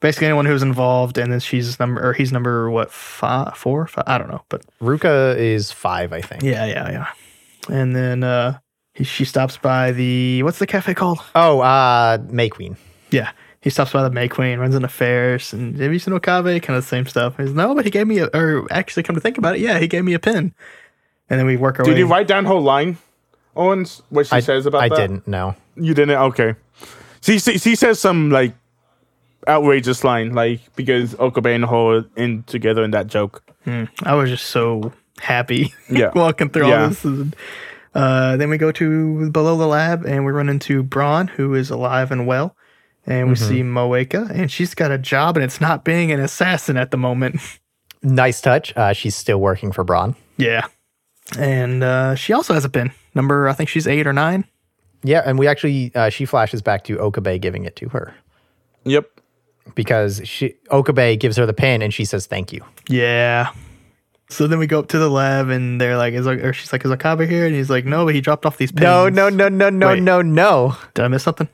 Basically, 0.00 0.26
anyone 0.26 0.44
who's 0.44 0.62
involved, 0.62 1.16
and 1.18 1.32
then 1.32 1.40
she's 1.40 1.80
number 1.80 2.06
or 2.06 2.12
he's 2.12 2.30
number 2.30 2.70
what 2.70 2.92
five, 2.92 3.56
four, 3.56 3.86
five? 3.86 4.04
I 4.06 4.18
don't 4.18 4.28
know, 4.28 4.42
but 4.50 4.62
Ruka 4.80 5.36
is 5.38 5.72
five, 5.72 6.12
I 6.12 6.20
think. 6.20 6.42
yeah, 6.42 6.66
yeah, 6.66 6.90
yeah. 6.90 7.06
And 7.74 7.96
then 7.96 8.22
uh, 8.22 8.58
he, 8.94 9.04
she 9.04 9.24
stops 9.24 9.56
by 9.56 9.92
the 9.92 10.42
what's 10.42 10.58
the 10.58 10.66
cafe 10.66 10.92
called? 10.94 11.18
Oh, 11.34 11.60
uh, 11.60 12.18
May 12.28 12.50
Queen. 12.50 12.76
Yeah, 13.10 13.30
he 13.62 13.70
stops 13.70 13.92
by 13.92 14.02
the 14.02 14.10
May 14.10 14.28
Queen, 14.28 14.58
runs 14.58 14.74
into 14.74 14.86
Ferris, 14.88 15.54
and 15.54 15.78
have 15.80 15.92
you 15.92 15.98
seen 15.98 16.12
Okabe? 16.12 16.60
Kind 16.62 16.76
of 16.76 16.84
the 16.84 16.88
same 16.88 17.06
stuff. 17.06 17.38
He's 17.38 17.54
no, 17.54 17.74
but 17.74 17.84
he 17.86 17.90
gave 17.90 18.06
me 18.06 18.18
a, 18.18 18.26
or 18.34 18.66
actually, 18.70 19.02
come 19.02 19.14
to 19.16 19.20
think 19.20 19.38
about 19.38 19.56
it, 19.56 19.62
yeah, 19.62 19.78
he 19.78 19.88
gave 19.88 20.04
me 20.04 20.12
a 20.12 20.18
pin. 20.18 20.54
And 21.28 21.38
then 21.40 21.46
we 21.46 21.56
work 21.56 21.78
our 21.78 21.84
Did 21.84 21.94
way. 21.94 21.98
you 22.00 22.06
write 22.06 22.26
down 22.28 22.44
whole 22.44 22.62
line, 22.62 22.98
Owens? 23.56 24.02
What 24.10 24.26
she 24.28 24.36
I, 24.36 24.40
says 24.40 24.66
about 24.66 24.78
that? 24.78 24.84
I 24.84 24.88
that? 24.96 24.96
didn't 25.08 25.26
know. 25.28 25.54
You 25.76 25.92
didn't? 25.94 26.16
Okay. 26.16 26.54
She, 27.20 27.38
she 27.40 27.58
she 27.58 27.74
says 27.74 27.98
some 27.98 28.30
like 28.30 28.54
outrageous 29.48 30.04
line, 30.04 30.34
like 30.34 30.60
because 30.76 31.14
Okabe 31.18 31.46
and 31.46 31.64
her 31.64 31.98
are 31.98 32.04
in 32.16 32.42
together 32.44 32.82
in 32.84 32.90
that 32.92 33.06
joke. 33.06 33.42
I 34.04 34.14
was 34.14 34.30
just 34.30 34.46
so 34.46 34.92
happy 35.18 35.74
Yeah. 35.90 36.12
walking 36.14 36.50
through 36.50 36.68
Yeah. 36.68 36.82
all 36.82 36.88
this. 36.90 37.04
And 37.04 37.34
Uh, 37.94 38.36
then 38.36 38.50
we 38.50 38.58
go 38.58 38.70
to 38.70 39.30
below 39.30 39.56
the 39.56 39.66
lab 39.66 40.04
and 40.04 40.24
we 40.26 40.30
run 40.30 40.48
into 40.50 40.82
Braun, 40.82 41.28
who 41.28 41.54
is 41.54 41.70
alive 41.70 42.12
and 42.12 42.26
well. 42.26 42.54
And 43.06 43.28
we 43.30 43.36
see 43.36 43.62
Moeka, 43.62 44.28
and 44.30 44.50
she's 44.50 44.74
got 44.74 44.90
a 44.90 44.98
job, 44.98 45.36
and 45.36 45.44
it's 45.44 45.60
not 45.60 45.84
being 45.84 46.10
an 46.12 46.18
assassin 46.20 46.76
at 46.76 46.90
the 46.90 46.96
moment. 46.98 47.40
Nice 48.02 48.40
touch. 48.40 48.76
Uh, 48.76 48.92
she's 48.92 49.16
still 49.16 49.38
working 49.40 49.72
for 49.72 49.82
Braun. 49.82 50.14
yeah. 50.36 50.66
And 51.38 51.82
uh, 51.82 52.14
she 52.14 52.32
also 52.32 52.54
has 52.54 52.64
a 52.64 52.68
pin. 52.68 52.92
Number, 53.14 53.48
I 53.48 53.52
think 53.52 53.68
she's 53.68 53.86
eight 53.86 54.06
or 54.06 54.12
nine. 54.12 54.44
Yeah, 55.02 55.22
and 55.24 55.38
we 55.38 55.46
actually 55.46 55.92
uh, 55.94 56.08
she 56.08 56.24
flashes 56.24 56.62
back 56.62 56.84
to 56.84 56.98
Okabe 56.98 57.40
giving 57.40 57.64
it 57.64 57.76
to 57.76 57.88
her 57.90 58.14
Yep. 58.84 59.08
because 59.74 60.20
she 60.24 60.54
Okabe 60.70 61.18
gives 61.18 61.36
her 61.36 61.46
the 61.46 61.52
pin 61.52 61.82
and 61.82 61.92
she 61.92 62.04
says 62.04 62.26
thank 62.26 62.52
you. 62.52 62.64
Yeah. 62.88 63.52
So 64.28 64.48
then 64.48 64.58
we 64.58 64.66
go 64.66 64.80
up 64.80 64.88
to 64.88 64.98
the 64.98 65.08
lab, 65.08 65.50
and 65.50 65.80
they're 65.80 65.96
like, 65.96 66.12
"Is 66.12 66.26
or 66.26 66.52
she's 66.52 66.72
like, 66.72 66.84
is 66.84 66.90
Okabe 66.90 67.28
here?" 67.28 67.46
And 67.46 67.54
he's 67.54 67.70
like, 67.70 67.84
"No, 67.84 68.04
but 68.04 68.12
he 68.14 68.20
dropped 68.20 68.44
off 68.44 68.56
these 68.56 68.72
pins." 68.72 68.82
No, 68.82 69.08
no, 69.08 69.28
no, 69.28 69.48
no, 69.48 69.70
no, 69.70 69.86
Wait. 69.88 70.02
no, 70.02 70.20
no. 70.20 70.76
Did 70.94 71.04
I 71.04 71.08
miss 71.08 71.22
something? 71.22 71.48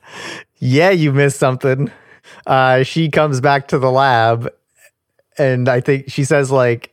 Yeah, 0.57 0.89
you 0.89 1.11
missed 1.11 1.37
something. 1.39 1.91
Uh, 2.47 2.81
she 2.81 3.09
comes 3.09 3.41
back 3.41 3.67
to 3.67 3.77
the 3.77 3.91
lab, 3.91 4.49
and 5.37 5.69
I 5.69 5.81
think 5.81 6.05
she 6.09 6.23
says 6.23 6.49
like, 6.49 6.92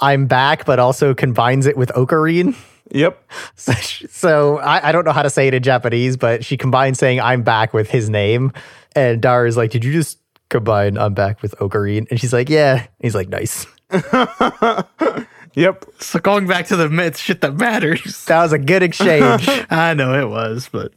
"I'm 0.00 0.26
back," 0.26 0.64
but 0.64 0.78
also 0.78 1.14
combines 1.14 1.66
it 1.66 1.76
with 1.76 1.90
Okarin. 1.90 2.54
Yep. 2.92 3.22
So, 3.56 3.72
she- 3.72 4.06
so 4.06 4.58
I, 4.58 4.88
I 4.88 4.92
don't 4.92 5.04
know 5.04 5.12
how 5.12 5.22
to 5.22 5.30
say 5.30 5.48
it 5.48 5.54
in 5.54 5.62
Japanese, 5.62 6.16
but 6.16 6.44
she 6.44 6.56
combines 6.56 6.98
saying 6.98 7.20
"I'm 7.20 7.42
back" 7.42 7.72
with 7.74 7.90
his 7.90 8.08
name, 8.10 8.52
and 8.94 9.20
Daru 9.20 9.48
is 9.48 9.56
like, 9.56 9.70
"Did 9.70 9.84
you 9.84 9.92
just 9.92 10.18
combine 10.50 10.96
I'm 10.98 11.14
back 11.14 11.42
with 11.42 11.54
Okarin?" 11.58 12.06
And 12.10 12.20
she's 12.20 12.32
like, 12.32 12.48
"Yeah." 12.48 12.86
He's 13.00 13.14
like, 13.14 13.28
"Nice." 13.28 13.66
Yep. 15.54 15.86
So 16.00 16.18
going 16.18 16.46
back 16.46 16.66
to 16.66 16.76
the 16.76 16.90
myth, 16.90 17.16
shit 17.16 17.40
that 17.40 17.54
matters. 17.56 18.26
That 18.26 18.42
was 18.42 18.52
a 18.52 18.58
good 18.58 18.82
exchange. 18.82 19.48
I 19.70 19.94
know 19.94 20.12
it 20.12 20.28
was, 20.28 20.68
but 20.70 20.92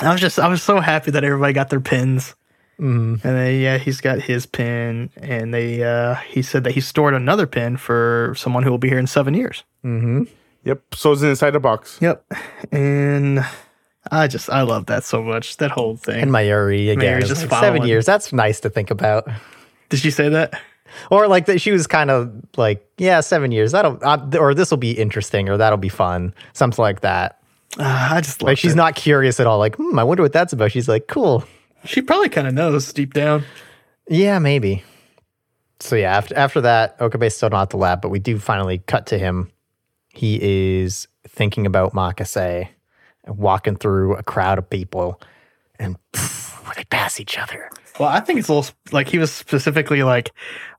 I 0.00 0.10
was 0.10 0.20
just 0.20 0.40
I 0.40 0.48
was 0.48 0.60
so 0.64 0.80
happy 0.80 1.12
that 1.12 1.22
everybody 1.22 1.52
got 1.52 1.70
their 1.70 1.80
pins. 1.80 2.34
And 2.78 3.20
then 3.20 3.60
yeah, 3.60 3.78
he's 3.78 4.00
got 4.00 4.20
his 4.20 4.46
pin, 4.46 5.10
and 5.16 5.54
they 5.54 5.82
uh, 5.84 6.16
he 6.16 6.42
said 6.42 6.64
that 6.64 6.72
he 6.72 6.80
stored 6.80 7.14
another 7.14 7.46
pin 7.46 7.76
for 7.76 8.34
someone 8.36 8.62
who 8.64 8.70
will 8.70 8.78
be 8.78 8.88
here 8.88 8.98
in 8.98 9.06
seven 9.06 9.34
years. 9.34 9.62
Yep. 9.84 10.94
So 10.94 11.12
it's 11.12 11.22
inside 11.22 11.50
the 11.50 11.60
box. 11.60 11.98
Yep, 12.00 12.24
and 12.72 13.44
I 14.10 14.26
just 14.26 14.50
I 14.50 14.62
love 14.62 14.86
that 14.86 15.04
so 15.04 15.22
much. 15.22 15.58
That 15.58 15.70
whole 15.70 15.96
thing. 15.96 16.20
and 16.20 16.30
Mayuri 16.30 16.90
again. 16.90 17.20
Mayuri's 17.20 17.28
just 17.28 17.50
like, 17.50 17.60
seven 17.60 17.86
years. 17.86 18.06
That's 18.06 18.32
nice 18.32 18.60
to 18.60 18.70
think 18.70 18.90
about. 18.90 19.28
Did 19.88 20.00
she 20.00 20.10
say 20.10 20.28
that? 20.30 20.60
Or 21.10 21.26
like 21.28 21.46
that, 21.46 21.60
she 21.60 21.70
was 21.70 21.86
kind 21.86 22.10
of 22.10 22.32
like, 22.56 22.86
yeah, 22.98 23.20
seven 23.20 23.50
years. 23.50 23.72
That'll, 23.72 23.98
uh, 24.02 24.18
or 24.38 24.54
this 24.54 24.70
will 24.70 24.78
be 24.78 24.92
interesting, 24.92 25.48
or 25.48 25.56
that'll 25.56 25.78
be 25.78 25.88
fun, 25.88 26.34
something 26.52 26.82
like 26.82 27.00
that. 27.00 27.40
Uh, 27.78 28.08
I 28.12 28.20
just 28.20 28.42
Like 28.42 28.58
she's 28.58 28.74
not 28.74 28.94
curious 28.94 29.40
at 29.40 29.46
all. 29.46 29.58
Like, 29.58 29.76
hmm, 29.76 29.98
I 29.98 30.04
wonder 30.04 30.22
what 30.22 30.32
that's 30.32 30.52
about. 30.52 30.72
She's 30.72 30.88
like, 30.88 31.06
cool. 31.06 31.44
She 31.84 32.02
probably 32.02 32.28
kind 32.28 32.46
of 32.46 32.54
knows 32.54 32.92
deep 32.92 33.12
down. 33.14 33.44
Yeah, 34.08 34.38
maybe. 34.38 34.82
So 35.80 35.96
yeah, 35.96 36.16
after 36.16 36.36
after 36.36 36.60
that, 36.62 36.98
Okabe's 37.00 37.34
still 37.36 37.50
not 37.50 37.62
at 37.62 37.70
the 37.70 37.76
lab, 37.76 38.00
but 38.02 38.10
we 38.10 38.18
do 38.20 38.38
finally 38.38 38.78
cut 38.78 39.06
to 39.08 39.18
him. 39.18 39.50
He 40.08 40.38
is 40.80 41.08
thinking 41.26 41.66
about 41.66 41.92
Makase 41.92 42.68
and 43.24 43.38
walking 43.38 43.76
through 43.76 44.14
a 44.16 44.22
crowd 44.22 44.58
of 44.58 44.68
people, 44.70 45.20
and 45.78 45.96
pff, 46.12 46.74
they 46.76 46.84
pass 46.84 47.18
each 47.18 47.36
other. 47.38 47.68
Well, 47.98 48.08
I 48.08 48.20
think 48.20 48.38
it's 48.38 48.48
a 48.48 48.54
little 48.54 48.72
like 48.92 49.08
he 49.08 49.18
was 49.18 49.32
specifically 49.32 50.02
like, 50.02 50.30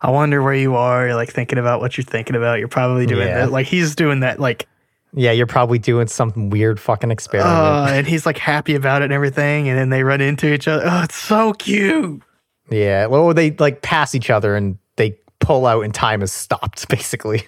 I 0.01 0.09
wonder 0.09 0.41
where 0.41 0.53
you 0.53 0.75
are. 0.75 1.07
You're 1.07 1.15
like 1.15 1.31
thinking 1.31 1.57
about 1.59 1.79
what 1.81 1.97
you're 1.97 2.05
thinking 2.05 2.35
about. 2.35 2.59
You're 2.59 2.67
probably 2.69 3.05
doing 3.05 3.27
Yeah. 3.27 3.39
that. 3.41 3.51
Like 3.51 3.67
he's 3.67 3.95
doing 3.95 4.21
that. 4.21 4.39
Like, 4.39 4.67
Yeah, 5.15 5.31
you're 5.31 5.45
probably 5.47 5.77
doing 5.79 6.07
some 6.07 6.49
weird 6.49 6.79
fucking 6.79 7.11
experiment. 7.11 7.53
uh, 7.55 7.85
and 7.89 8.07
he's 8.07 8.25
like 8.25 8.37
happy 8.37 8.73
about 8.75 9.01
it 9.01 9.05
and 9.05 9.13
everything. 9.13 9.69
And 9.69 9.77
then 9.77 9.89
they 9.89 10.03
run 10.03 10.21
into 10.21 10.51
each 10.51 10.67
other. 10.67 10.83
Oh, 10.85 11.03
it's 11.03 11.15
so 11.15 11.53
cute. 11.53 12.21
Yeah. 12.69 13.05
Well, 13.05 13.33
they 13.33 13.51
like 13.51 13.81
pass 13.81 14.15
each 14.15 14.29
other 14.29 14.55
and 14.55 14.77
they 14.95 15.17
pull 15.39 15.65
out 15.67 15.83
and 15.83 15.93
time 15.93 16.21
has 16.21 16.31
stopped, 16.31 16.87
basically. 16.89 17.43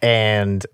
And 0.00 0.64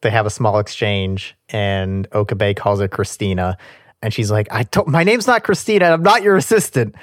they 0.00 0.10
have 0.10 0.26
a 0.26 0.30
small 0.30 0.58
exchange 0.58 1.36
and 1.50 2.08
Okabe 2.12 2.56
calls 2.56 2.80
her 2.80 2.88
Christina. 2.88 3.56
And 4.02 4.12
she's 4.14 4.30
like, 4.30 4.48
I 4.50 4.62
told 4.64 4.88
my 4.88 5.04
name's 5.04 5.26
not 5.26 5.44
Christina, 5.44 5.86
I'm 5.86 6.02
not 6.02 6.22
your 6.22 6.36
assistant. 6.36 6.94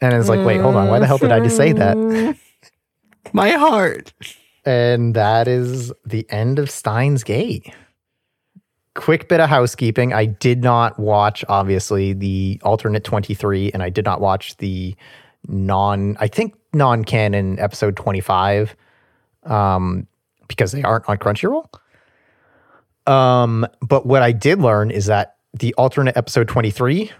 And 0.00 0.14
it's 0.14 0.28
like, 0.28 0.44
wait, 0.46 0.60
hold 0.60 0.76
on, 0.76 0.88
why 0.88 0.98
the 1.00 1.06
hell 1.06 1.18
did 1.18 1.32
I 1.32 1.40
just 1.40 1.56
say 1.56 1.72
that? 1.72 2.36
My 3.32 3.50
heart. 3.50 4.12
And 4.64 5.14
that 5.14 5.48
is 5.48 5.92
the 6.04 6.26
end 6.30 6.58
of 6.58 6.70
Steins 6.70 7.24
Gate. 7.24 7.72
Quick 8.96 9.28
bit 9.28 9.40
of 9.40 9.48
housekeeping. 9.48 10.12
I 10.12 10.24
did 10.24 10.62
not 10.62 10.98
watch, 10.98 11.44
obviously, 11.48 12.14
the 12.14 12.60
alternate 12.64 13.04
23, 13.04 13.70
and 13.72 13.82
I 13.82 13.90
did 13.90 14.04
not 14.04 14.20
watch 14.20 14.56
the 14.56 14.96
non, 15.46 16.16
I 16.18 16.28
think, 16.28 16.54
non 16.72 17.04
canon 17.04 17.58
episode 17.58 17.94
25 17.96 18.74
um, 19.44 20.06
because 20.48 20.72
they 20.72 20.82
aren't 20.82 21.08
on 21.08 21.18
Crunchyroll. 21.18 21.66
Um, 23.06 23.66
but 23.80 24.06
what 24.06 24.22
I 24.22 24.32
did 24.32 24.60
learn 24.60 24.90
is 24.90 25.06
that 25.06 25.36
the 25.52 25.74
alternate 25.74 26.16
episode 26.16 26.48
23 26.48 27.10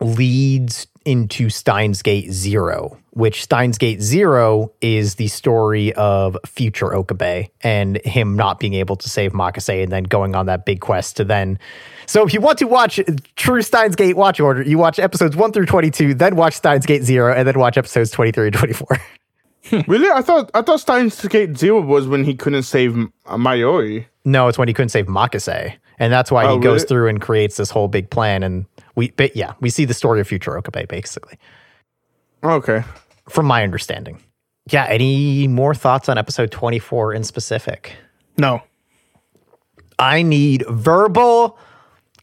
leads 0.00 0.86
into 1.04 1.48
Steins 1.50 2.02
Gate 2.02 2.30
Zero, 2.30 2.96
which 3.10 3.42
Steins 3.42 3.78
Gate 3.78 4.00
Zero 4.02 4.72
is 4.80 5.14
the 5.16 5.28
story 5.28 5.92
of 5.94 6.36
future 6.46 6.94
Okabe 6.94 7.46
and 7.62 7.96
him 8.04 8.36
not 8.36 8.60
being 8.60 8.74
able 8.74 8.96
to 8.96 9.08
save 9.08 9.32
Makase 9.32 9.82
and 9.82 9.90
then 9.90 10.04
going 10.04 10.34
on 10.34 10.46
that 10.46 10.64
big 10.66 10.80
quest 10.80 11.16
to 11.16 11.24
then. 11.24 11.58
So 12.06 12.26
if 12.26 12.34
you 12.34 12.40
want 12.40 12.58
to 12.58 12.66
watch 12.66 13.00
True 13.36 13.62
Steins 13.62 13.96
Gate 13.96 14.16
Watch 14.16 14.40
Order, 14.40 14.62
you 14.62 14.78
watch 14.78 14.98
episodes 14.98 15.36
1 15.36 15.52
through 15.52 15.66
22, 15.66 16.14
then 16.14 16.36
watch 16.36 16.54
Steins 16.54 16.84
Gate 16.86 17.02
Zero, 17.02 17.32
and 17.32 17.46
then 17.46 17.58
watch 17.58 17.78
episodes 17.78 18.10
23 18.10 18.48
and 18.48 18.56
24. 18.56 18.98
really? 19.88 20.10
I 20.10 20.20
thought 20.22 20.50
I 20.54 20.62
thought 20.62 20.80
Steins 20.80 21.20
Gate 21.28 21.56
Zero 21.56 21.80
was 21.80 22.08
when 22.08 22.24
he 22.24 22.34
couldn't 22.34 22.64
save 22.64 22.92
M- 22.94 23.12
uh, 23.26 23.36
Mayuri. 23.36 24.06
no, 24.24 24.48
it's 24.48 24.58
when 24.58 24.68
he 24.68 24.74
couldn't 24.74 24.88
save 24.90 25.06
Makase. 25.06 25.74
And 25.98 26.10
that's 26.10 26.32
why 26.32 26.46
Oh, 26.46 26.54
he 26.56 26.62
goes 26.62 26.80
really? 26.80 26.86
through 26.88 27.08
and 27.08 27.20
creates 27.20 27.58
this 27.58 27.68
whole 27.70 27.86
big 27.86 28.08
plan. 28.08 28.42
And 28.42 28.64
we, 28.94 29.10
but 29.12 29.36
yeah, 29.36 29.54
we 29.60 29.70
see 29.70 29.84
the 29.84 29.94
story 29.94 30.20
of 30.20 30.28
future 30.28 30.56
Okabe 30.56 30.88
basically. 30.88 31.38
Okay. 32.42 32.82
from 33.28 33.46
my 33.46 33.62
understanding. 33.62 34.22
Yeah, 34.70 34.86
any 34.88 35.46
more 35.48 35.74
thoughts 35.74 36.08
on 36.08 36.16
episode 36.18 36.50
24 36.50 37.14
in 37.14 37.24
specific? 37.24 37.96
No. 38.38 38.62
I 39.98 40.22
need 40.22 40.64
verbal 40.68 41.58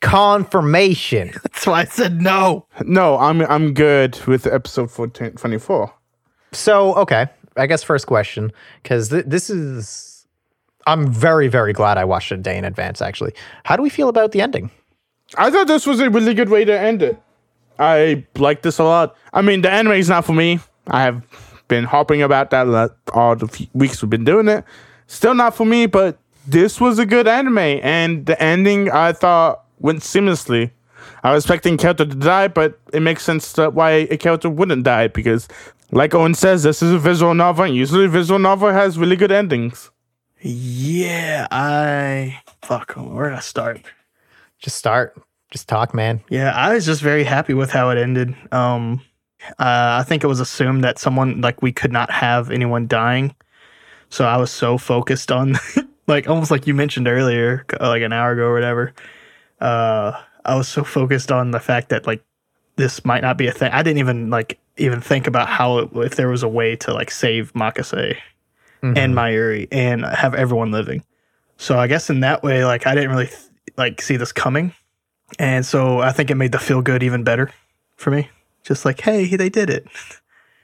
confirmation. 0.02 1.32
That's 1.44 1.68
why 1.68 1.82
I 1.82 1.86
said 1.86 2.22
no. 2.22 2.66
No, 2.86 3.18
I'm 3.18 3.42
I'm 3.42 3.74
good 3.74 4.20
with 4.26 4.48
episode 4.48 4.90
14, 4.92 5.32
24. 5.34 5.94
So, 6.54 6.96
okay, 6.96 7.28
I 7.58 7.68
guess 7.68 7.84
first 7.84 8.08
question, 8.08 8.52
because 8.82 9.10
th- 9.10 9.26
this 9.28 9.50
is, 9.50 10.26
I'm 10.88 11.12
very, 11.12 11.48
very 11.50 11.74
glad 11.74 11.98
I 11.98 12.06
watched 12.06 12.32
it 12.32 12.36
a 12.40 12.42
day 12.42 12.58
in 12.58 12.64
advance, 12.66 13.02
actually. 13.02 13.34
How 13.66 13.76
do 13.76 13.84
we 13.84 13.90
feel 13.90 14.08
about 14.10 14.32
the 14.32 14.42
ending? 14.42 14.72
I 15.36 15.52
thought 15.52 15.68
this 15.68 15.86
was 15.86 16.00
a 16.00 16.10
really 16.10 16.34
good 16.34 16.50
way 16.50 16.64
to 16.66 16.80
end 16.80 17.02
it. 17.02 17.22
I 17.80 18.26
like 18.36 18.62
this 18.62 18.80
a 18.80 18.84
lot. 18.84 19.16
I 19.34 19.42
mean, 19.42 19.62
the 19.62 19.70
anime 19.70 19.94
is 19.94 20.10
not 20.10 20.26
for 20.26 20.34
me. 20.34 20.60
I 20.88 21.02
have 21.04 21.22
been 21.68 21.84
harping 21.84 22.22
about 22.22 22.50
that 22.52 22.92
all 23.14 23.36
the 23.36 23.68
weeks 23.74 24.02
we've 24.02 24.10
been 24.10 24.24
doing 24.24 24.48
it. 24.48 24.64
Still 25.08 25.34
not 25.34 25.56
for 25.56 25.66
me, 25.66 25.86
but 25.86 26.18
this 26.48 26.80
was 26.80 26.98
a 26.98 27.06
good 27.06 27.28
anime, 27.28 27.58
and 27.58 28.26
the 28.26 28.42
ending 28.42 28.90
I 28.90 29.12
thought 29.12 29.66
went 29.80 30.00
seamlessly. 30.00 30.72
I 31.24 31.34
was 31.34 31.44
expecting 31.44 31.78
Kyoto 31.78 32.06
to 32.06 32.16
die, 32.16 32.48
but 32.48 32.80
it 32.94 33.02
makes 33.02 33.24
sense 33.24 33.52
that 33.54 33.74
why 33.74 33.92
a 33.92 34.18
character 34.18 34.50
wouldn't 34.50 34.84
die 34.84 35.08
because, 35.08 35.48
like 35.92 36.14
Owen 36.14 36.34
says, 36.34 36.64
this 36.64 36.82
is 36.82 36.94
a 36.94 37.00
visual 37.00 37.34
novel, 37.34 37.66
and 37.66 37.76
usually 37.76 38.08
visual 38.08 38.40
novel 38.40 38.72
has 38.72 38.98
really 38.98 39.16
good 39.16 39.32
endings. 39.32 39.92
Yeah, 40.40 41.48
I 41.52 42.42
fuck. 42.62 42.94
Where 42.94 43.30
did 43.30 43.38
I 43.38 43.42
start? 43.42 43.82
Just 44.60 44.78
start, 44.78 45.22
just 45.52 45.68
talk, 45.68 45.94
man. 45.94 46.22
Yeah, 46.30 46.52
I 46.56 46.74
was 46.74 46.86
just 46.86 47.02
very 47.02 47.24
happy 47.24 47.54
with 47.54 47.72
how 47.72 47.90
it 47.90 47.98
ended. 47.98 48.36
Um, 48.52 49.02
uh, 49.60 50.02
I 50.02 50.04
think 50.04 50.24
it 50.24 50.28
was 50.28 50.40
assumed 50.40 50.84
that 50.84 51.00
someone 51.00 51.42
like 51.42 51.62
we 51.62 51.72
could 51.72 51.92
not 51.92 52.10
have 52.12 52.50
anyone 52.52 52.88
dying, 52.88 53.36
so 54.10 54.26
I 54.26 54.38
was 54.38 54.52
so 54.52 54.78
focused 54.78 55.32
on, 55.32 55.58
like 56.08 56.28
almost 56.28 56.52
like 56.52 56.68
you 56.68 56.74
mentioned 56.74 57.08
earlier, 57.08 57.66
uh, 57.80 57.88
like 57.88 58.02
an 58.02 58.14
hour 58.14 58.32
ago 58.32 58.44
or 58.44 58.54
whatever. 58.54 58.94
Uh, 59.62 60.20
I 60.46 60.56
was 60.56 60.68
so 60.68 60.84
focused 60.84 61.32
on 61.32 61.52
the 61.52 61.60
fact 61.60 61.90
that 61.90 62.08
like 62.08 62.24
this 62.78 63.04
might 63.06 63.22
not 63.22 63.38
be 63.38 63.48
a 63.48 63.52
thing. 63.52 63.72
I 63.72 63.84
didn't 63.84 64.00
even 64.00 64.30
like 64.30 64.60
even 64.78 65.02
think 65.02 65.28
about 65.28 65.48
how 65.50 65.80
it, 65.80 65.90
if 65.96 66.16
there 66.16 66.30
was 66.30 66.44
a 66.44 66.48
way 66.48 66.76
to 66.78 66.94
like 66.94 67.12
save 67.12 67.54
Makase 67.54 68.18
and 68.96 69.14
Mayuri 69.16 69.68
and 69.72 70.06
have 70.06 70.34
everyone 70.34 70.72
living. 70.72 71.04
So 71.58 71.78
I 71.78 71.88
guess 71.88 72.10
in 72.10 72.22
that 72.22 72.44
way, 72.44 72.64
like 72.64 72.88
I 72.88 72.96
didn't 72.96 73.10
really 73.10 73.30
like 73.76 74.02
see 74.02 74.18
this 74.18 74.32
coming. 74.32 74.74
And 75.40 75.66
so 75.66 76.00
I 76.00 76.12
think 76.12 76.30
it 76.30 76.36
made 76.36 76.52
the 76.52 76.60
feel 76.60 76.82
good 76.82 77.04
even 77.04 77.24
better 77.24 77.52
for 77.98 78.12
me. 78.12 78.30
Just 78.64 78.86
like, 78.86 79.02
hey, 79.02 79.26
they 79.36 79.50
did 79.50 79.70
it. 79.70 79.88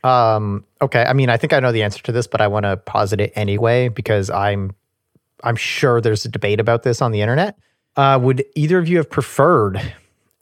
Um, 0.03 0.65
okay, 0.81 1.03
I 1.03 1.13
mean, 1.13 1.29
I 1.29 1.37
think 1.37 1.53
I 1.53 1.59
know 1.59 1.71
the 1.71 1.83
answer 1.83 2.01
to 2.03 2.11
this, 2.11 2.27
but 2.27 2.41
I 2.41 2.47
want 2.47 2.65
to 2.65 2.77
posit 2.77 3.21
it 3.21 3.31
anyway 3.35 3.87
because 3.87 4.29
I'm, 4.29 4.75
I'm 5.43 5.55
sure 5.55 6.01
there's 6.01 6.25
a 6.25 6.29
debate 6.29 6.59
about 6.59 6.83
this 6.83 7.01
on 7.01 7.11
the 7.11 7.21
internet. 7.21 7.57
Uh, 7.95 8.19
would 8.21 8.43
either 8.55 8.77
of 8.79 8.87
you 8.87 8.97
have 8.97 9.09
preferred 9.09 9.93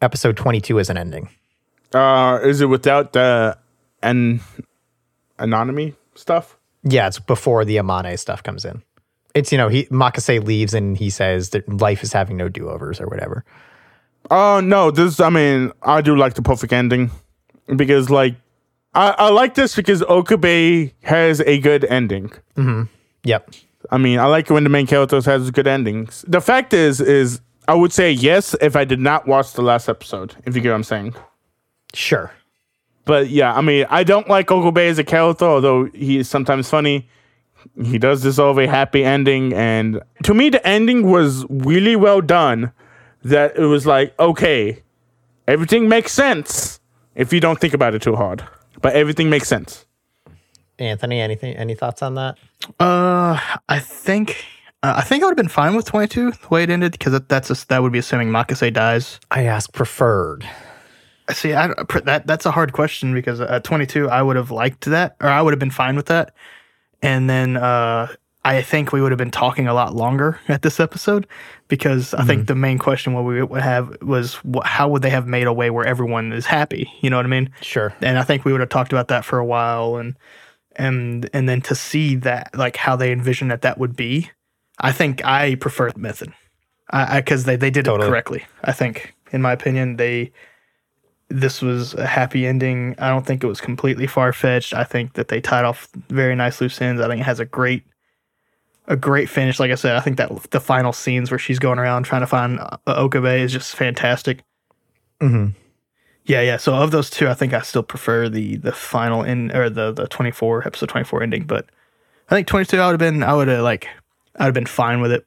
episode 0.01 0.37
22 0.37 0.79
as 0.79 0.89
an 0.89 0.97
ending? 0.97 1.29
Uh, 1.93 2.39
is 2.43 2.61
it 2.61 2.67
without 2.67 3.13
the 3.13 3.57
an 4.01 4.41
anonymity 5.37 5.95
stuff? 6.15 6.57
Yeah, 6.83 7.07
it's 7.07 7.19
before 7.19 7.65
the 7.65 7.77
Amane 7.77 8.17
stuff 8.17 8.41
comes 8.41 8.65
in. 8.65 8.81
It's, 9.33 9.51
you 9.51 9.57
know, 9.57 9.69
he 9.69 9.85
Makase 9.85 10.43
leaves 10.43 10.73
and 10.73 10.97
he 10.97 11.09
says 11.09 11.49
that 11.51 11.67
life 11.81 12.03
is 12.03 12.11
having 12.13 12.37
no 12.37 12.49
do 12.49 12.69
overs 12.69 12.99
or 12.99 13.07
whatever. 13.07 13.45
Oh 14.29 14.59
no, 14.59 14.91
this 14.91 15.19
I 15.19 15.29
mean, 15.29 15.71
I 15.81 16.01
do 16.01 16.15
like 16.15 16.35
the 16.35 16.41
perfect 16.41 16.73
ending 16.73 17.11
because 17.75 18.09
like 18.09 18.35
I, 18.93 19.15
I 19.17 19.29
like 19.29 19.55
this 19.55 19.75
because 19.75 20.03
Okabe 20.03 20.91
has 21.03 21.41
a 21.41 21.59
good 21.59 21.85
ending. 21.85 22.29
Mm-hmm. 22.55 22.83
Yep. 23.23 23.51
I 23.89 23.97
mean, 23.97 24.19
I 24.19 24.25
like 24.25 24.49
it 24.49 24.53
when 24.53 24.63
the 24.63 24.69
main 24.69 24.87
characters 24.87 25.25
has 25.25 25.49
good 25.51 25.67
endings. 25.67 26.23
The 26.27 26.41
fact 26.41 26.73
is, 26.73 27.01
is 27.01 27.41
I 27.67 27.75
would 27.75 27.91
say 27.91 28.11
yes 28.11 28.55
if 28.61 28.75
I 28.75 28.85
did 28.85 28.99
not 28.99 29.27
watch 29.27 29.53
the 29.53 29.61
last 29.61 29.89
episode. 29.89 30.35
If 30.45 30.55
you 30.55 30.61
get 30.61 30.69
what 30.69 30.75
I'm 30.75 30.83
saying. 30.83 31.15
Sure. 31.93 32.31
But 33.05 33.29
yeah, 33.29 33.53
I 33.53 33.61
mean, 33.61 33.85
I 33.89 34.03
don't 34.03 34.29
like 34.29 34.51
Okabe 34.51 34.77
as 34.77 34.99
a 34.99 35.03
character, 35.03 35.45
although 35.45 35.85
he 35.85 36.17
is 36.17 36.29
sometimes 36.29 36.69
funny. 36.69 37.07
He 37.83 37.97
does 37.97 38.21
deserve 38.21 38.57
a 38.57 38.67
happy 38.67 39.03
ending, 39.03 39.53
and 39.53 40.01
to 40.23 40.33
me, 40.33 40.49
the 40.49 40.65
ending 40.65 41.09
was 41.09 41.45
really 41.49 41.95
well 41.95 42.21
done. 42.21 42.71
That 43.23 43.55
it 43.55 43.65
was 43.65 43.85
like, 43.85 44.17
okay, 44.19 44.81
everything 45.47 45.87
makes 45.87 46.11
sense 46.11 46.79
if 47.13 47.31
you 47.31 47.39
don't 47.39 47.59
think 47.59 47.73
about 47.73 47.93
it 47.93 48.01
too 48.01 48.15
hard, 48.15 48.43
but 48.81 48.93
everything 48.93 49.29
makes 49.29 49.47
sense. 49.47 49.85
Anthony, 50.79 51.21
anything 51.21 51.55
any 51.55 51.75
thoughts 51.75 52.01
on 52.01 52.15
that? 52.15 52.37
Uh, 52.79 53.39
I 53.69 53.79
think 53.79 54.43
uh, 54.83 54.95
I 54.97 55.01
think 55.01 55.21
I 55.21 55.27
would 55.27 55.31
have 55.31 55.37
been 55.37 55.47
fine 55.47 55.75
with 55.75 55.85
22 55.85 56.31
the 56.31 56.47
way 56.49 56.63
it 56.63 56.69
ended 56.69 56.93
because 56.93 57.13
that, 57.13 57.29
that's 57.29 57.49
a, 57.51 57.67
that 57.67 57.83
would 57.83 57.91
be 57.91 57.99
assuming 57.99 58.29
Makase 58.29 58.73
dies. 58.73 59.19
I 59.29 59.43
ask 59.43 59.71
preferred. 59.73 60.47
See, 61.29 61.53
I, 61.53 61.73
pr- 61.87 61.99
that 61.99 62.25
that's 62.25 62.45
a 62.45 62.51
hard 62.51 62.73
question 62.73 63.13
because 63.13 63.39
at 63.39 63.63
22 63.63 64.09
I 64.09 64.21
would 64.21 64.35
have 64.35 64.49
liked 64.49 64.85
that 64.85 65.15
or 65.21 65.29
I 65.29 65.41
would 65.41 65.53
have 65.53 65.59
been 65.59 65.69
fine 65.69 65.95
with 65.95 66.07
that, 66.07 66.33
and 67.01 67.29
then 67.29 67.57
uh, 67.57 68.07
I 68.43 68.61
think 68.63 68.91
we 68.91 69.01
would 69.01 69.11
have 69.11 69.19
been 69.19 69.31
talking 69.31 69.67
a 69.67 69.73
lot 69.73 69.95
longer 69.95 70.39
at 70.47 70.61
this 70.63 70.79
episode 70.79 71.27
because 71.67 72.13
I 72.13 72.23
think 72.23 72.47
the 72.47 72.55
main 72.55 72.79
question 72.79 73.13
what 73.13 73.23
we 73.23 73.43
would 73.43 73.61
have 73.61 73.95
was 74.01 74.39
how 74.63 74.89
would 74.89 75.03
they 75.03 75.11
have 75.11 75.27
made 75.27 75.45
a 75.47 75.53
way 75.53 75.69
where 75.69 75.85
everyone 75.85 76.33
is 76.33 76.45
happy? 76.45 76.91
You 77.01 77.09
know 77.09 77.17
what 77.17 77.25
I 77.25 77.29
mean? 77.29 77.51
Sure. 77.61 77.93
and 78.01 78.17
I 78.17 78.23
think 78.23 78.43
we 78.43 78.51
would 78.51 78.61
have 78.61 78.69
talked 78.69 78.91
about 78.91 79.09
that 79.09 79.25
for 79.25 79.37
a 79.37 79.45
while, 79.45 79.97
and 79.97 80.17
and 80.75 81.29
and 81.33 81.47
then 81.47 81.61
to 81.61 81.75
see 81.75 82.15
that 82.17 82.55
like 82.55 82.77
how 82.77 82.95
they 82.95 83.11
envision 83.11 83.49
that 83.49 83.61
that 83.61 83.77
would 83.77 83.95
be, 83.95 84.31
I 84.79 84.91
think 84.91 85.23
I 85.23 85.55
prefer 85.55 85.91
the 85.91 85.99
method, 85.99 86.33
I 86.89 87.21
because 87.21 87.43
they 87.45 87.55
they 87.57 87.69
did 87.69 87.85
Totally. 87.85 88.07
it 88.07 88.09
correctly. 88.09 88.45
I 88.63 88.71
think, 88.71 89.13
in 89.31 89.41
my 89.41 89.51
opinion, 89.51 89.97
they 89.97 90.31
this 91.31 91.61
was 91.61 91.93
a 91.95 92.05
happy 92.05 92.45
ending. 92.45 92.95
I 92.99 93.09
don't 93.09 93.25
think 93.25 93.43
it 93.43 93.47
was 93.47 93.61
completely 93.61 94.07
far 94.07 94.33
fetched. 94.33 94.73
I 94.73 94.83
think 94.83 95.13
that 95.13 95.29
they 95.29 95.41
tied 95.41 95.65
off 95.65 95.87
very 96.09 96.35
nice 96.35 96.61
loose 96.61 96.81
ends. 96.81 97.01
I 97.01 97.07
think 97.07 97.21
it 97.21 97.25
has 97.25 97.39
a 97.39 97.45
great 97.45 97.83
a 98.87 98.95
great 98.95 99.29
finish. 99.29 99.59
Like 99.59 99.71
I 99.71 99.75
said, 99.75 99.95
I 99.95 99.99
think 100.01 100.17
that 100.17 100.31
the 100.51 100.59
final 100.59 100.91
scenes 100.93 101.31
where 101.31 101.37
she's 101.39 101.59
going 101.59 101.79
around 101.79 102.03
trying 102.03 102.21
to 102.21 102.27
find 102.27 102.59
Okabe 102.87 103.25
is 103.41 103.51
just 103.53 103.75
fantastic. 103.75 104.43
hmm 105.19 105.47
Yeah, 106.25 106.41
yeah. 106.41 106.57
So 106.57 106.73
of 106.75 106.91
those 106.91 107.09
two, 107.09 107.27
I 107.29 107.33
think 107.33 107.53
I 107.53 107.61
still 107.61 107.83
prefer 107.83 108.29
the 108.29 108.57
the 108.57 108.71
final 108.71 109.23
in 109.23 109.51
or 109.55 109.69
the 109.69 109.91
the 109.91 110.07
twenty 110.07 110.31
four 110.31 110.65
episode 110.67 110.89
twenty 110.89 111.05
four 111.05 111.23
ending. 111.23 111.43
But 111.45 111.67
I 112.29 112.35
think 112.35 112.47
twenty 112.47 112.65
two, 112.65 112.79
I 112.79 112.87
would 112.87 112.99
have 112.99 113.13
been, 113.13 113.23
I 113.23 113.33
would 113.33 113.47
have 113.47 113.63
like, 113.63 113.87
I 114.37 114.43
would 114.43 114.47
have 114.49 114.53
been 114.53 114.65
fine 114.65 115.01
with 115.01 115.11
it. 115.11 115.25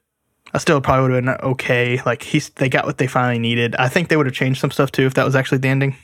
I 0.55 0.57
still 0.57 0.79
probably 0.79 1.11
would 1.11 1.25
have 1.25 1.37
been 1.41 1.49
okay. 1.51 2.01
Like 2.05 2.23
he's, 2.23 2.47
they 2.51 2.69
got 2.69 2.85
what 2.85 2.97
they 2.97 3.07
finally 3.07 3.39
needed. 3.39 3.75
I 3.75 3.89
think 3.89 4.07
they 4.07 4.15
would 4.15 4.25
have 4.25 4.33
changed 4.35 4.61
some 4.61 4.71
stuff 4.71 4.89
too 4.89 5.05
if 5.05 5.13
that 5.15 5.25
was 5.25 5.35
actually 5.35 5.57
the 5.57 5.67
ending. 5.67 5.97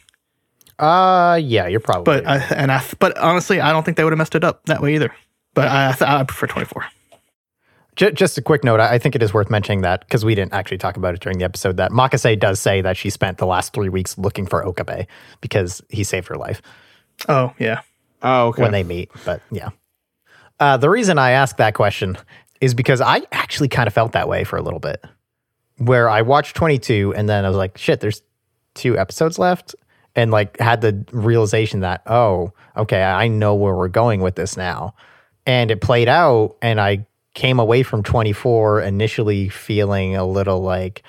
Uh, 0.77 1.39
yeah, 1.41 1.67
you're 1.67 1.79
probably. 1.79 2.03
But 2.03 2.27
I 2.27 2.37
and 2.55 2.71
I, 2.71 2.83
but 2.99 3.17
honestly, 3.17 3.61
I 3.61 3.71
don't 3.71 3.83
think 3.83 3.97
they 3.97 4.03
would 4.03 4.11
have 4.13 4.17
messed 4.17 4.35
it 4.35 4.43
up 4.43 4.65
that 4.65 4.81
way 4.81 4.95
either. 4.95 5.13
But 5.53 5.67
I, 5.67 5.89
I, 5.89 5.91
th- 5.93 6.01
I 6.09 6.23
prefer 6.23 6.47
twenty 6.47 6.65
four. 6.65 6.85
J- 7.95 8.11
just 8.13 8.37
a 8.37 8.41
quick 8.41 8.63
note. 8.63 8.79
I 8.79 8.95
I 8.95 8.97
think 8.99 9.15
it 9.15 9.23
is 9.23 9.33
worth 9.33 9.49
mentioning 9.49 9.81
that 9.81 10.01
because 10.01 10.25
we 10.25 10.33
didn't 10.35 10.53
actually 10.53 10.79
talk 10.79 10.97
about 10.97 11.13
it 11.13 11.21
during 11.21 11.37
the 11.37 11.45
episode. 11.45 11.77
That 11.77 11.91
Makase 11.91 12.39
does 12.39 12.59
say 12.59 12.81
that 12.81 12.97
she 12.97 13.09
spent 13.09 13.37
the 13.37 13.45
last 13.45 13.73
three 13.73 13.89
weeks 13.89 14.17
looking 14.17 14.45
for 14.47 14.65
Okabe 14.65 15.07
because 15.39 15.81
he 15.89 16.03
saved 16.03 16.27
her 16.27 16.35
life 16.35 16.61
Oh 17.29 17.53
yeah, 17.59 17.81
Oh, 18.23 18.47
okay. 18.47 18.61
when 18.63 18.71
they 18.71 18.83
meet. 18.83 19.11
But 19.23 19.41
yeah, 19.51 19.69
uh, 20.59 20.77
the 20.77 20.89
reason 20.89 21.17
I 21.19 21.31
ask 21.31 21.57
that 21.57 21.73
question 21.75 22.17
is 22.61 22.73
because 22.73 23.01
I 23.01 23.23
actually 23.31 23.67
kind 23.67 23.87
of 23.87 23.93
felt 23.93 24.13
that 24.13 24.29
way 24.29 24.43
for 24.43 24.57
a 24.57 24.61
little 24.61 24.79
bit, 24.79 25.03
where 25.77 26.09
I 26.09 26.21
watched 26.21 26.55
22 26.55 27.13
and 27.15 27.27
then 27.27 27.43
I 27.43 27.47
was 27.49 27.57
like, 27.57 27.77
shit, 27.77 27.99
there's 27.99 28.21
two 28.75 28.97
episodes 28.97 29.37
left, 29.37 29.75
and 30.15 30.31
like 30.31 30.57
had 30.59 30.81
the 30.81 31.05
realization 31.11 31.81
that 31.81 32.03
oh, 32.07 32.53
okay, 32.77 33.03
I 33.03 33.27
know 33.27 33.55
where 33.55 33.75
we're 33.75 33.89
going 33.89 34.21
with 34.21 34.35
this 34.35 34.55
now, 34.55 34.95
and 35.45 35.71
it 35.71 35.81
played 35.81 36.07
out, 36.07 36.55
and 36.61 36.79
I 36.79 37.05
came 37.33 37.59
away 37.59 37.83
from 37.83 38.03
24 38.03 38.81
initially 38.81 39.47
feeling 39.47 40.17
a 40.17 40.25
little 40.25 40.61
like 40.61 41.03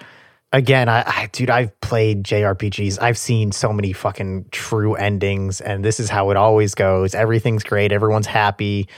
again 0.53 0.89
I, 0.89 1.03
I 1.05 1.29
dude 1.33 1.51
i've 1.51 1.81
played 1.81 2.23
jrpgs 2.23 3.03
i've 3.03 3.19
seen 3.19 3.51
so 3.51 3.73
many 3.73 3.93
fucking 3.93 4.47
true 4.53 4.95
endings 4.95 5.61
and 5.61 5.85
this 5.85 5.99
is 5.99 6.09
how 6.09 6.31
it 6.31 6.37
always 6.37 6.77
goes. 6.77 7.15
Everything's 7.15 7.65
great. 7.65 7.91
Everyone's 7.91 8.27
happy. 8.27 8.89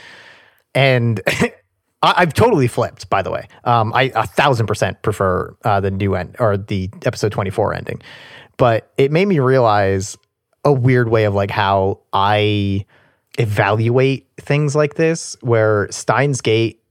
And 0.75 1.19
I, 2.05 2.21
i've 2.21 2.33
totally 2.33 2.67
flipped 2.67 3.09
by 3.09 3.21
the 3.21 3.31
way. 3.31 3.47
Um, 3.63 3.93
i 3.93 4.11
a 4.15 4.27
thousand 4.27 4.67
percent 4.67 5.01
prefer 5.01 5.55
uh, 5.63 5.79
the 5.79 5.91
new 5.91 6.15
end 6.15 6.35
or 6.39 6.57
the 6.57 6.89
episode 7.05 7.31
24 7.31 7.73
ending. 7.73 8.01
But 8.57 8.91
it 8.97 9.11
made 9.11 9.27
me 9.27 9.39
realize 9.39 10.17
a 10.63 10.71
weird 10.71 11.09
way 11.09 11.25
of 11.25 11.33
like 11.33 11.51
how 11.51 11.99
i 12.13 12.85
evaluate 13.37 14.27
things 14.37 14.75
like 14.75 14.95
this 14.95 15.35
where 15.41 15.91
steins 15.91 16.39
gate 16.39 16.81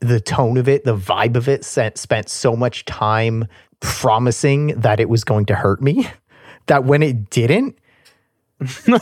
the 0.00 0.20
tone 0.20 0.56
of 0.56 0.68
it, 0.68 0.84
the 0.84 0.96
vibe 0.96 1.36
of 1.36 1.48
it 1.48 1.64
sent, 1.64 1.98
spent 1.98 2.28
so 2.28 2.54
much 2.54 2.84
time 2.84 3.46
promising 3.80 4.68
that 4.80 5.00
it 5.00 5.08
was 5.08 5.24
going 5.24 5.46
to 5.46 5.54
hurt 5.54 5.82
me 5.82 6.08
that 6.66 6.84
when 6.84 7.02
it 7.02 7.30
didn't, 7.30 7.78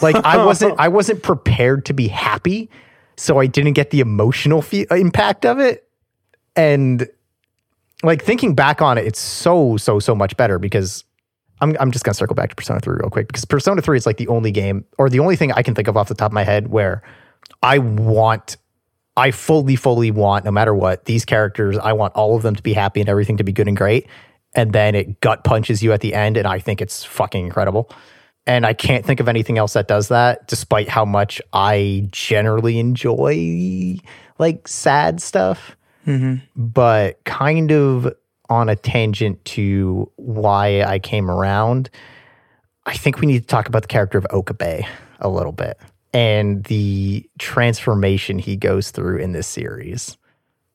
like 0.03 0.17
I 0.17 0.45
wasn't 0.45 0.79
I 0.79 0.89
wasn't 0.89 1.23
prepared 1.23 1.87
to 1.87 1.95
be 1.95 2.09
happy, 2.09 2.69
so 3.17 3.39
I 3.39 3.47
didn't 3.47 3.75
get 3.75 3.91
the 3.91 4.01
emotional 4.01 4.63
fe- 4.63 4.87
uh, 4.91 4.97
impact 4.97 5.45
of 5.45 5.59
it. 5.59 5.89
And 6.55 7.09
like 8.03 8.23
thinking 8.23 8.55
back 8.55 8.83
on 8.83 8.99
it, 8.99 9.07
it's 9.07 9.21
so 9.21 9.77
so 9.77 9.99
so 9.99 10.15
much 10.15 10.37
better 10.37 10.59
because 10.59 11.05
I'm 11.61 11.77
I'm 11.81 11.91
just 11.91 12.05
gonna 12.05 12.15
circle 12.15 12.35
back 12.35 12.51
to 12.51 12.55
Persona 12.57 12.81
3 12.81 12.97
real 13.01 13.11
quick 13.11 13.29
because 13.29 13.45
Persona 13.45 13.83
3 13.83 13.97
is 13.97 14.07
like 14.07 14.17
the 14.17 14.29
only 14.29 14.51
game 14.51 14.85
or 14.99 15.09
the 15.09 15.21
only 15.21 15.37
thing 15.37 15.53
I 15.53 15.63
can 15.63 15.75
think 15.75 15.89
of 15.89 15.97
off 15.97 16.09
the 16.09 16.15
top 16.15 16.31
of 16.31 16.35
my 16.35 16.45
head 16.45 16.69
where 16.69 17.03
I 17.63 17.79
want 17.79 18.57
I 19.17 19.31
fully, 19.31 19.77
fully 19.77 20.11
want, 20.11 20.45
no 20.45 20.51
matter 20.51 20.75
what, 20.75 21.07
these 21.07 21.25
characters, 21.25 21.79
I 21.79 21.95
want 21.95 22.15
all 22.15 22.37
of 22.37 22.43
them 22.43 22.55
to 22.55 22.63
be 22.63 22.75
happy 22.75 23.01
and 23.01 23.09
everything 23.09 23.39
to 23.39 23.45
be 23.45 23.53
good 23.53 23.67
and 23.67 23.77
great. 23.77 24.07
And 24.55 24.73
then 24.73 24.95
it 24.95 25.21
gut 25.21 25.43
punches 25.43 25.83
you 25.83 25.93
at 25.93 26.01
the 26.01 26.13
end, 26.13 26.37
and 26.37 26.47
I 26.47 26.59
think 26.59 26.83
it's 26.83 27.03
fucking 27.03 27.45
incredible. 27.45 27.91
And 28.47 28.65
I 28.65 28.75
can't 28.75 29.05
think 29.05 29.19
of 29.21 29.29
anything 29.29 29.59
else 29.59 29.73
that 29.73 29.89
does 29.89 30.09
that, 30.09 30.47
despite 30.47 30.89
how 30.89 31.05
much 31.05 31.41
I 31.53 32.09
generally 32.13 32.79
enjoy 32.79 33.99
like 34.39 34.69
sad 34.69 35.21
stuff. 35.21 35.77
Mm-hmm. 36.07 36.37
But 36.55 37.23
kind 37.25 37.73
of 37.73 38.15
on 38.49 38.69
a 38.69 38.77
tangent 38.77 39.45
to 39.45 40.11
why 40.17 40.83
I 40.83 41.01
came 41.01 41.31
around, 41.31 41.91
I 42.85 42.97
think 42.97 43.21
we 43.21 43.27
need 43.27 43.41
to 43.41 43.47
talk 43.47 43.67
about 43.67 43.83
the 43.83 43.89
character 43.89 44.19
of 44.19 44.27
Okabe 44.31 44.87
a 45.19 45.29
little 45.29 45.53
bit 45.53 45.79
and 46.17 46.65
the 46.65 47.29
transformation 47.39 48.39
he 48.39 48.57
goes 48.57 48.91
through 48.91 49.19
in 49.19 49.33
this 49.33 49.47
series. 49.47 50.17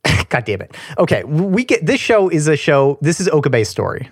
God 0.29 0.45
damn 0.45 0.61
it. 0.61 0.75
Okay, 0.97 1.23
we 1.23 1.63
get 1.63 1.85
this 1.85 1.99
show 1.99 2.29
is 2.29 2.47
a 2.47 2.55
show. 2.55 2.99
This 3.01 3.19
is 3.19 3.27
Okabe's 3.29 3.69
story. 3.69 4.09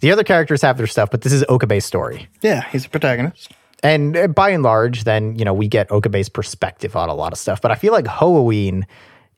The 0.00 0.12
other 0.12 0.22
characters 0.24 0.62
have 0.62 0.76
their 0.76 0.86
stuff, 0.86 1.10
but 1.10 1.22
this 1.22 1.32
is 1.32 1.44
Okabe's 1.48 1.84
story. 1.84 2.28
yeah. 2.42 2.68
He's 2.70 2.86
a 2.86 2.88
protagonist. 2.88 3.52
And 3.82 4.16
uh, 4.16 4.26
by 4.28 4.50
and 4.50 4.62
large, 4.62 5.04
then, 5.04 5.36
you 5.38 5.44
know, 5.44 5.54
we 5.54 5.68
get 5.68 5.88
Okabe's 5.88 6.28
perspective 6.28 6.96
on 6.96 7.08
a 7.08 7.14
lot 7.14 7.32
of 7.32 7.38
stuff. 7.38 7.60
But 7.60 7.70
I 7.70 7.74
feel 7.76 7.92
like 7.92 8.06
Hououin 8.06 8.84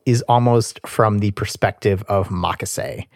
is 0.07 0.23
almost 0.29 0.81
from 0.87 1.19
the 1.19 1.31
perspective 1.33 2.03
of 2.09 2.29
Makase. 2.29 3.07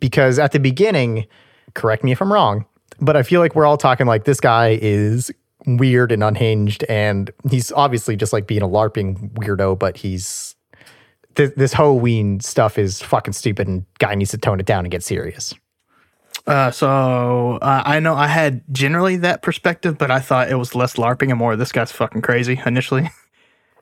Because 0.00 0.38
at 0.38 0.52
the 0.52 0.58
beginning, 0.58 1.26
correct 1.74 2.02
me 2.04 2.12
if 2.12 2.20
I'm 2.20 2.32
wrong, 2.32 2.66
but 3.00 3.16
I 3.16 3.22
feel 3.22 3.40
like 3.40 3.54
we're 3.54 3.66
all 3.66 3.76
talking 3.76 4.06
like 4.06 4.24
this 4.24 4.40
guy 4.40 4.78
is 4.82 5.30
weird 5.66 6.10
and 6.10 6.24
unhinged. 6.24 6.84
And 6.88 7.30
he's 7.50 7.70
obviously 7.72 8.16
just 8.16 8.32
like 8.32 8.46
being 8.46 8.62
a 8.62 8.68
LARPing 8.68 9.32
weirdo, 9.34 9.78
but 9.78 9.96
he's. 9.96 10.54
Th- 11.36 11.54
this 11.54 11.74
Hououin 11.74 12.42
stuff 12.42 12.78
is 12.78 13.00
fucking 13.02 13.34
stupid, 13.34 13.68
and 13.68 13.84
guy 13.98 14.14
needs 14.14 14.30
to 14.30 14.38
tone 14.38 14.58
it 14.58 14.64
down 14.64 14.84
and 14.86 14.90
get 14.90 15.02
serious. 15.02 15.54
Uh, 16.46 16.70
so 16.70 17.58
uh, 17.60 17.82
I 17.84 17.98
know 17.98 18.14
I 18.14 18.28
had 18.28 18.62
generally 18.72 19.16
that 19.16 19.42
perspective, 19.42 19.98
but 19.98 20.10
I 20.10 20.20
thought 20.20 20.48
it 20.50 20.54
was 20.54 20.74
less 20.76 20.94
LARPing 20.94 21.30
and 21.30 21.38
more 21.38 21.56
this 21.56 21.72
guy's 21.72 21.90
fucking 21.92 22.22
crazy 22.22 22.60
initially. 22.64 23.10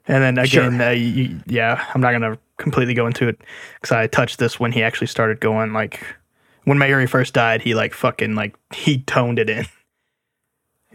And 0.06 0.22
then 0.22 0.36
again, 0.36 0.80
uh, 0.82 0.90
you, 0.90 1.40
yeah, 1.46 1.82
I'm 1.94 2.02
not 2.02 2.12
gonna 2.12 2.36
completely 2.58 2.92
go 2.92 3.06
into 3.06 3.26
it 3.26 3.40
because 3.80 3.90
I 3.90 4.06
touched 4.06 4.38
this 4.38 4.60
when 4.60 4.70
he 4.70 4.82
actually 4.82 5.06
started 5.06 5.40
going 5.40 5.72
like 5.72 6.04
when 6.64 6.76
Mayuri 6.76 7.08
first 7.08 7.32
died, 7.32 7.62
he 7.62 7.74
like 7.74 7.94
fucking 7.94 8.34
like 8.34 8.54
he 8.74 8.98
toned 8.98 9.38
it 9.38 9.48
in. 9.48 9.64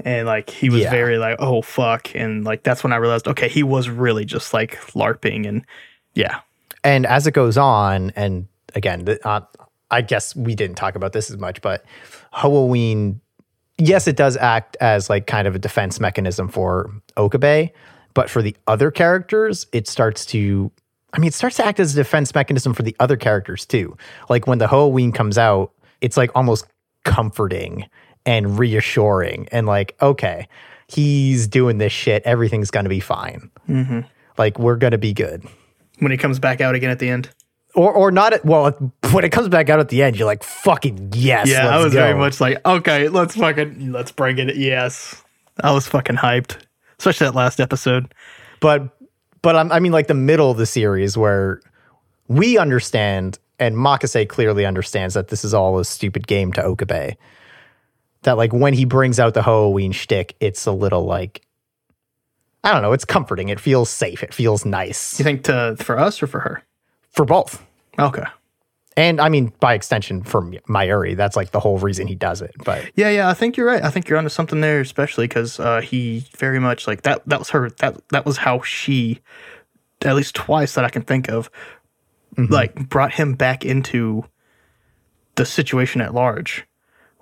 And 0.06 0.28
like 0.28 0.52
he 0.52 0.70
was 0.70 0.84
Yeah. 0.84 0.92
very 0.92 1.18
like, 1.18 1.38
oh 1.40 1.64
fuck. 1.64 2.16
And 2.16 2.46
like 2.46 2.62
that's 2.62 2.84
when 2.84 2.94
I 2.94 2.98
realized, 2.98 3.28
okay, 3.28 3.50
he 3.50 3.64
was 3.64 3.90
really 3.90 4.26
just 4.26 4.54
like 4.54 4.78
LARPing 4.94 5.48
and 5.48 5.66
yeah. 6.14 6.42
And 6.84 7.08
as 7.08 7.26
it 7.26 7.32
goes 7.32 7.58
on, 7.58 8.12
and 8.16 8.48
again, 8.76 9.06
the, 9.06 9.28
uh, 9.28 9.42
I 9.92 10.02
guess 10.02 10.36
we 10.36 10.56
didn't 10.56 10.76
talk 10.76 10.96
about 10.96 11.14
this 11.14 11.30
as 11.30 11.38
much, 11.38 11.62
but 11.62 11.84
Hououin, 12.34 13.20
yes, 13.78 14.08
it 14.08 14.16
does 14.16 14.38
act 14.38 14.78
as 14.80 15.10
like 15.10 15.28
kind 15.28 15.48
of 15.48 15.56
a 15.56 15.60
defense 15.60 16.00
mechanism 16.00 16.48
for 16.48 16.92
Okabe, 17.18 17.72
but 18.14 18.30
for 18.30 18.42
the 18.42 18.56
other 18.68 18.92
characters, 18.92 19.68
it 19.72 19.88
starts 19.88 20.26
to, 20.28 20.72
I 21.14 21.20
mean, 21.20 21.30
it 21.30 21.34
starts 21.34 21.58
to 21.58 21.66
act 21.66 21.80
as 21.80 21.94
a 21.94 21.96
defense 21.96 22.36
mechanism 22.36 22.74
for 22.74 22.84
the 22.84 22.96
other 23.00 23.18
characters 23.18 23.66
too. 23.66 23.98
Like 24.30 24.48
when 24.48 24.60
the 24.60 24.68
Hououin 24.68 25.14
comes 25.14 25.38
out, 25.38 25.72
it's 26.02 26.18
like 26.18 26.32
almost 26.36 26.66
comforting 27.06 27.90
and 28.26 28.60
reassuring 28.60 29.48
and 29.52 29.66
like, 29.66 29.96
okay, 30.02 30.48
he's 30.88 31.48
doing 31.48 31.78
this 31.78 31.94
shit. 31.94 32.24
Everything's 32.24 32.72
going 32.72 32.84
to 32.86 32.90
be 32.90 33.00
fine. 33.00 33.50
Mm-hmm. 33.68 34.02
Like 34.38 34.60
we're 34.60 34.76
going 34.76 34.92
to 34.92 34.98
be 34.98 35.14
good 35.14 35.46
When 36.00 36.12
he 36.12 36.18
comes 36.18 36.40
back 36.40 36.62
out 36.62 36.76
again 36.76 36.90
at 36.90 37.00
the 37.00 37.10
end. 37.10 37.30
Or 37.76 37.94
or 37.94 38.12
not 38.12 38.34
at, 38.34 38.44
well 38.44 38.72
when 39.12 39.24
it 39.24 39.32
comes 39.32 39.48
back 39.48 39.70
out 39.70 39.80
at 39.80 39.90
the 39.90 40.02
end 40.02 40.18
you're 40.18 40.26
like 40.26 40.44
fucking 40.44 41.12
yes 41.14 41.48
Yeah, 41.48 41.68
I 41.70 41.78
was 41.84 41.94
go. 41.94 42.00
very 42.00 42.18
much 42.18 42.42
like, 42.42 42.66
okay, 42.66 43.10
let's 43.10 43.36
fucking 43.36 43.92
let's 43.92 44.12
bring 44.12 44.40
it. 44.40 44.56
Yes. 44.56 45.22
I 45.62 45.72
was 45.72 45.88
fucking 45.88 46.16
hyped. 46.18 46.58
Especially 46.98 47.28
that 47.28 47.36
last 47.36 47.60
episode. 47.60 48.14
but 48.60 48.90
but 49.42 49.56
I'm, 49.56 49.72
i 49.72 49.80
mean 49.80 49.92
like 49.94 50.08
the 50.08 50.14
middle 50.14 50.50
of 50.52 50.58
the 50.58 50.66
series 50.66 51.16
where 51.18 51.62
we 52.28 52.58
understand 52.58 53.38
and 53.60 53.76
Makase 53.76 54.28
clearly 54.30 54.66
understands 54.66 55.14
that 55.14 55.28
this 55.30 55.44
is 55.46 55.54
all 55.54 55.80
a 55.80 55.86
stupid 55.86 56.28
game 56.28 56.52
to 56.54 56.64
Okabe 56.64 57.16
that 58.24 58.36
like 58.38 58.52
when 58.52 58.74
he 58.74 58.84
brings 58.86 59.20
out 59.20 59.34
the 59.34 59.42
Hououin 59.42 59.94
shtick 59.94 60.36
it's 60.40 60.66
a 60.66 60.72
little 60.72 61.06
like 61.06 61.42
I 62.64 62.74
don't 62.74 62.82
know 62.82 62.94
it's 62.94 63.06
comforting 63.06 63.48
it 63.50 63.60
feels 63.60 63.90
safe 63.90 64.24
it 64.24 64.34
feels 64.34 64.66
nice 64.66 65.20
You 65.20 65.24
think 65.24 65.44
to 65.46 65.76
for 65.80 65.98
us 66.00 66.22
or 66.24 66.28
for 66.28 66.40
her? 66.42 66.64
For 67.20 67.26
both 67.26 67.62
Okay. 68.00 68.24
and 68.96 69.20
I 69.20 69.28
mean 69.28 69.52
by 69.60 69.74
extension 69.74 70.24
for 70.24 70.42
Mayuri 70.42 71.18
that's 71.18 71.36
like 71.36 71.52
the 71.52 71.60
whole 71.60 71.78
reason 71.78 72.08
he 72.08 72.16
does 72.16 72.42
it 72.42 72.56
but 72.64 72.90
Yeah, 72.96 73.10
yeah, 73.10 73.28
I 73.28 73.34
think 73.34 73.58
you're 73.58 73.68
right. 73.68 73.84
I 73.84 73.90
think 73.90 74.08
you're 74.08 74.18
onto 74.18 74.30
something 74.30 74.62
there, 74.62 74.80
especially 74.80 75.28
because 75.28 75.60
uh, 75.60 75.82
he 75.82 76.24
very 76.38 76.60
much 76.62 76.88
like 76.88 77.02
that. 77.02 77.22
That 77.28 77.40
was 77.40 77.50
her. 77.50 77.72
That 77.82 78.00
that 78.12 78.26
was 78.26 78.38
how 78.38 78.62
she, 78.62 79.20
at 80.06 80.16
least 80.16 80.34
twice 80.34 80.76
that 80.76 80.86
I 80.86 80.90
can 80.90 81.02
think 81.02 81.28
of, 81.30 81.50
like 82.38 82.88
brought 82.88 83.12
him 83.16 83.34
back 83.36 83.66
into 83.66 84.24
the 85.36 85.46
situation 85.46 86.00
at 86.00 86.14
large. 86.14 86.66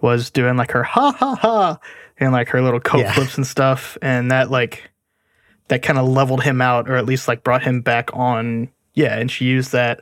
Was 0.02 0.30
doing 0.30 0.58
like 0.58 0.72
her 0.74 0.84
ha 0.84 1.12
ha 1.12 1.36
ha 1.36 1.80
and 2.20 2.32
like 2.32 2.50
her 2.50 2.62
little 2.62 2.80
coat 2.80 3.00
Yeah. 3.00 3.14
flips 3.14 3.36
and 3.38 3.48
stuff, 3.48 3.98
and 4.04 4.30
that 4.30 4.52
like 4.52 4.92
that 5.70 5.82
kind 5.82 5.98
of 5.98 6.08
leveled 6.08 6.44
him 6.44 6.62
out, 6.62 6.88
or 6.88 6.96
at 6.98 7.06
least 7.08 7.28
like 7.28 7.44
brought 7.44 7.64
him 7.64 7.82
back 7.82 8.12
on. 8.14 8.70
Yeah, 8.98 9.20
and 9.20 9.30
she 9.30 9.46
used 9.46 9.74
that, 9.74 10.02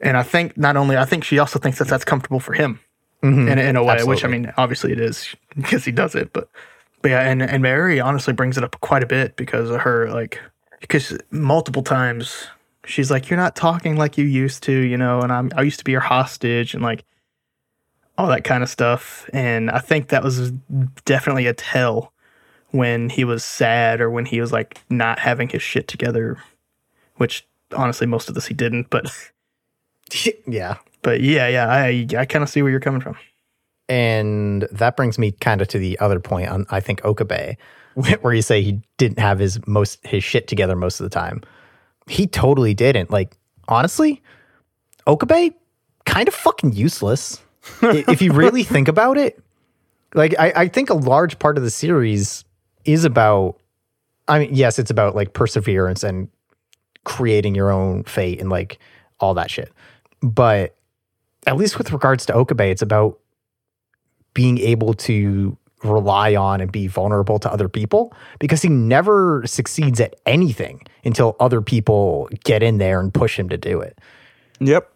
and 0.00 0.16
I 0.16 0.22
think 0.22 0.56
not 0.56 0.76
only 0.76 0.96
I 0.96 1.04
think 1.04 1.24
she 1.24 1.40
also 1.40 1.58
thinks 1.58 1.80
that 1.80 1.88
that's 1.88 2.04
comfortable 2.04 2.38
for 2.38 2.52
him 2.52 2.78
mm-hmm. 3.20 3.48
in, 3.48 3.58
in 3.58 3.74
a 3.74 3.82
way, 3.82 4.04
which 4.04 4.24
I 4.24 4.28
mean, 4.28 4.52
obviously 4.56 4.92
it 4.92 5.00
is 5.00 5.34
because 5.56 5.84
he 5.84 5.90
does 5.90 6.14
it, 6.14 6.32
but 6.32 6.48
but 7.02 7.10
yeah, 7.10 7.28
and 7.28 7.42
and 7.42 7.64
Mary 7.64 7.98
honestly 7.98 8.32
brings 8.32 8.56
it 8.56 8.62
up 8.62 8.80
quite 8.80 9.02
a 9.02 9.06
bit 9.06 9.34
because 9.34 9.70
of 9.70 9.80
her 9.80 10.08
like 10.08 10.40
because 10.80 11.18
multiple 11.32 11.82
times 11.82 12.46
she's 12.84 13.10
like, 13.10 13.28
"You're 13.28 13.36
not 13.40 13.56
talking 13.56 13.96
like 13.96 14.16
you 14.16 14.24
used 14.24 14.62
to," 14.62 14.72
you 14.72 14.96
know, 14.96 15.20
and 15.20 15.32
I'm 15.32 15.50
I 15.56 15.62
used 15.62 15.80
to 15.80 15.84
be 15.84 15.90
your 15.90 16.00
hostage 16.00 16.74
and 16.74 16.84
like 16.84 17.04
all 18.16 18.28
that 18.28 18.44
kind 18.44 18.62
of 18.62 18.68
stuff, 18.68 19.28
and 19.32 19.68
I 19.68 19.80
think 19.80 20.10
that 20.10 20.22
was 20.22 20.52
definitely 21.06 21.48
a 21.48 21.54
tell 21.54 22.12
when 22.70 23.08
he 23.08 23.24
was 23.24 23.42
sad 23.42 24.00
or 24.00 24.08
when 24.10 24.26
he 24.26 24.40
was 24.40 24.52
like 24.52 24.80
not 24.88 25.18
having 25.18 25.48
his 25.48 25.60
shit 25.60 25.88
together, 25.88 26.38
which 27.16 27.44
honestly 27.72 28.06
most 28.06 28.28
of 28.28 28.34
this 28.34 28.46
he 28.46 28.54
didn't, 28.54 28.90
but 28.90 29.10
yeah 30.46 30.76
but 31.02 31.20
yeah, 31.20 31.48
yeah, 31.48 31.68
I 31.68 32.06
I 32.16 32.24
kind 32.26 32.42
of 32.42 32.48
see 32.48 32.62
where 32.62 32.70
you're 32.70 32.80
coming 32.80 33.00
from. 33.00 33.16
And 33.88 34.68
that 34.70 34.96
brings 34.96 35.18
me 35.18 35.32
kind 35.32 35.60
of 35.60 35.68
to 35.68 35.78
the 35.78 35.98
other 35.98 36.20
point 36.20 36.48
on 36.48 36.66
I 36.70 36.80
think 36.80 37.04
Okabe, 37.04 37.56
where 37.94 38.34
you 38.34 38.42
say 38.42 38.62
he 38.62 38.80
didn't 38.98 39.18
have 39.18 39.38
his 39.38 39.64
most 39.66 40.04
his 40.06 40.22
shit 40.22 40.48
together 40.48 40.76
most 40.76 41.00
of 41.00 41.04
the 41.04 41.10
time. 41.10 41.42
He 42.06 42.26
totally 42.26 42.74
didn't. 42.74 43.10
Like 43.10 43.36
honestly, 43.68 44.22
Okabe 45.06 45.54
kind 46.04 46.28
of 46.28 46.34
fucking 46.34 46.72
useless. 46.72 47.40
If 47.82 48.22
you 48.22 48.32
really 48.32 48.62
think 48.62 48.88
about 48.88 49.18
it, 49.18 49.38
like 50.14 50.34
I, 50.38 50.52
I 50.56 50.68
think 50.68 50.88
a 50.88 50.94
large 50.94 51.38
part 51.38 51.58
of 51.58 51.64
the 51.64 51.70
series 51.70 52.44
is 52.84 53.04
about 53.04 53.60
I 54.28 54.38
mean, 54.40 54.54
yes, 54.54 54.78
it's 54.78 54.90
about 54.90 55.16
like 55.16 55.32
perseverance 55.32 56.04
and 56.04 56.28
creating 57.04 57.54
your 57.54 57.70
own 57.70 58.04
fate 58.04 58.40
and 58.40 58.50
like 58.50 58.78
all 59.18 59.34
that 59.34 59.50
shit. 59.50 59.72
But 60.22 60.76
at 61.46 61.56
least 61.56 61.78
with 61.78 61.92
regards 61.92 62.26
to 62.26 62.34
Okabe, 62.34 62.60
it's 62.60 62.82
about 62.82 63.18
being 64.34 64.58
able 64.58 64.94
to 64.94 65.56
rely 65.82 66.34
on 66.34 66.60
and 66.60 66.70
be 66.70 66.86
vulnerable 66.86 67.38
to 67.38 67.50
other 67.50 67.68
people 67.68 68.12
because 68.38 68.60
he 68.60 68.68
never 68.68 69.42
succeeds 69.46 69.98
at 69.98 70.14
anything 70.26 70.82
until 71.04 71.36
other 71.40 71.62
people 71.62 72.28
get 72.44 72.62
in 72.62 72.76
there 72.78 73.00
and 73.00 73.14
push 73.14 73.38
him 73.38 73.48
to 73.48 73.56
do 73.56 73.80
it. 73.80 73.98
Yep. 74.60 74.92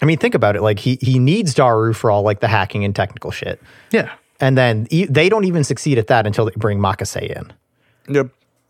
I 0.00 0.04
mean, 0.04 0.18
think 0.18 0.36
about 0.36 0.54
it. 0.54 0.62
Like 0.62 0.78
he 0.78 0.98
he 1.00 1.18
needs 1.18 1.52
Daru 1.54 1.92
for 1.92 2.10
all 2.12 2.22
like 2.22 2.38
the 2.38 2.46
hacking 2.46 2.84
and 2.84 2.94
technical 2.94 3.32
shit, 3.32 3.60
Yeah, 3.90 4.12
and 4.38 4.56
then 4.56 4.86
e- 4.90 5.06
they 5.06 5.28
don't 5.28 5.42
even 5.44 5.64
succeed 5.64 5.98
at 5.98 6.06
that 6.06 6.24
until 6.24 6.44
they 6.44 6.52
bring 6.56 6.78
Makase 6.78 7.20
in. 7.20 7.52
Yep. 8.14 8.28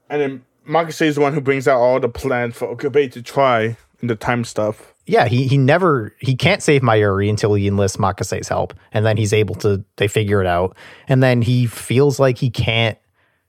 And 0.08 0.20
then 0.22 0.44
Makase 0.68 1.06
is 1.06 1.14
the 1.14 1.20
one 1.20 1.32
who 1.32 1.40
brings 1.40 1.66
out 1.66 1.78
all 1.78 1.98
the 1.98 2.08
plans 2.08 2.56
for 2.56 2.68
Okabe 2.68 3.10
to 3.12 3.22
try 3.22 3.76
in 4.00 4.08
the 4.08 4.16
time 4.16 4.44
stuff. 4.44 4.94
Yeah, 5.06 5.26
he 5.26 5.48
he 5.48 5.56
never 5.56 6.14
he 6.18 6.36
can't 6.36 6.62
save 6.62 6.82
Mayuri 6.82 7.30
until 7.30 7.54
he 7.54 7.66
enlists 7.66 7.96
Makase's 7.96 8.48
help, 8.48 8.74
and 8.92 9.06
then 9.06 9.16
he's 9.16 9.32
able 9.32 9.54
to 9.56 9.82
they 9.96 10.06
figure 10.06 10.42
it 10.42 10.46
out, 10.46 10.76
and 11.08 11.22
then 11.22 11.40
he 11.40 11.66
feels 11.66 12.20
like 12.20 12.36
he 12.36 12.50
can't 12.50 12.98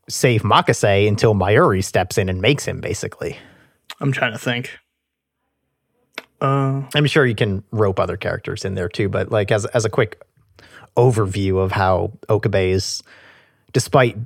save 0.07 0.43
Makase 0.43 1.07
until 1.07 1.35
Mayuri 1.35 1.83
steps 1.83 2.17
in 2.17 2.29
and 2.29 2.41
makes 2.41 2.65
him 2.65 2.79
basically. 2.79 3.37
I'm 3.99 4.13
trying 4.13 4.31
to 4.31 4.39
think. 4.39 4.79
Uh, 6.41 6.83
I'm 6.95 7.05
sure 7.05 7.25
you 7.25 7.35
can 7.35 7.65
rope 7.71 7.99
other 7.99 8.15
characters 8.15 8.63
in 8.63 8.75
there 8.75 8.87
too, 8.87 9.09
but 9.09 9.29
like 9.29 9.51
as 9.51 9.65
as 9.65 9.83
a 9.83 9.89
quick 9.89 10.21
overview 10.95 11.61
of 11.61 11.73
how 11.73 12.13
Okabe 12.29 12.71
is, 12.71 13.03
despite 13.73 14.17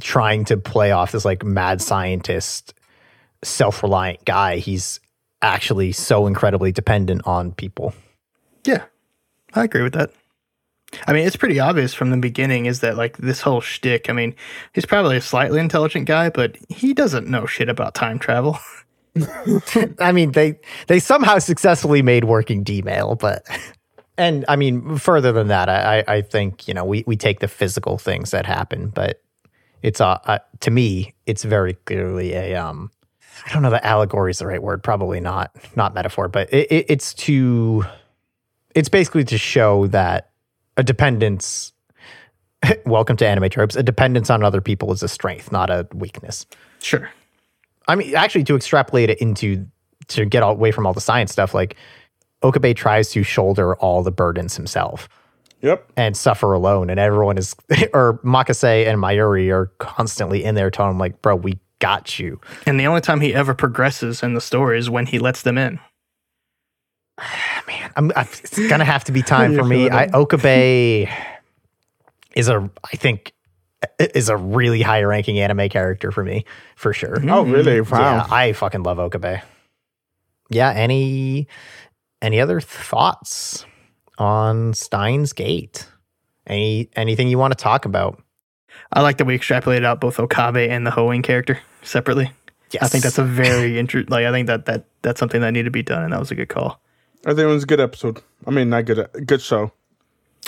trying 0.00 0.44
to 0.46 0.56
play 0.56 0.90
off 0.92 1.12
this 1.12 1.24
like 1.24 1.44
mad 1.44 1.80
scientist, 1.80 2.74
self 3.42 3.82
reliant 3.82 4.24
guy, 4.24 4.56
he's 4.56 5.00
actually 5.42 5.92
so 5.92 6.26
incredibly 6.26 6.72
dependent 6.72 7.22
on 7.26 7.52
people. 7.52 7.94
yeah, 8.64 8.84
I 9.54 9.64
agree 9.64 9.82
with 9.82 9.94
that. 9.94 10.10
I 11.06 11.12
mean, 11.14 11.26
it's 11.26 11.36
pretty 11.36 11.58
obvious 11.58 11.94
from 11.94 12.10
the 12.10 12.16
beginning 12.18 12.66
is 12.66 12.80
that 12.80 12.96
like 12.98 13.16
this 13.16 13.40
whole 13.40 13.60
shtick. 13.62 14.10
I 14.10 14.12
mean, 14.12 14.34
he's 14.74 14.84
probably 14.84 15.16
a 15.16 15.20
slightly 15.22 15.58
intelligent 15.58 16.06
guy, 16.06 16.28
but 16.28 16.56
he 16.68 16.92
doesn't 16.92 17.26
know 17.28 17.46
shit 17.46 17.68
about 17.70 17.94
time 17.94 18.18
travel. 18.18 18.58
I 19.98 20.12
mean, 20.12 20.32
they 20.32 20.58
they 20.86 20.98
somehow 21.00 21.38
successfully 21.38 22.02
made 22.02 22.24
working 22.24 22.62
D-mail, 22.62 23.14
but 23.14 23.46
and 24.18 24.44
I 24.48 24.56
mean, 24.56 24.96
further 24.98 25.32
than 25.32 25.48
that, 25.48 25.68
I 25.68 25.98
I- 26.00 26.04
I 26.16 26.22
think 26.22 26.68
you 26.68 26.74
know 26.74 26.84
we 26.84 27.04
we 27.06 27.16
take 27.16 27.40
the 27.40 27.48
physical 27.48 27.98
things 27.98 28.30
that 28.30 28.46
happen, 28.46 28.88
but 28.88 29.20
it's 29.82 30.00
uh, 30.00 30.18
uh 30.24 30.38
to 30.60 30.70
me, 30.70 31.14
it's 31.26 31.44
very 31.44 31.74
clearly 31.74 32.32
a 32.32 32.56
um. 32.56 32.90
I 33.46 33.52
don't 33.52 33.62
know 33.62 33.70
that 33.70 33.84
allegory 33.84 34.30
is 34.30 34.38
the 34.38 34.46
right 34.46 34.62
word. 34.62 34.82
Probably 34.82 35.18
not, 35.18 35.50
not 35.74 35.94
metaphor, 35.94 36.28
but 36.28 36.52
it, 36.52 36.70
it, 36.70 36.86
it's 36.88 37.14
to, 37.14 37.84
it's 38.74 38.90
basically 38.90 39.24
to 39.24 39.38
show 39.38 39.86
that 39.88 40.30
a 40.76 40.82
dependence. 40.82 41.72
welcome 42.86 43.16
to 43.16 43.26
anime 43.26 43.50
tropes. 43.50 43.74
A 43.74 43.82
dependence 43.82 44.30
on 44.30 44.44
other 44.44 44.60
people 44.60 44.92
is 44.92 45.02
a 45.02 45.08
strength, 45.08 45.50
not 45.50 45.70
a 45.70 45.88
weakness. 45.94 46.46
Sure. 46.78 47.10
I 47.88 47.96
mean, 47.96 48.14
actually, 48.14 48.44
to 48.44 48.54
extrapolate 48.54 49.10
it 49.10 49.18
into 49.20 49.66
to 50.08 50.24
get 50.24 50.42
away 50.42 50.70
from 50.70 50.86
all 50.86 50.92
the 50.92 51.00
science 51.00 51.32
stuff, 51.32 51.54
like 51.54 51.76
Okabe 52.42 52.76
tries 52.76 53.10
to 53.10 53.22
shoulder 53.22 53.74
all 53.76 54.02
the 54.02 54.12
burdens 54.12 54.56
himself 54.56 55.08
Yep. 55.62 55.92
and 55.96 56.16
suffer 56.16 56.52
alone, 56.52 56.90
and 56.90 56.98
everyone 56.98 57.38
is, 57.38 57.54
or 57.94 58.18
Makase 58.24 58.86
and 58.86 58.98
Mayuri 59.00 59.52
are 59.52 59.66
constantly 59.78 60.42
in 60.42 60.54
there 60.54 60.70
telling 60.70 60.92
him, 60.92 60.98
like, 60.98 61.22
"Bro, 61.22 61.36
we 61.36 61.58
got 61.78 62.18
you." 62.18 62.40
And 62.66 62.78
the 62.78 62.86
only 62.86 63.00
time 63.00 63.20
he 63.20 63.32
ever 63.32 63.54
progresses 63.54 64.22
in 64.22 64.34
the 64.34 64.40
story 64.40 64.78
is 64.78 64.90
when 64.90 65.06
he 65.06 65.18
lets 65.18 65.42
them 65.42 65.56
in. 65.58 65.78
I'm, 67.96 68.10
I, 68.16 68.22
it's 68.22 68.58
gonna 68.68 68.84
have 68.84 69.04
to 69.04 69.12
be 69.12 69.22
time 69.22 69.54
for 69.56 69.64
me. 69.64 69.88
I, 69.88 70.04
it. 70.04 70.14
Okabe 70.14 71.08
is 72.34 72.48
a, 72.48 72.70
I 72.84 72.96
think, 72.96 73.32
is 73.98 74.28
a 74.28 74.36
really 74.36 74.82
high 74.82 75.02
ranking 75.02 75.38
anime 75.38 75.68
character 75.68 76.10
for 76.10 76.24
me, 76.24 76.44
for 76.76 76.92
sure. 76.92 77.16
Oh, 77.16 77.18
mm-hmm. 77.18 77.52
really? 77.52 77.80
Wow. 77.80 78.00
Yeah, 78.00 78.26
I 78.30 78.52
fucking 78.52 78.82
love 78.82 78.98
Okabe. 78.98 79.42
Yeah, 80.50 80.70
any 80.70 81.48
any 82.20 82.40
other 82.40 82.60
thoughts 82.60 83.64
on 84.18 84.74
Steins 84.74 85.32
Gate. 85.32 85.86
Any 86.46 86.88
anything 86.96 87.28
you 87.28 87.38
want 87.38 87.56
to 87.56 87.62
talk 87.62 87.84
about? 87.84 88.22
I 88.92 89.00
like 89.00 89.18
that 89.18 89.24
we 89.24 89.38
extrapolated 89.38 89.84
out 89.84 90.00
both 90.00 90.18
Okabe 90.18 90.68
and 90.68 90.86
the 90.86 90.90
Hououin 90.90 91.22
character 91.22 91.58
separately. 91.82 92.30
Yes. 92.70 92.82
I 92.82 92.88
think 92.88 93.04
that's 93.04 93.18
a 93.18 93.24
very 93.24 93.78
interesting. 93.80 94.10
Like, 94.10 94.26
I 94.26 94.32
think 94.32 94.46
that 94.46 94.66
that 94.66 94.84
that's 95.02 95.20
something 95.20 95.40
that 95.40 95.52
needed 95.52 95.64
to 95.64 95.70
be 95.70 95.82
done, 95.82 96.02
and 96.02 96.12
that 96.12 96.20
was 96.20 96.30
a 96.30 96.34
good 96.34 96.48
call. 96.48 96.80
I 97.24 97.30
think 97.30 97.40
it 97.40 97.46
was 97.46 97.62
a 97.62 97.66
good 97.66 97.80
episode. 97.80 98.20
I 98.46 98.50
mean, 98.50 98.70
not 98.70 98.84
good, 98.84 99.08
good 99.26 99.40
show. 99.40 99.72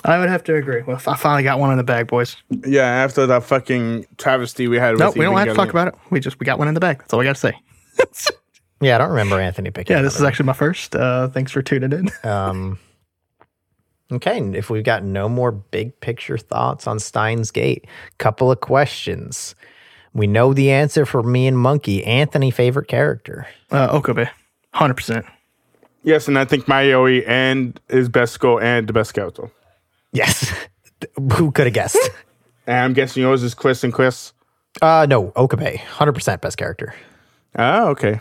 I 0.05 0.19
would 0.19 0.29
have 0.29 0.43
to 0.45 0.57
agree. 0.57 0.83
Well, 0.83 1.01
I 1.07 1.17
finally 1.17 1.45
got 1.45 1.61
one 1.61 1.71
in 1.71 1.77
the 1.79 1.85
bag, 1.85 2.09
boys. 2.09 2.37
Yeah, 2.51 2.85
after 2.85 3.27
that 3.27 3.45
fucking 3.45 4.07
travesty 4.19 4.67
we 4.67 4.77
had. 4.79 4.99
No, 4.99 5.07
with 5.07 5.17
we 5.17 5.25
don't 5.25 5.37
have 5.37 5.49
to 5.49 5.55
talk 5.55 5.71
about 5.71 5.89
it. 5.89 5.95
We 6.11 6.19
just 6.19 6.41
we 6.41 6.45
got 6.45 6.59
one 6.59 6.67
in 6.69 6.75
the 6.75 6.81
bag. 6.81 6.99
That's 6.99 7.13
all 7.13 7.21
we 7.21 7.25
got 7.25 7.37
to 7.37 7.41
say. 7.41 7.55
Yeah, 8.81 8.97
I 8.97 8.99
don't 8.99 9.11
remember 9.11 9.41
Anthony 9.41 9.71
picking. 9.71 9.97
Yeah, 9.97 10.03
this 10.03 10.17
is 10.17 10.23
actually 10.23 10.45
my 10.47 10.53
first. 10.53 10.95
Uh, 10.95 11.29
thanks 11.29 11.53
for 11.53 11.63
tuning 11.63 11.93
in. 11.93 12.29
Um, 12.29 12.79
okay, 14.17 14.39
and 14.39 14.57
if 14.57 14.71
we've 14.71 14.85
got 14.85 15.03
no 15.05 15.29
more 15.29 15.53
big 15.53 15.99
picture 16.01 16.39
thoughts 16.39 16.87
on 16.87 16.99
Steins 16.99 17.51
Gate, 17.51 17.87
couple 18.19 18.51
of 18.51 18.61
questions. 18.61 19.55
We 20.13 20.27
know 20.29 20.55
the 20.55 20.71
answer 20.71 21.05
for 21.05 21.23
me 21.23 21.47
and 21.47 21.59
Monkey. 21.59 22.05
Anthony, 22.05 22.51
favorite 22.53 22.87
character? 22.87 23.49
Uh, 23.71 23.89
Okabe, 23.91 24.29
hundred 24.73 24.95
percent. 24.95 25.27
Yes, 26.05 26.29
and 26.29 26.39
I 26.39 26.45
think 26.45 26.67
Mayoi 26.67 27.27
and 27.27 27.81
is 27.89 28.09
best 28.09 28.39
go 28.39 28.59
and 28.59 28.87
the 28.87 28.93
best 28.93 29.15
character. 29.15 29.51
Yes. 30.13 30.53
Who 31.33 31.51
could 31.51 31.67
have 31.67 31.75
guessed? 31.75 31.99
And 32.67 32.77
I'm 32.77 32.93
guessing 32.93 33.23
yours 33.23 33.43
is 33.43 33.55
Chris 33.55 33.85
and 33.85 33.93
Chris. 33.93 34.33
Uh, 34.81 35.07
no, 35.09 35.33
Okabe, 35.37 35.77
hundred 35.79 36.13
percent 36.13 36.41
best 36.41 36.57
character. 36.57 36.95
Ah, 37.57 37.89
okay. 37.89 38.21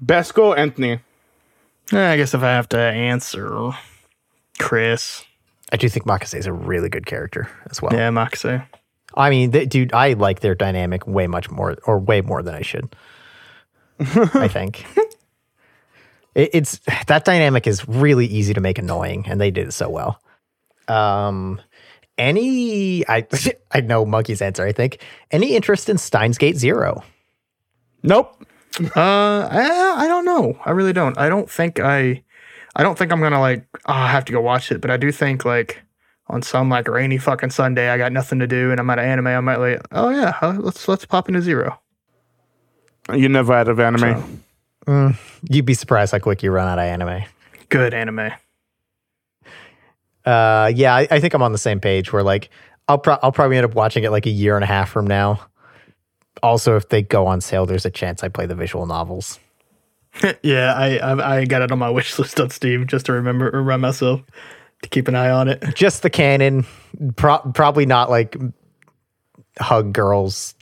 Best 0.00 0.34
go 0.34 0.54
Anthony. 0.54 1.00
I 1.92 2.16
guess 2.16 2.34
if 2.34 2.42
I 2.42 2.48
have 2.52 2.68
to 2.70 2.78
answer, 2.78 3.72
Chris. 4.58 5.24
I 5.72 5.76
do 5.76 5.88
think 5.88 6.06
Makase 6.06 6.34
is 6.34 6.46
a 6.46 6.52
really 6.52 6.88
good 6.88 7.06
character 7.06 7.50
as 7.70 7.82
well. 7.82 7.92
Yeah, 7.92 8.10
Makase. 8.10 8.66
I 9.14 9.30
mean, 9.30 9.50
they, 9.50 9.66
dude, 9.66 9.92
I 9.92 10.12
like 10.14 10.40
their 10.40 10.54
dynamic 10.54 11.06
way 11.06 11.26
much 11.26 11.50
more, 11.50 11.76
or 11.86 11.98
way 11.98 12.20
more 12.20 12.42
than 12.42 12.54
I 12.54 12.62
should. 12.62 12.94
I 14.00 14.48
think 14.48 14.84
it, 16.34 16.50
it's 16.52 16.80
that 17.06 17.24
dynamic 17.24 17.66
is 17.66 17.86
really 17.88 18.26
easy 18.26 18.54
to 18.54 18.60
make 18.60 18.78
annoying, 18.78 19.24
and 19.28 19.40
they 19.40 19.50
did 19.50 19.68
it 19.68 19.72
so 19.72 19.88
well. 19.88 20.20
Um, 20.88 21.60
any, 22.18 23.08
I 23.08 23.26
I 23.72 23.80
know 23.80 24.04
Monkey's 24.04 24.42
answer. 24.42 24.64
I 24.64 24.72
think 24.72 25.00
any 25.30 25.54
interest 25.54 25.88
in 25.88 25.98
Steins 25.98 26.38
Gate 26.38 26.56
Zero? 26.56 27.04
Nope. 28.02 28.44
Uh, 28.80 29.48
I, 29.50 29.94
I 29.98 30.08
don't 30.08 30.24
know. 30.24 30.58
I 30.64 30.72
really 30.72 30.92
don't. 30.92 31.16
I 31.16 31.28
don't 31.28 31.48
think 31.48 31.78
I, 31.78 32.24
I 32.76 32.82
don't 32.82 32.98
think 32.98 33.12
I'm 33.12 33.20
gonna 33.20 33.40
like. 33.40 33.66
Oh, 33.86 33.92
I 33.92 34.08
have 34.08 34.24
to 34.26 34.32
go 34.32 34.40
watch 34.40 34.72
it, 34.72 34.80
but 34.80 34.90
I 34.90 34.96
do 34.96 35.12
think 35.12 35.44
like 35.44 35.82
on 36.28 36.42
some 36.42 36.68
like 36.68 36.88
rainy 36.88 37.18
fucking 37.18 37.50
Sunday, 37.50 37.88
I 37.90 37.98
got 37.98 38.12
nothing 38.12 38.38
to 38.38 38.46
do 38.46 38.70
and 38.70 38.80
I'm 38.80 38.88
at 38.90 38.98
an 38.98 39.04
anime. 39.04 39.26
I 39.28 39.40
might 39.40 39.56
like, 39.56 39.80
oh 39.92 40.10
yeah, 40.10 40.36
uh, 40.40 40.56
let's 40.58 40.88
let's 40.88 41.04
pop 41.04 41.28
into 41.28 41.42
zero. 41.42 41.80
You 43.12 43.28
never 43.28 43.52
out 43.52 43.68
of 43.68 43.78
anime. 43.78 44.42
You'd 45.48 45.66
be 45.66 45.74
surprised 45.74 46.12
how 46.12 46.18
quick 46.18 46.42
you 46.42 46.50
run 46.50 46.66
out 46.66 46.78
of 46.78 46.84
anime. 46.84 47.24
Good 47.68 47.94
anime. 47.94 48.32
Uh, 50.24 50.72
yeah, 50.74 50.94
I, 50.94 51.06
I 51.10 51.20
think 51.20 51.34
I'm 51.34 51.42
on 51.42 51.52
the 51.52 51.58
same 51.58 51.80
page. 51.80 52.12
Where 52.12 52.22
like 52.22 52.48
I'll 52.88 52.98
pro- 52.98 53.18
I'll 53.22 53.32
probably 53.32 53.56
end 53.56 53.66
up 53.66 53.74
watching 53.74 54.04
it 54.04 54.10
like 54.10 54.26
a 54.26 54.30
year 54.30 54.56
and 54.56 54.64
a 54.64 54.66
half 54.66 54.90
from 54.90 55.06
now. 55.06 55.40
Also, 56.42 56.76
if 56.76 56.88
they 56.88 57.02
go 57.02 57.26
on 57.26 57.40
sale, 57.40 57.66
there's 57.66 57.86
a 57.86 57.90
chance 57.90 58.22
I 58.22 58.28
play 58.28 58.46
the 58.46 58.54
visual 58.54 58.86
novels. 58.86 59.38
yeah, 60.42 60.74
I, 60.74 60.98
I 60.98 61.36
I 61.36 61.44
got 61.44 61.62
it 61.62 61.72
on 61.72 61.78
my 61.78 61.90
wish 61.90 62.18
list 62.18 62.38
on 62.40 62.50
Steam 62.50 62.86
just 62.86 63.06
to 63.06 63.12
remember 63.12 63.50
remind 63.50 63.82
myself 63.82 64.22
to 64.82 64.88
keep 64.88 65.08
an 65.08 65.14
eye 65.14 65.30
on 65.30 65.48
it. 65.48 65.62
Just 65.74 66.02
the 66.02 66.10
canon, 66.10 66.66
pro- 67.16 67.38
probably 67.52 67.86
not 67.86 68.10
like 68.10 68.36
Hug 69.58 69.92
Girls, 69.92 70.54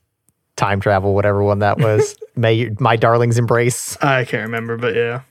Time 0.56 0.80
Travel, 0.80 1.14
whatever 1.14 1.42
one 1.42 1.60
that 1.60 1.78
was. 1.80 2.16
May 2.36 2.70
my 2.78 2.96
darling's 2.96 3.38
embrace. 3.38 3.96
I 4.02 4.24
can't 4.24 4.42
remember, 4.42 4.76
but 4.76 4.94
yeah. 4.94 5.22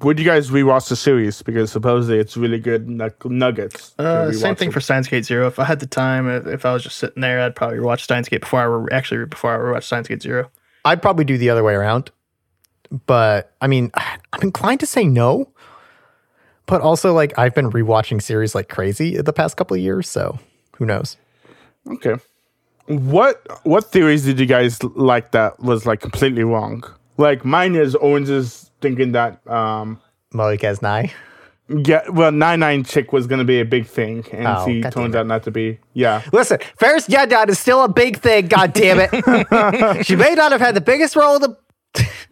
Would 0.00 0.18
you 0.18 0.24
guys 0.24 0.48
rewatch 0.48 0.88
the 0.88 0.96
series? 0.96 1.42
Because 1.42 1.70
supposedly 1.70 2.18
it's 2.18 2.38
really 2.38 2.58
good 2.58 2.86
nug- 2.86 3.30
nuggets. 3.30 3.92
Uh, 3.98 4.32
same 4.32 4.54
thing 4.56 4.70
it. 4.70 4.72
for 4.72 4.80
Steins 4.80 5.08
Gate 5.08 5.26
Zero. 5.26 5.46
If 5.46 5.58
I 5.58 5.64
had 5.64 5.80
the 5.80 5.86
time, 5.86 6.26
if, 6.26 6.46
if 6.46 6.64
I 6.64 6.72
was 6.72 6.82
just 6.82 6.96
sitting 6.96 7.20
there, 7.20 7.40
I'd 7.40 7.54
probably 7.54 7.80
watch 7.80 8.04
Steins 8.04 8.30
Gate 8.30 8.40
before 8.40 8.60
I 8.60 8.66
were 8.66 8.90
actually 8.92 9.26
before 9.26 9.68
I 9.68 9.72
watch 9.72 9.84
Steins 9.84 10.08
Gate 10.08 10.22
Zero. 10.22 10.50
I'd 10.86 11.02
probably 11.02 11.26
do 11.26 11.36
the 11.36 11.50
other 11.50 11.62
way 11.62 11.74
around, 11.74 12.10
but 13.06 13.52
I 13.60 13.66
mean, 13.66 13.90
I'm 14.32 14.42
inclined 14.42 14.80
to 14.80 14.86
say 14.86 15.04
no. 15.04 15.48
But 16.66 16.80
also, 16.80 17.12
like 17.12 17.38
I've 17.38 17.54
been 17.54 17.70
rewatching 17.70 18.22
series 18.22 18.54
like 18.54 18.68
crazy 18.70 19.20
the 19.20 19.32
past 19.34 19.56
couple 19.56 19.74
of 19.76 19.82
years, 19.82 20.08
so 20.08 20.38
who 20.76 20.86
knows? 20.86 21.16
Okay. 21.86 22.14
What 22.86 23.46
what 23.64 23.84
theories 23.90 24.24
did 24.24 24.38
you 24.40 24.46
guys 24.46 24.82
like 24.82 25.32
that 25.32 25.60
was 25.60 25.84
like 25.84 26.00
completely 26.00 26.42
wrong? 26.44 26.82
Like 27.18 27.44
mine 27.44 27.74
is 27.74 27.94
Owens 28.00 28.30
is 28.30 28.70
thinking 28.80 29.12
that 29.12 29.46
um 29.46 30.00
Moeka's 30.32 30.80
Nai. 30.82 31.12
yeah 31.68 32.06
well 32.10 32.30
nine 32.32 32.60
nine 32.60 32.84
chick 32.84 33.12
was 33.12 33.26
gonna 33.26 33.44
be 33.44 33.60
a 33.60 33.64
big 33.64 33.86
thing 33.86 34.24
and 34.32 34.46
Oh, 34.46 34.66
she 34.66 34.80
God 34.80 34.92
turned 34.92 35.16
out 35.16 35.26
not 35.26 35.42
to 35.44 35.50
be. 35.50 35.78
Yeah. 35.92 36.22
Listen, 36.32 36.58
Ferris 36.78 37.06
Yadad 37.08 37.48
is 37.48 37.58
still 37.58 37.84
a 37.84 37.88
big 37.88 38.18
thing. 38.18 38.48
God 38.48 38.72
damn 38.72 38.98
it! 39.00 39.10
she 40.06 40.16
may 40.16 40.34
not 40.34 40.52
have 40.52 40.60
had 40.62 40.74
the 40.74 40.80
biggest 40.82 41.14
role. 41.14 41.36
In 41.36 41.42
the 41.42 41.56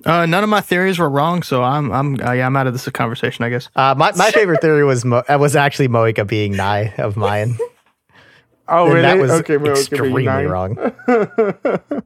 Uh, 0.05 0.27
none 0.27 0.43
of 0.43 0.51
my 0.51 0.61
theories 0.61 0.99
were 0.99 1.09
wrong, 1.09 1.43
so 1.43 1.63
I'm 1.63 1.93
I'm 1.93 2.21
uh, 2.21 2.33
yeah, 2.33 2.47
I'm 2.47 2.57
out 2.57 2.67
of 2.67 2.73
this 2.73 2.89
conversation, 2.91 3.45
I 3.45 3.49
guess. 3.51 3.69
uh, 3.77 3.95
my 3.97 4.13
my 4.17 4.31
favorite 4.31 4.61
theory 4.61 4.85
was 4.85 5.05
Mo- 5.05 5.23
uh, 5.29 5.39
was 5.39 5.55
actually 5.57 5.89
Moeka 5.89 6.27
being 6.27 6.57
Nai 6.57 6.93
of 6.99 7.17
mine. 7.17 7.59
Oh 8.69 8.85
And 8.87 8.95
really? 8.95 9.03
that 9.03 9.19
was 9.19 9.31
okay, 9.41 9.57
well, 9.59 9.73
okay, 9.73 9.81
extremely 9.81 10.25
nine. 10.25 10.47
wrong. 10.47 10.77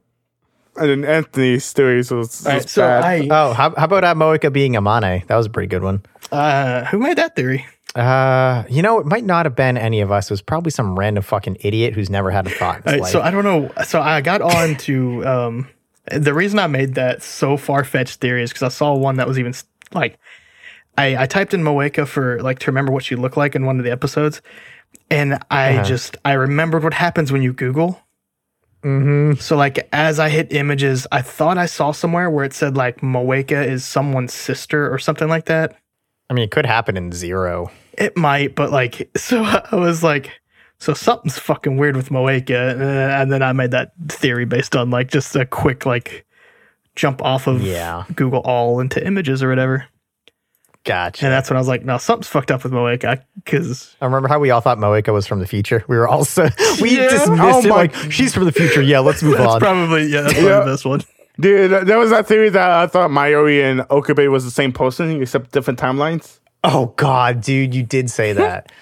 And 0.79 0.89
then 0.89 1.05
Anthony's 1.05 1.71
theories 1.73 2.11
was, 2.11 2.27
was 2.27 2.45
Alright, 2.45 2.69
so 2.69 2.81
bad. 2.81 3.03
I 3.03 3.27
Oh, 3.31 3.53
how, 3.53 3.73
how 3.75 3.85
about 3.85 4.03
uh, 4.03 4.13
Moeka 4.13 4.53
being 4.53 4.73
Amane? 4.73 5.25
That 5.27 5.35
was 5.35 5.47
a 5.47 5.49
pretty 5.49 5.67
good 5.67 5.81
one. 5.83 6.03
uh, 6.31 6.83
who 6.85 6.99
made 6.99 7.17
that 7.17 7.35
theory? 7.35 7.65
Uh, 7.95 8.63
you 8.69 8.83
know, 8.83 8.99
it 8.99 9.07
might 9.07 9.23
not 9.23 9.47
have 9.47 9.55
been 9.55 9.75
any 9.75 10.01
of 10.01 10.11
us. 10.11 10.29
It 10.29 10.33
was 10.33 10.41
probably 10.43 10.69
some 10.71 10.97
random 10.97 11.23
fucking 11.23 11.57
idiot 11.61 11.95
who's 11.95 12.11
never 12.11 12.29
had 12.29 12.45
a 12.45 12.51
thought 12.51 12.77
in 12.77 12.83
his 12.83 12.85
Alright, 12.85 13.01
life. 13.01 13.11
so 13.11 13.21
I 13.21 13.31
don't 13.31 13.43
know. 13.43 13.71
So 13.85 14.01
I 14.01 14.21
got 14.21 14.41
on 14.41 14.75
to 14.77 15.25
um, 15.25 15.67
the 16.11 16.33
reason 16.33 16.59
I 16.59 16.67
made 16.67 16.95
that 16.95 17.23
so 17.23 17.57
far 17.57 17.83
fetched 17.83 18.19
theory 18.19 18.43
is 18.43 18.51
because 18.51 18.63
I 18.63 18.69
saw 18.69 18.95
one 18.95 19.17
that 19.17 19.27
was 19.27 19.39
even 19.39 19.53
like 19.93 20.19
I, 20.97 21.23
I 21.23 21.25
typed 21.27 21.53
in 21.53 21.61
Moeka 21.61 22.07
for 22.07 22.41
like 22.41 22.59
to 22.59 22.71
remember 22.71 22.91
what 22.91 23.03
she 23.03 23.15
looked 23.15 23.37
like 23.37 23.55
in 23.55 23.65
one 23.65 23.79
of 23.79 23.85
the 23.85 23.91
episodes, 23.91 24.41
and 25.09 25.39
I 25.51 25.83
just 25.83 26.17
I 26.25 26.33
remembered 26.33 26.83
what 26.83 26.93
happens 26.93 27.31
when 27.31 27.41
you 27.41 27.53
Google. 27.53 28.01
Mm-hmm. 28.83 29.39
So 29.39 29.57
like 29.57 29.87
as 29.91 30.19
I 30.19 30.29
hit 30.29 30.53
images, 30.53 31.07
I 31.11 31.21
thought 31.21 31.57
I 31.57 31.65
saw 31.65 31.91
somewhere 31.91 32.29
where 32.29 32.45
it 32.45 32.53
said 32.53 32.77
like 32.77 33.01
Moeka 33.01 33.65
is 33.65 33.83
someone's 33.85 34.33
sister 34.33 34.91
or 34.91 34.99
something 34.99 35.27
like 35.27 35.45
that. 35.45 35.75
I 36.29 36.33
mean, 36.33 36.43
it 36.43 36.51
could 36.51 36.65
happen 36.65 36.97
in 36.97 37.11
zero. 37.11 37.71
It 37.93 38.17
might, 38.17 38.55
but 38.55 38.71
like, 38.71 39.09
so 39.17 39.43
I 39.43 39.75
was 39.75 40.03
like, 40.03 40.31
so 40.79 40.93
something's 40.93 41.37
fucking 41.39 41.77
weird 41.77 41.95
with 41.95 42.09
Moeka, 42.09 42.79
uh, 42.79 43.21
and 43.21 43.31
then, 43.31 43.41
I 43.41 43.51
made 43.53 43.71
that 43.71 43.91
theory 44.09 44.45
based 44.45 44.75
on 44.75 44.89
like 44.89 45.09
just 45.09 45.35
a 45.35 45.45
quick 45.45 45.85
like 45.85 46.25
jump 46.95 47.21
off 47.23 47.47
of 47.47 47.61
Yeah. 47.61 48.03
Google 48.15 48.39
All 48.41 48.79
into 48.79 49.05
images 49.05 49.41
or 49.43 49.49
whatever, 49.49 49.85
Gotcha. 50.83 51.25
and 51.25 51.33
that's 51.33 51.49
when 51.49 51.57
I 51.57 51.59
was 51.59 51.67
like, 51.67 51.83
no, 51.83 51.97
something's 51.97 52.27
fucked 52.27 52.49
up 52.51 52.63
with 52.63 52.71
Moeka 52.71 53.21
because 53.43 53.95
I 54.01 54.05
remember 54.05 54.27
how 54.29 54.39
we 54.39 54.51
all 54.51 54.61
thought 54.61 54.77
Moeka 54.77 55.11
was 55.13 55.27
from 55.27 55.39
the 55.39 55.47
future. 55.47 55.83
We 55.87 55.97
were 55.97 56.07
also 56.07 56.49
we 56.81 56.95
Yeah. 56.97 57.09
dismissed 57.09 57.41
Oh 57.43 57.59
it 57.59 57.69
like 57.69 57.95
she's 58.11 58.33
from 58.33 58.45
the 58.45 58.51
future. 58.51 58.81
Yeah, 58.81 58.99
let's 58.99 59.21
move 59.21 59.37
that's 59.37 59.53
on. 59.55 59.59
probably 59.59 60.05
yeah, 60.07 60.21
that's 60.21 60.33
probably 60.33 60.49
Yeah. 60.49 60.59
the 60.61 60.65
best 60.71 60.85
one. 60.85 61.01
Dude, 61.39 61.71
that- 61.71 61.85
there 61.87 61.99
was 61.99 62.09
that 62.11 62.25
theory 62.27 62.49
that 62.49 62.69
I 62.71 62.87
thought 62.87 63.11
Mayuri 63.11 63.63
and 63.63 63.85
Okabe 63.91 64.27
was 64.29 64.43
the 64.45 64.49
same 64.51 64.71
person 64.71 65.21
except 65.21 65.51
different 65.51 65.77
timelines. 65.79 66.39
oh 66.63 66.93
God, 66.95 67.41
dude, 67.41 67.75
you 67.75 67.83
did 67.83 68.09
say 68.09 68.33
that. 68.33 68.71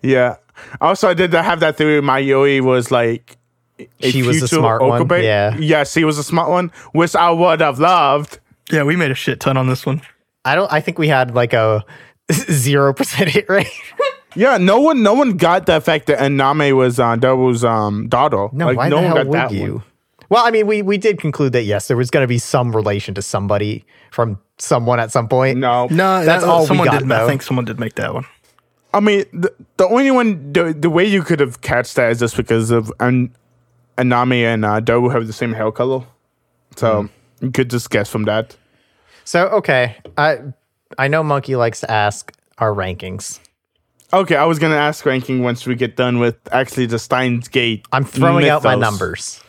Yeah. 0.00 0.36
Also, 0.80 1.08
I 1.08 1.14
did 1.14 1.32
have 1.32 1.60
that 1.60 1.76
theory. 1.76 2.00
Mayuri 2.00 2.60
was 2.60 2.90
like 2.90 3.36
a 3.78 4.10
She 4.10 4.22
was 4.22 4.40
the 4.40 4.48
future 4.48 4.56
smart 4.56 4.82
one, 4.82 5.08
yeah. 5.22 5.56
Yeah, 5.56 5.84
she 5.84 6.04
was 6.04 6.18
a 6.18 6.24
smart 6.24 6.50
one, 6.50 6.72
which 6.92 7.14
I 7.14 7.30
would 7.30 7.60
have 7.60 7.78
loved. 7.78 8.38
Yeah, 8.70 8.82
we 8.82 8.96
made 8.96 9.10
a 9.10 9.14
shit 9.14 9.40
ton 9.40 9.56
on 9.56 9.66
this 9.68 9.86
one. 9.86 10.02
I 10.44 10.54
don't. 10.54 10.70
I 10.72 10.80
think 10.80 10.98
we 10.98 11.08
had 11.08 11.34
like 11.34 11.52
a 11.52 11.84
zero 12.32 12.92
percent 12.94 13.30
hit 13.30 13.48
rate. 13.48 13.68
Yeah, 14.36 14.58
no 14.58 14.78
one, 14.78 15.02
no 15.02 15.14
one 15.14 15.32
got 15.38 15.66
the 15.66 15.80
fact 15.80 16.06
that 16.06 16.18
Aname 16.18 16.76
was 16.76 17.00
uh, 17.00 17.16
Doubles 17.16 17.64
um 17.64 18.08
daughter. 18.08 18.48
No, 18.52 18.66
like, 18.66 18.76
why 18.76 18.88
no 18.88 18.96
the 18.96 19.02
one 19.02 19.04
hell 19.06 19.16
got 19.16 19.26
would 19.26 19.34
that 19.34 19.50
you? 19.52 19.72
one. 19.76 19.82
Well, 20.28 20.46
I 20.46 20.50
mean, 20.50 20.66
we 20.66 20.82
we 20.82 20.98
did 20.98 21.18
conclude 21.18 21.52
that 21.54 21.62
yes, 21.64 21.88
there 21.88 21.96
was 21.96 22.10
going 22.10 22.22
to 22.22 22.28
be 22.28 22.38
some 22.38 22.76
relation 22.76 23.14
to 23.14 23.22
somebody 23.22 23.84
from 24.10 24.38
someone 24.58 25.00
at 25.00 25.10
some 25.10 25.28
point. 25.28 25.58
No, 25.58 25.86
No, 25.86 26.24
That's 26.24 26.44
that, 26.44 26.48
all 26.48 26.66
we 26.68 26.76
got, 26.84 27.00
did. 27.00 27.08
though. 27.08 27.24
I 27.24 27.26
think 27.26 27.42
someone 27.42 27.64
did 27.64 27.80
make 27.80 27.94
that 27.94 28.12
one. 28.12 28.26
I 28.94 29.00
mean 29.00 29.24
the, 29.32 29.52
the 29.76 29.86
only 29.88 30.10
one 30.10 30.52
the, 30.52 30.72
the 30.72 30.90
way 30.90 31.04
you 31.04 31.22
could 31.22 31.40
have 31.40 31.60
catched 31.60 31.96
that 31.96 32.10
is 32.12 32.18
just 32.20 32.36
because 32.36 32.70
of 32.70 32.92
An- 33.00 33.34
Anami 33.96 34.42
and 34.42 34.64
uh, 34.64 34.80
Dobu 34.80 35.12
have 35.12 35.26
the 35.26 35.32
same 35.32 35.52
hair 35.52 35.70
color, 35.72 36.04
so 36.76 37.02
Hmm. 37.02 37.06
you 37.46 37.50
could 37.50 37.70
just 37.70 37.90
guess 37.90 38.08
from 38.08 38.24
that. 38.24 38.56
So 39.24 39.48
okay, 39.48 39.96
I 40.16 40.38
I 40.96 41.08
know 41.08 41.22
Monkey 41.22 41.56
likes 41.56 41.80
to 41.80 41.90
ask 41.90 42.32
our 42.58 42.72
rankings. 42.72 43.40
Okay, 44.12 44.36
I 44.36 44.44
was 44.46 44.58
gonna 44.58 44.76
ask 44.76 45.04
ranking 45.04 45.42
once 45.42 45.66
we 45.66 45.74
get 45.74 45.96
done 45.96 46.18
with 46.18 46.36
actually 46.50 46.86
the 46.86 46.98
Steins 46.98 47.48
Gate. 47.48 47.84
I'm 47.92 48.04
throwing 48.04 48.48
out 48.48 48.64
my 48.64 48.74
numbers. 48.74 49.40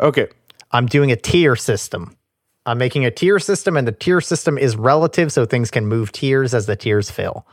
Okay. 0.00 0.28
I'm 0.74 0.86
doing 0.86 1.12
a 1.12 1.16
tier 1.16 1.54
system. 1.54 2.16
I'm 2.64 2.78
making 2.78 3.04
a 3.04 3.10
tier 3.10 3.38
system, 3.38 3.76
and 3.76 3.86
the 3.86 3.92
tier 3.92 4.22
system 4.22 4.56
is 4.56 4.76
relative, 4.76 5.30
so 5.32 5.44
things 5.44 5.70
can 5.70 5.86
move 5.86 6.10
tiers 6.12 6.54
as 6.54 6.64
the 6.64 6.76
tiers 6.76 7.10
fill. 7.10 7.44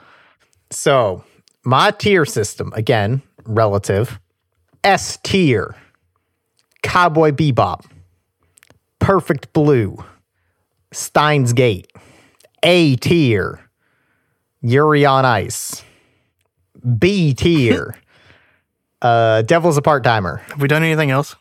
So, 0.72 1.24
my 1.64 1.92
tier 1.92 2.26
system, 2.26 2.72
again, 2.76 3.22
relative 3.46 4.20
S 4.84 5.18
tier, 5.24 5.76
Cowboy 6.84 7.32
Bebop, 7.32 7.86
Perfect 9.00 9.52
Blue, 9.54 9.98
Steins 10.92 11.54
Gate, 11.54 11.92
A 12.64 12.96
tier, 12.98 13.60
Yuri 14.62 15.06
on 15.06 15.26
Ice, 15.26 15.84
B 16.98 17.34
tier, 17.34 17.96
uh, 19.02 19.42
Devil's 19.44 19.78
a 19.78 19.82
Part 19.82 20.04
Timer. 20.04 20.38
Have 20.50 20.62
we 20.62 20.68
done 20.68 20.84
anything 20.84 21.12
else? 21.12 21.36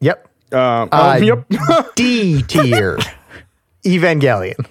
Yep. 0.00 0.28
Um, 0.52 0.88
Uh, 0.92 1.14
um, 1.16 1.22
yep. 1.22 1.46
D 1.94 2.42
tier 2.48 2.98
Evangelion. 3.84 4.66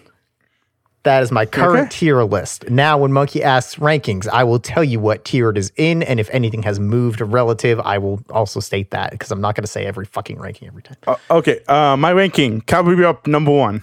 That 1.04 1.24
is 1.24 1.32
my 1.32 1.48
current 1.48 1.88
Okay. 1.88 1.98
tier 2.00 2.22
list. 2.24 2.70
Now, 2.70 3.00
when 3.00 3.12
Monkey 3.12 3.42
asks 3.42 3.78
rankings, 3.78 4.28
I 4.28 4.44
will 4.44 4.60
tell 4.60 4.84
you 4.84 5.00
what 5.00 5.26
tier 5.26 5.50
it 5.50 5.58
is 5.58 5.72
in, 5.76 6.04
and 6.04 6.20
if 6.20 6.30
anything 6.32 6.62
has 6.62 6.80
moved 6.80 7.22
relative, 7.22 7.80
I 7.80 7.98
will 7.98 8.22
also 8.30 8.60
state 8.60 8.92
that 8.92 9.10
because 9.12 9.32
I'm 9.32 9.42
not 9.42 9.56
going 9.56 9.64
to 9.64 9.68
say 9.72 9.86
every 9.88 10.06
fucking 10.06 10.40
ranking 10.40 10.68
every 10.68 10.84
time. 10.84 10.98
Uh, 11.08 11.16
okay, 11.32 11.62
uh, 11.68 11.98
my 11.98 12.14
ranking: 12.14 12.62
Cowboy 12.62 12.92
Bebop 12.92 13.26
number 13.26 13.52
one. 13.52 13.82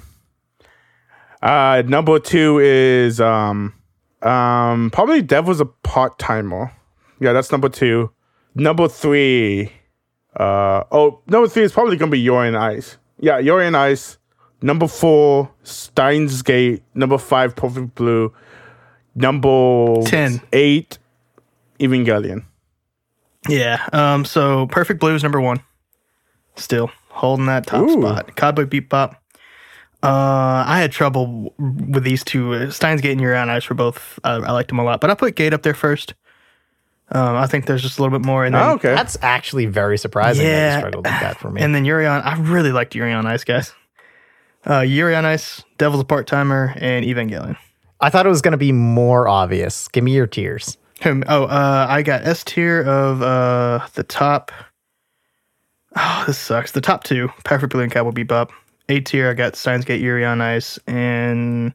Uh, 1.43 1.83
number 1.87 2.19
two 2.21 2.59
is 2.61 3.21
um, 3.21 3.73
um, 4.23 4.91
probably 4.93 5.23
Devil's 5.23 5.61
a 5.61 5.67
part 5.67 6.19
timer. 6.19 6.73
Yeah, 7.21 7.33
that's 7.33 7.51
number 7.51 7.69
two. 7.69 8.11
Number 8.55 8.89
three, 8.89 9.73
uh, 10.37 10.85
oh, 10.93 11.21
number 11.27 11.49
three 11.49 11.63
is 11.65 11.73
probably 11.73 11.97
gonna 11.97 12.11
be 12.13 12.21
Yuri 12.21 12.49
and 12.49 12.57
Ice. 12.57 12.97
Yeah, 13.19 13.39
Yuri 13.39 13.67
and 13.67 13.77
Ice. 13.77 14.19
Number 14.61 14.89
four, 14.89 15.51
Steins 15.63 16.43
Gate. 16.43 16.83
Number 16.95 17.19
five, 17.19 17.55
Perfect 17.55 17.95
Blue. 17.95 18.33
Number 19.15 20.03
ten, 20.03 20.41
eight, 20.53 20.99
eight, 21.79 21.89
Evangelion. 21.91 22.45
Yeah. 23.49 23.87
Um. 23.93 24.25
So 24.25 24.67
Perfect 24.67 25.01
Blue 25.01 25.15
is 25.15 25.23
number 25.23 25.41
one. 25.41 25.61
Still 26.57 26.91
holding 27.09 27.47
that 27.47 27.67
top 27.67 27.85
Ooh. 27.89 28.01
spot. 28.01 28.35
Cowboy 28.37 28.65
Bebop. 28.65 29.17
Uh, 30.01 30.63
I 30.67 30.79
had 30.81 30.93
trouble 30.93 31.53
with 31.59 32.05
these 32.05 32.23
two. 32.23 32.53
Uh, 32.55 32.71
Steins 32.71 33.01
Gate 33.01 33.13
and 33.13 33.21
Yuri 33.21 33.37
on 33.37 33.51
Ice 33.51 33.69
were 33.69 33.75
both. 33.75 34.19
Uh, 34.23 34.41
I 34.45 34.53
liked 34.53 34.69
them 34.69 34.79
a 34.79 34.85
lot, 34.85 35.01
but 35.01 35.11
I 35.11 35.15
put 35.15 35.35
Gate 35.35 35.53
up 35.53 35.63
there 35.63 35.75
first. 35.75 36.15
Um, 37.11 37.37
I 37.37 37.47
think 37.47 37.67
there's 37.67 37.83
just 37.83 37.99
a 37.99 38.03
little 38.03 38.17
bit 38.17 38.25
more. 38.25 38.45
And 38.45 38.55
then, 38.55 38.63
Oh, 38.63 38.73
okay. 38.75 38.95
That's 38.95 39.17
actually 39.23 39.67
very 39.67 39.99
surprising 39.99 40.45
that 40.45 40.51
Yeah. 40.53 40.75
you 40.75 40.81
struggled 40.81 41.07
with 41.07 41.21
that 41.21 41.39
for 41.39 41.51
me. 41.51 41.63
And 41.63 41.75
then 41.75 41.85
Yuri 41.85 42.07
on. 42.07 42.21
I 42.23 42.37
really 42.39 42.71
liked 42.71 42.95
Yuri 42.95 43.13
on 43.13 43.27
Ice, 43.27 43.45
guys. 43.45 43.73
Uh, 44.69 44.81
Yuri 44.81 45.15
on 45.17 45.25
Ice, 45.25 45.65
Devil's 45.79 46.03
a 46.03 46.05
Part 46.05 46.27
Timer, 46.27 46.75
and 46.77 47.05
Evangelion. 47.05 47.57
I 48.01 48.11
thought 48.11 48.27
it 48.27 48.31
was 48.31 48.43
going 48.43 48.53
to 48.53 48.59
be 48.59 48.71
more 48.73 49.27
obvious. 49.27 49.89
Give 49.89 50.05
me 50.05 50.15
your 50.15 50.27
tiers. 50.27 50.77
Whom- 51.03 51.25
Oh, 51.27 51.45
uh, 51.45 51.87
I 51.89 52.03
got 52.03 52.25
S 52.27 52.45
tier 52.45 52.83
of 52.83 53.23
uh 53.23 53.87
the 53.95 54.03
top. 54.03 54.53
Oh, 55.97 56.25
this 56.27 56.39
sucks. 56.39 56.73
The 56.73 56.81
top 56.81 57.05
two, 57.05 57.29
Perfect 57.45 57.73
Blue 57.73 57.83
and 57.83 57.91
Cowboy 57.93 58.11
Bebop. 58.11 58.51
A 58.91 59.01
tier, 59.01 59.31
I 59.31 59.35
got 59.35 59.57
Steins 59.57 59.85
Gate, 59.85 60.01
Yuri 60.01 60.25
on 60.25 60.41
Ice, 60.41 60.79
and 60.87 61.73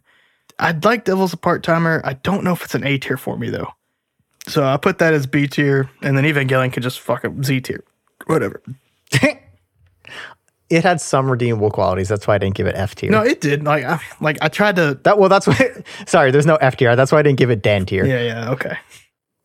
I'd 0.60 0.84
like 0.86 1.06
Devil's 1.06 1.34
a 1.34 1.38
Part 1.38 1.64
Timer. 1.64 2.02
I 2.04 2.14
don't 2.14 2.44
know 2.44 2.54
if 2.54 2.64
it's 2.64 2.76
an 2.76 2.86
A 2.86 2.98
tier 2.98 3.18
for 3.18 3.38
me 3.38 3.50
though. 3.50 3.70
So 4.48 4.64
I 4.64 4.78
put 4.78 4.98
that 5.00 5.14
as 5.14 5.26
B 5.26 5.48
tier, 5.48 5.90
and 6.02 6.18
then 6.18 6.26
Evangelion 6.26 6.72
could 6.74 6.84
just 6.84 7.00
fuck 7.00 7.24
up 7.26 7.34
Z 7.44 7.62
tier, 7.62 7.84
whatever. 8.28 8.62
It 10.74 10.84
had 10.84 11.00
some 11.00 11.30
redeemable 11.30 11.72
qualities. 11.72 12.08
That's 12.08 12.28
why 12.28 12.36
I 12.36 12.38
didn't 12.38 12.56
give 12.56 12.68
it 12.68 12.76
F 12.76 12.96
tier. 12.96 13.12
No, 13.12 13.22
it 13.22 13.42
did. 13.42 13.64
Like, 13.64 13.84
I, 13.84 14.00
like 14.22 14.38
I 14.42 14.48
tried 14.48 14.76
to. 14.78 15.00
that 15.04 15.18
well, 15.18 15.30
that's 15.30 15.48
why. 15.48 15.72
Sorry, 16.08 16.32
there's 16.32 16.46
no 16.46 16.56
F 16.56 16.78
tier. 16.78 16.96
That's 16.96 17.12
why 17.12 17.20
I 17.20 17.22
didn't 17.22 17.38
give 17.38 17.50
it 17.50 17.62
Dan 17.62 17.86
tier. 17.86 18.06
Yeah, 18.06 18.22
yeah, 18.22 18.52
okay. 18.52 18.78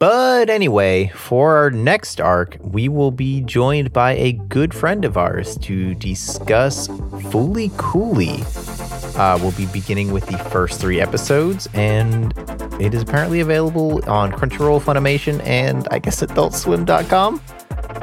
But 0.00 0.48
anyway, 0.48 1.09
for 1.09 1.56
our 1.56 1.70
next 1.72 2.20
arc, 2.20 2.56
we 2.60 2.88
will 2.88 3.10
be 3.10 3.40
joined 3.40 3.92
by 3.92 4.12
a 4.12 4.32
good 4.32 4.72
friend 4.72 5.05
of 5.05 5.16
ours 5.16 5.59
to 5.62 5.94
discuss 5.96 6.86
Fooly 6.86 7.76
Cooly. 7.78 8.44
Uh, 9.20 9.36
we'll 9.42 9.50
be 9.52 9.66
beginning 9.66 10.12
with 10.12 10.24
the 10.26 10.38
first 10.38 10.80
three 10.80 11.00
episodes, 11.00 11.68
and 11.74 12.32
it 12.80 12.94
is 12.94 13.02
apparently 13.02 13.40
available 13.40 14.09
on 14.09 14.30
Crunchyroll, 14.30 14.80
Funimation, 14.80 15.44
and 15.44 15.88
I 15.90 15.98
guess 15.98 16.22
AdultSwim.com. 16.22 17.40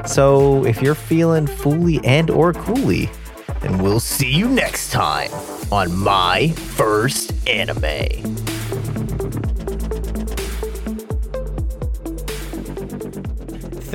So 0.05 0.65
if 0.65 0.81
you're 0.81 0.95
feeling 0.95 1.47
Fully 1.47 1.99
and 2.03 2.29
or 2.29 2.53
coolly, 2.53 3.09
then 3.61 3.77
we'll 3.79 3.99
see 3.99 4.31
you 4.31 4.47
next 4.47 4.91
time 4.91 5.31
on 5.71 5.95
My 5.95 6.49
First 6.49 7.33
Anime. 7.47 8.35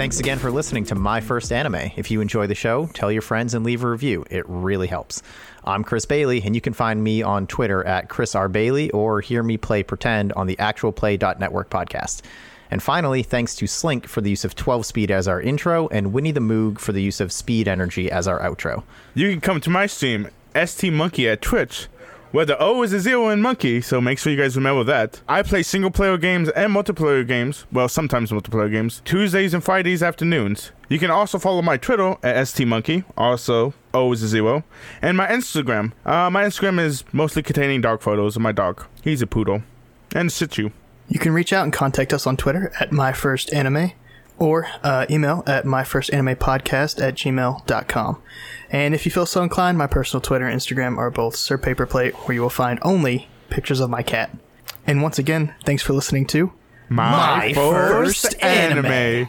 Thanks 0.01 0.19
again 0.19 0.39
for 0.39 0.51
listening 0.51 0.85
to 0.85 0.95
My 0.95 1.21
First 1.21 1.53
Anime. 1.53 1.91
If 1.97 2.11
you 2.11 2.23
enjoy 2.23 2.47
the 2.47 2.55
show, 2.55 2.87
tell 2.95 3.13
your 3.13 3.21
friends 3.21 3.53
and 3.53 3.67
leave 3.67 3.85
a 3.85 3.91
review. 3.91 4.25
It 4.31 4.49
really 4.49 4.87
helps. 4.87 5.23
I'm 5.63 5.85
Chris 5.85 6.07
Bailey, 6.07 6.41
and 6.43 6.55
you 6.55 6.63
can 6.63 6.73
find 6.73 7.05
me 7.05 7.23
on 7.23 7.47
Twitter 7.47 7.85
at 7.87 8.09
Chris 8.09 8.35
R. 8.35 8.49
Bailey 8.49 8.91
or 8.93 9.21
hear 9.21 9.43
me 9.43 9.59
play 9.59 9.83
Pretend 9.83 10.33
on 10.33 10.47
the 10.47 10.57
actualplay.network 10.57 11.69
podcast. 11.69 12.23
And 12.71 12.83
finally, 12.83 13.23
thanks 13.23 13.55
to 13.57 13.67
Slink 13.67 14.07
for 14.07 14.21
the 14.21 14.31
use 14.31 14.45
of 14.45 14.55
12 14.55 14.87
speed 14.87 15.11
as 15.11 15.27
our 15.27 15.41
intro 15.41 15.89
and 15.89 16.13
Winnie 16.13 16.31
the 16.31 16.41
Moog 16.41 16.79
for 16.79 16.93
the 16.93 17.03
use 17.03 17.21
of 17.21 17.33
speed 17.33 17.67
energy 17.67 18.11
as 18.11 18.29
our 18.29 18.41
outro. 18.41 18.85
You 19.15 19.31
can 19.31 19.41
come 19.41 19.61
to 19.63 19.71
my 19.71 19.87
stream, 19.87 20.29
ST 20.55 20.93
Monkey 20.93 21.29
at 21.29 21.43
Twitch, 21.43 21.89
where 22.33 22.45
the 22.45 22.57
O 22.61 22.83
is 22.83 22.93
a 22.93 23.01
zero 23.01 23.29
in 23.29 23.43
monkey, 23.43 23.81
so 23.81 24.01
make 24.01 24.19
sure 24.19 24.33
you 24.33 24.39
guys 24.39 24.55
remember 24.57 24.85
that. 24.85 25.21
I 25.29 25.43
play 25.43 25.65
single 25.65 25.91
player 25.91 26.17
games 26.17 26.49
and 26.51 26.73
multiplayer 26.73 27.27
games, 27.27 27.67
well, 27.73 27.89
sometimes 27.89 28.31
multiplayer 28.31 28.71
games, 28.71 29.03
Tuesdays 29.05 29.53
and 29.53 29.65
Fridays 29.65 30.03
afternoons. 30.03 30.71
You 30.89 31.01
can 31.01 31.11
also 31.11 31.39
follow 31.39 31.63
my 31.63 31.77
Twitter 31.77 32.17
at 32.23 32.47
ST 32.47 32.67
Monkey, 32.69 33.03
also 33.17 33.75
O 33.93 34.13
is 34.13 34.23
a 34.23 34.29
zero, 34.29 34.63
and 35.03 35.17
my 35.17 35.27
Instagram. 35.27 35.93
Uh, 36.07 36.31
my 36.31 36.45
Instagram 36.45 36.79
is 36.79 37.05
mostly 37.13 37.43
containing 37.43 37.81
dog 37.81 38.01
photos 38.01 38.37
of 38.37 38.43
my 38.43 38.53
dog. 38.53 38.85
He's 39.03 39.23
a 39.23 39.27
poodle. 39.27 39.63
And 40.15 40.31
Tzu. 40.31 40.71
You 41.11 41.19
can 41.19 41.33
reach 41.33 41.53
out 41.53 41.65
and 41.65 41.73
contact 41.73 42.13
us 42.13 42.27
on 42.27 42.37
Twitter 42.37 42.73
at 42.81 42.91
myfirstanime 42.91 43.93
or 44.39 44.69
uh, 44.83 45.05
email 45.11 45.43
at 45.47 45.65
myfirstanimepodcast 45.65 47.03
at 47.03 47.15
gmail.com. 47.15 48.23
And 48.71 48.95
if 48.95 49.05
you 49.05 49.13
feel 49.13 49.27
so 49.27 49.43
inclined, 49.43 49.77
my 49.77 49.87
personal 49.87 50.21
Twitter 50.23 50.47
and 50.47 50.59
Instagram 50.59 50.97
are 50.97 51.11
both 51.11 51.37
Sir 51.37 51.59
Paperplate, 51.59 52.13
where 52.15 52.35
you 52.37 52.41
will 52.41 52.49
find 52.49 52.79
only 52.83 53.29
pictures 53.51 53.81
of 53.81 53.91
my 53.91 54.03
cat. 54.03 54.31
And 54.87 55.03
once 55.03 55.19
again, 55.19 55.55
thanks 55.65 55.83
for 55.83 55.93
listening 55.93 56.27
to 56.29 56.53
My, 56.89 57.11
My 57.11 57.53
first, 57.53 58.23
first 58.23 58.43
anime. 58.43 58.87
anime. 58.87 59.29